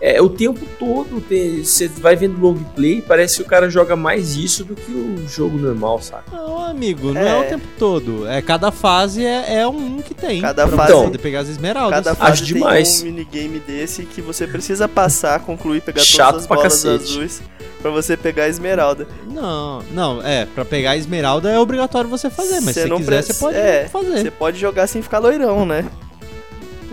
É 0.00 0.20
o 0.20 0.28
tempo 0.28 0.60
todo. 0.78 1.20
tem- 1.20 1.62
Você 1.64 1.88
vai 1.88 2.16
vendo 2.16 2.40
long 2.40 2.54
play, 2.74 3.02
parece 3.02 3.36
que 3.36 3.42
o 3.42 3.44
cara 3.46 3.68
joga 3.68 3.94
mais 3.96 4.36
isso 4.36 4.64
do 4.64 4.74
que 4.74 4.90
o 4.92 5.26
jogo 5.28 5.58
normal, 5.58 6.00
saca? 6.00 6.24
Não, 6.32 6.58
amigo, 6.64 7.12
não 7.12 7.20
é. 7.20 7.28
É. 7.42 7.46
o 7.46 7.48
tempo 7.48 7.66
todo. 7.78 8.26
É 8.28 8.40
cada 8.40 8.70
fase 8.70 9.24
é, 9.24 9.60
é 9.60 9.66
um 9.68 9.98
que 10.00 10.14
tem. 10.14 10.40
Cada 10.40 10.66
pra 10.66 10.76
fase- 10.76 10.92
você 10.92 11.04
poder 11.04 11.18
pegar 11.18 11.40
as 11.40 11.48
esmeraldas. 11.48 11.98
Cada 11.98 12.10
Acho 12.12 12.20
fase 12.20 12.44
tem 12.44 12.54
demais. 12.54 13.02
um 13.02 13.04
minigame 13.06 13.58
desse 13.60 14.04
que 14.04 14.20
você 14.22 14.46
precisa 14.46 14.88
passar, 14.88 15.40
concluir, 15.40 15.80
pegar 15.82 16.00
Chato 16.02 16.28
todas 16.30 16.42
as 16.42 16.46
bolas 16.48 16.62
cacete. 16.64 17.04
azuis 17.04 17.42
pra 17.82 17.90
você 17.90 18.16
pegar 18.16 18.44
a 18.44 18.48
esmeralda. 18.48 19.06
Não, 19.30 19.82
não, 19.92 20.22
é, 20.22 20.46
pra 20.46 20.64
pegar 20.64 20.92
a 20.92 20.96
esmeralda 20.96 21.50
é 21.50 21.58
obrigatório 21.58 22.08
você 22.10 22.28
fazer, 22.30 22.60
mas 22.60 22.74
Cê 22.74 22.82
se 22.82 22.88
não 22.88 22.98
quiser 22.98 23.22
você 23.22 23.34
pode 23.34 23.56
é, 23.56 23.88
fazer. 23.88 24.18
Você 24.22 24.30
pode 24.30 24.58
jogar 24.58 24.86
sem 24.86 25.00
ficar 25.02 25.18
loirão, 25.18 25.64
né? 25.66 25.84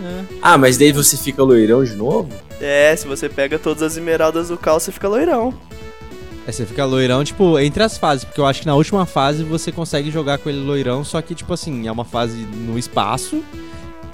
É. 0.00 0.24
Ah, 0.40 0.56
mas 0.56 0.76
daí 0.76 0.92
você 0.92 1.16
fica 1.16 1.42
loirão 1.42 1.84
de 1.84 1.94
novo? 1.94 2.28
É, 2.60 2.94
se 2.96 3.06
você 3.06 3.28
pega 3.28 3.58
todas 3.58 3.82
as 3.82 3.92
esmeraldas 3.92 4.48
do 4.48 4.56
caos, 4.56 4.82
você 4.82 4.92
fica 4.92 5.08
loirão. 5.08 5.54
Aí 6.46 6.52
você 6.52 6.64
fica 6.64 6.84
loirão, 6.84 7.22
tipo, 7.22 7.58
entre 7.58 7.82
as 7.82 7.98
fases, 7.98 8.24
porque 8.24 8.40
eu 8.40 8.46
acho 8.46 8.60
que 8.60 8.66
na 8.66 8.74
última 8.74 9.04
fase 9.04 9.44
você 9.44 9.70
consegue 9.70 10.10
jogar 10.10 10.38
com 10.38 10.48
ele 10.48 10.60
loirão, 10.60 11.04
só 11.04 11.20
que, 11.20 11.34
tipo 11.34 11.52
assim, 11.52 11.86
é 11.86 11.92
uma 11.92 12.06
fase 12.06 12.36
no 12.36 12.78
espaço, 12.78 13.42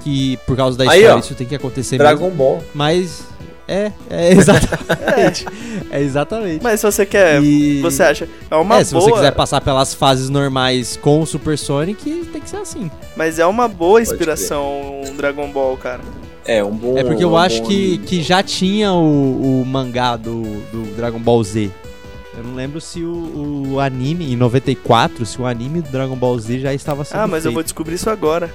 que 0.03 0.37
por 0.47 0.57
causa 0.57 0.77
da 0.77 0.85
Aí, 0.85 0.99
história 0.99 1.17
ó, 1.17 1.19
isso 1.21 1.35
tem 1.35 1.47
que 1.47 1.55
acontecer 1.55 1.97
Dragon 1.97 2.25
mesmo. 2.25 2.37
Ball. 2.37 2.65
Mas, 2.75 3.23
é, 3.67 3.93
é 4.11 4.33
exatamente. 4.35 5.47
é 5.91 6.01
exatamente. 6.01 6.63
Mas 6.63 6.81
se 6.81 6.87
você 6.87 7.07
quer, 7.07 7.43
E- 7.43 7.81
você 7.81 8.03
acha, 8.03 8.29
é 8.51 8.57
uma 8.57 8.79
é, 8.79 8.85
se 8.85 8.93
boa, 8.93 9.05
você 9.05 9.13
quiser 9.13 9.31
passar 9.33 9.61
pelas 9.61 9.95
fases 9.95 10.29
normais 10.29 10.97
com 10.97 11.21
o 11.21 11.27
Super 11.27 11.57
Sonic, 11.59 12.27
tem 12.33 12.41
que 12.41 12.51
ser 12.51 12.59
assim. 12.59 12.91
mas 13.17 13.39
é 13.39 13.47
uma 13.47 13.67
boa 13.69 14.01
inspiração 14.03 15.01
um 15.07 15.17
Dragon 15.17 15.51
Ball, 15.51 15.77
cara. 15.77 16.01
É, 16.47 16.63
um 16.63 16.73
bom. 16.77 16.99
É 16.99 17.03
porque 17.03 17.25
eu 17.25 17.31
um 17.33 17.37
acho 17.39 17.63
bom 17.63 17.69
que, 17.69 17.99
que 17.99 18.23
já 18.23 18.43
tinha 18.43 18.93
o, 18.93 19.63
o 19.63 19.65
mangá 19.65 20.15
do, 20.17 20.43
do 20.71 20.95
Dragon 20.95 21.19
Ball 21.19 21.43
Z. 21.43 21.71
Eu 22.37 22.43
não 22.45 22.55
lembro 22.55 22.81
se 22.83 23.01
o, 23.03 23.75
o 23.75 23.81
anime, 23.81 24.31
em 24.31 24.37
94, 24.37 25.25
se 25.25 25.41
o 25.41 25.47
anime 25.47 25.81
do 25.81 25.89
Dragon 25.89 26.17
Ball 26.17 26.39
Z 26.39 26.59
já 26.61 26.75
estava 26.75 27.03
sendo 27.05 27.21
Ah, 27.21 27.27
mas 27.27 27.45
eu 27.45 27.51
feito. 27.51 27.55
vou 27.55 27.63
descobrir 27.63 27.95
isso 27.95 28.11
agora. 28.11 28.51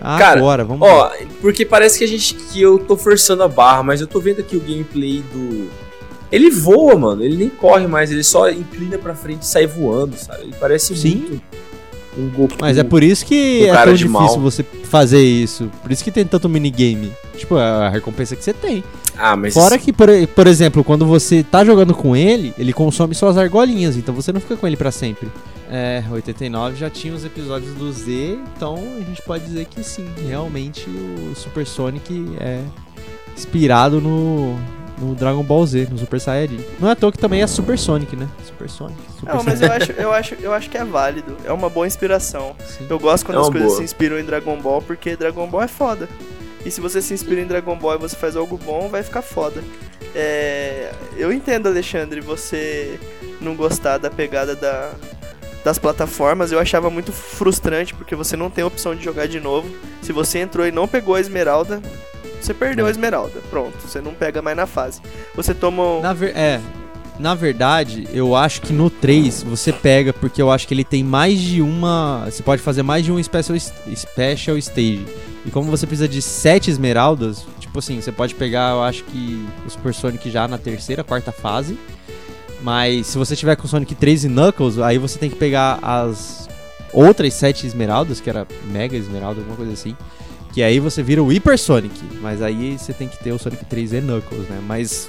Cara, 0.00 0.38
Agora, 0.38 0.64
vamos 0.64 0.86
ver. 0.86 0.94
Ó, 0.94 1.10
porque 1.40 1.64
parece 1.64 1.98
que 1.98 2.04
a 2.04 2.08
gente. 2.08 2.34
que 2.34 2.60
eu 2.60 2.78
tô 2.78 2.96
forçando 2.96 3.42
a 3.42 3.48
barra, 3.48 3.82
mas 3.82 4.00
eu 4.00 4.06
tô 4.06 4.20
vendo 4.20 4.40
aqui 4.40 4.56
o 4.56 4.60
gameplay 4.60 5.22
do. 5.32 5.68
Ele 6.30 6.50
voa, 6.50 6.94
mano. 6.96 7.24
Ele 7.24 7.36
nem 7.36 7.48
corre 7.48 7.86
mais, 7.86 8.10
ele 8.10 8.22
só 8.22 8.50
inclina 8.50 8.98
pra 8.98 9.14
frente 9.14 9.42
e 9.42 9.46
sai 9.46 9.66
voando, 9.66 10.16
sabe? 10.16 10.42
Ele 10.42 10.54
parece 10.60 10.94
Sim. 10.96 11.16
muito 11.16 11.42
um 12.18 12.28
Goku. 12.28 12.56
Mas 12.60 12.76
é 12.76 12.82
por 12.84 13.02
isso 13.02 13.24
que 13.24 13.66
é 13.66 13.72
tão 13.72 13.94
difícil 13.94 14.10
mal. 14.10 14.40
você 14.40 14.62
fazer 14.84 15.22
isso. 15.22 15.70
Por 15.82 15.92
isso 15.92 16.02
que 16.02 16.10
tem 16.10 16.24
tanto 16.24 16.48
minigame. 16.48 17.12
Tipo, 17.36 17.56
é 17.56 17.62
a 17.62 17.88
recompensa 17.88 18.34
que 18.34 18.42
você 18.42 18.52
tem. 18.52 18.82
Ah, 19.16 19.36
mas. 19.36 19.54
Fora 19.54 19.78
que, 19.78 19.92
por, 19.92 20.08
por 20.34 20.46
exemplo, 20.46 20.82
quando 20.82 21.06
você 21.06 21.42
tá 21.42 21.64
jogando 21.64 21.94
com 21.94 22.16
ele, 22.16 22.52
ele 22.58 22.72
consome 22.72 23.14
suas 23.14 23.36
argolinhas, 23.38 23.96
então 23.96 24.14
você 24.14 24.32
não 24.32 24.40
fica 24.40 24.56
com 24.56 24.66
ele 24.66 24.76
pra 24.76 24.90
sempre. 24.90 25.28
É, 25.70 26.02
89 26.10 26.76
já 26.76 26.88
tinha 26.88 27.12
os 27.12 27.24
episódios 27.24 27.74
do 27.74 27.92
Z, 27.92 28.38
então 28.56 28.76
a 28.76 29.04
gente 29.04 29.20
pode 29.22 29.44
dizer 29.44 29.66
que 29.66 29.82
sim, 29.84 30.08
realmente 30.26 30.88
o 30.88 31.34
Super 31.34 31.66
Sonic 31.66 32.36
é 32.40 32.62
inspirado 33.36 34.00
no, 34.00 34.56
no 34.98 35.14
Dragon 35.14 35.42
Ball 35.42 35.66
Z, 35.66 35.88
no 35.90 35.98
Super 35.98 36.20
Saiyajin. 36.20 36.64
Não 36.80 36.88
é 36.88 36.92
à 36.92 36.96
toa 36.96 37.12
que 37.12 37.18
também 37.18 37.42
é 37.42 37.46
Super 37.46 37.78
Sonic, 37.78 38.16
né? 38.16 38.26
Super 38.44 38.68
Sonic. 38.70 38.98
Super 39.18 39.34
Não, 39.34 39.44
mas 39.44 39.60
eu 39.60 39.70
acho, 39.72 39.92
eu 39.92 40.12
acho, 40.12 40.34
eu 40.36 40.52
acho 40.54 40.70
que 40.70 40.78
é 40.78 40.84
válido. 40.84 41.36
É 41.44 41.52
uma 41.52 41.68
boa 41.68 41.86
inspiração. 41.86 42.56
Sim. 42.64 42.86
Eu 42.88 42.98
gosto 42.98 43.26
quando 43.26 43.38
É 43.38 43.40
as 43.42 43.48
coisas 43.50 43.68
boa. 43.68 43.78
se 43.78 43.84
inspiram 43.84 44.18
em 44.18 44.24
Dragon 44.24 44.58
Ball, 44.60 44.80
porque 44.82 45.16
Dragon 45.16 45.46
Ball 45.46 45.62
é 45.62 45.68
foda. 45.68 46.08
E 46.64 46.70
se 46.70 46.80
você 46.80 47.00
se 47.00 47.14
inspira 47.14 47.40
em 47.40 47.46
Dragon 47.46 47.76
Ball 47.76 47.94
e 47.94 47.98
você 47.98 48.16
faz 48.16 48.36
algo 48.36 48.58
bom, 48.58 48.88
vai 48.88 49.02
ficar 49.02 49.22
foda. 49.22 49.62
É, 50.14 50.92
eu 51.16 51.32
entendo, 51.32 51.68
Alexandre, 51.68 52.20
você 52.20 52.98
não 53.40 53.54
gostar 53.54 53.98
da 53.98 54.10
pegada 54.10 54.56
da, 54.56 54.90
das 55.64 55.78
plataformas. 55.78 56.52
Eu 56.52 56.58
achava 56.58 56.88
muito 56.90 57.12
frustrante, 57.12 57.94
porque 57.94 58.14
você 58.16 58.36
não 58.36 58.50
tem 58.50 58.62
a 58.64 58.66
opção 58.66 58.94
de 58.94 59.04
jogar 59.04 59.26
de 59.26 59.40
novo. 59.40 59.68
Se 60.02 60.12
você 60.12 60.38
entrou 60.38 60.66
e 60.66 60.72
não 60.72 60.86
pegou 60.88 61.14
a 61.14 61.20
esmeralda, 61.20 61.80
você 62.40 62.54
perdeu 62.54 62.86
a 62.86 62.90
esmeralda. 62.90 63.40
Pronto, 63.50 63.76
você 63.80 64.00
não 64.00 64.14
pega 64.14 64.40
mais 64.40 64.56
na 64.56 64.66
fase. 64.66 65.00
Você 65.34 65.52
toma 65.54 65.82
um... 65.82 66.00
Na 66.00 66.12
ver- 66.12 66.36
é, 66.36 66.60
na 67.18 67.34
verdade, 67.34 68.06
eu 68.12 68.36
acho 68.36 68.62
que 68.62 68.72
no 68.72 68.88
3 68.88 69.42
você 69.42 69.72
pega, 69.72 70.12
porque 70.12 70.40
eu 70.40 70.50
acho 70.50 70.66
que 70.68 70.72
ele 70.74 70.84
tem 70.84 71.02
mais 71.02 71.38
de 71.40 71.60
uma. 71.60 72.24
Você 72.30 72.42
pode 72.42 72.62
fazer 72.62 72.82
mais 72.84 73.04
de 73.04 73.10
um 73.10 73.20
special, 73.22 73.58
special 73.58 74.56
stage. 74.58 75.04
E 75.44 75.50
como 75.50 75.68
você 75.70 75.86
precisa 75.86 76.06
de 76.08 76.22
7 76.22 76.70
esmeraldas, 76.70 77.44
tipo 77.58 77.78
assim, 77.78 78.00
você 78.00 78.12
pode 78.12 78.34
pegar, 78.36 78.70
eu 78.72 78.82
acho 78.82 79.02
que 79.04 79.44
o 79.66 79.70
Super 79.70 79.92
Sonic 79.94 80.30
já 80.30 80.46
na 80.46 80.58
terceira, 80.58 81.02
quarta 81.02 81.32
fase. 81.32 81.76
Mas 82.62 83.06
se 83.06 83.18
você 83.18 83.36
tiver 83.36 83.56
com 83.56 83.68
Sonic 83.68 83.94
3 83.94 84.24
e 84.24 84.28
Knuckles, 84.28 84.78
aí 84.78 84.98
você 84.98 85.18
tem 85.18 85.30
que 85.30 85.36
pegar 85.36 85.78
as 85.82 86.48
outras 86.92 87.34
7 87.34 87.66
esmeraldas, 87.66 88.20
que 88.20 88.28
era 88.28 88.46
Mega 88.64 88.96
Esmeralda, 88.96 89.40
alguma 89.40 89.56
coisa 89.56 89.72
assim. 89.72 89.96
Que 90.52 90.62
aí 90.62 90.80
você 90.80 91.02
vira 91.02 91.22
o 91.22 91.28
Hyper 91.28 91.58
Sonic. 91.58 92.00
Mas 92.20 92.42
aí 92.42 92.76
você 92.78 92.92
tem 92.92 93.06
que 93.06 93.22
ter 93.22 93.32
o 93.32 93.38
Sonic 93.38 93.64
3 93.64 93.92
e 93.92 94.00
Knuckles, 94.00 94.48
né? 94.48 94.60
Mas 94.66 95.08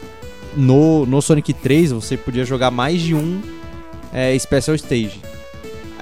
no, 0.55 1.05
no 1.05 1.21
Sonic 1.21 1.53
3 1.53 1.91
você 1.91 2.17
podia 2.17 2.45
jogar 2.45 2.69
mais 2.69 3.01
de 3.01 3.15
um 3.15 3.41
é, 4.13 4.37
Special 4.37 4.75
Stage. 4.75 5.21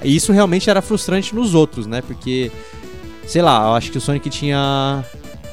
Isso 0.02 0.32
realmente 0.32 0.68
era 0.70 0.82
frustrante 0.82 1.34
nos 1.34 1.54
outros, 1.54 1.86
né? 1.86 2.02
Porque, 2.02 2.52
sei 3.26 3.42
lá, 3.42 3.68
eu 3.68 3.74
acho 3.74 3.90
que 3.90 3.98
o 3.98 4.00
Sonic 4.00 4.30
tinha 4.30 5.04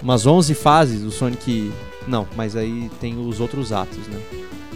umas 0.01 0.25
11 0.25 0.53
fases, 0.53 1.03
o 1.03 1.11
Sonic... 1.11 1.71
Não, 2.07 2.27
mas 2.35 2.55
aí 2.55 2.91
tem 3.01 3.17
os 3.17 3.39
outros 3.39 3.71
atos, 3.71 4.07
né? 4.07 4.19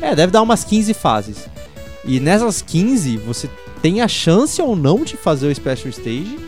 É, 0.01 0.15
deve 0.15 0.31
dar 0.31 0.41
umas 0.41 0.63
15 0.63 0.93
fases. 0.93 1.49
E 2.05 2.19
nessas 2.19 2.61
15, 2.61 3.17
você 3.17 3.49
tem 3.81 4.01
a 4.01 4.07
chance 4.07 4.61
ou 4.61 4.75
não 4.75 5.03
de 5.03 5.17
fazer 5.17 5.47
o 5.47 5.55
Special 5.55 5.89
Stage, 5.89 6.39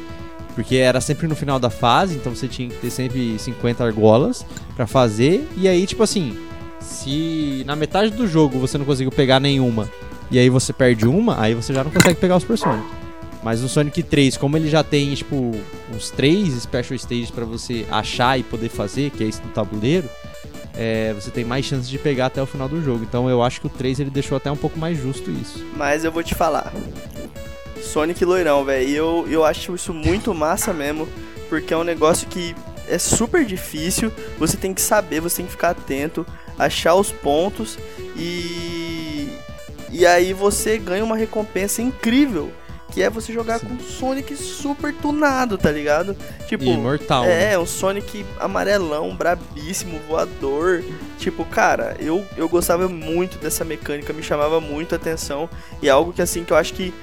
porque 0.56 0.76
era 0.76 1.00
sempre 1.00 1.28
no 1.28 1.36
final 1.36 1.60
da 1.60 1.70
fase, 1.70 2.16
então 2.16 2.36
você 2.36 2.48
tinha 2.48 2.70
que 2.70 2.76
ter 2.76 2.90
sempre 2.90 3.38
50 3.38 3.84
argolas 3.84 4.46
pra 4.76 4.88
fazer. 4.88 5.48
E 5.58 5.68
aí, 5.68 5.86
tipo 5.86 6.04
assim, 6.04 6.38
se 6.80 7.64
na 7.66 7.76
metade 7.76 8.12
do 8.12 8.28
jogo 8.28 8.60
você 8.60 8.78
não 8.78 8.86
conseguiu 8.86 9.12
pegar 9.12 9.40
nenhuma, 9.40 9.90
e 10.30 10.40
aí 10.40 10.50
você 10.50 10.72
perde 10.72 11.08
uma, 11.08 11.40
aí 11.42 11.54
você 11.54 11.74
já 11.74 11.84
não 11.84 11.92
consegue 11.92 12.20
pegar 12.20 12.38
o 12.38 12.40
Super 12.40 12.58
Sonic. 12.58 12.88
Mas 13.44 13.62
no 13.62 13.68
Sonic 13.68 14.04
3, 14.04 14.38
como 14.38 14.56
ele 14.56 14.70
já 14.70 14.84
tem, 14.84 15.14
tipo, 15.16 15.52
uns 15.94 16.12
3 16.12 16.54
Special 16.62 16.96
Stages 16.96 17.32
pra 17.32 17.44
você 17.44 17.86
achar 17.90 18.40
e 18.40 18.44
poder 18.44 18.70
fazer, 18.70 19.10
que 19.10 19.24
é 19.24 19.28
isso 19.28 19.42
do 19.42 19.50
tabuleiro, 19.50 20.08
é, 20.82 21.14
você 21.14 21.30
tem 21.30 21.46
mais 21.46 21.64
chances 21.64 21.88
de 21.88 22.00
pegar 22.00 22.26
até 22.26 22.42
o 22.42 22.46
final 22.48 22.68
do 22.68 22.84
jogo. 22.84 23.04
Então 23.04 23.30
eu 23.30 23.44
acho 23.44 23.62
que 23.62 23.68
o 23.68 23.70
3 23.70 24.00
ele 24.00 24.10
deixou 24.10 24.36
até 24.36 24.52
um 24.52 24.58
pouco 24.58 24.80
mais 24.80 24.98
justo 24.98 25.30
isso. 25.30 25.64
Mas 25.78 26.04
eu 26.04 26.12
vou 26.12 26.24
te 26.24 26.34
falar. 26.34 26.74
Sonic 27.80 28.26
loirão, 28.26 28.66
velho. 28.66 28.90
E 28.90 28.96
eu, 28.96 29.28
eu 29.30 29.46
acho 29.46 29.76
isso 29.76 29.94
muito 29.94 30.34
massa 30.34 30.74
mesmo, 30.74 31.08
porque 31.50 31.72
é 31.72 31.78
um 31.78 31.84
negócio 31.84 32.28
que 32.28 32.56
é 32.88 32.98
super 32.98 33.46
difícil, 33.46 34.12
você 34.40 34.58
tem 34.58 34.74
que 34.74 34.82
saber, 34.82 35.20
você 35.20 35.38
tem 35.38 35.46
que 35.46 35.52
ficar 35.52 35.70
atento, 35.70 36.26
achar 36.58 36.96
os 36.96 37.12
pontos 37.12 37.78
e. 38.18 39.30
E 39.92 40.06
aí 40.06 40.34
você 40.34 40.80
ganha 40.80 41.04
uma 41.04 41.18
recompensa 41.18 41.82
incrível. 41.82 42.52
Que 42.92 43.02
é 43.02 43.10
você 43.10 43.32
jogar 43.32 43.60
Sim. 43.60 43.68
com 43.68 43.80
Sonic 43.80 44.36
super 44.36 44.94
tunado, 44.94 45.58
tá 45.58 45.72
ligado? 45.72 46.16
Tipo, 46.48 46.66
Imortal. 46.66 47.24
É, 47.24 47.52
né? 47.52 47.58
um 47.58 47.66
Sonic 47.66 48.26
amarelão, 48.40 49.16
brabíssimo, 49.16 50.00
voador. 50.08 50.84
Tipo, 51.18 51.46
cara, 51.46 51.96
eu, 52.00 52.26
eu 52.36 52.50
gostava 52.50 52.88
muito 52.90 53.38
dessa 53.38 53.64
mecânica, 53.64 54.12
me 54.12 54.22
chamava 54.22 54.60
muito 54.60 54.94
a 54.94 54.98
atenção. 54.98 55.50
E 55.82 55.88
é 55.88 55.92
algo 55.92 56.12
que 56.12 56.22
assim 56.22 56.44
que 56.44 56.52
eu 56.52 56.58
acho 56.58 56.74
que 56.74 56.94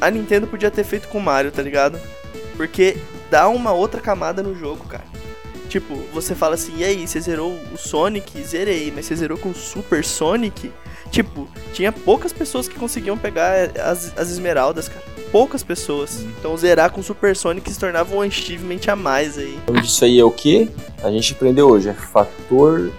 a 0.00 0.10
Nintendo 0.10 0.46
podia 0.46 0.70
ter 0.70 0.84
feito 0.84 1.08
com 1.08 1.18
o 1.18 1.22
Mario, 1.22 1.50
tá 1.50 1.62
ligado? 1.62 1.98
Porque 2.56 2.96
dá 3.30 3.48
uma 3.48 3.72
outra 3.72 4.00
camada 4.00 4.42
no 4.42 4.54
jogo, 4.54 4.84
cara. 4.84 5.04
Tipo, 5.68 5.96
você 6.12 6.34
fala 6.34 6.54
assim, 6.54 6.76
e 6.76 6.84
aí, 6.84 7.08
você 7.08 7.18
zerou 7.18 7.58
o 7.72 7.78
Sonic? 7.78 8.42
Zerei, 8.44 8.92
mas 8.94 9.06
você 9.06 9.16
zerou 9.16 9.38
com 9.38 9.50
o 9.50 9.54
Super 9.54 10.04
Sonic? 10.04 10.70
Tipo, 11.10 11.48
tinha 11.72 11.90
poucas 11.90 12.32
pessoas 12.32 12.68
que 12.68 12.74
conseguiam 12.74 13.16
pegar 13.16 13.70
as, 13.80 14.12
as 14.18 14.28
esmeraldas, 14.28 14.88
cara. 14.88 15.11
Poucas 15.32 15.64
pessoas. 15.64 16.20
Hum. 16.20 16.30
Então 16.38 16.56
zerar 16.56 16.92
com 16.92 17.02
Super 17.02 17.34
Sonic 17.34 17.72
se 17.72 17.80
tornava 17.80 18.14
um 18.14 18.20
achievement 18.20 18.80
a 18.86 18.94
mais 18.94 19.38
aí. 19.38 19.58
Então, 19.64 19.82
isso 19.82 20.04
aí 20.04 20.20
é 20.20 20.24
o 20.24 20.30
que? 20.30 20.70
A 21.02 21.10
gente 21.10 21.32
aprendeu 21.32 21.68
hoje, 21.68 21.88
é 21.88 21.94
fator 21.94 22.92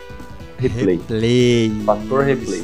replay. 0.57 0.95
Replay. 0.95 1.71
Fator 1.85 2.23
replay. 2.23 2.63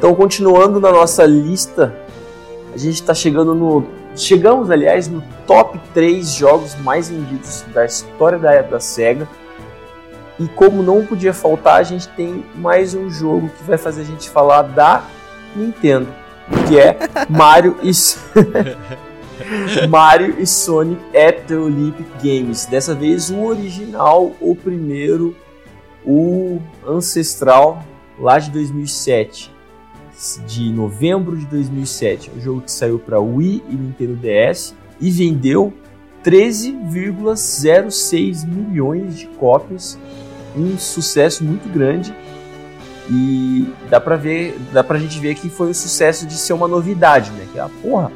Então, 0.00 0.14
continuando 0.14 0.80
na 0.80 0.90
nossa 0.90 1.26
lista, 1.26 1.94
a 2.74 2.78
gente 2.78 2.94
está 2.94 3.12
chegando 3.12 3.54
no. 3.54 3.99
Chegamos, 4.16 4.70
aliás, 4.70 5.08
no 5.08 5.22
top 5.46 5.78
3 5.94 6.32
jogos 6.34 6.74
mais 6.76 7.08
vendidos 7.08 7.64
da 7.72 7.84
história 7.84 8.38
da, 8.38 8.62
da 8.62 8.80
SEGA. 8.80 9.28
E 10.38 10.48
como 10.48 10.82
não 10.82 11.04
podia 11.04 11.32
faltar, 11.32 11.80
a 11.80 11.82
gente 11.82 12.08
tem 12.08 12.44
mais 12.56 12.94
um 12.94 13.10
jogo 13.10 13.48
que 13.48 13.62
vai 13.64 13.78
fazer 13.78 14.02
a 14.02 14.04
gente 14.04 14.28
falar 14.28 14.62
da 14.62 15.04
Nintendo, 15.54 16.08
que 16.66 16.78
é 16.78 16.98
Mario 17.28 17.76
e 17.82 17.90
Mario 19.88 20.40
e 20.40 20.46
Sonic 20.46 21.00
at 21.16 21.46
the 21.46 21.56
Olympic 21.56 22.08
Games. 22.22 22.66
Dessa 22.66 22.94
vez 22.94 23.30
o 23.30 23.42
original, 23.42 24.32
o 24.40 24.56
primeiro, 24.56 25.36
o 26.04 26.60
ancestral 26.86 27.84
lá 28.18 28.38
de 28.38 28.50
2007 28.50 29.59
de 30.46 30.70
novembro 30.70 31.36
de 31.36 31.46
2007. 31.46 32.30
É 32.30 32.38
um 32.38 32.40
jogo 32.40 32.60
que 32.60 32.70
saiu 32.70 32.98
para 32.98 33.20
Wii 33.20 33.64
e 33.68 33.74
Nintendo 33.74 34.16
DS 34.16 34.74
e 35.00 35.10
vendeu 35.10 35.72
13,06 36.24 38.46
milhões 38.46 39.18
de 39.18 39.26
cópias, 39.26 39.98
um 40.56 40.78
sucesso 40.78 41.44
muito 41.44 41.68
grande. 41.72 42.14
E 43.08 43.72
dá 43.88 44.00
pra 44.00 44.16
ver, 44.16 44.56
dá 44.72 44.84
pra 44.84 44.98
gente 44.98 45.18
ver 45.18 45.34
que 45.34 45.48
foi 45.48 45.68
um 45.68 45.74
sucesso 45.74 46.26
de 46.26 46.34
ser 46.34 46.52
uma 46.52 46.68
novidade, 46.68 47.30
né? 47.32 47.48
Que 47.52 47.58
a 47.58 47.68
porra, 47.68 48.12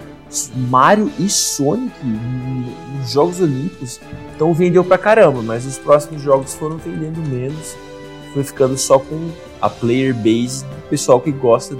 Mario 0.68 1.10
e 1.18 1.28
Sonic 1.28 1.92
nos 2.04 3.10
Jogos 3.10 3.40
Olímpicos, 3.40 4.00
então 4.34 4.54
vendeu 4.54 4.84
pra 4.84 4.98
caramba, 4.98 5.42
mas 5.42 5.66
os 5.66 5.78
próximos 5.78 6.22
jogos 6.22 6.54
foram 6.54 6.76
vendendo 6.76 7.18
menos, 7.28 7.76
ficando 8.42 8.76
só 8.76 8.98
com 8.98 9.30
a 9.60 9.68
player 9.68 10.14
base 10.14 10.64
do 10.64 10.88
pessoal 10.90 11.20
que 11.20 11.30
gosta 11.30 11.76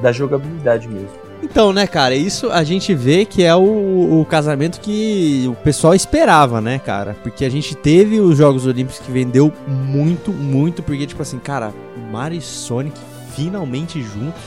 da 0.00 0.10
jogabilidade 0.12 0.88
mesmo. 0.88 1.22
Então, 1.42 1.72
né, 1.72 1.88
cara, 1.88 2.14
isso 2.14 2.50
a 2.52 2.62
gente 2.62 2.94
vê 2.94 3.24
que 3.24 3.42
é 3.42 3.54
o, 3.54 4.20
o, 4.20 4.24
casamento 4.24 4.80
que 4.80 5.44
o 5.48 5.54
pessoal 5.56 5.92
esperava, 5.92 6.60
né, 6.60 6.78
cara? 6.78 7.16
Porque 7.20 7.44
a 7.44 7.50
gente 7.50 7.74
teve 7.74 8.20
os 8.20 8.38
Jogos 8.38 8.64
Olímpicos 8.64 9.00
que 9.00 9.10
vendeu 9.10 9.52
muito, 9.66 10.30
muito, 10.32 10.84
porque, 10.84 11.04
tipo 11.04 11.20
assim, 11.20 11.40
cara, 11.40 11.74
Mario 12.12 12.38
e 12.38 12.40
Sonic 12.40 12.96
finalmente 13.34 14.00
juntos, 14.00 14.40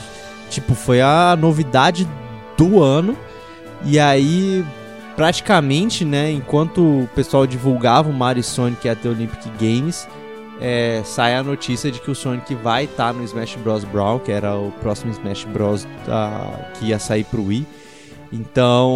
tipo, 0.48 0.74
foi 0.74 1.02
a 1.02 1.36
novidade 1.38 2.08
do 2.56 2.82
ano. 2.82 3.14
E 3.84 4.00
aí, 4.00 4.64
praticamente, 5.14 6.02
né, 6.02 6.30
enquanto 6.30 6.80
o 6.80 7.08
pessoal 7.14 7.46
divulgava 7.46 8.08
o 8.08 8.12
Mario 8.12 8.40
e 8.40 8.44
Sonic 8.44 8.88
até 8.88 9.06
Olympic 9.06 9.44
Games, 9.60 10.08
é, 10.60 11.02
sai 11.04 11.34
a 11.34 11.42
notícia 11.42 11.90
de 11.90 12.00
que 12.00 12.10
o 12.10 12.14
Sonic 12.14 12.54
vai 12.54 12.84
estar 12.84 13.12
tá 13.12 13.12
no 13.12 13.22
Smash 13.24 13.56
Bros. 13.56 13.84
Brawl, 13.84 14.20
que 14.20 14.32
era 14.32 14.56
o 14.56 14.72
próximo 14.80 15.12
Smash 15.12 15.44
Bros. 15.44 15.86
Da, 16.06 16.70
que 16.78 16.86
ia 16.86 16.98
sair 16.98 17.24
pro 17.24 17.44
Wii. 17.44 17.66
Então, 18.32 18.90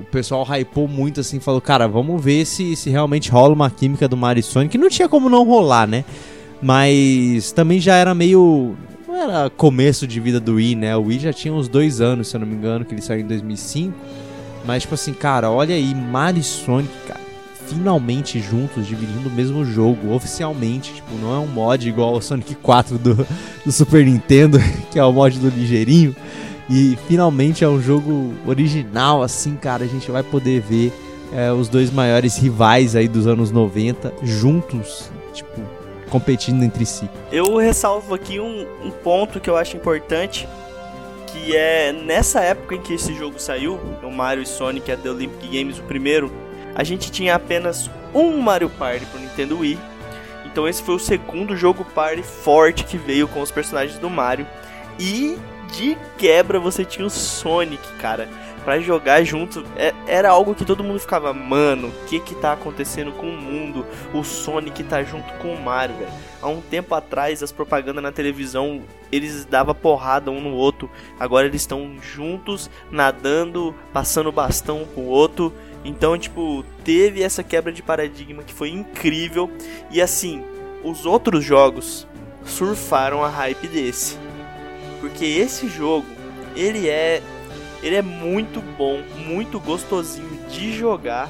o 0.00 0.06
pessoal 0.10 0.44
hypou 0.44 0.88
muito 0.88 1.20
assim, 1.20 1.38
falou, 1.38 1.60
cara, 1.60 1.86
vamos 1.86 2.22
ver 2.22 2.44
se, 2.46 2.74
se 2.74 2.88
realmente 2.88 3.30
rola 3.30 3.52
uma 3.52 3.70
química 3.70 4.08
do 4.08 4.16
Mario 4.16 4.40
e 4.40 4.42
Sonic. 4.42 4.78
Não 4.78 4.88
tinha 4.88 5.08
como 5.08 5.28
não 5.28 5.44
rolar, 5.44 5.86
né? 5.86 6.04
Mas 6.60 7.52
também 7.52 7.80
já 7.80 7.96
era 7.96 8.14
meio. 8.14 8.76
Não 9.06 9.16
era 9.16 9.50
começo 9.50 10.06
de 10.06 10.20
vida 10.20 10.40
do 10.40 10.54
Wii, 10.54 10.76
né? 10.76 10.96
O 10.96 11.02
Wii 11.02 11.18
já 11.18 11.32
tinha 11.32 11.52
uns 11.52 11.68
dois 11.68 12.00
anos, 12.00 12.28
se 12.28 12.36
eu 12.36 12.40
não 12.40 12.46
me 12.46 12.54
engano, 12.54 12.84
que 12.84 12.94
ele 12.94 13.02
saiu 13.02 13.20
em 13.20 13.26
2005. 13.26 13.92
Mas, 14.64 14.82
tipo 14.82 14.94
assim, 14.94 15.12
cara, 15.12 15.50
olha 15.50 15.74
aí, 15.74 15.92
Mario 15.94 16.40
e 16.40 16.44
Sonic, 16.44 16.88
cara 17.06 17.31
finalmente 17.68 18.40
juntos, 18.40 18.86
dividindo 18.86 19.28
o 19.28 19.32
mesmo 19.32 19.64
jogo, 19.64 20.12
oficialmente. 20.12 20.94
Tipo, 20.94 21.14
não 21.16 21.34
é 21.34 21.38
um 21.38 21.46
mod 21.46 21.88
igual 21.88 22.14
o 22.14 22.22
Sonic 22.22 22.54
4 22.56 22.98
do, 22.98 23.26
do 23.64 23.72
Super 23.72 24.04
Nintendo, 24.04 24.58
que 24.90 24.98
é 24.98 25.04
o 25.04 25.12
mod 25.12 25.38
do 25.38 25.48
ligeirinho. 25.48 26.14
E 26.70 26.96
finalmente 27.06 27.64
é 27.64 27.68
um 27.68 27.80
jogo 27.80 28.34
original, 28.46 29.22
assim, 29.22 29.56
cara. 29.56 29.84
A 29.84 29.88
gente 29.88 30.10
vai 30.10 30.22
poder 30.22 30.60
ver 30.60 30.92
é, 31.32 31.50
os 31.52 31.68
dois 31.68 31.90
maiores 31.90 32.36
rivais 32.36 32.94
aí 32.94 33.08
dos 33.08 33.26
anos 33.26 33.50
90 33.50 34.12
juntos, 34.22 35.10
tipo, 35.32 35.60
competindo 36.10 36.62
entre 36.62 36.84
si. 36.84 37.08
Eu 37.30 37.56
ressalvo 37.56 38.14
aqui 38.14 38.38
um, 38.38 38.66
um 38.84 38.90
ponto 38.90 39.40
que 39.40 39.48
eu 39.48 39.56
acho 39.56 39.76
importante, 39.76 40.46
que 41.26 41.56
é 41.56 41.92
nessa 41.92 42.40
época 42.40 42.74
em 42.74 42.80
que 42.80 42.94
esse 42.94 43.14
jogo 43.14 43.40
saiu, 43.40 43.80
o 44.02 44.10
Mario 44.10 44.42
e 44.42 44.46
Sonic 44.46 44.90
é 44.90 44.96
The 44.96 45.10
Olympic 45.10 45.50
Games, 45.50 45.78
o 45.78 45.82
primeiro, 45.82 46.30
a 46.74 46.84
gente 46.84 47.10
tinha 47.10 47.34
apenas 47.34 47.90
um 48.14 48.36
Mario 48.38 48.70
Party 48.70 49.06
pro 49.06 49.20
Nintendo 49.20 49.58
Wii. 49.58 49.78
Então 50.46 50.68
esse 50.68 50.82
foi 50.82 50.94
o 50.94 50.98
segundo 50.98 51.56
jogo 51.56 51.84
party 51.94 52.22
forte 52.22 52.84
que 52.84 52.98
veio 52.98 53.26
com 53.26 53.40
os 53.40 53.50
personagens 53.50 53.98
do 53.98 54.10
Mario. 54.10 54.46
E 54.98 55.38
de 55.72 55.96
quebra 56.18 56.60
você 56.60 56.84
tinha 56.84 57.06
o 57.06 57.10
Sonic, 57.10 57.82
cara. 57.98 58.28
Pra 58.64 58.78
jogar 58.78 59.24
junto, 59.24 59.64
é, 59.76 59.92
era 60.06 60.30
algo 60.30 60.54
que 60.54 60.64
todo 60.64 60.84
mundo 60.84 61.00
ficava, 61.00 61.32
mano, 61.32 61.88
o 61.88 62.06
que 62.06 62.20
que 62.20 62.32
tá 62.36 62.52
acontecendo 62.52 63.10
com 63.10 63.26
o 63.26 63.36
mundo? 63.36 63.84
O 64.14 64.22
Sonic 64.22 64.84
tá 64.84 65.02
junto 65.02 65.32
com 65.38 65.52
o 65.52 65.60
Mario, 65.60 65.96
velho. 65.96 66.12
Há 66.40 66.46
um 66.46 66.60
tempo 66.60 66.94
atrás, 66.94 67.42
as 67.42 67.50
propagandas 67.50 68.04
na 68.04 68.12
televisão, 68.12 68.82
eles 69.10 69.44
davam 69.44 69.74
porrada 69.74 70.30
um 70.30 70.40
no 70.40 70.52
outro. 70.54 70.88
Agora 71.18 71.48
eles 71.48 71.62
estão 71.62 71.96
juntos, 72.00 72.70
nadando, 72.88 73.74
passando 73.92 74.30
bastão 74.30 74.82
um 74.82 74.86
pro 74.86 75.02
outro. 75.02 75.52
Então, 75.84 76.16
tipo, 76.16 76.64
teve 76.84 77.22
essa 77.22 77.42
quebra 77.42 77.72
de 77.72 77.82
paradigma 77.82 78.42
que 78.42 78.54
foi 78.54 78.70
incrível. 78.70 79.50
E 79.90 80.00
assim, 80.00 80.44
os 80.84 81.04
outros 81.04 81.44
jogos 81.44 82.06
surfaram 82.44 83.22
a 83.24 83.28
hype 83.28 83.66
desse. 83.68 84.16
Porque 85.00 85.24
esse 85.24 85.68
jogo, 85.68 86.06
ele 86.54 86.88
é 86.88 87.22
ele 87.82 87.96
é 87.96 88.02
muito 88.02 88.62
bom, 88.78 89.02
muito 89.26 89.58
gostosinho 89.58 90.38
de 90.48 90.72
jogar 90.72 91.28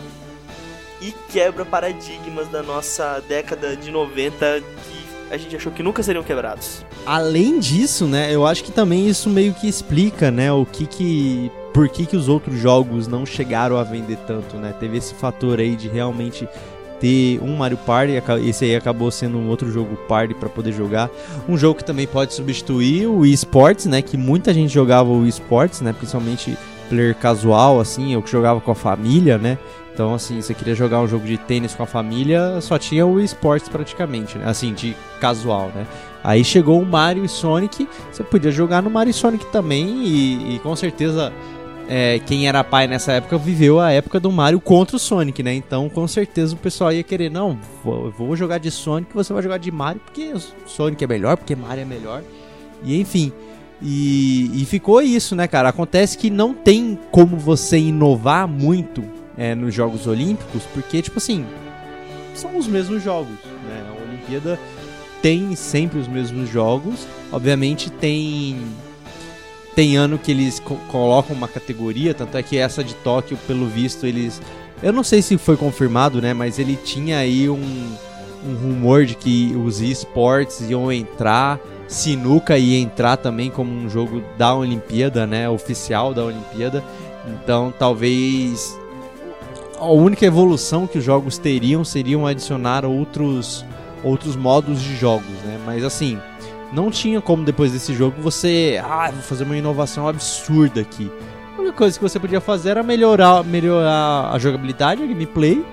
e 1.01 1.13
quebra 1.33 1.65
paradigmas 1.65 2.47
da 2.49 2.63
nossa 2.63 3.23
década 3.27 3.75
de 3.75 3.91
90 3.91 4.61
que 4.61 5.03
a 5.31 5.39
gente 5.39 5.57
achou 5.57 5.73
que 5.73 5.83
nunca 5.83 6.03
seriam 6.03 6.23
quebrados. 6.23 6.85
Além 7.07 7.59
disso, 7.59 8.07
né, 8.07 8.33
eu 8.33 8.47
acho 8.47 8.63
que 8.63 8.71
também 8.71 9.09
isso 9.09 9.31
meio 9.31 9.55
que 9.55 9.67
explica, 9.67 10.31
né, 10.31 10.53
o 10.53 10.67
que 10.67 10.87
que 10.87 11.51
por 11.73 11.89
que, 11.89 12.07
que 12.07 12.17
os 12.17 12.29
outros 12.29 12.59
jogos 12.59 13.09
não 13.09 13.25
chegaram 13.25 13.77
a 13.77 13.83
vender 13.83 14.19
tanto, 14.27 14.57
né? 14.57 14.75
Teve 14.79 14.99
esse 14.99 15.15
fator 15.15 15.59
aí 15.59 15.75
de 15.75 15.89
realmente 15.89 16.49
ter 17.01 17.41
um 17.43 17.57
Mario 17.57 17.79
Party, 17.79 18.13
esse 18.47 18.65
aí 18.65 18.77
acabou 18.77 19.11
sendo 19.11 19.37
um 19.37 19.49
outro 19.49 19.71
jogo 19.73 19.97
party 20.07 20.35
para 20.35 20.49
poder 20.49 20.73
jogar. 20.73 21.11
Um 21.49 21.59
jogo 21.59 21.79
que 21.79 21.85
também 21.85 22.07
pode 22.07 22.33
substituir 22.33 23.07
o 23.07 23.27
eSports, 23.27 23.87
né? 23.87 24.01
Que 24.01 24.17
muita 24.17 24.55
gente 24.55 24.73
jogava 24.73 25.11
o 25.11 25.27
eSports, 25.27 25.81
né? 25.81 25.93
Principalmente 25.93 26.57
player 26.89 27.17
casual, 27.17 27.81
assim, 27.81 28.13
eu 28.13 28.23
que 28.23 28.31
jogava 28.31 28.61
com 28.61 28.71
a 28.71 28.75
família, 28.75 29.39
né? 29.39 29.59
Então, 29.93 30.15
assim, 30.15 30.41
você 30.41 30.55
queria 30.55 30.75
jogar 30.75 31.01
um 31.01 31.09
jogo 31.09 31.27
de 31.27 31.37
tênis 31.37 31.75
com 31.75 31.83
a 31.83 31.87
família, 31.87 32.61
só 32.61 32.79
tinha 32.79 33.07
o 33.07 33.21
esportes 33.21 33.69
praticamente, 33.69 34.39
né? 34.39 34.45
Assim, 34.47 34.73
de 34.73 34.97
casual, 35.21 35.71
né? 35.75 35.87
Aí 36.25 36.45
chegou 36.45 36.81
o 36.81 36.87
Mario 36.87 37.25
e 37.25 37.29
Sonic, 37.29 37.89
você 38.11 38.23
podia 38.23 38.51
jogar 38.51 38.81
no 38.81 38.89
Mario 38.89 39.11
e 39.11 39.15
Sonic 39.15 39.45
também, 39.47 40.05
e, 40.05 40.57
e 40.57 40.59
com 40.61 40.75
certeza 40.77 41.33
é, 41.89 42.19
quem 42.21 42.49
era 42.49 42.63
pai 42.63 42.87
nessa 42.87 43.13
época 43.13 43.37
viveu 43.37 43.81
a 43.81 43.91
época 43.91 44.19
do 44.21 44.31
Mario 44.31 44.61
contra 44.61 44.97
o 44.97 44.99
Sonic, 44.99 45.43
né? 45.43 45.55
Então, 45.55 45.89
com 45.89 46.07
certeza 46.07 46.55
o 46.55 46.59
pessoal 46.59 46.93
ia 46.93 47.03
querer, 47.03 47.31
não, 47.31 47.59
vou, 47.85 48.37
jogar 48.37 48.59
de 48.59 48.71
Sonic, 48.71 49.13
você 49.15 49.33
vai 49.33 49.43
jogar 49.43 49.59
de 49.59 49.71
Mario, 49.71 50.01
porque 50.05 50.33
Sonic 50.67 51.03
é 51.03 51.07
melhor, 51.07 51.37
porque 51.37 51.55
Mario 51.55 51.83
é 51.83 51.85
melhor. 51.85 52.23
E 52.85 52.99
enfim. 53.01 53.33
E, 53.81 54.63
e 54.63 54.65
ficou 54.65 55.03
isso, 55.03 55.35
né, 55.35 55.49
cara? 55.49 55.69
Acontece 55.69 56.17
que 56.17 56.31
não 56.31 56.55
tem 56.55 56.99
como 57.11 57.37
você 57.37 57.79
inovar 57.79 58.47
muito 58.47 59.03
é, 59.37 59.55
nos 59.55 59.75
Jogos 59.75 60.07
Olímpicos, 60.07 60.63
porque, 60.73 61.03
tipo 61.03 61.19
assim, 61.19 61.45
são 62.35 62.57
os 62.57 62.69
mesmos 62.69 63.03
jogos, 63.03 63.35
né? 63.69 63.85
A 63.89 64.09
Olimpíada 64.09 64.59
tem 65.21 65.55
sempre 65.55 65.99
os 65.99 66.09
mesmos 66.09 66.49
jogos. 66.49 67.07
Obviamente 67.31 67.91
tem 67.91 68.61
tem 69.75 69.97
ano 69.97 70.19
que 70.19 70.31
eles 70.31 70.61
co 70.61 70.77
colocam 70.89 71.35
uma 71.35 71.49
categoria, 71.49 72.15
tanto 72.15 72.37
é 72.37 72.43
que 72.43 72.59
essa 72.59 72.85
de 72.85 72.95
Tóquio, 72.97 73.37
pelo 73.47 73.67
visto, 73.67 74.07
eles. 74.07 74.41
Eu 74.83 74.93
não 74.93 75.03
sei 75.03 75.23
se 75.23 75.39
foi 75.39 75.57
confirmado, 75.57 76.21
né? 76.21 76.35
Mas 76.35 76.59
ele 76.59 76.77
tinha 76.77 77.19
aí 77.19 77.49
um, 77.49 77.97
um 78.47 78.55
rumor 78.55 79.05
de 79.05 79.15
que 79.15 79.55
os 79.57 79.81
esportes 79.81 80.61
iam 80.69 80.91
entrar, 80.91 81.59
Sinuca 81.87 82.59
ia 82.59 82.79
entrar 82.79 83.17
também 83.17 83.51
como 83.51 83.73
um 83.73 83.89
jogo 83.89 84.23
da 84.37 84.55
Olimpíada, 84.55 85.27
né? 85.27 85.49
Oficial 85.49 86.13
da 86.13 86.25
Olimpíada. 86.25 86.83
Então 87.27 87.73
talvez 87.79 88.77
a 89.79 89.91
única 89.91 90.25
evolução 90.25 90.87
que 90.87 90.99
os 90.99 91.05
jogos 91.05 91.39
teriam 91.39 91.85
seriam 91.85 92.27
adicionar 92.27 92.85
outros, 92.85 93.65
outros 94.05 94.37
modos 94.37 94.81
de 94.81 94.97
jogos, 94.97 95.35
né? 95.45 95.61
Mas 95.65 95.85
assim, 95.85 96.19
não 96.73 96.91
tinha 96.91 97.21
como 97.21 97.45
depois 97.45 97.73
desse 97.73 97.93
jogo 97.95 98.17
você, 98.21 98.81
ah, 98.83 99.11
vou 99.11 99.23
fazer 99.23 99.45
uma 99.45 99.57
inovação 99.57 100.09
absurda 100.09 100.81
aqui. 100.81 101.11
A 101.57 101.61
única 101.61 101.77
coisa 101.77 101.99
que 101.99 102.03
você 102.03 102.19
podia 102.19 102.41
fazer 102.41 102.71
era 102.71 102.83
melhorar, 102.83 103.45
melhorar 103.45 104.31
a 104.33 104.39
jogabilidade, 104.39 105.03
a 105.03 105.07
gameplay. 105.07 105.65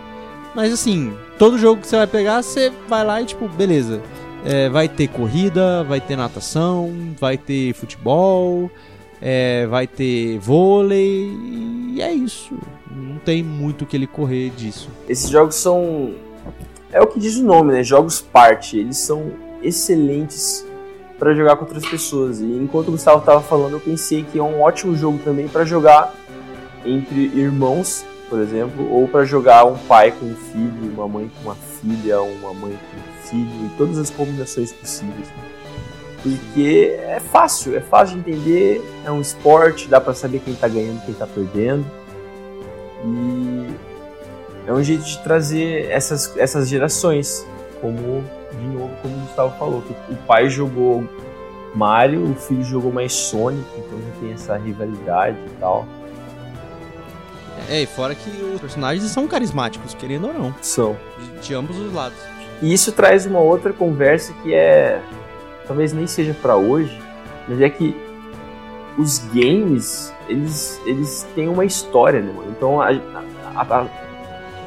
Mas 0.53 0.73
assim, 0.73 1.13
todo 1.37 1.57
jogo 1.57 1.81
que 1.81 1.87
você 1.87 1.97
vai 1.97 2.07
pegar, 2.07 2.41
você 2.41 2.71
vai 2.87 3.05
lá 3.05 3.21
e 3.21 3.25
tipo, 3.25 3.47
beleza. 3.47 4.01
É, 4.45 4.69
vai 4.69 4.87
ter 4.87 5.07
corrida, 5.07 5.83
vai 5.83 5.99
ter 5.99 6.15
natação, 6.15 7.13
vai 7.19 7.37
ter 7.37 7.73
futebol, 7.73 8.71
é, 9.21 9.67
vai 9.67 9.85
ter 9.85 10.37
vôlei 10.39 11.31
e 11.93 12.01
é 12.01 12.11
isso. 12.11 12.53
Não 12.89 13.17
tem 13.19 13.43
muito 13.43 13.85
que 13.85 13.95
ele 13.95 14.07
correr 14.07 14.49
disso. 14.51 14.89
Esses 15.07 15.29
jogos 15.29 15.55
são. 15.55 16.13
É 16.91 17.01
o 17.01 17.07
que 17.07 17.19
diz 17.19 17.35
o 17.37 17.43
nome, 17.43 17.73
né? 17.73 17.83
Jogos 17.83 18.21
parte. 18.21 18.77
Eles 18.77 18.97
são 18.97 19.31
excelentes 19.61 20.65
para 21.19 21.35
jogar 21.35 21.57
com 21.57 21.65
outras 21.65 21.85
pessoas. 21.85 22.39
E 22.39 22.45
enquanto 22.45 22.87
o 22.87 22.91
Gustavo 22.91 23.19
estava 23.19 23.41
falando, 23.41 23.73
eu 23.73 23.79
pensei 23.79 24.23
que 24.23 24.39
é 24.39 24.43
um 24.43 24.61
ótimo 24.61 24.95
jogo 24.95 25.19
também 25.23 25.47
para 25.47 25.65
jogar 25.65 26.15
entre 26.85 27.25
irmãos, 27.35 28.05
por 28.29 28.39
exemplo, 28.39 28.89
ou 28.89 29.07
para 29.07 29.25
jogar 29.25 29.65
um 29.65 29.77
pai 29.77 30.11
com 30.11 30.25
um 30.25 30.35
filho, 30.35 30.93
uma 30.93 31.07
mãe 31.07 31.29
com 31.35 31.49
uma 31.49 31.55
filha, 31.55 32.21
uma 32.21 32.53
mãe 32.53 32.71
com 32.71 32.97
um 32.97 33.27
filho, 33.27 33.65
e 33.65 33.69
todas 33.77 33.97
as 33.97 34.09
combinações 34.09 34.71
possíveis. 34.71 35.27
Porque 36.23 36.97
é 37.01 37.19
fácil, 37.19 37.75
é 37.75 37.81
fácil 37.81 38.19
de 38.19 38.31
entender, 38.31 38.81
é 39.05 39.11
um 39.11 39.21
esporte, 39.21 39.87
dá 39.87 39.99
para 39.99 40.13
saber 40.13 40.39
quem 40.39 40.55
tá 40.55 40.67
ganhando, 40.67 41.03
quem 41.05 41.13
tá 41.13 41.27
perdendo. 41.27 41.85
E 43.05 43.67
é 44.67 44.73
um 44.73 44.83
jeito 44.83 45.03
de 45.03 45.21
trazer 45.23 45.89
essas, 45.89 46.35
essas 46.37 46.67
gerações, 46.67 47.45
como 47.81 48.23
de 48.51 48.67
novo, 48.67 48.91
como 49.01 49.15
o 49.15 49.19
Gustavo 49.21 49.57
falou, 49.57 49.81
que 49.81 50.13
o 50.13 50.15
pai 50.27 50.49
jogou 50.49 51.07
Mario, 51.75 52.31
o 52.31 52.35
filho 52.35 52.63
jogou 52.63 52.91
mais 52.91 53.13
Sonic, 53.13 53.67
então 53.77 53.99
já 53.99 54.19
tem 54.19 54.31
essa 54.33 54.57
rivalidade 54.57 55.37
e 55.37 55.59
tal. 55.59 55.87
É, 57.69 57.81
e 57.81 57.85
fora 57.85 58.15
que 58.15 58.29
os 58.29 58.61
personagens 58.61 59.03
são 59.11 59.27
carismáticos, 59.27 59.93
querendo 59.93 60.27
ou 60.27 60.33
não. 60.33 60.55
São. 60.61 60.97
De, 61.19 61.47
de 61.47 61.53
ambos 61.53 61.77
os 61.77 61.93
lados. 61.93 62.17
E 62.61 62.73
isso 62.73 62.91
traz 62.91 63.25
uma 63.25 63.39
outra 63.39 63.71
conversa 63.71 64.33
que 64.41 64.53
é. 64.53 65.01
Talvez 65.67 65.93
nem 65.93 66.07
seja 66.07 66.33
para 66.33 66.55
hoje, 66.55 66.99
mas 67.47 67.61
é 67.61 67.69
que 67.69 67.95
os 68.97 69.19
games, 69.33 70.11
eles, 70.27 70.81
eles 70.85 71.27
têm 71.35 71.47
uma 71.47 71.63
história, 71.63 72.21
né, 72.21 72.33
mano? 72.33 72.49
Então 72.49 72.81
a, 72.81 72.89
a, 72.89 73.61
a, 73.61 73.87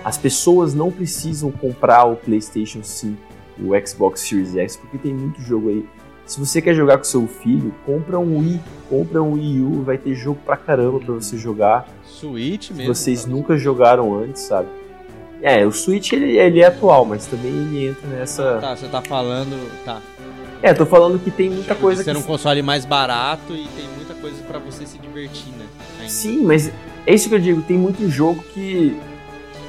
as 0.04 0.16
pessoas 0.16 0.74
não 0.74 0.92
precisam 0.92 1.50
comprar 1.50 2.04
o 2.04 2.14
PlayStation 2.14 2.84
5 2.84 3.31
o 3.58 3.70
Xbox 3.86 4.20
Series 4.20 4.56
X, 4.56 4.76
porque 4.76 4.98
tem 4.98 5.14
muito 5.14 5.40
jogo 5.40 5.68
aí. 5.68 5.86
Se 6.24 6.38
você 6.38 6.62
quer 6.62 6.74
jogar 6.74 6.98
com 6.98 7.04
seu 7.04 7.26
filho, 7.26 7.74
compra 7.84 8.18
um 8.18 8.38
Wii, 8.38 8.60
compra 8.88 9.22
um 9.22 9.32
Wii 9.32 9.60
U, 9.60 9.82
vai 9.82 9.98
ter 9.98 10.14
jogo 10.14 10.38
pra 10.44 10.56
caramba 10.56 11.00
pra 11.00 11.14
você 11.14 11.36
jogar. 11.36 11.88
Switch 12.04 12.70
mesmo. 12.70 12.94
Vocês 12.94 13.22
cara. 13.22 13.34
nunca 13.34 13.56
jogaram 13.56 14.14
antes, 14.16 14.42
sabe? 14.42 14.68
É, 15.42 15.66
o 15.66 15.72
Switch 15.72 16.12
ele, 16.12 16.38
ele 16.38 16.60
é 16.60 16.66
atual, 16.66 17.04
mas 17.04 17.26
também 17.26 17.50
ele 17.50 17.88
entra 17.88 18.08
nessa. 18.08 18.58
Tá, 18.60 18.76
você 18.76 18.86
tá 18.86 19.02
falando. 19.02 19.68
Tá. 19.84 20.00
É, 20.62 20.72
tô 20.72 20.86
falando 20.86 21.18
que 21.18 21.30
tem 21.30 21.50
muita 21.50 21.74
coisa. 21.74 22.04
Ser 22.04 22.12
que... 22.12 22.18
um 22.18 22.22
console 22.22 22.62
mais 22.62 22.84
barato 22.84 23.52
e 23.52 23.66
tem 23.76 23.88
muita 23.96 24.14
coisa 24.14 24.40
para 24.44 24.60
você 24.60 24.86
se 24.86 24.96
divertir, 24.98 25.52
né? 25.58 25.66
Ainda. 25.98 26.08
Sim, 26.08 26.44
mas 26.44 26.72
é 27.04 27.12
isso 27.12 27.28
que 27.28 27.34
eu 27.34 27.40
digo, 27.40 27.60
tem 27.62 27.76
muito 27.76 28.08
jogo 28.08 28.40
que 28.54 28.96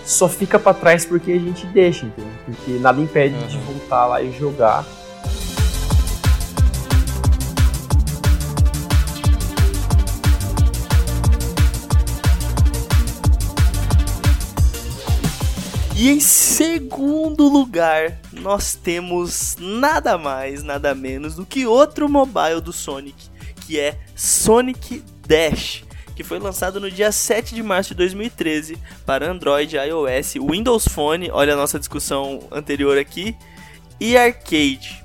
só 0.05 0.27
fica 0.27 0.59
para 0.59 0.73
trás 0.73 1.05
porque 1.05 1.31
a 1.31 1.39
gente 1.39 1.65
deixa, 1.67 2.05
entendeu? 2.05 2.31
Porque 2.45 2.71
nada 2.73 3.01
impede 3.01 3.35
uhum. 3.35 3.47
de 3.47 3.57
voltar 3.59 4.05
lá 4.05 4.21
e 4.21 4.31
jogar. 4.31 4.85
E 15.95 16.09
em 16.09 16.19
segundo 16.19 17.47
lugar, 17.47 18.19
nós 18.33 18.75
temos 18.75 19.55
nada 19.57 20.17
mais, 20.17 20.61
nada 20.61 20.93
menos 20.93 21.35
do 21.35 21.45
que 21.45 21.65
outro 21.65 22.09
mobile 22.09 22.59
do 22.59 22.73
Sonic, 22.73 23.29
que 23.65 23.79
é 23.79 23.97
Sonic 24.13 25.01
Dash 25.25 25.85
que 26.15 26.23
foi 26.23 26.39
lançado 26.39 26.79
no 26.79 26.89
dia 26.89 27.11
7 27.11 27.55
de 27.55 27.63
março 27.63 27.89
de 27.89 27.95
2013 27.95 28.77
para 29.05 29.29
Android, 29.29 29.75
iOS, 29.75 30.33
Windows 30.35 30.87
Phone, 30.87 31.31
olha 31.31 31.53
a 31.53 31.57
nossa 31.57 31.79
discussão 31.79 32.47
anterior 32.51 32.97
aqui, 32.97 33.35
e 33.99 34.17
arcade. 34.17 35.03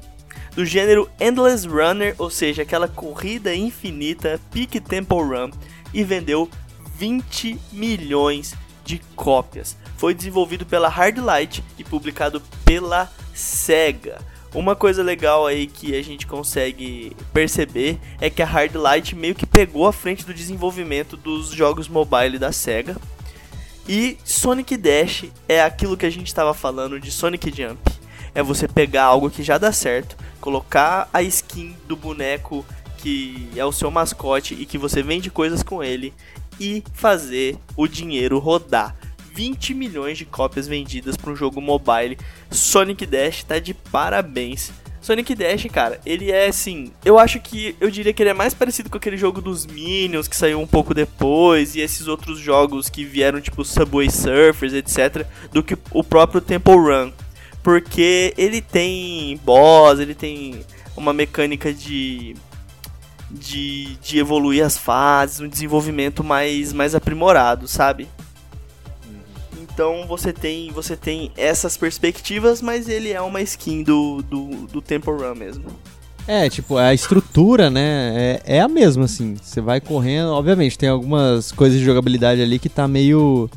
Do 0.54 0.64
gênero 0.64 1.08
Endless 1.20 1.66
Runner, 1.66 2.14
ou 2.18 2.30
seja, 2.30 2.62
aquela 2.62 2.88
corrida 2.88 3.54
infinita, 3.54 4.40
Peak 4.50 4.80
Temple 4.80 5.18
Run, 5.18 5.50
e 5.94 6.02
vendeu 6.02 6.50
20 6.96 7.58
milhões 7.72 8.54
de 8.84 8.98
cópias. 9.14 9.76
Foi 9.96 10.14
desenvolvido 10.14 10.66
pela 10.66 10.88
Hardlight 10.88 11.62
e 11.78 11.84
publicado 11.84 12.42
pela 12.64 13.10
Sega. 13.34 14.18
Uma 14.54 14.74
coisa 14.74 15.02
legal 15.02 15.46
aí 15.46 15.66
que 15.66 15.94
a 15.94 16.02
gente 16.02 16.26
consegue 16.26 17.14
perceber 17.32 17.98
é 18.20 18.30
que 18.30 18.42
a 18.42 18.46
Hardlight 18.46 19.14
meio 19.14 19.34
que 19.34 19.44
pegou 19.44 19.86
a 19.86 19.92
frente 19.92 20.24
do 20.24 20.32
desenvolvimento 20.32 21.16
dos 21.16 21.50
jogos 21.50 21.88
mobile 21.88 22.38
da 22.38 22.50
Sega. 22.50 22.96
E 23.86 24.16
Sonic 24.24 24.76
Dash 24.76 25.24
é 25.48 25.62
aquilo 25.62 25.96
que 25.96 26.06
a 26.06 26.10
gente 26.10 26.28
estava 26.28 26.54
falando 26.54 26.98
de 26.98 27.10
Sonic 27.10 27.50
Jump. 27.54 27.78
É 28.34 28.42
você 28.42 28.66
pegar 28.66 29.04
algo 29.04 29.30
que 29.30 29.42
já 29.42 29.58
dá 29.58 29.72
certo, 29.72 30.16
colocar 30.40 31.08
a 31.12 31.22
skin 31.22 31.76
do 31.86 31.96
boneco 31.96 32.64
que 32.98 33.48
é 33.56 33.64
o 33.64 33.72
seu 33.72 33.90
mascote 33.90 34.54
e 34.54 34.66
que 34.66 34.76
você 34.76 35.02
vende 35.02 35.30
coisas 35.30 35.62
com 35.62 35.82
ele 35.82 36.12
e 36.60 36.82
fazer 36.92 37.56
o 37.76 37.86
dinheiro 37.86 38.38
rodar. 38.38 38.94
20 39.38 39.72
milhões 39.72 40.18
de 40.18 40.24
cópias 40.24 40.66
vendidas 40.66 41.16
para 41.16 41.30
um 41.30 41.36
jogo 41.36 41.60
mobile. 41.60 42.18
Sonic 42.50 43.06
Dash 43.06 43.44
tá 43.44 43.60
de 43.60 43.72
parabéns. 43.72 44.72
Sonic 45.00 45.32
Dash, 45.36 45.64
cara, 45.72 46.00
ele 46.04 46.32
é 46.32 46.48
assim. 46.48 46.90
Eu 47.04 47.20
acho 47.20 47.38
que 47.38 47.76
eu 47.80 47.88
diria 47.88 48.12
que 48.12 48.20
ele 48.20 48.30
é 48.30 48.34
mais 48.34 48.52
parecido 48.52 48.90
com 48.90 48.96
aquele 48.96 49.16
jogo 49.16 49.40
dos 49.40 49.64
Minions 49.64 50.26
que 50.26 50.34
saiu 50.34 50.60
um 50.60 50.66
pouco 50.66 50.92
depois 50.92 51.76
e 51.76 51.80
esses 51.80 52.08
outros 52.08 52.40
jogos 52.40 52.90
que 52.90 53.04
vieram, 53.04 53.40
tipo 53.40 53.64
Subway 53.64 54.10
Surfers, 54.10 54.72
etc., 54.72 55.24
do 55.52 55.62
que 55.62 55.78
o 55.92 56.02
próprio 56.02 56.40
Temple 56.40 56.74
Run. 56.74 57.12
Porque 57.62 58.34
ele 58.36 58.60
tem 58.60 59.36
boss, 59.44 60.00
ele 60.00 60.16
tem 60.16 60.66
uma 60.96 61.12
mecânica 61.12 61.72
de 61.72 62.34
de, 63.30 63.94
de 63.96 64.18
evoluir 64.18 64.64
as 64.64 64.76
fases, 64.76 65.38
um 65.38 65.48
desenvolvimento 65.48 66.24
mais, 66.24 66.72
mais 66.72 66.94
aprimorado, 66.94 67.68
sabe? 67.68 68.08
Então 69.78 70.04
você 70.08 70.32
tem 70.32 70.72
você 70.72 70.96
tem 70.96 71.30
essas 71.36 71.76
perspectivas, 71.76 72.60
mas 72.60 72.88
ele 72.88 73.12
é 73.12 73.20
uma 73.20 73.40
skin 73.40 73.84
do, 73.84 74.20
do, 74.22 74.66
do 74.66 74.82
Temple 74.82 75.12
Run 75.12 75.36
mesmo. 75.36 75.66
É, 76.26 76.50
tipo, 76.50 76.76
a 76.76 76.92
estrutura, 76.92 77.70
né, 77.70 78.40
é, 78.44 78.56
é 78.56 78.60
a 78.60 78.66
mesma, 78.66 79.04
assim. 79.04 79.36
Você 79.40 79.60
vai 79.60 79.80
correndo, 79.80 80.32
obviamente, 80.32 80.76
tem 80.76 80.88
algumas 80.88 81.52
coisas 81.52 81.78
de 81.78 81.84
jogabilidade 81.84 82.42
ali 82.42 82.58
que 82.58 82.68
tá 82.68 82.88
meio... 82.88 83.48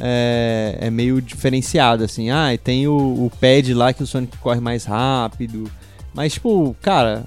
É, 0.00 0.78
é 0.80 0.90
meio 0.90 1.20
diferenciado, 1.20 2.04
assim. 2.04 2.30
Ah, 2.30 2.54
e 2.54 2.56
tem 2.56 2.86
o, 2.86 2.94
o 2.94 3.32
pad 3.40 3.74
lá 3.74 3.92
que 3.92 4.04
o 4.04 4.06
Sonic 4.06 4.38
corre 4.38 4.60
mais 4.60 4.84
rápido. 4.84 5.68
Mas, 6.14 6.34
tipo, 6.34 6.76
cara, 6.80 7.26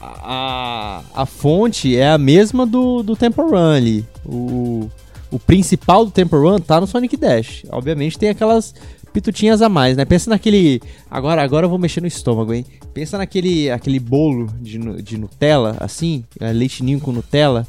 a, 0.00 1.02
a 1.12 1.26
fonte 1.26 1.96
é 1.96 2.08
a 2.08 2.18
mesma 2.18 2.64
do, 2.64 3.02
do 3.02 3.16
Temple 3.16 3.42
Run 3.42 3.74
ali. 3.74 4.06
O, 4.24 4.88
o 5.34 5.38
principal 5.40 6.04
do 6.04 6.12
Temple 6.12 6.38
Run 6.38 6.60
tá 6.60 6.80
no 6.80 6.86
Sonic 6.86 7.16
Dash. 7.16 7.64
Obviamente 7.68 8.16
tem 8.16 8.28
aquelas 8.28 8.72
pitutinhas 9.12 9.60
a 9.60 9.68
mais, 9.68 9.96
né? 9.96 10.04
Pensa 10.04 10.30
naquele. 10.30 10.80
Agora, 11.10 11.42
agora 11.42 11.66
eu 11.66 11.70
vou 11.70 11.78
mexer 11.78 12.00
no 12.00 12.06
estômago, 12.06 12.54
hein? 12.54 12.64
Pensa 12.94 13.18
naquele 13.18 13.68
aquele 13.68 13.98
bolo 13.98 14.48
de, 14.60 14.78
de 15.02 15.18
Nutella, 15.18 15.76
assim, 15.80 16.24
é, 16.38 16.52
leite 16.52 16.84
ninho 16.84 17.00
com 17.00 17.10
Nutella. 17.10 17.66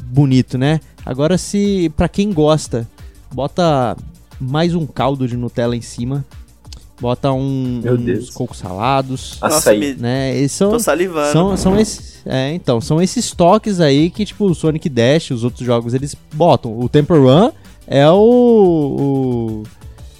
Bonito, 0.00 0.56
né? 0.56 0.80
Agora, 1.04 1.36
se. 1.36 1.92
para 1.96 2.08
quem 2.08 2.32
gosta, 2.32 2.88
bota 3.32 3.96
mais 4.40 4.76
um 4.76 4.86
caldo 4.86 5.26
de 5.26 5.36
Nutella 5.36 5.76
em 5.76 5.80
cima. 5.80 6.24
Bota 7.00 7.32
um, 7.32 7.80
Meu 7.82 7.94
uns 7.94 8.00
Deus. 8.04 8.30
cocos 8.30 8.58
salados. 8.58 9.38
Açaí. 9.40 9.94
Né? 9.94 10.36
Esses 10.36 10.52
são, 10.52 10.70
Tô 10.72 10.78
salivando. 10.78 11.32
são, 11.32 11.56
são 11.56 11.78
esses. 11.78 12.18
É, 12.26 12.52
então, 12.52 12.80
são 12.80 13.00
esses 13.00 13.30
toques 13.32 13.80
aí 13.80 14.10
que, 14.10 14.24
tipo, 14.24 14.46
o 14.46 14.54
Sonic 14.54 14.88
Dash, 14.88 15.30
os 15.30 15.44
outros 15.44 15.64
jogos, 15.64 15.94
eles 15.94 16.14
botam. 16.34 16.78
O 16.78 16.88
Temple 16.88 17.18
Run 17.18 17.50
é 17.86 18.08
o. 18.10 19.62
o 19.62 19.62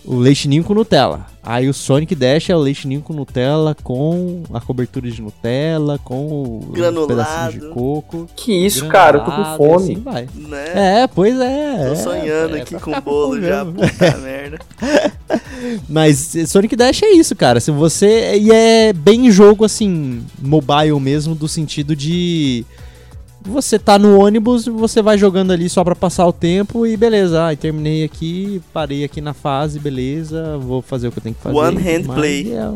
o 0.09 0.17
leite 0.17 0.49
ninho 0.49 0.65
com 0.65 0.73
Nutella. 0.73 1.27
Aí 1.43 1.69
o 1.69 1.75
Sonic 1.75 2.15
Dash 2.15 2.49
é 2.49 2.57
o 2.57 2.59
leite 2.59 2.89
ninho 2.89 3.03
com 3.03 3.13
Nutella, 3.13 3.77
com 3.83 4.43
a 4.55 4.59
cobertura 4.59 5.11
de 5.11 5.21
Nutella, 5.21 5.99
com 5.99 6.61
os 6.67 6.71
Granulado. 6.71 7.09
pedacinhos 7.09 7.55
de 7.55 7.75
coco. 7.75 8.27
Que 8.35 8.53
isso, 8.53 8.87
cara, 8.89 9.19
eu 9.19 9.25
tô 9.25 9.31
com 9.31 9.43
e 9.43 9.57
fome. 9.57 9.93
Assim 9.93 10.03
vai. 10.03 10.29
Né? 10.35 11.03
É, 11.03 11.07
pois 11.07 11.39
é. 11.39 11.87
Tô 11.89 11.93
é, 11.93 11.97
sonhando 11.97 12.57
é 12.57 12.61
aqui 12.63 12.71
pra 12.71 12.81
com 12.81 12.91
ficar 12.91 13.01
bolo 13.03 13.41
já, 13.41 13.67
puta 13.67 14.17
merda. 14.17 14.59
Mas 15.87 16.35
Sonic 16.47 16.75
Dash 16.75 17.03
é 17.03 17.11
isso, 17.11 17.37
cara. 17.37 17.61
Se 17.61 17.71
você. 17.71 18.39
E 18.39 18.51
é 18.51 18.95
bem 18.95 19.31
jogo 19.31 19.63
assim, 19.63 20.25
mobile 20.41 20.99
mesmo, 20.99 21.35
do 21.35 21.47
sentido 21.47 21.95
de. 21.95 22.65
Você 23.49 23.79
tá 23.79 23.99
no 23.99 24.19
ônibus, 24.21 24.67
você 24.67 25.01
vai 25.01 25.17
jogando 25.17 25.53
ali 25.53 25.71
só 25.71 25.83
pra 25.83 25.97
passar 25.97 26.27
o 26.27 26.33
tempo 26.33 26.87
e 26.87 26.97
beleza. 26.99 27.45
Ai, 27.45 27.57
terminei 27.57 28.05
aqui, 28.05 28.63
parei 28.75 29.05
aqui 29.05 29.23
na 29.23 29.33
fase, 29.33 29.79
beleza. 29.79 30.59
Vou 30.59 30.83
fazer 30.83 31.09
o 31.09 31.13
que 31.13 31.19
eu 31.19 31.23
tenho 31.23 31.35
que 31.35 31.41
fazer. 31.41 31.57
One 31.57 31.79
hand 31.79 32.05
play. 32.15 32.53
É, 32.53 32.75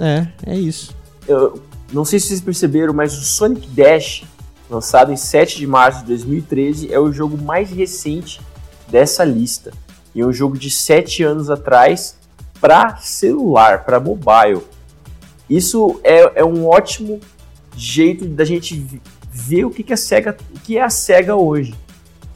é, 0.00 0.28
é 0.46 0.58
isso. 0.58 0.96
Eu 1.28 1.60
não 1.92 2.06
sei 2.06 2.18
se 2.18 2.28
vocês 2.28 2.40
perceberam, 2.40 2.94
mas 2.94 3.16
o 3.18 3.20
Sonic 3.22 3.68
Dash, 3.68 4.24
lançado 4.70 5.12
em 5.12 5.16
7 5.16 5.58
de 5.58 5.66
março 5.66 6.00
de 6.00 6.06
2013, 6.06 6.90
é 6.90 6.98
o 6.98 7.12
jogo 7.12 7.36
mais 7.36 7.70
recente 7.70 8.40
dessa 8.88 9.24
lista. 9.24 9.72
E 10.14 10.22
é 10.22 10.26
um 10.26 10.32
jogo 10.32 10.56
de 10.56 10.70
7 10.70 11.22
anos 11.22 11.50
atrás 11.50 12.16
para 12.60 12.96
celular, 12.96 13.84
para 13.84 14.00
mobile. 14.00 14.62
Isso 15.50 16.00
é, 16.02 16.40
é 16.40 16.44
um 16.44 16.66
ótimo 16.66 17.20
jeito 17.76 18.26
da 18.26 18.44
gente 18.44 19.02
ver 19.32 19.64
o 19.64 19.70
que, 19.70 19.82
que 19.82 19.92
a 19.92 19.96
Sega, 19.96 20.36
o 20.54 20.60
que 20.60 20.76
é 20.76 20.82
a 20.82 20.90
Sega 20.90 21.34
hoje. 21.34 21.74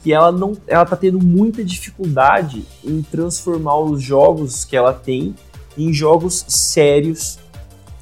Que 0.03 0.11
ela 0.11 0.31
não, 0.31 0.57
ela 0.67 0.85
tá 0.85 0.95
tendo 0.95 1.19
muita 1.19 1.63
dificuldade 1.63 2.65
em 2.83 3.01
transformar 3.03 3.77
os 3.77 4.01
jogos 4.01 4.65
que 4.65 4.75
ela 4.75 4.93
tem 4.93 5.35
em 5.77 5.93
jogos 5.93 6.43
sérios 6.47 7.37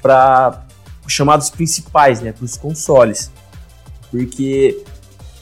para 0.00 0.64
chamados 1.06 1.50
principais, 1.50 2.20
né, 2.20 2.32
para 2.32 2.44
os 2.44 2.56
consoles. 2.56 3.30
Porque 4.10 4.82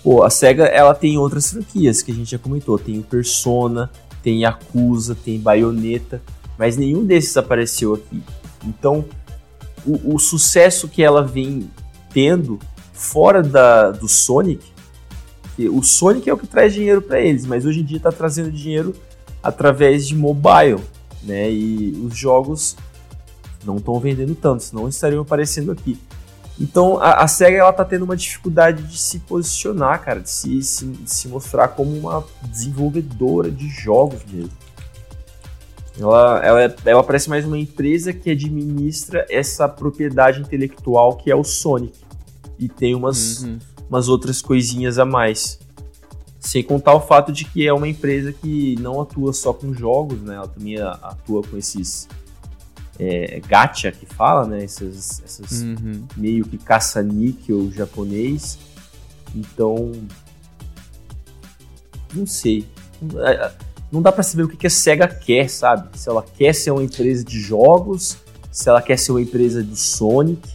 pô, 0.03 0.23
a 0.25 0.31
Sega 0.31 0.65
ela 0.65 0.95
tem 0.95 1.17
outras 1.17 1.51
franquias 1.51 2.03
que 2.03 2.11
a 2.11 2.15
gente 2.15 2.31
já 2.31 2.39
comentou, 2.39 2.79
tem 2.79 2.99
o 2.99 3.03
Persona, 3.03 3.91
tem 4.23 4.43
Yakuza, 4.43 5.15
tem 5.15 5.39
Bayonetta, 5.39 6.21
mas 6.59 6.77
nenhum 6.77 7.05
desses 7.05 7.37
apareceu 7.37 7.95
aqui. 7.95 8.23
Então, 8.65 9.05
o, 9.87 10.15
o 10.15 10.19
sucesso 10.19 10.89
que 10.89 11.03
ela 11.03 11.23
vem 11.23 11.71
tendo 12.13 12.59
fora 13.05 13.43
da, 13.43 13.91
do 13.91 14.09
Sonic, 14.09 14.65
que 15.55 15.69
o 15.69 15.83
Sonic 15.83 16.29
é 16.29 16.33
o 16.33 16.39
que 16.39 16.47
traz 16.47 16.73
dinheiro 16.73 17.03
para 17.03 17.21
eles, 17.21 17.47
mas 17.47 17.65
hoje 17.65 17.81
em 17.81 17.85
dia 17.85 17.99
está 17.99 18.11
trazendo 18.11 18.51
dinheiro 18.51 18.95
através 19.43 20.09
de 20.09 20.17
mobile, 20.17 20.81
né? 21.23 21.51
E 21.53 21.93
os 22.05 22.17
jogos 22.17 22.77
não 23.65 23.77
estão 23.77 24.01
vendendo 24.01 24.35
tanto, 24.35 24.63
senão 24.63 24.89
estariam 24.89 25.23
aparecendo 25.23 25.71
aqui. 25.71 25.99
Então 26.59 26.99
a, 26.99 27.25
a 27.25 27.29
SEGA 27.29 27.59
ela 27.59 27.73
tá 27.73 27.85
tendo 27.85 28.05
uma 28.05 28.17
dificuldade 28.17 28.83
de 28.85 28.97
se 28.99 29.19
posicionar, 29.21 30.03
cara, 30.03 30.21
de 30.21 30.31
se, 30.31 30.63
se, 30.63 30.87
de 30.87 31.13
se 31.13 31.29
mostrar 31.29 31.69
como 31.69 31.97
uma 31.97 32.25
desenvolvedora 32.43 33.51
de 33.51 33.69
jogos 33.69 34.21
mesmo. 34.31 34.53
Ela, 35.99 36.41
ela, 36.45 36.63
é- 36.65 36.75
ela 36.87 37.05
parece 37.05 37.29
mais 37.29 37.45
uma 37.45 37.59
empresa 37.59 38.13
que 38.13 38.31
administra 38.31 39.27
essa 39.31 39.69
propriedade 39.69 40.41
intelectual 40.41 41.17
que 41.17 41.31
é 41.31 41.37
o 41.37 41.45
Sonic. 41.45 42.04
E 42.59 42.69
tem 42.69 42.95
umas, 42.95 43.43
Uhum. 43.43 43.59
umas 43.89 44.09
outras 44.09 44.41
coisinhas 44.43 44.99
a 44.99 45.05
mais. 45.05 45.59
Sem 46.41 46.63
contar 46.63 46.95
o 46.95 47.01
fato 47.01 47.33
de 47.33 47.45
que 47.47 47.67
é 47.67 47.73
uma 47.73 47.89
empresa 47.89 48.33
que 48.33 48.77
não 48.81 49.01
atua 49.01 49.33
só 49.33 49.53
com 49.53 49.73
jogos, 49.73 50.21
né? 50.21 50.35
Ela 50.37 50.47
também 50.49 50.79
atua 50.79 51.43
com 51.43 51.57
esses 51.57 52.07
é, 52.99 53.41
gacha 53.49 53.91
que 53.91 54.05
fala, 54.07 54.47
né? 54.47 54.63
Essas, 54.63 55.23
essas 55.25 55.63
Uhum. 55.63 56.07
meio 56.17 56.45
que 56.45 56.59
caça-níquel 56.59 57.71
japonês. 57.73 58.59
Então. 59.35 59.91
Não 62.15 62.27
sei. 62.27 62.67
É, 63.27 63.51
Não 63.91 64.03
dá 64.03 64.11
pra 64.11 64.23
saber 64.25 64.43
o 64.45 64.49
que 64.49 64.57
que 64.57 64.67
a 64.67 64.71
SEGA 64.71 65.07
quer, 65.07 65.49
sabe? 65.49 65.97
Se 65.99 66.09
ela 66.09 66.23
quer 66.23 66.53
ser 66.55 66.71
uma 66.73 66.83
empresa 66.83 67.23
de 67.25 67.39
jogos, 67.41 68.17
se 68.51 68.69
ela 68.69 68.83
quer 68.83 68.99
ser 68.99 69.13
uma 69.13 69.23
empresa 69.23 69.63
do 69.63 69.77
Sonic. 69.77 70.49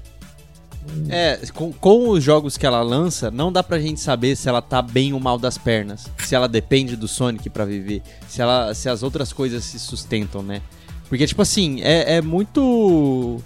É, 1.09 1.39
com, 1.53 1.71
com 1.71 2.09
os 2.09 2.23
jogos 2.23 2.57
que 2.57 2.65
ela 2.65 2.81
lança, 2.81 3.31
não 3.31 3.51
dá 3.51 3.63
pra 3.63 3.79
gente 3.79 3.99
saber 3.99 4.35
se 4.35 4.47
ela 4.47 4.61
tá 4.61 4.81
bem 4.81 5.13
ou 5.13 5.19
mal 5.19 5.37
das 5.37 5.57
pernas. 5.57 6.07
Se 6.19 6.35
ela 6.35 6.47
depende 6.47 6.95
do 6.95 7.07
Sonic 7.07 7.49
pra 7.49 7.65
viver. 7.65 8.01
Se, 8.27 8.41
ela, 8.41 8.73
se 8.73 8.87
as 8.89 9.03
outras 9.03 9.33
coisas 9.33 9.63
se 9.63 9.79
sustentam, 9.79 10.41
né? 10.41 10.61
Porque, 11.07 11.25
tipo 11.25 11.41
assim, 11.41 11.81
é, 11.81 12.17
é 12.17 12.21
muito. 12.21 13.41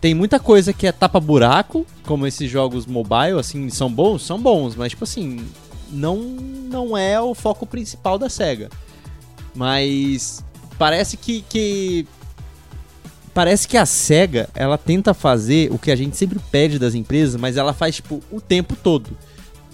Tem 0.00 0.14
muita 0.14 0.38
coisa 0.38 0.72
que 0.72 0.86
é 0.86 0.92
tapa-buraco, 0.92 1.86
como 2.04 2.26
esses 2.26 2.50
jogos 2.50 2.86
mobile, 2.86 3.38
assim, 3.38 3.70
são 3.70 3.90
bons? 3.90 4.22
São 4.22 4.38
bons, 4.38 4.74
mas, 4.74 4.90
tipo 4.90 5.04
assim, 5.04 5.46
não, 5.90 6.16
não 6.18 6.96
é 6.96 7.20
o 7.20 7.34
foco 7.34 7.64
principal 7.64 8.18
da 8.18 8.28
SEGA. 8.28 8.68
Mas 9.54 10.44
parece 10.78 11.16
que, 11.16 11.42
que 11.42 12.06
parece 13.32 13.66
que 13.66 13.76
a 13.76 13.86
SEGA, 13.86 14.48
ela 14.54 14.76
tenta 14.78 15.14
fazer 15.14 15.70
o 15.72 15.78
que 15.78 15.90
a 15.90 15.96
gente 15.96 16.16
sempre 16.16 16.38
pede 16.50 16.78
das 16.78 16.94
empresas, 16.94 17.40
mas 17.40 17.56
ela 17.56 17.72
faz, 17.72 17.96
tipo, 17.96 18.22
o 18.30 18.40
tempo 18.40 18.76
todo. 18.76 19.10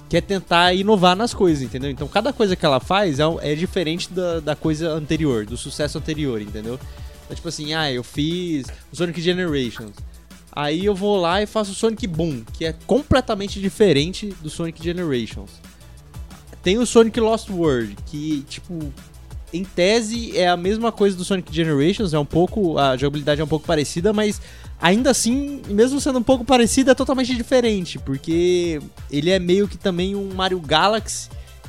Que 0.08 0.16
é 0.16 0.20
tentar 0.20 0.72
inovar 0.72 1.14
nas 1.14 1.34
coisas, 1.34 1.62
entendeu? 1.62 1.90
Então, 1.90 2.08
cada 2.08 2.32
coisa 2.32 2.56
que 2.56 2.64
ela 2.64 2.80
faz 2.80 3.20
é, 3.20 3.24
é 3.42 3.54
diferente 3.54 4.10
da, 4.12 4.40
da 4.40 4.56
coisa 4.56 4.90
anterior, 4.90 5.44
do 5.44 5.56
sucesso 5.56 5.98
anterior, 5.98 6.40
entendeu? 6.40 6.78
Então, 7.24 7.34
tipo 7.34 7.48
assim, 7.48 7.74
ah, 7.74 7.92
eu 7.92 8.02
fiz 8.02 8.66
o 8.90 8.96
Sonic 8.96 9.20
Generations. 9.20 9.92
Aí 10.50 10.84
eu 10.84 10.94
vou 10.94 11.20
lá 11.20 11.42
e 11.42 11.46
faço 11.46 11.72
o 11.72 11.74
Sonic 11.74 12.06
Boom, 12.06 12.42
que 12.54 12.64
é 12.64 12.72
completamente 12.86 13.60
diferente 13.60 14.34
do 14.40 14.48
Sonic 14.48 14.82
Generations. 14.82 15.50
Tem 16.62 16.78
o 16.78 16.86
Sonic 16.86 17.20
Lost 17.20 17.50
World, 17.50 17.96
que, 18.06 18.44
tipo, 18.48 18.92
em 19.52 19.64
tese 19.64 20.36
é 20.36 20.48
a 20.48 20.56
mesma 20.56 20.92
coisa 20.92 21.16
do 21.16 21.24
Sonic 21.24 21.54
Generations, 21.54 22.12
é 22.12 22.18
um 22.18 22.24
pouco. 22.24 22.78
A 22.78 22.96
jogabilidade 22.96 23.40
é 23.40 23.44
um 23.44 23.48
pouco 23.48 23.66
parecida, 23.66 24.12
mas 24.12 24.40
ainda 24.80 25.10
assim, 25.10 25.62
mesmo 25.68 26.00
sendo 26.00 26.18
um 26.18 26.22
pouco 26.22 26.44
parecida, 26.44 26.92
é 26.92 26.94
totalmente 26.94 27.34
diferente, 27.34 27.98
porque 27.98 28.80
ele 29.10 29.30
é 29.30 29.38
meio 29.38 29.66
que 29.66 29.78
também 29.78 30.14
um 30.14 30.34
Mario 30.34 30.60
Galaxy 30.60 31.28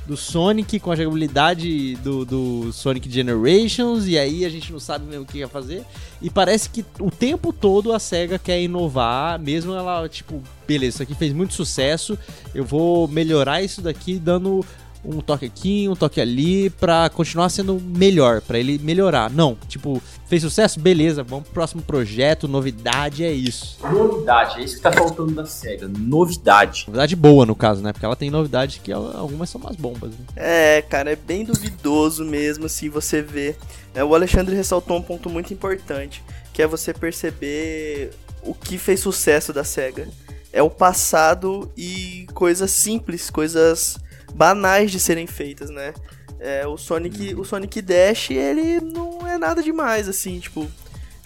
do 0.10 0.18
Sonic 0.18 0.80
com 0.80 0.92
a 0.92 0.96
jogabilidade 0.96 1.96
do, 1.98 2.26
do 2.26 2.74
Sonic 2.74 3.10
Generations, 3.12 4.08
e 4.08 4.18
aí 4.18 4.44
a 4.44 4.50
gente 4.50 4.72
não 4.72 4.80
sabe 4.80 5.06
mesmo 5.06 5.22
o 5.22 5.26
que 5.26 5.38
ia 5.38 5.48
fazer. 5.48 5.86
E 6.20 6.32
parece 6.32 6.68
que 6.68 6.84
o 7.00 7.12
tempo 7.12 7.54
todo 7.54 7.94
a 7.94 8.00
SEGA 8.00 8.40
quer 8.40 8.60
inovar, 8.60 9.40
mesmo 9.40 9.72
ela, 9.72 10.10
tipo, 10.10 10.42
beleza, 10.68 10.96
isso 10.96 11.04
aqui 11.04 11.14
fez 11.14 11.32
muito 11.32 11.54
sucesso, 11.54 12.18
eu 12.56 12.66
vou 12.66 13.08
melhorar 13.08 13.62
isso 13.62 13.84
daqui 13.84 14.18
dando 14.18 14.66
um 15.04 15.22
toque 15.22 15.46
aqui, 15.46 15.88
um 15.88 15.96
toque 15.96 16.20
ali, 16.20 16.70
pra 16.70 17.10
continuar 17.10 17.50
sendo 17.50 17.80
melhor, 17.80 18.42
pra 18.42 18.60
ele 18.60 18.78
melhorar. 18.80 19.30
Não, 19.30 19.58
tipo, 19.68 20.02
fez 20.28 20.42
sucesso? 20.42 20.80
Beleza, 20.80 21.24
vamos 21.24 21.46
pro 21.46 21.54
próximo 21.54 21.82
projeto, 21.82 22.48
novidade, 22.48 23.24
é 23.24 23.32
isso. 23.32 23.78
Novidade, 23.82 24.60
é 24.60 24.64
isso 24.64 24.76
que 24.76 24.82
tá 24.82 24.92
faltando 24.92 25.32
da 25.32 25.46
SEGA. 25.46 25.88
Novidade. 25.88 26.86
Novidade 26.88 27.16
boa, 27.16 27.46
no 27.46 27.56
caso, 27.56 27.82
né? 27.82 27.94
Porque 27.94 28.06
ela 28.06 28.16
tem 28.16 28.30
novidade 28.30 28.82
que 28.84 28.92
algumas 28.92 29.50
são 29.50 29.62
umas 29.62 29.76
bombas. 29.76 30.12
Né? 30.12 30.26
É, 30.36 30.82
cara, 30.82 31.12
é 31.12 31.16
bem 31.16 31.46
duvidoso 31.46 32.26
mesmo 32.26 32.68
se 32.68 32.90
você 32.90 33.22
vê. 33.22 33.56
É, 33.94 34.04
o 34.04 34.14
Alexandre 34.14 34.56
ressaltou 34.56 34.98
um 34.98 35.02
ponto 35.02 35.30
muito 35.30 35.54
importante, 35.54 36.22
que 36.54 36.62
é 36.62 36.68
você 36.68 36.94
perceber 36.94 38.12
o 38.44 38.54
que 38.54 38.78
fez 38.78 39.00
sucesso 39.00 39.54
da 39.54 39.64
SEGA. 39.64 40.08
É 40.52 40.62
o 40.62 40.70
passado 40.70 41.72
e 41.78 42.28
coisas 42.34 42.72
simples, 42.72 43.30
coisas 43.30 43.98
banais 44.34 44.92
de 44.92 45.00
serem 45.00 45.28
feitas, 45.28 45.70
né? 45.70 45.94
É, 46.40 46.66
o 46.66 46.78
Sonic, 46.78 47.36
o 47.36 47.44
Sonic 47.44 47.82
Dash, 47.82 48.32
ele 48.32 48.80
não 48.80 49.28
é 49.28 49.38
nada 49.38 49.62
demais, 49.62 50.08
assim, 50.08 50.40
tipo, 50.40 50.68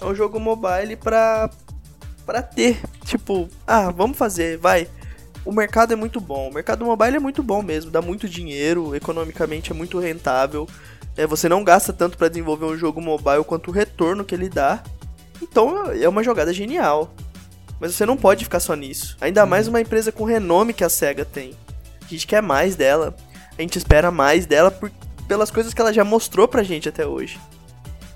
é 0.01 0.05
um 0.05 0.15
jogo 0.15 0.39
mobile 0.39 0.95
pra, 0.95 1.49
pra 2.25 2.41
ter, 2.41 2.81
tipo, 3.05 3.47
ah, 3.67 3.91
vamos 3.91 4.17
fazer, 4.17 4.57
vai. 4.57 4.87
o 5.45 5.51
mercado 5.51 5.93
é 5.93 5.95
muito 5.95 6.19
bom. 6.19 6.49
O 6.49 6.53
mercado 6.53 6.85
mobile 6.85 7.17
é 7.17 7.19
muito 7.19 7.43
bom 7.43 7.61
mesmo, 7.61 7.91
dá 7.91 8.01
muito 8.01 8.27
dinheiro, 8.27 8.95
economicamente 8.95 9.71
é 9.71 9.75
muito 9.75 9.99
rentável. 9.99 10.67
É, 11.15 11.27
você 11.27 11.47
não 11.47 11.63
gasta 11.63 11.93
tanto 11.93 12.17
para 12.17 12.27
desenvolver 12.27 12.65
um 12.65 12.77
jogo 12.77 12.99
mobile 12.99 13.43
quanto 13.43 13.69
o 13.69 13.73
retorno 13.73 14.25
que 14.25 14.33
ele 14.33 14.49
dá. 14.49 14.83
Então 15.41 15.91
é 15.91 16.07
uma 16.09 16.23
jogada 16.23 16.51
genial. 16.53 17.13
Mas 17.79 17.93
você 17.93 18.05
não 18.05 18.15
pode 18.15 18.45
ficar 18.45 18.59
só 18.59 18.75
nisso. 18.75 19.17
Ainda 19.19 19.45
mais 19.45 19.67
uma 19.67 19.81
empresa 19.81 20.11
com 20.11 20.23
renome 20.23 20.73
que 20.73 20.83
a 20.83 20.89
SEGA 20.89 21.25
tem. 21.25 21.53
A 22.05 22.09
gente 22.09 22.27
quer 22.27 22.41
mais 22.41 22.75
dela. 22.75 23.15
A 23.57 23.61
gente 23.61 23.77
espera 23.77 24.11
mais 24.11 24.45
dela 24.45 24.71
por, 24.71 24.91
pelas 25.27 25.51
coisas 25.51 25.73
que 25.73 25.81
ela 25.81 25.93
já 25.93 26.03
mostrou 26.03 26.47
pra 26.47 26.63
gente 26.63 26.89
até 26.89 27.05
hoje. 27.05 27.39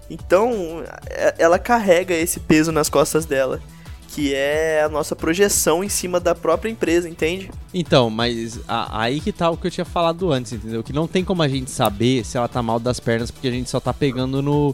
Então, 0.09 0.83
é, 1.09 1.35
ela 1.37 1.59
carrega 1.59 2.13
esse 2.13 2.39
peso 2.39 2.71
nas 2.71 2.89
costas 2.89 3.25
dela, 3.25 3.61
que 4.09 4.33
é 4.33 4.81
a 4.83 4.89
nossa 4.89 5.15
projeção 5.15 5.83
em 5.83 5.89
cima 5.89 6.19
da 6.19 6.33
própria 6.33 6.69
empresa, 6.69 7.09
entende? 7.09 7.51
Então, 7.73 8.09
mas 8.09 8.59
a, 8.67 9.01
aí 9.01 9.19
que 9.19 9.31
tá 9.33 9.49
o 9.49 9.57
que 9.57 9.67
eu 9.67 9.71
tinha 9.71 9.85
falado 9.85 10.31
antes, 10.31 10.53
entendeu? 10.53 10.83
Que 10.83 10.93
não 10.93 11.07
tem 11.07 11.23
como 11.23 11.43
a 11.43 11.47
gente 11.47 11.69
saber 11.69 12.25
se 12.25 12.37
ela 12.37 12.47
tá 12.47 12.63
mal 12.63 12.79
das 12.79 12.99
pernas, 12.99 13.29
porque 13.29 13.47
a 13.47 13.51
gente 13.51 13.69
só 13.69 13.79
tá 13.79 13.93
pegando 13.93 14.41
no, 14.41 14.73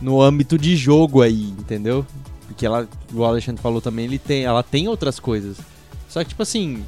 no 0.00 0.20
âmbito 0.20 0.56
de 0.56 0.76
jogo 0.76 1.20
aí, 1.22 1.50
entendeu? 1.50 2.06
Porque 2.46 2.64
ela, 2.64 2.88
o 3.12 3.24
Alexandre 3.24 3.62
falou 3.62 3.80
também, 3.80 4.06
ele 4.06 4.18
tem, 4.18 4.44
ela 4.44 4.62
tem 4.62 4.88
outras 4.88 5.20
coisas. 5.20 5.58
Só 6.08 6.24
que, 6.24 6.30
tipo 6.30 6.42
assim, 6.42 6.84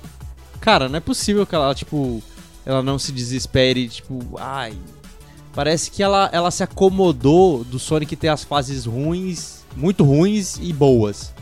cara, 0.63 0.89
não 0.89 0.97
é 0.97 1.01
possível 1.01 1.45
que 1.45 1.55
ela, 1.55 1.75
tipo, 1.75 2.23
ela 2.65 2.83
não 2.83 2.99
se 2.99 3.13
desespere, 3.13 3.89
tipo, 3.89 4.39
ai, 4.39 4.75
Parece 5.55 5.91
que 5.91 6.03
ela, 6.03 6.31
ela 6.33 6.51
se 6.51 6.63
acomodou 6.63 7.63
do 7.63 7.79
Sonic 7.79 8.17
ter 8.17 8.29
as 8.29 8.43
fases 8.43 8.87
ruins, 8.87 9.63
muito 9.77 10.03
ruins 10.03 10.59
e 10.61 10.73
boas. 10.73 11.33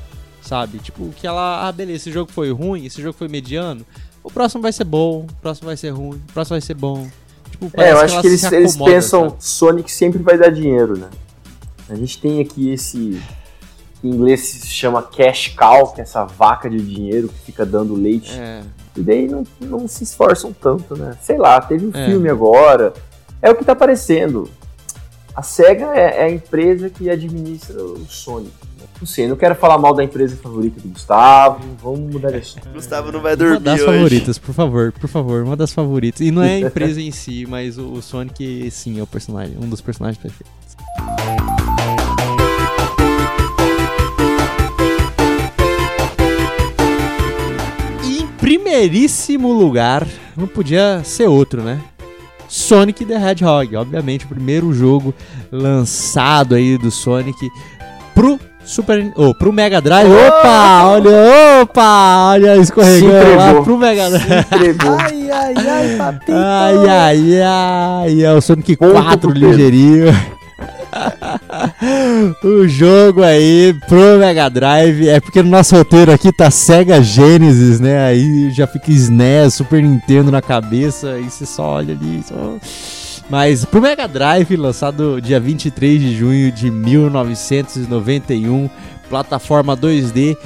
Sabe? 0.42 0.78
Tipo, 0.78 1.10
que 1.10 1.26
ela, 1.26 1.68
ah, 1.68 1.72
beleza, 1.72 1.96
esse 1.98 2.12
jogo 2.12 2.32
foi 2.32 2.50
ruim, 2.50 2.86
esse 2.86 3.00
jogo 3.00 3.16
foi 3.16 3.28
mediano. 3.28 3.86
O 4.22 4.30
próximo 4.30 4.60
vai 4.60 4.72
ser 4.72 4.84
bom, 4.84 5.26
o 5.30 5.34
próximo 5.40 5.66
vai 5.66 5.76
ser 5.76 5.90
ruim, 5.90 6.16
o 6.16 6.32
próximo 6.32 6.54
vai 6.54 6.60
ser 6.60 6.74
bom. 6.74 7.08
Tipo, 7.50 7.70
é, 7.80 7.92
eu 7.92 8.00
acho 8.00 8.16
que, 8.16 8.22
que 8.22 8.26
eles, 8.26 8.52
eles 8.52 8.76
pensam 8.76 9.30
sabe? 9.30 9.44
Sonic 9.44 9.92
sempre 9.92 10.22
vai 10.22 10.36
dar 10.36 10.50
dinheiro, 10.50 10.98
né? 10.98 11.08
A 11.88 11.94
gente 11.94 12.20
tem 12.20 12.40
aqui 12.40 12.70
esse. 12.70 13.20
Em 14.02 14.08
inglês 14.08 14.40
se 14.40 14.66
chama 14.66 15.02
cash 15.02 15.54
cow, 15.56 15.92
que 15.92 16.00
é 16.00 16.04
essa 16.04 16.24
vaca 16.24 16.68
de 16.68 16.78
dinheiro 16.78 17.28
que 17.28 17.38
fica 17.40 17.64
dando 17.64 17.94
leite. 17.94 18.32
É. 18.32 18.62
E 18.96 19.02
daí 19.02 19.28
não, 19.28 19.44
não 19.60 19.86
se 19.86 20.04
esforçam 20.04 20.52
tanto, 20.52 20.96
né? 20.96 21.16
Sei 21.22 21.38
lá, 21.38 21.60
teve 21.60 21.86
um 21.86 21.90
é. 21.94 22.06
filme 22.06 22.28
agora 22.28 22.92
é 23.42 23.50
o 23.50 23.54
que 23.54 23.64
tá 23.64 23.72
aparecendo. 23.72 24.50
A 25.34 25.42
SEGA 25.42 25.86
é, 25.94 26.20
é 26.20 26.24
a 26.24 26.30
empresa 26.30 26.90
que 26.90 27.08
administra 27.08 27.82
o 27.82 28.04
Sonic. 28.06 28.52
Não 29.00 29.06
sei, 29.06 29.26
não 29.26 29.36
quero 29.36 29.54
falar 29.54 29.78
mal 29.78 29.94
da 29.94 30.04
empresa 30.04 30.36
favorita 30.36 30.78
do 30.78 30.88
Gustavo. 30.88 31.64
Vamos 31.82 32.00
mudar 32.12 32.30
de 32.32 32.36
assunto. 32.38 32.68
Gustavo 32.68 33.10
não 33.10 33.20
vai 33.20 33.34
dormir. 33.34 33.54
Uma 33.54 33.60
das 33.60 33.80
hoje. 33.80 33.86
favoritas, 33.86 34.38
por 34.38 34.54
favor, 34.54 34.92
por 34.92 35.08
favor, 35.08 35.42
uma 35.42 35.56
das 35.56 35.72
favoritas. 35.72 36.20
E 36.20 36.30
não 36.30 36.42
é 36.42 36.56
a 36.56 36.60
empresa 36.68 37.00
em 37.00 37.10
si, 37.10 37.46
mas 37.48 37.78
o, 37.78 37.92
o 37.92 38.02
Sonic, 38.02 38.70
sim, 38.70 38.98
é 38.98 39.02
o 39.02 39.06
personagem, 39.06 39.56
um 39.58 39.68
dos 39.68 39.80
personagens 39.80 40.22
perfeitos. 40.22 40.69
Primeiríssimo 48.70 49.52
lugar, 49.52 50.06
não 50.36 50.46
podia 50.46 51.02
ser 51.02 51.26
outro, 51.26 51.60
né? 51.60 51.80
Sonic 52.48 53.04
the 53.04 53.14
Hedgehog, 53.14 53.74
obviamente 53.74 54.26
o 54.26 54.28
primeiro 54.28 54.72
jogo 54.72 55.12
lançado 55.50 56.54
aí 56.54 56.78
do 56.78 56.88
Sonic 56.88 57.50
pro 58.14 58.38
Super, 58.64 59.12
oh, 59.16 59.34
pro 59.34 59.52
Mega 59.52 59.80
Drive. 59.80 60.08
Oh! 60.08 60.28
Opa, 60.28 60.86
olha, 60.86 61.10
opa, 61.62 62.30
olha 62.30 62.56
escorregando 62.58 63.36
lá 63.36 63.60
pro 63.60 63.76
Mega 63.76 64.08
Drive. 64.08 64.76
ai, 65.00 65.30
ai, 65.30 65.54
ai, 65.68 65.96
papito. 65.98 66.32
Ai, 66.32 66.88
ai, 66.88 67.42
ai, 67.42 68.22
é 68.22 68.32
o 68.32 68.40
Sonic 68.40 68.76
4 68.76 69.32
ligeirinho. 69.32 70.14
O 72.42 72.66
jogo 72.68 73.22
aí 73.22 73.74
pro 73.88 74.18
Mega 74.18 74.48
Drive 74.48 75.08
é 75.08 75.20
porque 75.20 75.42
no 75.42 75.50
nosso 75.50 75.76
roteiro 75.76 76.12
aqui 76.12 76.32
tá 76.32 76.50
Sega 76.50 77.02
Genesis, 77.02 77.80
né? 77.80 78.06
Aí 78.06 78.50
já 78.50 78.66
fica 78.66 78.90
SNES, 78.90 79.54
Super 79.54 79.82
Nintendo 79.82 80.30
na 80.30 80.42
cabeça 80.42 81.18
e 81.18 81.30
você 81.30 81.46
só 81.46 81.74
olha 81.74 81.94
ali. 81.94 82.22
Só... 82.26 82.58
Mas 83.28 83.64
pro 83.64 83.80
Mega 83.80 84.08
Drive, 84.08 84.56
lançado 84.56 85.20
dia 85.20 85.38
23 85.38 86.00
de 86.00 86.16
junho 86.16 86.50
de 86.50 86.70
1991, 86.70 88.68
plataforma 89.08 89.76
2D, 89.76 90.36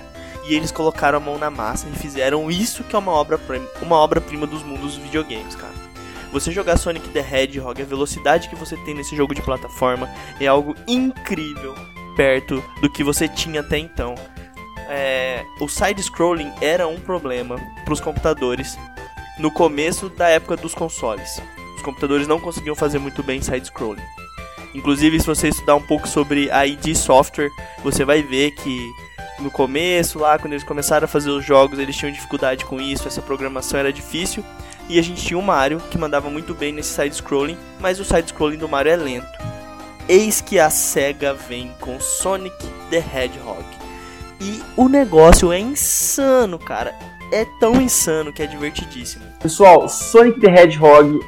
e 0.48 0.56
eles 0.56 0.72
colocaram 0.72 1.18
a 1.18 1.22
mão 1.22 1.38
na 1.38 1.50
massa 1.50 1.88
e 1.88 1.98
fizeram 1.98 2.50
isso 2.50 2.84
que 2.84 2.96
é 2.96 3.00
uma 3.00 3.12
obra-prima 3.12 3.68
uma 3.82 3.98
obra 3.98 4.22
-prima 4.22 4.46
dos 4.46 4.64
mundos 4.64 4.96
dos 4.96 4.96
videogames, 4.96 5.56
cara. 5.56 5.74
Você 6.32 6.52
jogar 6.52 6.78
Sonic 6.78 7.10
the 7.10 7.20
Hedgehog, 7.20 7.82
a 7.82 7.86
velocidade 7.86 8.50
que 8.50 8.56
você 8.56 8.76
tem 8.78 8.94
nesse 8.94 9.16
jogo 9.16 9.34
de 9.34 9.42
plataforma 9.42 10.10
é 10.40 10.48
algo 10.48 10.76
incrível 10.88 11.74
perto 12.16 12.64
do 12.82 12.90
que 12.90 13.04
você 13.04 13.28
tinha 13.28 13.62
até 13.62 13.78
então. 13.78 14.16
É, 14.90 15.44
o 15.60 15.68
side-scrolling 15.68 16.52
era 16.62 16.88
um 16.88 17.00
problema 17.00 17.58
para 17.84 17.94
os 17.94 18.00
computadores 18.00 18.78
no 19.40 19.52
começo 19.52 20.10
da 20.10 20.28
época 20.28 20.58
dos 20.58 20.74
consoles. 20.74 21.42
Os 21.76 21.82
computadores 21.82 22.28
não 22.28 22.40
conseguiam 22.40 22.76
fazer 22.76 23.00
muito 23.00 23.24
bem 23.24 23.42
side-scrolling. 23.42 24.04
Inclusive, 24.74 25.20
se 25.20 25.26
você 25.26 25.48
estudar 25.48 25.76
um 25.76 25.82
pouco 25.82 26.08
sobre 26.08 26.52
a 26.52 26.66
ID 26.66 26.96
Software, 26.96 27.50
você 27.84 28.04
vai 28.04 28.22
ver 28.22 28.52
que 28.52 28.92
no 29.40 29.52
começo, 29.52 30.20
lá 30.20 30.38
quando 30.38 30.54
eles 30.54 30.64
começaram 30.64 31.06
a 31.06 31.08
fazer 31.08 31.30
os 31.30 31.46
jogos, 31.46 31.80
eles 31.80 31.96
tinham 31.96 32.12
dificuldade 32.12 32.66
com 32.66 32.82
isso, 32.82 33.08
essa 33.08 33.22
programação 33.22 33.80
era 33.80 33.94
difícil. 33.94 34.44
E 34.90 34.98
a 34.98 35.02
gente 35.04 35.24
tinha 35.24 35.38
o 35.38 35.44
Mario, 35.44 35.82
que 35.92 35.98
mandava 35.98 36.30
muito 36.30 36.54
bem 36.54 36.72
nesse 36.72 36.94
side-scrolling, 36.94 37.58
mas 37.80 38.00
o 38.00 38.06
side-scrolling 38.06 38.58
do 38.58 38.70
Mario 38.70 38.94
é 38.94 38.96
lento. 38.96 39.28
eis 40.08 40.40
que 40.40 40.58
a 40.60 40.70
SEGA 40.70 41.34
vem 41.34 41.72
com 41.82 42.00
Sonic 42.00 42.56
the 42.90 42.98
Hedgehog. 42.98 43.66
E 44.40 44.62
o 44.78 44.88
negócio 44.88 45.52
é 45.52 45.60
insano, 45.60 46.58
cara. 46.58 46.96
É 47.32 47.46
tão 47.60 47.82
insano 47.82 48.32
que 48.32 48.42
é 48.42 48.48
divertidíssimo. 48.48 49.26
Pessoal, 49.42 49.90
Sonic 49.90 50.40
the 50.40 50.48
Hedgehog 50.48 51.20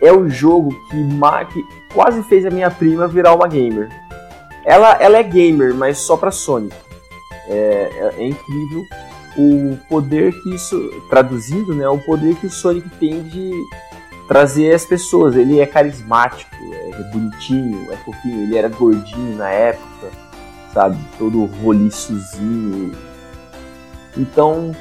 é 0.00 0.10
o 0.10 0.28
jogo 0.28 0.70
que, 0.90 0.96
que 1.52 1.92
quase 1.92 2.22
fez 2.22 2.46
a 2.46 2.50
minha 2.50 2.70
prima 2.70 3.06
virar 3.06 3.34
uma 3.34 3.46
gamer. 3.46 3.90
Ela, 4.64 4.92
ela 4.94 5.18
é 5.18 5.22
gamer, 5.22 5.74
mas 5.74 5.98
só 5.98 6.16
pra 6.16 6.30
Sonic. 6.30 6.74
É, 7.48 8.12
é, 8.18 8.22
é 8.22 8.26
incrível 8.26 8.84
o 9.36 9.76
poder 9.88 10.32
que 10.42 10.54
isso, 10.54 10.90
traduzindo, 11.10 11.74
né, 11.74 11.86
o 11.88 11.98
poder 11.98 12.34
que 12.36 12.46
o 12.46 12.50
Sonic 12.50 12.88
tem 12.98 13.22
de 13.22 13.52
trazer 14.26 14.74
as 14.74 14.84
pessoas. 14.84 15.36
Ele 15.36 15.60
é 15.60 15.66
carismático, 15.66 16.54
é 16.72 17.02
bonitinho, 17.12 17.92
é 17.92 17.96
fofinho. 17.98 18.42
Ele 18.42 18.56
era 18.56 18.68
gordinho 18.68 19.36
na 19.36 19.48
época, 19.48 20.10
sabe? 20.72 20.98
Todo 21.18 21.44
roliçozinho. 21.44 22.92
Então, 24.16 24.74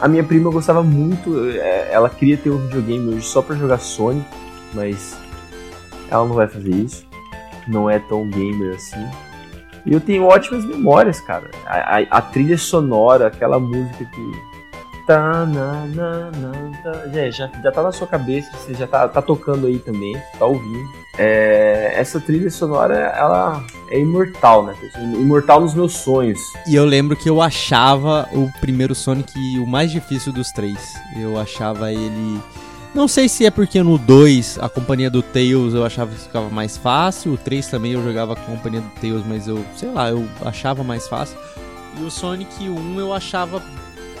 a 0.00 0.08
minha 0.08 0.24
prima 0.24 0.50
gostava 0.50 0.82
muito. 0.82 1.50
É, 1.50 1.92
ela 1.92 2.08
queria 2.08 2.36
ter 2.36 2.50
um 2.50 2.58
videogame 2.58 3.14
hoje 3.14 3.26
só 3.26 3.42
para 3.42 3.56
jogar 3.56 3.78
Sonic, 3.78 4.26
mas 4.72 5.16
ela 6.10 6.26
não 6.26 6.34
vai 6.34 6.46
fazer 6.46 6.74
isso. 6.74 7.06
Não 7.66 7.88
é 7.88 7.98
tão 7.98 8.28
gamer 8.28 8.76
assim. 8.76 9.04
E 9.86 9.92
eu 9.92 10.00
tenho 10.00 10.24
ótimas 10.24 10.64
memórias, 10.64 11.20
cara. 11.20 11.50
A, 11.66 11.98
a, 11.98 12.02
a 12.10 12.20
trilha 12.22 12.56
sonora, 12.56 13.26
aquela 13.26 13.58
música 13.58 14.04
que. 14.04 14.54
Tá, 15.06 15.44
na, 15.44 15.84
na, 15.86 16.30
na, 16.30 16.52
tá. 16.82 17.08
Já, 17.12 17.30
já, 17.30 17.50
já 17.62 17.70
tá 17.70 17.82
na 17.82 17.92
sua 17.92 18.06
cabeça, 18.06 18.50
você 18.56 18.72
já 18.72 18.86
tá, 18.86 19.06
tá 19.06 19.20
tocando 19.20 19.66
aí 19.66 19.78
também, 19.78 20.16
tá 20.38 20.46
ouvindo. 20.46 20.88
É, 21.18 21.92
essa 21.94 22.18
trilha 22.18 22.50
sonora, 22.50 22.94
ela 22.94 23.62
é 23.90 24.00
imortal, 24.00 24.64
né? 24.64 24.74
Imortal 24.96 25.60
nos 25.60 25.74
meus 25.74 25.92
sonhos. 25.92 26.40
E 26.66 26.74
eu 26.74 26.86
lembro 26.86 27.14
que 27.16 27.28
eu 27.28 27.42
achava 27.42 28.26
o 28.32 28.50
primeiro 28.60 28.94
Sonic 28.94 29.38
o 29.58 29.66
mais 29.66 29.90
difícil 29.90 30.32
dos 30.32 30.50
três. 30.50 30.94
Eu 31.16 31.38
achava 31.38 31.92
ele 31.92 32.40
não 32.94 33.08
sei 33.08 33.28
se 33.28 33.44
é 33.44 33.50
porque 33.50 33.82
no 33.82 33.98
2 33.98 34.58
a 34.60 34.68
companhia 34.68 35.10
do 35.10 35.22
Tails 35.22 35.74
eu 35.74 35.84
achava 35.84 36.12
que 36.12 36.20
ficava 36.20 36.48
mais 36.48 36.76
fácil, 36.76 37.32
o 37.32 37.36
3 37.36 37.66
também 37.66 37.92
eu 37.92 38.02
jogava 38.02 38.34
a 38.34 38.36
companhia 38.36 38.80
do 38.80 38.88
Tails, 39.00 39.24
mas 39.26 39.48
eu, 39.48 39.64
sei 39.76 39.90
lá, 39.90 40.10
eu 40.10 40.26
achava 40.42 40.84
mais 40.84 41.08
fácil. 41.08 41.36
E 41.98 42.04
o 42.04 42.10
Sonic 42.10 42.68
1 42.68 43.00
eu 43.00 43.12
achava, 43.12 43.62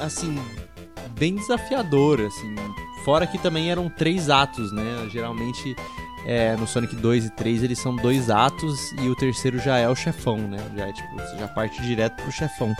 assim, 0.00 0.38
bem 1.16 1.36
desafiador, 1.36 2.20
assim. 2.20 2.54
Fora 3.04 3.26
que 3.26 3.38
também 3.38 3.70
eram 3.70 3.88
três 3.88 4.28
atos, 4.28 4.72
né? 4.72 5.08
Geralmente 5.10 5.76
é, 6.26 6.56
no 6.56 6.66
Sonic 6.66 6.96
2 6.96 7.26
e 7.26 7.30
3 7.30 7.62
eles 7.62 7.78
são 7.78 7.94
dois 7.94 8.30
atos 8.30 8.92
e 9.00 9.08
o 9.08 9.14
terceiro 9.14 9.58
já 9.58 9.76
é 9.78 9.88
o 9.88 9.94
chefão, 9.94 10.38
né? 10.38 10.58
Já 10.76 10.88
é 10.88 10.92
tipo, 10.92 11.14
você 11.14 11.36
já 11.36 11.48
parte 11.48 11.80
direto 11.82 12.22
pro 12.22 12.32
chefão. 12.32 12.74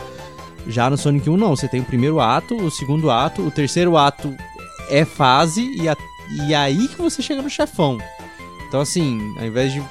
Já 0.67 0.89
no 0.89 0.97
Sonic 0.97 1.29
1 1.29 1.37
não, 1.37 1.55
você 1.55 1.69
tem 1.69 1.81
o 1.81 1.85
primeiro 1.85 2.21
ato, 2.21 2.57
o 2.57 2.71
segundo 2.71 3.11
ato, 3.11 3.43
o 3.43 3.51
terceiro 3.51 3.97
ato 3.97 4.35
é 4.89 5.05
fase 5.05 5.63
e, 5.75 5.89
a, 5.89 5.97
e 6.47 6.55
aí 6.55 6.89
que 6.89 7.01
você 7.01 7.23
chega 7.23 7.43
no 7.43 7.51
chefão. 7.51 7.99
Então, 8.69 8.81
assim, 8.81 9.35
ao 9.39 9.45
invés 9.45 9.73
de, 9.73 9.83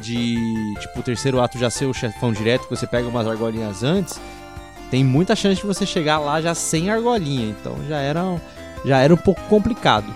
de 0.00 0.74
tipo, 0.80 1.00
o 1.00 1.02
terceiro 1.02 1.40
ato 1.40 1.58
já 1.58 1.70
ser 1.70 1.86
o 1.86 1.94
chefão 1.94 2.32
direto, 2.32 2.64
que 2.64 2.76
você 2.76 2.86
pega 2.86 3.08
umas 3.08 3.26
argolinhas 3.26 3.82
antes, 3.82 4.20
tem 4.90 5.04
muita 5.04 5.36
chance 5.36 5.60
de 5.60 5.66
você 5.66 5.86
chegar 5.86 6.18
lá 6.18 6.40
já 6.40 6.54
sem 6.54 6.90
argolinha. 6.90 7.48
Então 7.48 7.76
já 7.88 7.98
era, 7.98 8.22
já 8.84 8.98
era 8.98 9.12
um 9.12 9.18
pouco 9.18 9.40
complicado. 9.42 10.12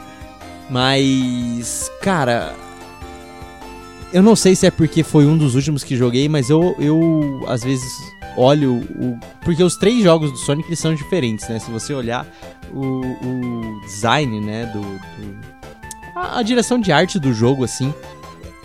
Mas, 0.70 1.90
cara, 2.00 2.54
eu 4.12 4.22
não 4.22 4.36
sei 4.36 4.54
se 4.54 4.66
é 4.66 4.70
porque 4.70 5.02
foi 5.02 5.26
um 5.26 5.36
dos 5.36 5.54
últimos 5.54 5.82
que 5.84 5.96
joguei, 5.96 6.28
mas 6.28 6.48
eu, 6.48 6.76
eu 6.78 7.44
às 7.48 7.62
vezes 7.62 8.13
olho 8.36 8.74
o. 8.76 9.18
Porque 9.42 9.62
os 9.62 9.76
três 9.76 10.02
jogos 10.02 10.30
do 10.30 10.38
Sonic 10.38 10.68
eles 10.68 10.78
são 10.78 10.94
diferentes, 10.94 11.48
né? 11.48 11.58
Se 11.58 11.70
você 11.70 11.92
olhar 11.94 12.26
o, 12.72 13.00
o 13.00 13.80
design, 13.82 14.40
né? 14.40 14.66
Do, 14.66 14.80
do 14.80 15.40
a, 16.14 16.38
a, 16.38 16.42
direção 16.42 16.78
de 16.78 16.92
arte 16.92 17.18
do 17.18 17.32
jogo, 17.32 17.64
assim, 17.64 17.92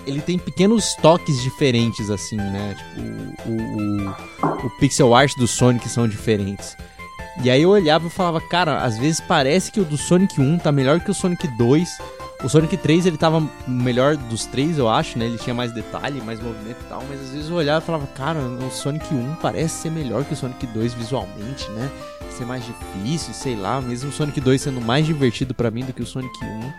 ele 0.06 0.22
tem 0.22 0.38
pequenos 0.38 0.94
toques 0.96 1.42
diferentes, 1.42 2.10
assim, 2.10 2.38
né? 2.38 2.76
Tipo, 2.78 3.50
o, 3.50 4.66
o, 4.66 4.68
o 4.68 4.70
pixel 4.80 5.14
art 5.16 5.36
do 5.36 5.48
Sonic 5.48 5.88
são 5.90 6.08
diferentes. 6.08 6.76
E 7.44 7.50
aí 7.50 7.62
eu 7.62 7.70
olhava 7.70 8.08
e 8.08 8.10
falava, 8.10 8.42
cara, 8.42 8.84
às 8.84 8.98
vezes 8.98 9.22
parece 9.22 9.72
que 9.72 9.80
o 9.80 9.86
do 9.86 9.98
Sonic 9.98 10.40
1 10.42 10.60
tá 10.60 10.72
melhor 10.72 11.00
que 11.00 11.10
o 11.10 11.14
Sonic 11.14 11.48
2 11.58 11.98
o 12.44 12.48
Sonic 12.48 12.78
3 12.78 13.06
ele 13.06 13.18
tava 13.18 13.46
melhor 13.68 14.16
dos 14.16 14.46
três, 14.46 14.78
eu 14.78 14.88
acho, 14.88 15.20
né? 15.20 15.26
Ele 15.26 15.38
tinha 15.38 15.54
mais 15.54 15.74
detalhe, 15.74 16.22
mais 16.22 16.42
movimento 16.42 16.78
e 16.80 16.88
tal, 16.88 17.04
mas 17.10 17.20
às 17.22 17.30
vezes 17.32 17.50
eu 17.50 17.56
olhava 17.56 17.84
e 17.84 17.86
falava, 17.86 18.08
cara, 18.08 18.40
o 18.40 18.72
Sonic 18.72 19.14
1 19.14 19.36
parece 19.42 19.82
ser 19.82 19.92
melhor 19.92 20.24
que 20.24 20.34
o 20.34 20.38
Sonic 20.38 20.66
2 20.68 20.94
visualmente, 20.94 21.70
né? 21.72 21.92
Ser 22.30 22.46
mais 22.46 22.64
difícil, 22.66 23.34
sei 23.34 23.56
lá, 23.56 23.82
mesmo 23.82 24.10
o 24.10 24.14
Sonic 24.14 24.40
2 24.40 24.62
sendo 24.62 24.80
mais 24.80 25.06
divertido 25.06 25.54
para 25.54 25.70
mim 25.70 25.84
do 25.84 25.92
que 25.92 26.02
o 26.02 26.06
Sonic 26.06 26.34
1. 26.42 26.74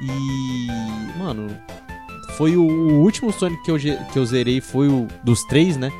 E, 0.00 0.66
mano, 1.18 1.56
foi 2.36 2.56
o, 2.56 2.62
o 2.62 3.00
último 3.00 3.32
Sonic 3.32 3.62
que 3.62 3.70
eu, 3.70 3.78
que 3.78 4.18
eu 4.18 4.26
zerei, 4.26 4.60
foi 4.60 4.88
o 4.88 5.06
dos 5.22 5.44
três, 5.44 5.76
né? 5.76 5.92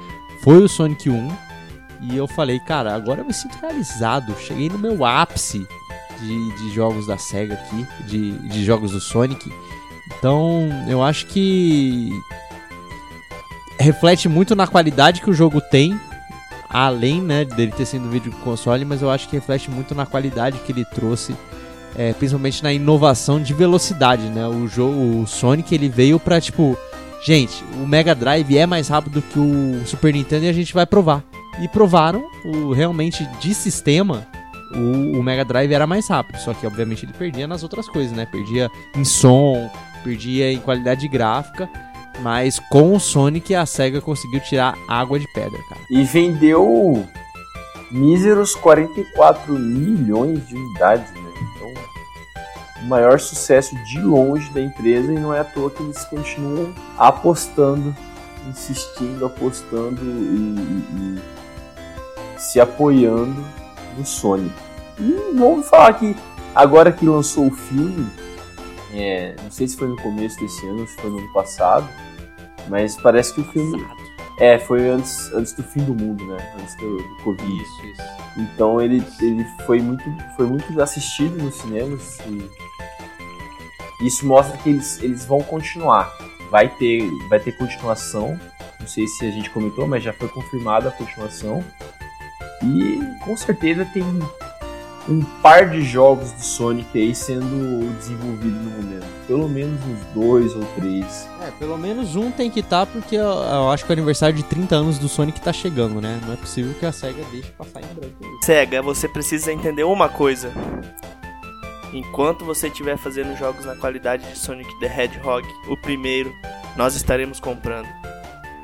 Foi 0.42 0.58
o 0.58 0.68
Sonic 0.68 1.08
1. 1.08 1.30
E 2.10 2.16
eu 2.16 2.26
falei, 2.26 2.58
cara, 2.58 2.94
agora 2.94 3.20
eu 3.20 3.24
me 3.24 3.32
sinto 3.32 3.56
realizado. 3.58 4.34
Cheguei 4.38 4.68
no 4.68 4.78
meu 4.78 5.04
ápice 5.04 5.66
de, 6.20 6.56
de 6.56 6.74
jogos 6.74 7.06
da 7.06 7.18
SEGA 7.18 7.54
aqui, 7.54 7.86
de, 8.06 8.32
de 8.48 8.64
jogos 8.64 8.92
do 8.92 9.00
Sonic. 9.00 9.52
Então, 10.18 10.68
eu 10.88 11.02
acho 11.02 11.26
que 11.26 12.10
reflete 13.78 14.28
muito 14.28 14.54
na 14.54 14.66
qualidade 14.66 15.20
que 15.20 15.30
o 15.30 15.34
jogo 15.34 15.60
tem, 15.60 15.98
além 16.68 17.20
né, 17.20 17.44
dele 17.44 17.72
ter 17.72 17.86
sido 17.86 18.06
um 18.06 18.10
vídeo 18.10 18.32
console, 18.44 18.84
mas 18.84 19.02
eu 19.02 19.10
acho 19.10 19.28
que 19.28 19.36
reflete 19.36 19.70
muito 19.70 19.94
na 19.94 20.06
qualidade 20.06 20.58
que 20.58 20.72
ele 20.72 20.84
trouxe, 20.84 21.34
é, 21.96 22.12
principalmente 22.12 22.62
na 22.62 22.72
inovação 22.72 23.40
de 23.40 23.54
velocidade, 23.54 24.24
né? 24.24 24.46
O 24.46 24.68
jogo, 24.68 25.22
o 25.22 25.26
Sonic, 25.26 25.74
ele 25.74 25.88
veio 25.88 26.20
pra 26.20 26.40
tipo, 26.40 26.76
gente, 27.24 27.64
o 27.82 27.86
Mega 27.86 28.14
Drive 28.14 28.56
é 28.56 28.66
mais 28.66 28.88
rápido 28.88 29.22
que 29.22 29.38
o 29.38 29.86
Super 29.86 30.12
Nintendo 30.12 30.44
e 30.44 30.48
a 30.48 30.52
gente 30.52 30.74
vai 30.74 30.84
provar. 30.86 31.24
E 31.58 31.66
provaram, 31.68 32.22
o, 32.44 32.72
realmente 32.72 33.26
de 33.40 33.54
sistema, 33.54 34.26
o, 34.72 35.18
o, 35.18 35.22
Mega 35.22 35.44
Drive 35.44 35.72
era 35.72 35.86
mais 35.86 36.08
rápido, 36.08 36.38
só 36.38 36.52
que 36.52 36.66
obviamente 36.66 37.04
ele 37.04 37.12
perdia 37.12 37.46
nas 37.46 37.62
outras 37.62 37.88
coisas, 37.88 38.16
né? 38.16 38.26
Perdia 38.26 38.70
em 38.94 39.04
som, 39.04 39.70
perdia 40.02 40.52
em 40.52 40.58
qualidade 40.58 41.06
gráfica, 41.08 41.68
mas 42.20 42.58
com 42.70 42.94
o 42.94 43.00
Sonic 43.00 43.54
a 43.54 43.64
SEGA 43.66 44.00
conseguiu 44.00 44.40
tirar 44.40 44.76
água 44.88 45.18
de 45.18 45.26
pedra, 45.32 45.58
cara. 45.68 45.80
E 45.90 46.02
vendeu 46.02 47.06
míseros 47.90 48.54
44 48.54 49.52
milhões 49.52 50.46
de 50.48 50.56
unidades, 50.56 51.10
né? 51.12 51.30
Então, 51.56 51.72
o 52.82 52.86
maior 52.86 53.20
sucesso 53.20 53.76
de 53.84 54.00
longe 54.00 54.50
da 54.50 54.60
empresa 54.60 55.12
e 55.12 55.18
não 55.18 55.32
é 55.32 55.40
à 55.40 55.44
toa 55.44 55.70
que 55.70 55.82
eles 55.82 56.04
continuam 56.04 56.74
apostando, 56.98 57.94
insistindo, 58.48 59.26
apostando 59.26 60.00
e, 60.02 60.06
e, 60.06 61.18
e 62.36 62.40
se 62.40 62.60
apoiando 62.60 63.44
do 63.96 64.04
Sonic. 64.04 64.54
E 64.98 65.34
vamos 65.34 65.68
falar 65.68 65.92
que 65.94 66.16
agora 66.54 66.92
que 66.92 67.04
lançou 67.06 67.48
o 67.48 67.50
filme, 67.50 68.06
é, 68.92 69.34
não 69.42 69.50
sei 69.50 69.68
se 69.68 69.76
foi 69.76 69.88
no 69.88 69.96
começo 69.96 70.38
desse 70.40 70.66
ano 70.66 70.80
ou 70.80 70.86
se 70.86 70.96
foi 70.96 71.10
no 71.10 71.18
ano 71.18 71.32
passado, 71.32 71.88
mas 72.68 72.96
parece 72.96 73.34
que 73.34 73.40
o 73.40 73.44
filme. 73.44 73.84
É, 74.38 74.58
foi 74.58 74.86
antes, 74.90 75.32
antes 75.32 75.54
do 75.54 75.62
fim 75.62 75.80
do 75.80 75.94
mundo, 75.94 76.22
né? 76.26 76.36
Antes 76.60 76.74
do, 76.76 76.98
do 76.98 77.16
Covid. 77.22 77.62
Isso, 77.62 77.86
isso. 77.86 78.02
Então 78.36 78.80
ele, 78.82 79.02
ele 79.20 79.46
foi, 79.64 79.80
muito, 79.80 80.04
foi 80.36 80.46
muito 80.46 80.80
assistido 80.82 81.42
nos 81.42 81.54
cinemas 81.54 82.18
e 82.26 82.46
isso 84.06 84.26
mostra 84.26 84.56
que 84.58 84.68
eles, 84.68 85.02
eles 85.02 85.24
vão 85.24 85.40
continuar. 85.42 86.12
Vai 86.50 86.68
ter, 86.68 87.08
vai 87.28 87.40
ter 87.40 87.52
continuação. 87.52 88.38
Não 88.78 88.86
sei 88.86 89.06
se 89.06 89.24
a 89.26 89.30
gente 89.30 89.48
comentou, 89.50 89.86
mas 89.86 90.02
já 90.02 90.12
foi 90.12 90.28
confirmada 90.28 90.90
a 90.90 90.92
continuação. 90.92 91.64
E 92.62 93.00
com 93.24 93.36
certeza 93.36 93.84
tem 93.92 94.02
um 95.08 95.22
par 95.42 95.70
de 95.70 95.82
jogos 95.82 96.32
do 96.32 96.42
Sonic 96.42 96.98
aí 96.98 97.14
sendo 97.14 97.92
desenvolvido 97.98 98.56
no 98.56 98.70
momento. 98.70 99.06
Pelo 99.26 99.48
menos 99.48 99.80
uns 99.84 100.00
dois 100.14 100.54
ou 100.54 100.64
três. 100.76 101.28
É, 101.42 101.50
pelo 101.52 101.78
menos 101.78 102.16
um 102.16 102.30
tem 102.30 102.50
que 102.50 102.60
estar, 102.60 102.86
tá 102.86 102.92
porque 102.92 103.16
eu, 103.16 103.22
eu, 103.22 103.70
acho 103.70 103.84
que 103.84 103.90
o 103.90 103.92
aniversário 103.92 104.36
de 104.36 104.42
30 104.44 104.74
anos 104.74 104.98
do 104.98 105.08
Sonic 105.08 105.40
tá 105.40 105.52
chegando, 105.52 106.00
né? 106.00 106.20
Não 106.24 106.32
é 106.32 106.36
possível 106.36 106.74
que 106.74 106.86
a 106.86 106.92
SEGA 106.92 107.24
deixe 107.30 107.50
passar 107.52 107.80
em 107.80 107.94
branco. 107.94 108.44
SEGA, 108.44 108.82
você 108.82 109.08
precisa 109.08 109.52
entender 109.52 109.84
uma 109.84 110.08
coisa. 110.08 110.52
Enquanto 111.92 112.44
você 112.44 112.68
estiver 112.68 112.96
fazendo 112.96 113.36
jogos 113.36 113.64
na 113.64 113.76
qualidade 113.76 114.28
de 114.28 114.38
Sonic 114.38 114.68
the 114.80 114.86
Hedgehog, 114.86 115.46
o 115.68 115.76
primeiro, 115.76 116.32
nós 116.76 116.94
estaremos 116.94 117.40
comprando. 117.40 117.88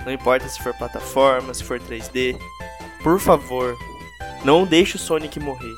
Não 0.04 0.12
importa 0.12 0.48
se 0.48 0.60
for 0.60 0.74
plataforma, 0.74 1.54
se 1.54 1.62
for 1.62 1.78
3D, 1.78 2.36
por 3.02 3.18
favor, 3.18 3.76
não 4.44 4.64
deixe 4.64 4.96
o 4.96 4.98
Sonic 4.98 5.38
morrer. 5.40 5.74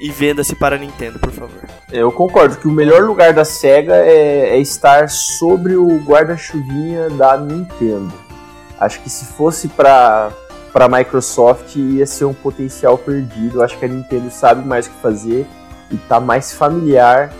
e 0.00 0.10
venda-se 0.10 0.56
para 0.56 0.76
a 0.76 0.78
Nintendo, 0.78 1.18
por 1.18 1.30
favor. 1.30 1.68
Eu 1.92 2.10
concordo 2.10 2.56
que 2.56 2.66
o 2.66 2.72
melhor 2.72 3.02
lugar 3.02 3.34
da 3.34 3.44
SEGA 3.44 3.96
é, 3.96 4.56
é 4.56 4.58
estar 4.58 5.10
sobre 5.10 5.76
o 5.76 5.98
guarda-chuvinha 5.98 7.10
da 7.10 7.36
Nintendo. 7.36 8.10
Acho 8.78 9.00
que 9.02 9.10
se 9.10 9.26
fosse 9.26 9.68
para 9.68 10.30
para 10.72 10.88
Microsoft 10.88 11.74
ia 11.74 12.06
ser 12.06 12.24
um 12.24 12.32
potencial 12.32 12.96
perdido. 12.96 13.60
Acho 13.60 13.76
que 13.76 13.84
a 13.84 13.88
Nintendo 13.88 14.30
sabe 14.30 14.66
mais 14.66 14.86
o 14.86 14.90
que 14.90 15.02
fazer 15.02 15.46
e 15.90 15.96
tá 15.96 16.20
mais 16.20 16.52
familiar 16.52 17.32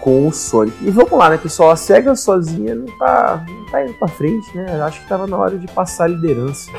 com 0.00 0.26
o 0.26 0.32
Sonic. 0.32 0.76
E 0.82 0.90
vamos 0.90 1.12
lá, 1.12 1.30
né, 1.30 1.38
pessoal? 1.38 1.70
A 1.70 1.76
SEGA 1.76 2.16
sozinha 2.16 2.74
não 2.74 2.86
tá, 2.98 3.44
não 3.48 3.64
tá 3.66 3.82
indo 3.82 3.94
pra 3.94 4.08
frente, 4.08 4.56
né? 4.56 4.82
Acho 4.82 5.00
que 5.00 5.08
tava 5.08 5.26
na 5.26 5.36
hora 5.36 5.56
de 5.56 5.66
passar 5.68 6.04
a 6.04 6.08
liderança 6.08 6.70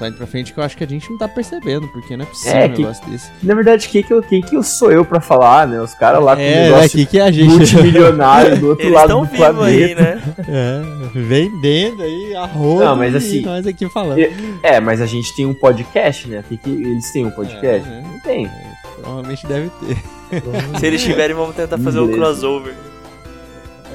tá 0.00 0.08
indo 0.08 0.16
pra 0.16 0.26
frente 0.26 0.52
que 0.52 0.58
eu 0.58 0.64
acho 0.64 0.76
que 0.76 0.82
a 0.82 0.86
gente 0.86 1.10
não 1.10 1.18
tá 1.18 1.28
percebendo, 1.28 1.86
porque 1.88 2.16
não 2.16 2.24
é 2.24 2.26
possível 2.26 2.58
é, 2.58 2.64
um 2.64 2.72
que, 2.72 2.80
negócio 2.80 3.10
desse. 3.10 3.30
Na 3.42 3.54
verdade, 3.54 3.88
quem 3.88 4.02
que, 4.02 4.22
quem 4.22 4.40
que 4.40 4.56
eu 4.56 4.62
sou 4.62 4.90
eu 4.90 5.04
pra 5.04 5.20
falar, 5.20 5.68
né? 5.68 5.80
Os 5.80 5.94
caras 5.94 6.22
lá 6.22 6.34
com 6.34 6.42
é, 6.42 6.70
o 6.70 6.74
negócio 6.74 7.06
que 7.06 7.18
é 7.18 7.22
a 7.22 7.30
gente... 7.30 7.48
multimilionário 7.48 8.58
do 8.58 8.68
outro 8.70 8.84
Eles 8.84 8.94
lado 8.94 9.20
do 9.20 9.28
planeta. 9.28 9.64
Aí, 9.64 9.94
né? 9.94 10.22
É, 10.48 10.82
vendendo 11.14 12.02
aí 12.02 12.34
arroz 12.34 12.80
não, 12.80 12.96
mas 12.96 13.14
assim, 13.14 13.42
nós 13.42 13.66
aqui 13.66 13.88
falando. 13.90 14.20
É, 14.62 14.80
mas 14.80 15.00
a 15.00 15.06
gente 15.06 15.34
tem 15.36 15.44
um 15.44 15.54
podcast, 15.54 16.26
né? 16.28 16.42
Que, 16.48 16.56
que 16.56 16.70
eles 16.70 17.12
têm 17.12 17.26
um 17.26 17.30
podcast? 17.30 17.88
É, 17.88 18.00
não 18.00 18.20
tem. 18.20 18.46
É, 18.46 18.72
provavelmente 19.00 19.46
deve 19.46 19.70
ter. 19.80 19.98
Se 20.80 20.86
eles 20.86 21.02
tiverem, 21.02 21.36
vamos 21.36 21.54
tentar 21.54 21.76
fazer 21.78 22.00
um 22.00 22.10
crossover. 22.10 22.74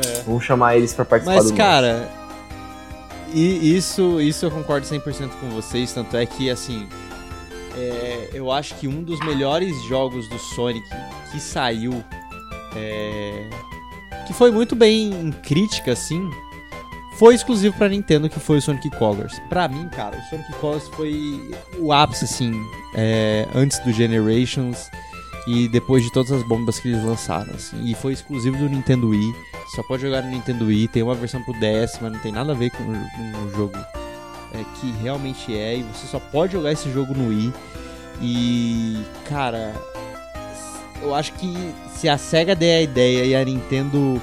É. 0.06 0.22
Vamos 0.26 0.44
chamar 0.44 0.76
eles 0.76 0.94
pra 0.94 1.06
participar 1.06 1.36
Mas, 1.36 1.52
do 1.52 1.58
cara, 1.58 2.10
e 3.34 3.76
isso, 3.76 4.20
isso 4.22 4.46
eu 4.46 4.52
concordo 4.52 4.86
100% 4.86 5.30
com 5.40 5.50
vocês, 5.50 5.94
tanto 5.94 6.16
é 6.16 6.26
que, 6.26 6.50
assim, 6.50 6.88
é, 7.76 8.30
eu 8.34 8.52
acho 8.52 8.76
que 8.76 8.88
um 8.88 9.04
dos 9.04 9.20
melhores 9.20 9.76
jogos 9.84 10.28
do 10.30 10.40
Sonic 10.40 10.88
que 11.32 11.40
saiu, 11.40 12.04
é, 12.76 13.50
que 14.28 14.34
foi 14.34 14.52
muito 14.52 14.76
bem 14.76 15.10
em 15.10 15.32
crítica, 15.32 15.92
assim, 15.92 16.30
foi 17.18 17.36
exclusivo 17.36 17.78
para 17.78 17.90
Nintendo, 17.90 18.30
que 18.30 18.40
foi 18.40 18.58
o 18.58 18.62
Sonic 18.62 18.90
Colors. 18.92 19.40
Pra 19.50 19.68
mim, 19.68 19.88
cara, 19.90 20.18
o 20.18 20.30
Sonic 20.30 20.54
Colors 20.60 20.88
foi 20.90 21.50
o 21.78 21.92
ápice, 21.92 22.26
assim, 22.26 22.54
é, 22.94 23.48
antes 23.56 23.80
do 23.80 23.92
Generations 23.92 24.90
e 25.48 25.68
depois 25.70 26.04
de 26.04 26.12
todas 26.12 26.32
as 26.32 26.44
bombas 26.44 26.80
que 26.80 26.90
eles 26.90 27.04
lançaram, 27.04 27.54
assim. 27.54 27.86
E 27.86 27.94
foi 27.94 28.14
exclusivo 28.14 28.58
do 28.58 28.68
Nintendo 28.68 29.10
Wii. 29.10 29.34
Só 29.68 29.82
pode 29.84 30.04
jogar 30.04 30.22
no 30.22 30.30
Nintendo 30.30 30.66
Wii. 30.66 30.88
Tem 30.88 31.04
uma 31.04 31.16
versão 31.16 31.42
pro 31.42 31.54
DS, 31.54 32.00
mas 32.02 32.12
não 32.12 32.20
tem 32.20 32.32
nada 32.32 32.52
a 32.52 32.56
ver 32.56 32.72
com 32.72 32.84
o 32.84 33.52
jogo 33.56 33.78
é, 34.54 34.64
que 34.76 34.92
realmente 35.02 35.58
é. 35.58 35.78
E 35.78 35.84
você 35.84 36.08
só 36.08 36.20
pode 36.20 36.54
jogar 36.54 36.72
esse 36.72 36.92
jogo 36.92 37.14
no 37.14 37.30
Wii. 37.30 37.54
E, 38.22 39.04
cara, 39.28 39.74
eu 41.02 41.14
acho 41.14 41.34
que 41.34 41.54
se 41.96 42.08
a 42.08 42.18
SEGA 42.18 42.56
der 42.56 42.78
a 42.78 42.82
ideia 42.82 43.26
e 43.26 43.36
a 43.36 43.44
Nintendo 43.44 44.22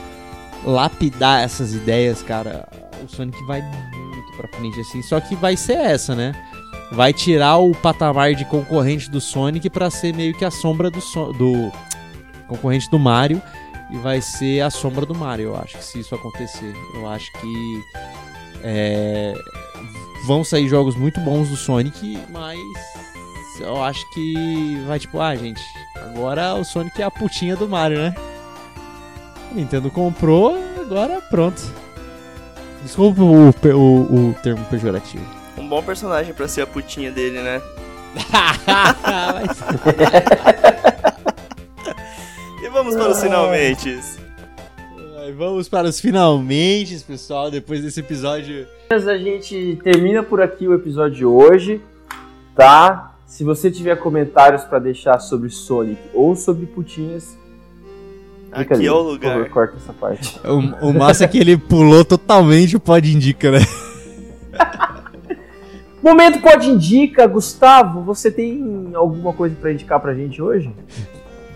lapidar 0.65 1.43
essas 1.43 1.75
ideias, 1.75 2.23
cara, 2.23 2.67
o 3.03 3.09
Sonic 3.09 3.43
vai 3.45 3.61
muito 3.61 4.37
pra 4.37 4.49
frente, 4.49 4.81
assim. 4.81 5.03
Só 5.03 5.21
que 5.21 5.35
vai 5.35 5.57
ser 5.57 5.77
essa, 5.77 6.15
né? 6.15 6.33
vai 6.93 7.13
tirar 7.13 7.57
o 7.57 7.75
patamar 7.75 8.35
de 8.35 8.45
concorrente 8.45 9.11
do 9.11 9.21
Sonic 9.21 9.69
para 9.71 9.91
ser 9.91 10.15
meio 10.15 10.35
que 10.35 10.45
a 10.45 10.51
sombra 10.51 10.91
do, 10.91 11.01
so 11.01 11.33
do 11.33 11.73
concorrente 12.47 12.89
do 12.91 12.99
Mario 12.99 13.41
e 13.93 13.99
vai 13.99 14.23
ser 14.23 14.63
a 14.63 14.71
sombra 14.71 15.05
do 15.05 15.15
Mario, 15.15 15.51
eu 15.51 15.57
acho 15.57 15.77
que 15.77 15.85
se 15.85 16.01
isso 16.01 16.15
acontecer. 16.15 16.75
Eu 16.95 17.07
acho 17.07 17.31
que 17.33 17.85
é, 18.65 19.35
vão 20.27 20.43
sair 20.43 20.67
jogos 20.67 20.97
muito 20.97 21.21
bons 21.21 21.51
do 21.51 21.57
Sonic, 21.57 22.19
mas 22.31 22.59
eu 23.61 23.83
acho 23.83 24.09
que 24.13 24.83
vai 24.87 24.99
tipo, 24.99 25.21
ah, 25.21 25.37
gente, 25.37 25.61
agora 25.95 26.55
o 26.55 26.65
Sonic 26.65 27.03
é 27.03 27.05
a 27.05 27.11
putinha 27.11 27.55
do 27.55 27.69
Mario, 27.69 27.99
né? 27.99 28.15
A 29.51 29.55
Nintendo 29.55 29.91
comprou, 29.91 30.57
agora 30.81 31.21
pronto. 31.21 31.63
Desculpa 32.83 33.23
o, 33.23 33.51
o, 33.51 34.31
o 34.31 34.35
termo 34.43 34.65
pejorativo. 34.71 35.27
Um 35.59 35.69
bom 35.69 35.83
personagem 35.83 36.33
pra 36.33 36.49
ser 36.49 36.63
a 36.63 36.67
putinha 36.67 37.13
dele, 37.13 37.43
né? 37.43 37.61
e 41.19 41.19
vamos 42.83 42.97
para 42.97 43.11
os 43.11 43.21
finalmente. 43.21 44.01
Vamos 45.37 45.69
para 45.69 45.89
os 45.89 46.01
finalmente, 46.01 46.99
pessoal, 47.05 47.51
depois 47.51 47.81
desse 47.81 48.01
episódio. 48.01 48.67
A 48.91 49.17
gente 49.17 49.79
termina 49.85 50.23
por 50.23 50.43
aqui 50.43 50.67
o 50.67 50.75
episódio 50.75 51.17
de 51.17 51.25
hoje, 51.25 51.81
tá? 52.57 53.15
Se 53.25 53.45
você 53.45 53.71
tiver 53.71 53.97
comentários 53.97 54.65
para 54.65 54.81
deixar 54.81 55.21
sobre 55.21 55.49
Sonic 55.49 56.01
ou 56.13 56.35
sobre 56.35 56.67
putinhas, 56.67 57.39
aqui 58.51 58.75
ali, 58.75 58.87
é 58.87 58.93
o 58.93 59.01
lugar. 59.01 59.35
Favor, 59.35 59.51
corta 59.51 59.77
essa 59.77 59.93
parte. 59.93 60.41
O, 60.45 60.89
o 60.89 60.93
massa 60.93 61.25
é 61.25 61.29
que 61.29 61.39
ele 61.39 61.57
pulou 61.57 62.05
totalmente 62.05 62.77
o 62.77 62.81
pode 62.81 63.15
indica, 63.15 63.53
né? 63.53 63.61
Momento 66.03 66.41
pode 66.41 66.69
indica, 66.69 67.29
Gustavo, 67.29 68.03
você 68.03 68.29
tem 68.29 68.91
alguma 68.93 69.33
coisa 69.33 69.55
para 69.55 69.73
indicar 69.73 70.01
pra 70.01 70.15
gente 70.15 70.43
hoje? 70.43 70.75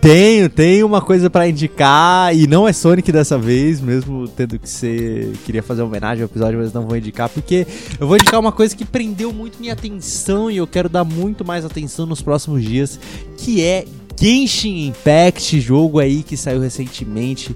Tenho, 0.07 0.49
tenho 0.49 0.87
uma 0.87 1.01
coisa 1.01 1.29
para 1.29 1.49
indicar 1.49 2.33
e 2.33 2.47
não 2.47 2.65
é 2.65 2.71
Sonic 2.71 3.11
dessa 3.11 3.37
vez, 3.37 3.81
mesmo 3.81 4.25
tendo 4.25 4.57
que 4.57 4.69
ser. 4.69 5.33
Queria 5.45 5.61
fazer 5.61 5.81
uma 5.81 5.89
homenagem 5.89 6.23
ao 6.23 6.29
episódio, 6.29 6.57
mas 6.57 6.71
não 6.71 6.87
vou 6.87 6.95
indicar 6.95 7.27
porque 7.27 7.67
eu 7.99 8.07
vou 8.07 8.15
indicar 8.15 8.39
uma 8.39 8.53
coisa 8.53 8.73
que 8.73 8.85
prendeu 8.85 9.33
muito 9.33 9.59
minha 9.59 9.73
atenção 9.73 10.49
e 10.49 10.55
eu 10.55 10.65
quero 10.65 10.87
dar 10.87 11.03
muito 11.03 11.43
mais 11.43 11.65
atenção 11.65 12.05
nos 12.05 12.21
próximos 12.21 12.63
dias, 12.63 12.97
que 13.35 13.61
é 13.61 13.83
Genshin 14.17 14.87
Impact, 14.87 15.59
jogo 15.59 15.99
aí 15.99 16.23
que 16.23 16.37
saiu 16.37 16.61
recentemente, 16.61 17.53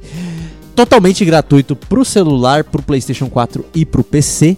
totalmente 0.76 1.24
gratuito 1.24 1.74
pro 1.74 2.04
celular, 2.04 2.66
pro 2.66 2.82
PlayStation 2.82 3.30
4 3.30 3.66
e 3.74 3.86
pro 3.86 4.04
PC. 4.04 4.58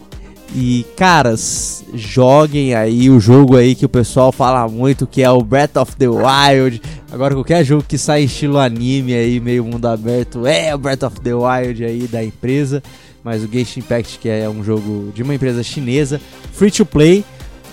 E, 0.55 0.85
caras, 0.95 1.83
joguem 1.93 2.75
aí 2.75 3.09
o 3.09 3.19
jogo 3.19 3.57
aí 3.57 3.73
que 3.73 3.85
o 3.85 3.89
pessoal 3.89 4.31
fala 4.31 4.67
muito, 4.67 5.07
que 5.07 5.23
é 5.23 5.29
o 5.29 5.41
Breath 5.41 5.77
of 5.77 5.95
the 5.95 6.07
Wild. 6.07 6.81
Agora, 7.11 7.33
qualquer 7.33 7.63
jogo 7.63 7.83
que 7.87 7.97
sai 7.97 8.23
estilo 8.23 8.59
anime 8.59 9.13
aí, 9.13 9.39
meio 9.39 9.63
mundo 9.65 9.87
aberto, 9.87 10.45
é 10.45 10.73
o 10.75 10.77
Breath 10.77 11.03
of 11.03 11.19
the 11.21 11.33
Wild 11.33 11.83
aí 11.83 12.07
da 12.07 12.23
empresa. 12.23 12.83
Mas 13.23 13.43
o 13.43 13.47
Genshin 13.51 13.79
Impact, 13.79 14.19
que 14.19 14.29
é 14.29 14.47
um 14.49 14.63
jogo 14.63 15.11
de 15.15 15.23
uma 15.23 15.33
empresa 15.33 15.63
chinesa, 15.63 16.21
free 16.51 16.69
to 16.69 16.85
play. 16.85 17.23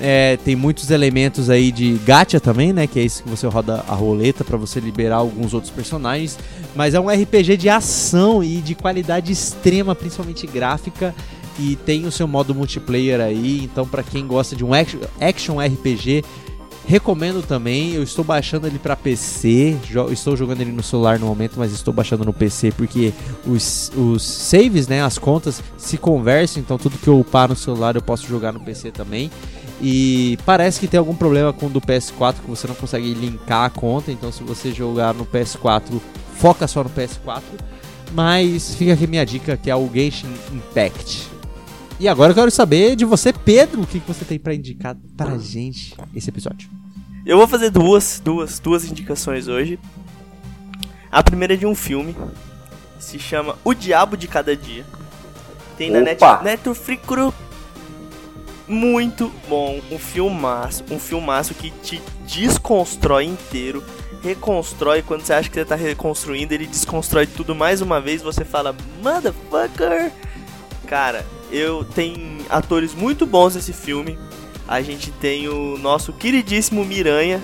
É, 0.03 0.39
tem 0.43 0.57
muitos 0.57 0.91
elementos 0.91 1.51
aí 1.51 1.71
de 1.71 2.01
gacha 2.07 2.41
também, 2.41 2.73
né? 2.73 2.87
Que 2.87 3.01
é 3.01 3.03
isso 3.03 3.23
que 3.23 3.29
você 3.29 3.47
roda 3.47 3.85
a 3.87 3.95
roleta 3.95 4.43
para 4.43 4.57
você 4.57 4.81
liberar 4.81 5.17
alguns 5.17 5.53
outros 5.53 5.71
personagens. 5.71 6.39
Mas 6.75 6.95
é 6.95 7.01
um 7.01 7.09
RPG 7.11 7.59
de 7.59 7.69
ação 7.69 8.43
e 8.43 8.57
de 8.59 8.75
qualidade 8.75 9.31
extrema, 9.31 9.95
principalmente 9.95 10.47
gráfica 10.47 11.15
e 11.59 11.77
tem 11.77 12.07
o 12.07 12.13
seu 12.13 12.27
modo 12.27 12.55
multiplayer 12.55 13.21
aí, 13.21 13.65
então 13.65 13.87
para 13.87 14.03
quem 14.03 14.27
gosta 14.27 14.57
de 14.57 14.65
um 14.65 14.71
action 14.73 15.59
RPG, 15.59 16.25
recomendo 16.91 17.43
também. 17.47 17.93
Eu 17.93 18.03
estou 18.03 18.25
baixando 18.25 18.67
ele 18.67 18.79
para 18.79 18.97
PC, 18.97 19.77
estou 20.11 20.37
jogando 20.37 20.61
ele 20.61 20.73
no 20.73 20.83
celular 20.83 21.19
no 21.19 21.27
momento, 21.27 21.55
mas 21.57 21.73
estou 21.73 21.95
baixando 21.95 22.25
no 22.25 22.33
PC 22.33 22.73
porque 22.73 23.13
os, 23.47 23.93
os 23.97 24.23
saves, 24.23 24.89
né, 24.89 25.03
as 25.03 25.17
contas 25.17 25.63
se 25.79 25.97
conversam, 25.97 26.61
então 26.61 26.77
tudo 26.77 26.99
que 26.99 27.09
eu 27.09 27.21
upar 27.21 27.49
no 27.49 27.57
celular 27.57 27.95
eu 27.95 28.03
posso 28.03 28.27
jogar 28.27 28.53
no 28.53 28.61
PC 28.61 28.91
também. 28.91 29.31
E 29.83 30.37
parece 30.45 30.79
que 30.79 30.87
tem 30.87 30.99
algum 30.99 31.15
problema 31.15 31.53
com 31.53 31.67
o 31.67 31.71
do 31.71 31.81
PS4 31.81 32.35
que 32.45 32.51
você 32.51 32.67
não 32.67 32.75
consegue 32.75 33.15
linkar 33.15 33.65
a 33.65 33.71
conta, 33.71 34.13
então 34.13 34.31
se 34.31 34.43
você 34.43 34.73
jogar 34.73 35.15
no 35.15 35.25
PS4, 35.25 36.01
foca 36.37 36.67
só 36.67 36.83
no 36.83 36.91
PS4. 36.91 37.43
Mas 38.13 38.75
fica 38.75 38.93
aqui 38.93 39.07
minha 39.07 39.25
dica 39.25 39.57
que 39.57 39.71
é 39.71 39.77
o 39.77 39.89
Genshin 39.93 40.35
Impact. 40.53 41.40
E 42.01 42.09
agora 42.09 42.31
eu 42.31 42.35
quero 42.35 42.51
saber 42.51 42.97
de 42.97 43.05
você, 43.05 43.31
Pedro, 43.31 43.83
o 43.83 43.87
que, 43.87 44.01
que 44.01 44.09
você 44.09 44.25
tem 44.25 44.39
para 44.39 44.55
indicar 44.55 44.97
pra 45.19 45.37
gente 45.37 45.95
esse 46.17 46.31
episódio. 46.31 46.71
Eu 47.27 47.37
vou 47.37 47.47
fazer 47.47 47.69
duas, 47.69 48.23
duas, 48.25 48.59
duas 48.59 48.87
indicações 48.87 49.49
hoje. 49.49 49.79
A 51.13 51.23
primeira 51.23 51.53
é 51.53 51.57
de 51.59 51.67
um 51.67 51.75
filme. 51.75 52.17
Se 52.99 53.19
chama 53.19 53.55
O 53.63 53.75
Diabo 53.75 54.17
de 54.17 54.27
Cada 54.27 54.57
Dia. 54.57 54.83
Tem 55.77 55.91
na 55.91 56.01
Net, 56.01 56.23
Netflix. 56.43 57.05
Muito 58.67 59.31
bom. 59.47 59.79
Um 59.91 59.99
filmaço. 59.99 60.83
Um 60.91 60.99
filmaço 60.99 61.53
que 61.53 61.71
te 61.71 62.01
desconstrói 62.27 63.27
inteiro. 63.27 63.85
Reconstrói. 64.23 65.03
Quando 65.03 65.21
você 65.21 65.35
acha 65.35 65.51
que 65.51 65.55
você 65.55 65.67
tá 65.67 65.75
reconstruindo, 65.75 66.55
ele 66.55 66.67
desconstrói 66.67 67.27
tudo 67.27 67.55
mais 67.55 67.83
uma 67.83 68.01
vez. 68.01 68.23
Você 68.23 68.43
fala, 68.43 68.75
motherfucker. 69.03 70.11
Cara, 70.91 71.25
eu 71.53 71.85
tem 71.85 72.39
atores 72.49 72.97
muito 72.97 73.25
bons 73.25 73.55
nesse 73.55 73.73
filme. 73.73 74.19
A 74.67 74.83
gente 74.83 75.13
tem 75.13 75.49
o 75.49 75.79
nosso 75.79 76.13
queridíssimo 76.13 76.85
Miranha, 76.85 77.41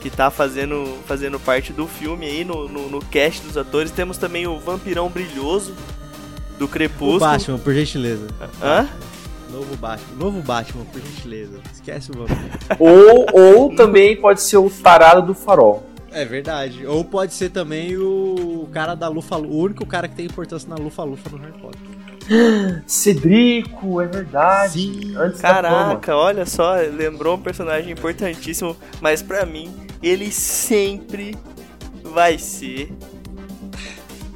que 0.00 0.08
tá 0.08 0.30
fazendo, 0.30 0.96
fazendo 1.06 1.38
parte 1.38 1.70
do 1.70 1.86
filme 1.86 2.24
aí 2.24 2.42
no, 2.42 2.66
no, 2.70 2.88
no 2.88 3.00
cast 3.00 3.42
dos 3.42 3.58
atores. 3.58 3.90
Temos 3.90 4.16
também 4.16 4.46
o 4.46 4.58
Vampirão 4.58 5.10
Brilhoso, 5.10 5.74
do 6.58 6.66
Crepúsculo. 6.66 7.16
O 7.16 7.20
Batman, 7.20 7.58
por 7.58 7.74
gentileza. 7.74 8.26
Hã? 8.62 8.88
Novo 9.52 9.76
Batman. 9.76 10.16
Novo 10.18 10.40
Batman, 10.40 10.86
por 10.86 11.02
gentileza. 11.02 11.60
Esquece 11.70 12.10
o 12.12 12.14
vampiro. 12.14 12.40
ou, 12.80 13.26
ou 13.34 13.76
também 13.76 14.16
pode 14.16 14.40
ser 14.40 14.56
o 14.56 14.70
tarado 14.70 15.20
do 15.20 15.34
farol. 15.34 15.86
É 16.10 16.24
verdade. 16.24 16.86
Ou 16.86 17.04
pode 17.04 17.34
ser 17.34 17.50
também 17.50 17.94
o 17.98 18.37
cara 18.68 18.94
da 18.94 19.08
Lufa 19.08 19.36
Lufa, 19.36 19.36
o 19.36 19.58
único 19.58 19.86
cara 19.86 20.08
que 20.08 20.14
tem 20.14 20.26
importância 20.26 20.68
na 20.68 20.76
Lufa 20.76 21.02
Lufa 21.04 21.30
no 21.30 21.38
Harry 21.38 21.58
Potter. 21.58 21.80
Cedrico, 22.86 24.00
é 24.00 24.06
verdade. 24.06 24.72
Sim. 24.72 25.16
Antes 25.16 25.40
Caraca, 25.40 26.16
olha 26.16 26.46
só, 26.46 26.76
lembrou 26.76 27.36
um 27.36 27.40
personagem 27.40 27.92
importantíssimo, 27.92 28.76
mas 29.00 29.22
para 29.22 29.44
mim 29.44 29.74
ele 30.02 30.30
sempre 30.30 31.36
vai 32.02 32.38
ser 32.38 32.92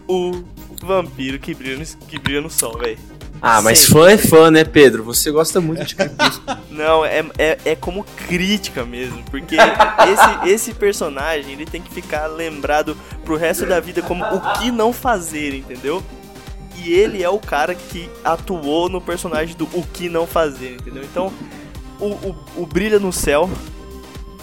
o 0.09 0.43
vampiro 0.83 1.39
que 1.39 1.55
brilha 1.55 1.79
no, 1.79 2.07
que 2.07 2.19
brilha 2.19 2.41
no 2.41 2.51
sol, 2.51 2.77
velho. 2.79 2.99
Ah, 3.45 3.61
mas 3.61 3.85
fã 3.85 4.09
é 4.09 4.17
fã, 4.17 4.53
né, 4.53 4.63
Pedro? 4.63 5.03
Você 5.03 5.29
gosta 5.33 5.61
muito 5.61 5.85
de 5.85 5.97
Crepúsculo. 5.97 6.57
Não, 6.71 7.05
é, 7.05 7.25
é, 7.37 7.59
é 7.65 7.75
como 7.75 8.05
crítica 8.29 8.85
mesmo, 8.85 9.23
porque 9.25 9.57
esse, 9.57 10.49
esse 10.49 10.75
personagem 10.75 11.53
ele 11.53 11.67
tem 11.67 11.83
que 11.83 11.93
ficar 11.93 12.29
lembrado 12.29 12.97
pro 13.25 13.37
resto 13.37 13.67
da 13.67 13.81
vida 13.81 14.01
como 14.01 14.25
o 14.25 14.41
que 14.55 14.71
não 14.71 14.93
fazer, 14.93 15.55
entendeu? 15.55 16.03
E 16.79 16.93
ele 16.93 17.23
é 17.23 17.29
o 17.29 17.39
cara 17.39 17.75
que 17.75 18.09
atuou 18.25 18.89
no 18.89 19.01
personagem 19.01 19.55
do 19.55 19.65
o 19.75 19.87
que 19.93 20.09
não 20.09 20.27
fazer, 20.27 20.77
entendeu? 20.77 21.03
Então, 21.03 21.31
o, 22.01 22.07
o, 22.07 22.37
o 22.57 22.67
Brilha 22.67 22.99
no 22.99 23.13
Céu 23.13 23.51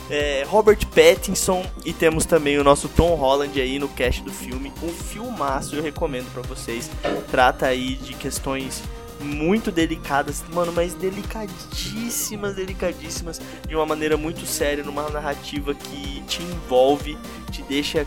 é, 0.10 0.44
Robert 0.48 0.80
Pattinson 0.88 1.64
e 1.86 1.94
temos 1.94 2.26
também 2.26 2.58
o 2.58 2.64
nosso 2.64 2.90
Tom 2.90 3.16
Holland 3.16 3.60
aí 3.62 3.78
no 3.78 3.88
cast 3.88 4.24
do 4.24 4.32
filme. 4.32 4.74
Um 4.82 4.90
filmaço, 4.90 5.76
eu 5.76 5.84
recomendo 5.84 6.32
para 6.34 6.42
vocês. 6.42 6.90
Trata 7.30 7.68
aí 7.68 7.96
de 7.96 8.14
questões 8.16 8.82
muito 9.22 9.72
delicadas, 9.72 10.44
mano, 10.54 10.72
mas 10.72 10.94
delicadíssimas, 10.94 12.56
delicadíssimas, 12.56 13.42
de 13.68 13.76
uma 13.76 13.86
maneira 13.86 14.16
muito 14.16 14.46
séria, 14.46 14.84
numa 14.84 15.10
narrativa 15.10 15.74
que 15.74 16.22
te 16.22 16.42
envolve, 16.42 17.18
te 17.52 17.62
deixa 17.64 18.06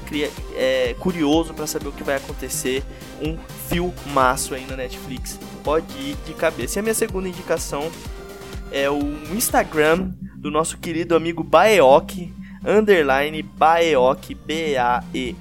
é, 0.57 0.95
curioso 0.99 1.53
para 1.53 1.67
saber 1.67 1.89
o 1.89 1.93
que 1.93 2.03
vai 2.03 2.17
acontecer. 2.17 2.83
Um 3.21 3.39
filmaço 3.69 4.55
aí 4.55 4.65
na 4.67 4.77
Netflix, 4.77 5.39
pode 5.63 5.93
ir 5.99 6.17
de 6.27 6.33
cabeça. 6.35 6.79
E 6.79 6.81
a 6.81 6.83
minha 6.83 6.95
segunda 6.95 7.29
indicação 7.29 7.91
é 8.71 8.91
o 8.91 9.03
Instagram 9.35 10.11
do 10.43 10.51
nosso 10.51 10.77
querido 10.77 11.15
amigo 11.15 11.45
Baeok, 11.45 12.35
underline 12.67 13.41
Baeok, 13.45 14.35
B-A-E-O-K-I, 14.35 15.39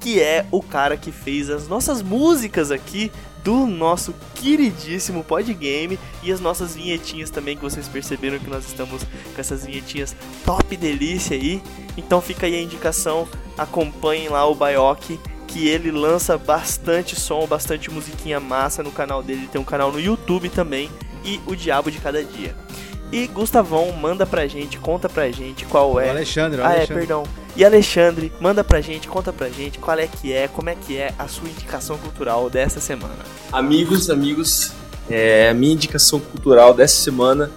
que 0.00 0.20
é 0.20 0.44
o 0.50 0.60
cara 0.60 0.96
que 0.96 1.12
fez 1.12 1.48
as 1.48 1.68
nossas 1.68 2.02
músicas 2.02 2.72
aqui 2.72 3.12
do 3.44 3.64
nosso 3.68 4.12
queridíssimo 4.34 5.22
Podgame 5.22 5.96
e 6.24 6.32
as 6.32 6.40
nossas 6.40 6.74
vinhetinhas 6.74 7.30
também, 7.30 7.56
que 7.56 7.62
vocês 7.62 7.86
perceberam 7.86 8.40
que 8.40 8.50
nós 8.50 8.66
estamos 8.66 9.04
com 9.04 9.40
essas 9.40 9.64
vinhetinhas 9.64 10.16
top 10.44 10.76
delícia 10.76 11.36
aí. 11.36 11.62
Então 11.96 12.20
fica 12.20 12.46
aí 12.46 12.56
a 12.56 12.62
indicação, 12.62 13.28
acompanhem 13.56 14.28
lá 14.28 14.44
o 14.44 14.56
Baioc, 14.56 15.20
que 15.46 15.68
ele 15.68 15.92
lança 15.92 16.36
bastante 16.36 17.14
som, 17.14 17.46
bastante 17.46 17.92
musiquinha 17.92 18.40
massa 18.40 18.82
no 18.82 18.90
canal 18.90 19.22
dele, 19.22 19.48
tem 19.50 19.60
um 19.60 19.64
canal 19.64 19.92
no 19.92 20.00
YouTube 20.00 20.48
também, 20.48 20.90
e 21.24 21.40
o 21.46 21.54
Diabo 21.54 21.92
de 21.92 21.98
Cada 21.98 22.24
Dia. 22.24 22.56
E 23.12 23.26
Gustavão, 23.26 23.92
manda 23.92 24.24
pra 24.24 24.46
gente, 24.46 24.78
conta 24.78 25.06
pra 25.06 25.30
gente 25.30 25.66
qual 25.66 26.00
é. 26.00 26.06
O 26.06 26.10
Alexandre, 26.10 26.60
o 26.62 26.64
ah, 26.64 26.68
Alexandre. 26.68 26.94
é, 26.94 26.96
perdão. 26.96 27.22
E 27.54 27.62
Alexandre, 27.62 28.32
manda 28.40 28.64
pra 28.64 28.80
gente, 28.80 29.06
conta 29.06 29.30
pra 29.30 29.50
gente 29.50 29.78
qual 29.78 29.98
é 29.98 30.06
que 30.06 30.32
é, 30.32 30.48
como 30.48 30.70
é 30.70 30.74
que 30.74 30.96
é 30.96 31.12
a 31.18 31.28
sua 31.28 31.46
indicação 31.46 31.98
cultural 31.98 32.48
dessa 32.48 32.80
semana. 32.80 33.18
Amigos, 33.52 34.08
amigos, 34.08 34.72
é, 35.10 35.50
a 35.50 35.54
minha 35.54 35.74
indicação 35.74 36.18
cultural 36.18 36.72
dessa 36.72 37.02
semana 37.02 37.50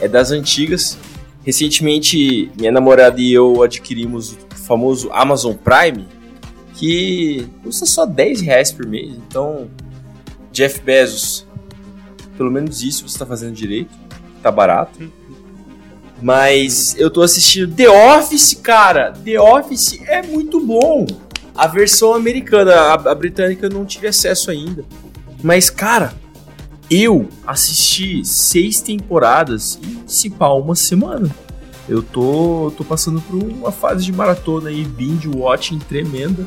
é 0.00 0.06
das 0.06 0.30
antigas. 0.30 0.96
Recentemente, 1.44 2.52
minha 2.56 2.70
namorada 2.70 3.20
e 3.20 3.32
eu 3.32 3.60
adquirimos 3.60 4.34
o 4.34 4.36
famoso 4.54 5.10
Amazon 5.12 5.54
Prime, 5.54 6.06
que 6.74 7.48
custa 7.64 7.86
só 7.86 8.06
10 8.06 8.40
reais 8.42 8.70
por 8.70 8.86
mês. 8.86 9.10
Então, 9.26 9.68
Jeff 10.52 10.80
Bezos, 10.80 11.44
pelo 12.36 12.52
menos 12.52 12.84
isso 12.84 13.08
você 13.08 13.16
está 13.16 13.26
fazendo 13.26 13.54
direito 13.54 14.01
tá 14.42 14.50
barato. 14.50 15.10
Mas 16.20 16.94
eu 16.98 17.10
tô 17.10 17.22
assistindo 17.22 17.74
The 17.74 17.88
Office, 17.88 18.54
cara. 18.54 19.12
The 19.12 19.40
Office 19.40 20.00
é 20.06 20.22
muito 20.22 20.60
bom. 20.60 21.06
A 21.54 21.66
versão 21.66 22.14
americana, 22.14 22.74
a, 22.74 22.94
a 22.94 23.14
britânica 23.14 23.66
eu 23.66 23.70
não 23.70 23.84
tive 23.84 24.06
acesso 24.06 24.50
ainda. 24.50 24.84
Mas, 25.42 25.68
cara, 25.68 26.14
eu 26.88 27.28
assisti 27.44 28.24
seis 28.24 28.80
temporadas 28.80 29.78
em 29.82 30.06
se 30.06 30.30
pá 30.30 30.48
uma 30.52 30.76
semana. 30.76 31.28
Eu 31.88 32.02
tô, 32.02 32.72
tô 32.76 32.84
passando 32.84 33.20
por 33.20 33.42
uma 33.42 33.72
fase 33.72 34.04
de 34.04 34.12
maratona 34.12 34.68
aí, 34.68 34.84
binge 34.84 35.28
watching 35.28 35.80
tremenda. 35.80 36.46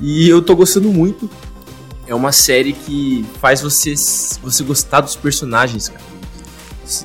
E 0.00 0.26
eu 0.26 0.40
tô 0.40 0.56
gostando 0.56 0.88
muito. 0.90 1.28
É 2.06 2.14
uma 2.14 2.32
série 2.32 2.72
que 2.72 3.26
faz 3.40 3.60
você, 3.60 3.94
você 3.94 4.64
gostar 4.64 5.02
dos 5.02 5.16
personagens, 5.16 5.88
cara 5.90 6.15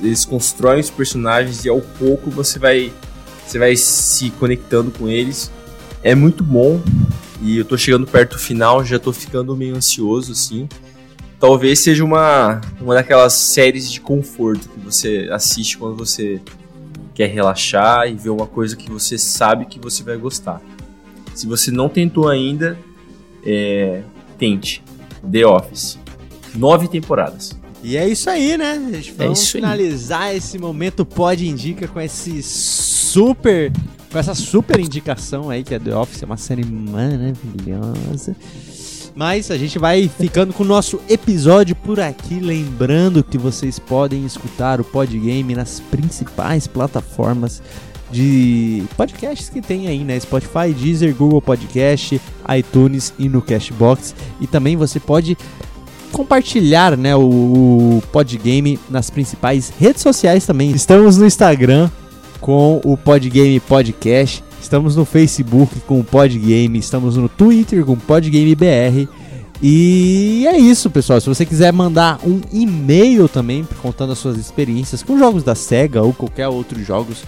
eles 0.02 0.24
constroem 0.24 0.80
os 0.80 0.90
personagens 0.90 1.64
e 1.64 1.68
ao 1.68 1.80
pouco 1.80 2.30
você 2.30 2.58
vai 2.58 2.92
você 3.46 3.58
vai 3.58 3.76
se 3.76 4.30
conectando 4.30 4.90
com 4.90 5.08
eles. 5.08 5.50
É 6.02 6.14
muito 6.14 6.42
bom 6.42 6.80
e 7.40 7.58
eu 7.58 7.64
tô 7.64 7.76
chegando 7.76 8.06
perto 8.06 8.32
do 8.32 8.38
final, 8.38 8.84
já 8.84 8.98
tô 8.98 9.12
ficando 9.12 9.56
meio 9.56 9.76
ansioso 9.76 10.32
assim. 10.32 10.68
Talvez 11.38 11.80
seja 11.80 12.04
uma 12.04 12.60
uma 12.80 12.94
daquelas 12.94 13.32
séries 13.34 13.90
de 13.90 14.00
conforto 14.00 14.68
que 14.68 14.80
você 14.80 15.28
assiste 15.30 15.76
quando 15.76 15.96
você 15.96 16.40
quer 17.14 17.26
relaxar 17.26 18.08
e 18.08 18.14
ver 18.14 18.30
uma 18.30 18.46
coisa 18.46 18.76
que 18.76 18.90
você 18.90 19.18
sabe 19.18 19.66
que 19.66 19.78
você 19.78 20.02
vai 20.02 20.16
gostar. 20.16 20.60
Se 21.34 21.46
você 21.46 21.70
não 21.70 21.88
tentou 21.88 22.28
ainda, 22.28 22.78
é, 23.44 24.02
tente. 24.38 24.82
The 25.30 25.46
Office. 25.46 25.98
Nove 26.54 26.88
temporadas. 26.88 27.56
E 27.82 27.96
é 27.96 28.08
isso 28.08 28.30
aí, 28.30 28.56
né? 28.56 28.74
É 28.92 29.12
vamos 29.16 29.42
é 29.42 29.52
finalizar 29.52 30.22
aí. 30.22 30.36
esse 30.36 30.58
momento 30.58 31.04
Pode 31.04 31.48
Indica 31.48 31.88
com 31.88 32.00
esse 32.00 32.42
super. 32.42 33.72
Com 34.10 34.18
essa 34.18 34.34
super 34.34 34.78
indicação 34.78 35.50
aí, 35.50 35.64
que 35.64 35.74
é 35.74 35.78
The 35.78 35.96
Office, 35.96 36.22
é 36.22 36.26
uma 36.26 36.36
série 36.36 36.64
maravilhosa. 36.64 38.36
Mas 39.14 39.50
a 39.50 39.58
gente 39.58 39.78
vai 39.78 40.08
ficando 40.08 40.52
com 40.52 40.62
o 40.62 40.66
nosso 40.66 41.00
episódio 41.08 41.74
por 41.74 41.98
aqui. 41.98 42.38
Lembrando 42.40 43.24
que 43.24 43.36
vocês 43.36 43.78
podem 43.78 44.24
escutar 44.24 44.80
o 44.80 44.84
Podgame 44.84 45.54
nas 45.54 45.80
principais 45.80 46.66
plataformas 46.66 47.62
de 48.10 48.84
podcasts 48.96 49.48
que 49.48 49.60
tem 49.60 49.88
aí, 49.88 50.04
né? 50.04 50.20
Spotify, 50.20 50.72
Deezer, 50.78 51.14
Google 51.14 51.40
Podcast, 51.40 52.20
iTunes 52.56 53.12
e 53.18 53.28
no 53.28 53.40
Cashbox. 53.42 54.14
E 54.40 54.46
também 54.46 54.76
você 54.76 55.00
pode 55.00 55.36
compartilhar 56.12 56.96
né, 56.96 57.16
o, 57.16 57.20
o 57.22 58.02
Podgame 58.12 58.78
nas 58.88 59.10
principais 59.10 59.72
redes 59.80 60.02
sociais 60.02 60.46
também. 60.46 60.70
Estamos 60.70 61.16
no 61.16 61.26
Instagram 61.26 61.90
com 62.40 62.80
o 62.84 62.96
Podgame 62.96 63.58
Podcast, 63.60 64.44
estamos 64.60 64.94
no 64.94 65.04
Facebook 65.04 65.80
com 65.80 66.00
o 66.00 66.04
Podgame, 66.04 66.78
estamos 66.78 67.16
no 67.16 67.28
Twitter 67.28 67.84
com 67.84 67.92
o 67.92 67.96
Podgame 67.96 68.54
BR. 68.54 69.08
E 69.64 70.44
é 70.48 70.58
isso, 70.58 70.90
pessoal. 70.90 71.20
Se 71.20 71.28
você 71.28 71.46
quiser 71.46 71.72
mandar 71.72 72.18
um 72.24 72.40
e-mail 72.52 73.28
também 73.28 73.66
contando 73.80 74.12
as 74.12 74.18
suas 74.18 74.36
experiências 74.36 75.04
com 75.04 75.16
jogos 75.16 75.44
da 75.44 75.54
SEGA 75.54 76.02
ou 76.02 76.12
qualquer 76.12 76.48
outros 76.48 76.84
jogos 76.84 77.22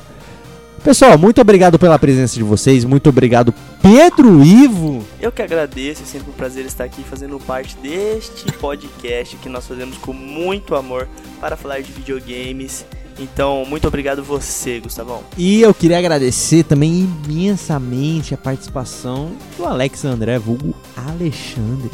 Pessoal, 0.83 1.17
muito 1.17 1.39
obrigado 1.39 1.79
pela 1.79 1.97
presença 1.97 2.35
de 2.35 2.43
vocês, 2.43 2.83
muito 2.83 3.09
obrigado 3.09 3.53
Pedro 3.81 4.43
Ivo. 4.43 5.01
Eu 5.21 5.31
que 5.31 5.41
agradeço, 5.41 6.03
é 6.03 6.05
sempre 6.05 6.29
um 6.29 6.33
prazer 6.33 6.65
estar 6.65 6.83
aqui 6.83 7.01
fazendo 7.03 7.39
parte 7.39 7.77
deste 7.77 8.51
podcast 8.53 9.37
que 9.37 9.47
nós 9.47 9.65
fazemos 9.65 9.97
com 9.97 10.11
muito 10.11 10.75
amor 10.75 11.07
para 11.39 11.55
falar 11.55 11.81
de 11.81 11.89
videogames 11.91 12.85
então, 13.19 13.65
muito 13.65 13.87
obrigado 13.87 14.23
você, 14.23 14.79
Gustavão. 14.79 15.23
E 15.37 15.61
eu 15.61 15.73
queria 15.73 15.97
agradecer 15.97 16.63
também 16.63 17.09
imensamente 17.25 18.33
a 18.33 18.37
participação 18.37 19.31
do 19.57 19.65
Alex 19.65 20.05
André, 20.05 20.39
vulgo 20.39 20.73
Alexandre. 20.95 21.91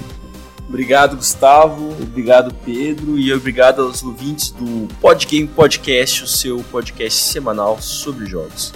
Obrigado, 0.67 1.15
Gustavo. 1.15 1.95
Obrigado, 2.01 2.53
Pedro. 2.63 3.17
E 3.17 3.33
obrigado 3.33 3.81
aos 3.81 4.03
ouvintes 4.03 4.51
do 4.51 4.87
Podgame 5.01 5.47
Podcast, 5.47 6.23
o 6.23 6.27
seu 6.27 6.59
podcast 6.71 7.19
semanal 7.23 7.81
sobre 7.81 8.27
jogos. 8.27 8.71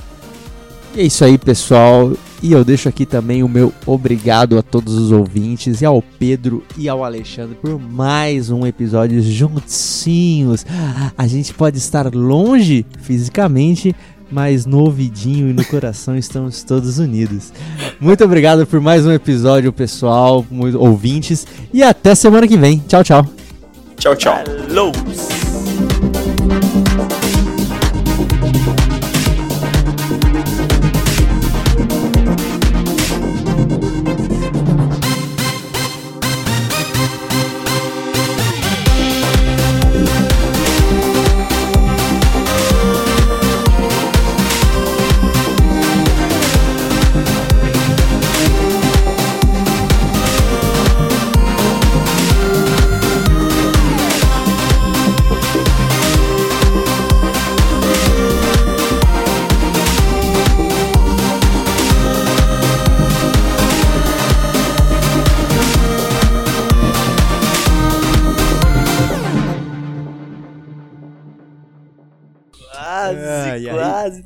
E 0.95 1.01
é 1.01 1.03
isso 1.03 1.23
aí, 1.23 1.37
pessoal. 1.37 2.11
E 2.43 2.51
eu 2.51 2.65
deixo 2.65 2.89
aqui 2.89 3.05
também 3.05 3.41
o 3.41 3.47
meu 3.47 3.73
obrigado 3.85 4.57
a 4.57 4.61
todos 4.61 4.95
os 4.95 5.13
ouvintes 5.13 5.81
e 5.81 5.85
ao 5.85 6.01
Pedro 6.01 6.61
e 6.77 6.89
ao 6.89 7.05
Alexandre 7.05 7.55
por 7.55 7.79
mais 7.79 8.49
um 8.49 8.67
episódio 8.67 9.21
juntinhos. 9.21 10.65
A 11.17 11.25
gente 11.25 11.53
pode 11.53 11.77
estar 11.77 12.13
longe 12.13 12.85
fisicamente, 12.99 13.95
mas 14.29 14.65
no 14.65 14.79
ouvidinho 14.79 15.49
e 15.49 15.53
no 15.53 15.63
coração 15.63 16.17
estamos 16.17 16.63
todos 16.63 16.99
unidos. 16.99 17.53
Muito 17.97 18.25
obrigado 18.25 18.67
por 18.67 18.81
mais 18.81 19.05
um 19.05 19.11
episódio, 19.13 19.71
pessoal, 19.71 20.45
ouvintes, 20.77 21.47
e 21.73 21.81
até 21.81 22.13
semana 22.13 22.45
que 22.45 22.57
vem. 22.57 22.83
Tchau, 22.89 23.05
tchau. 23.05 23.25
Tchau, 23.95 24.17
tchau. 24.17 24.43
Falou! 24.67 24.91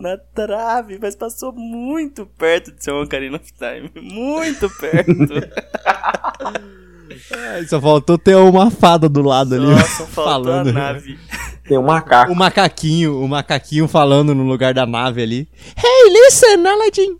Na 0.07 0.17
trave, 0.17 0.97
mas 1.01 1.15
passou 1.15 1.51
muito 1.51 2.25
perto 2.25 2.71
de 2.71 2.81
ser 2.81 2.91
uma 2.91 3.03
Ocarina 3.03 3.35
of 3.35 3.53
Time. 3.53 3.91
Muito 4.01 4.69
perto. 4.69 5.11
é, 7.31 7.65
só 7.65 7.81
faltou 7.81 8.17
ter 8.17 8.35
uma 8.35 8.71
fada 8.71 9.09
do 9.09 9.21
lado 9.21 9.55
ali. 9.55 9.65
Nossa, 9.65 10.07
falando. 10.07 10.69
a 10.69 10.73
nave. 10.73 11.19
Tem 11.67 11.77
um 11.77 11.83
macaco. 11.83 12.31
O 12.31 12.35
macaquinho, 12.35 13.21
o 13.21 13.27
macaquinho 13.27 13.87
falando 13.87 14.33
no 14.33 14.43
lugar 14.43 14.73
da 14.73 14.85
nave 14.85 15.21
ali. 15.21 15.49
Hey, 15.75 16.13
listen, 16.13 16.65
Aladdin! 16.65 17.17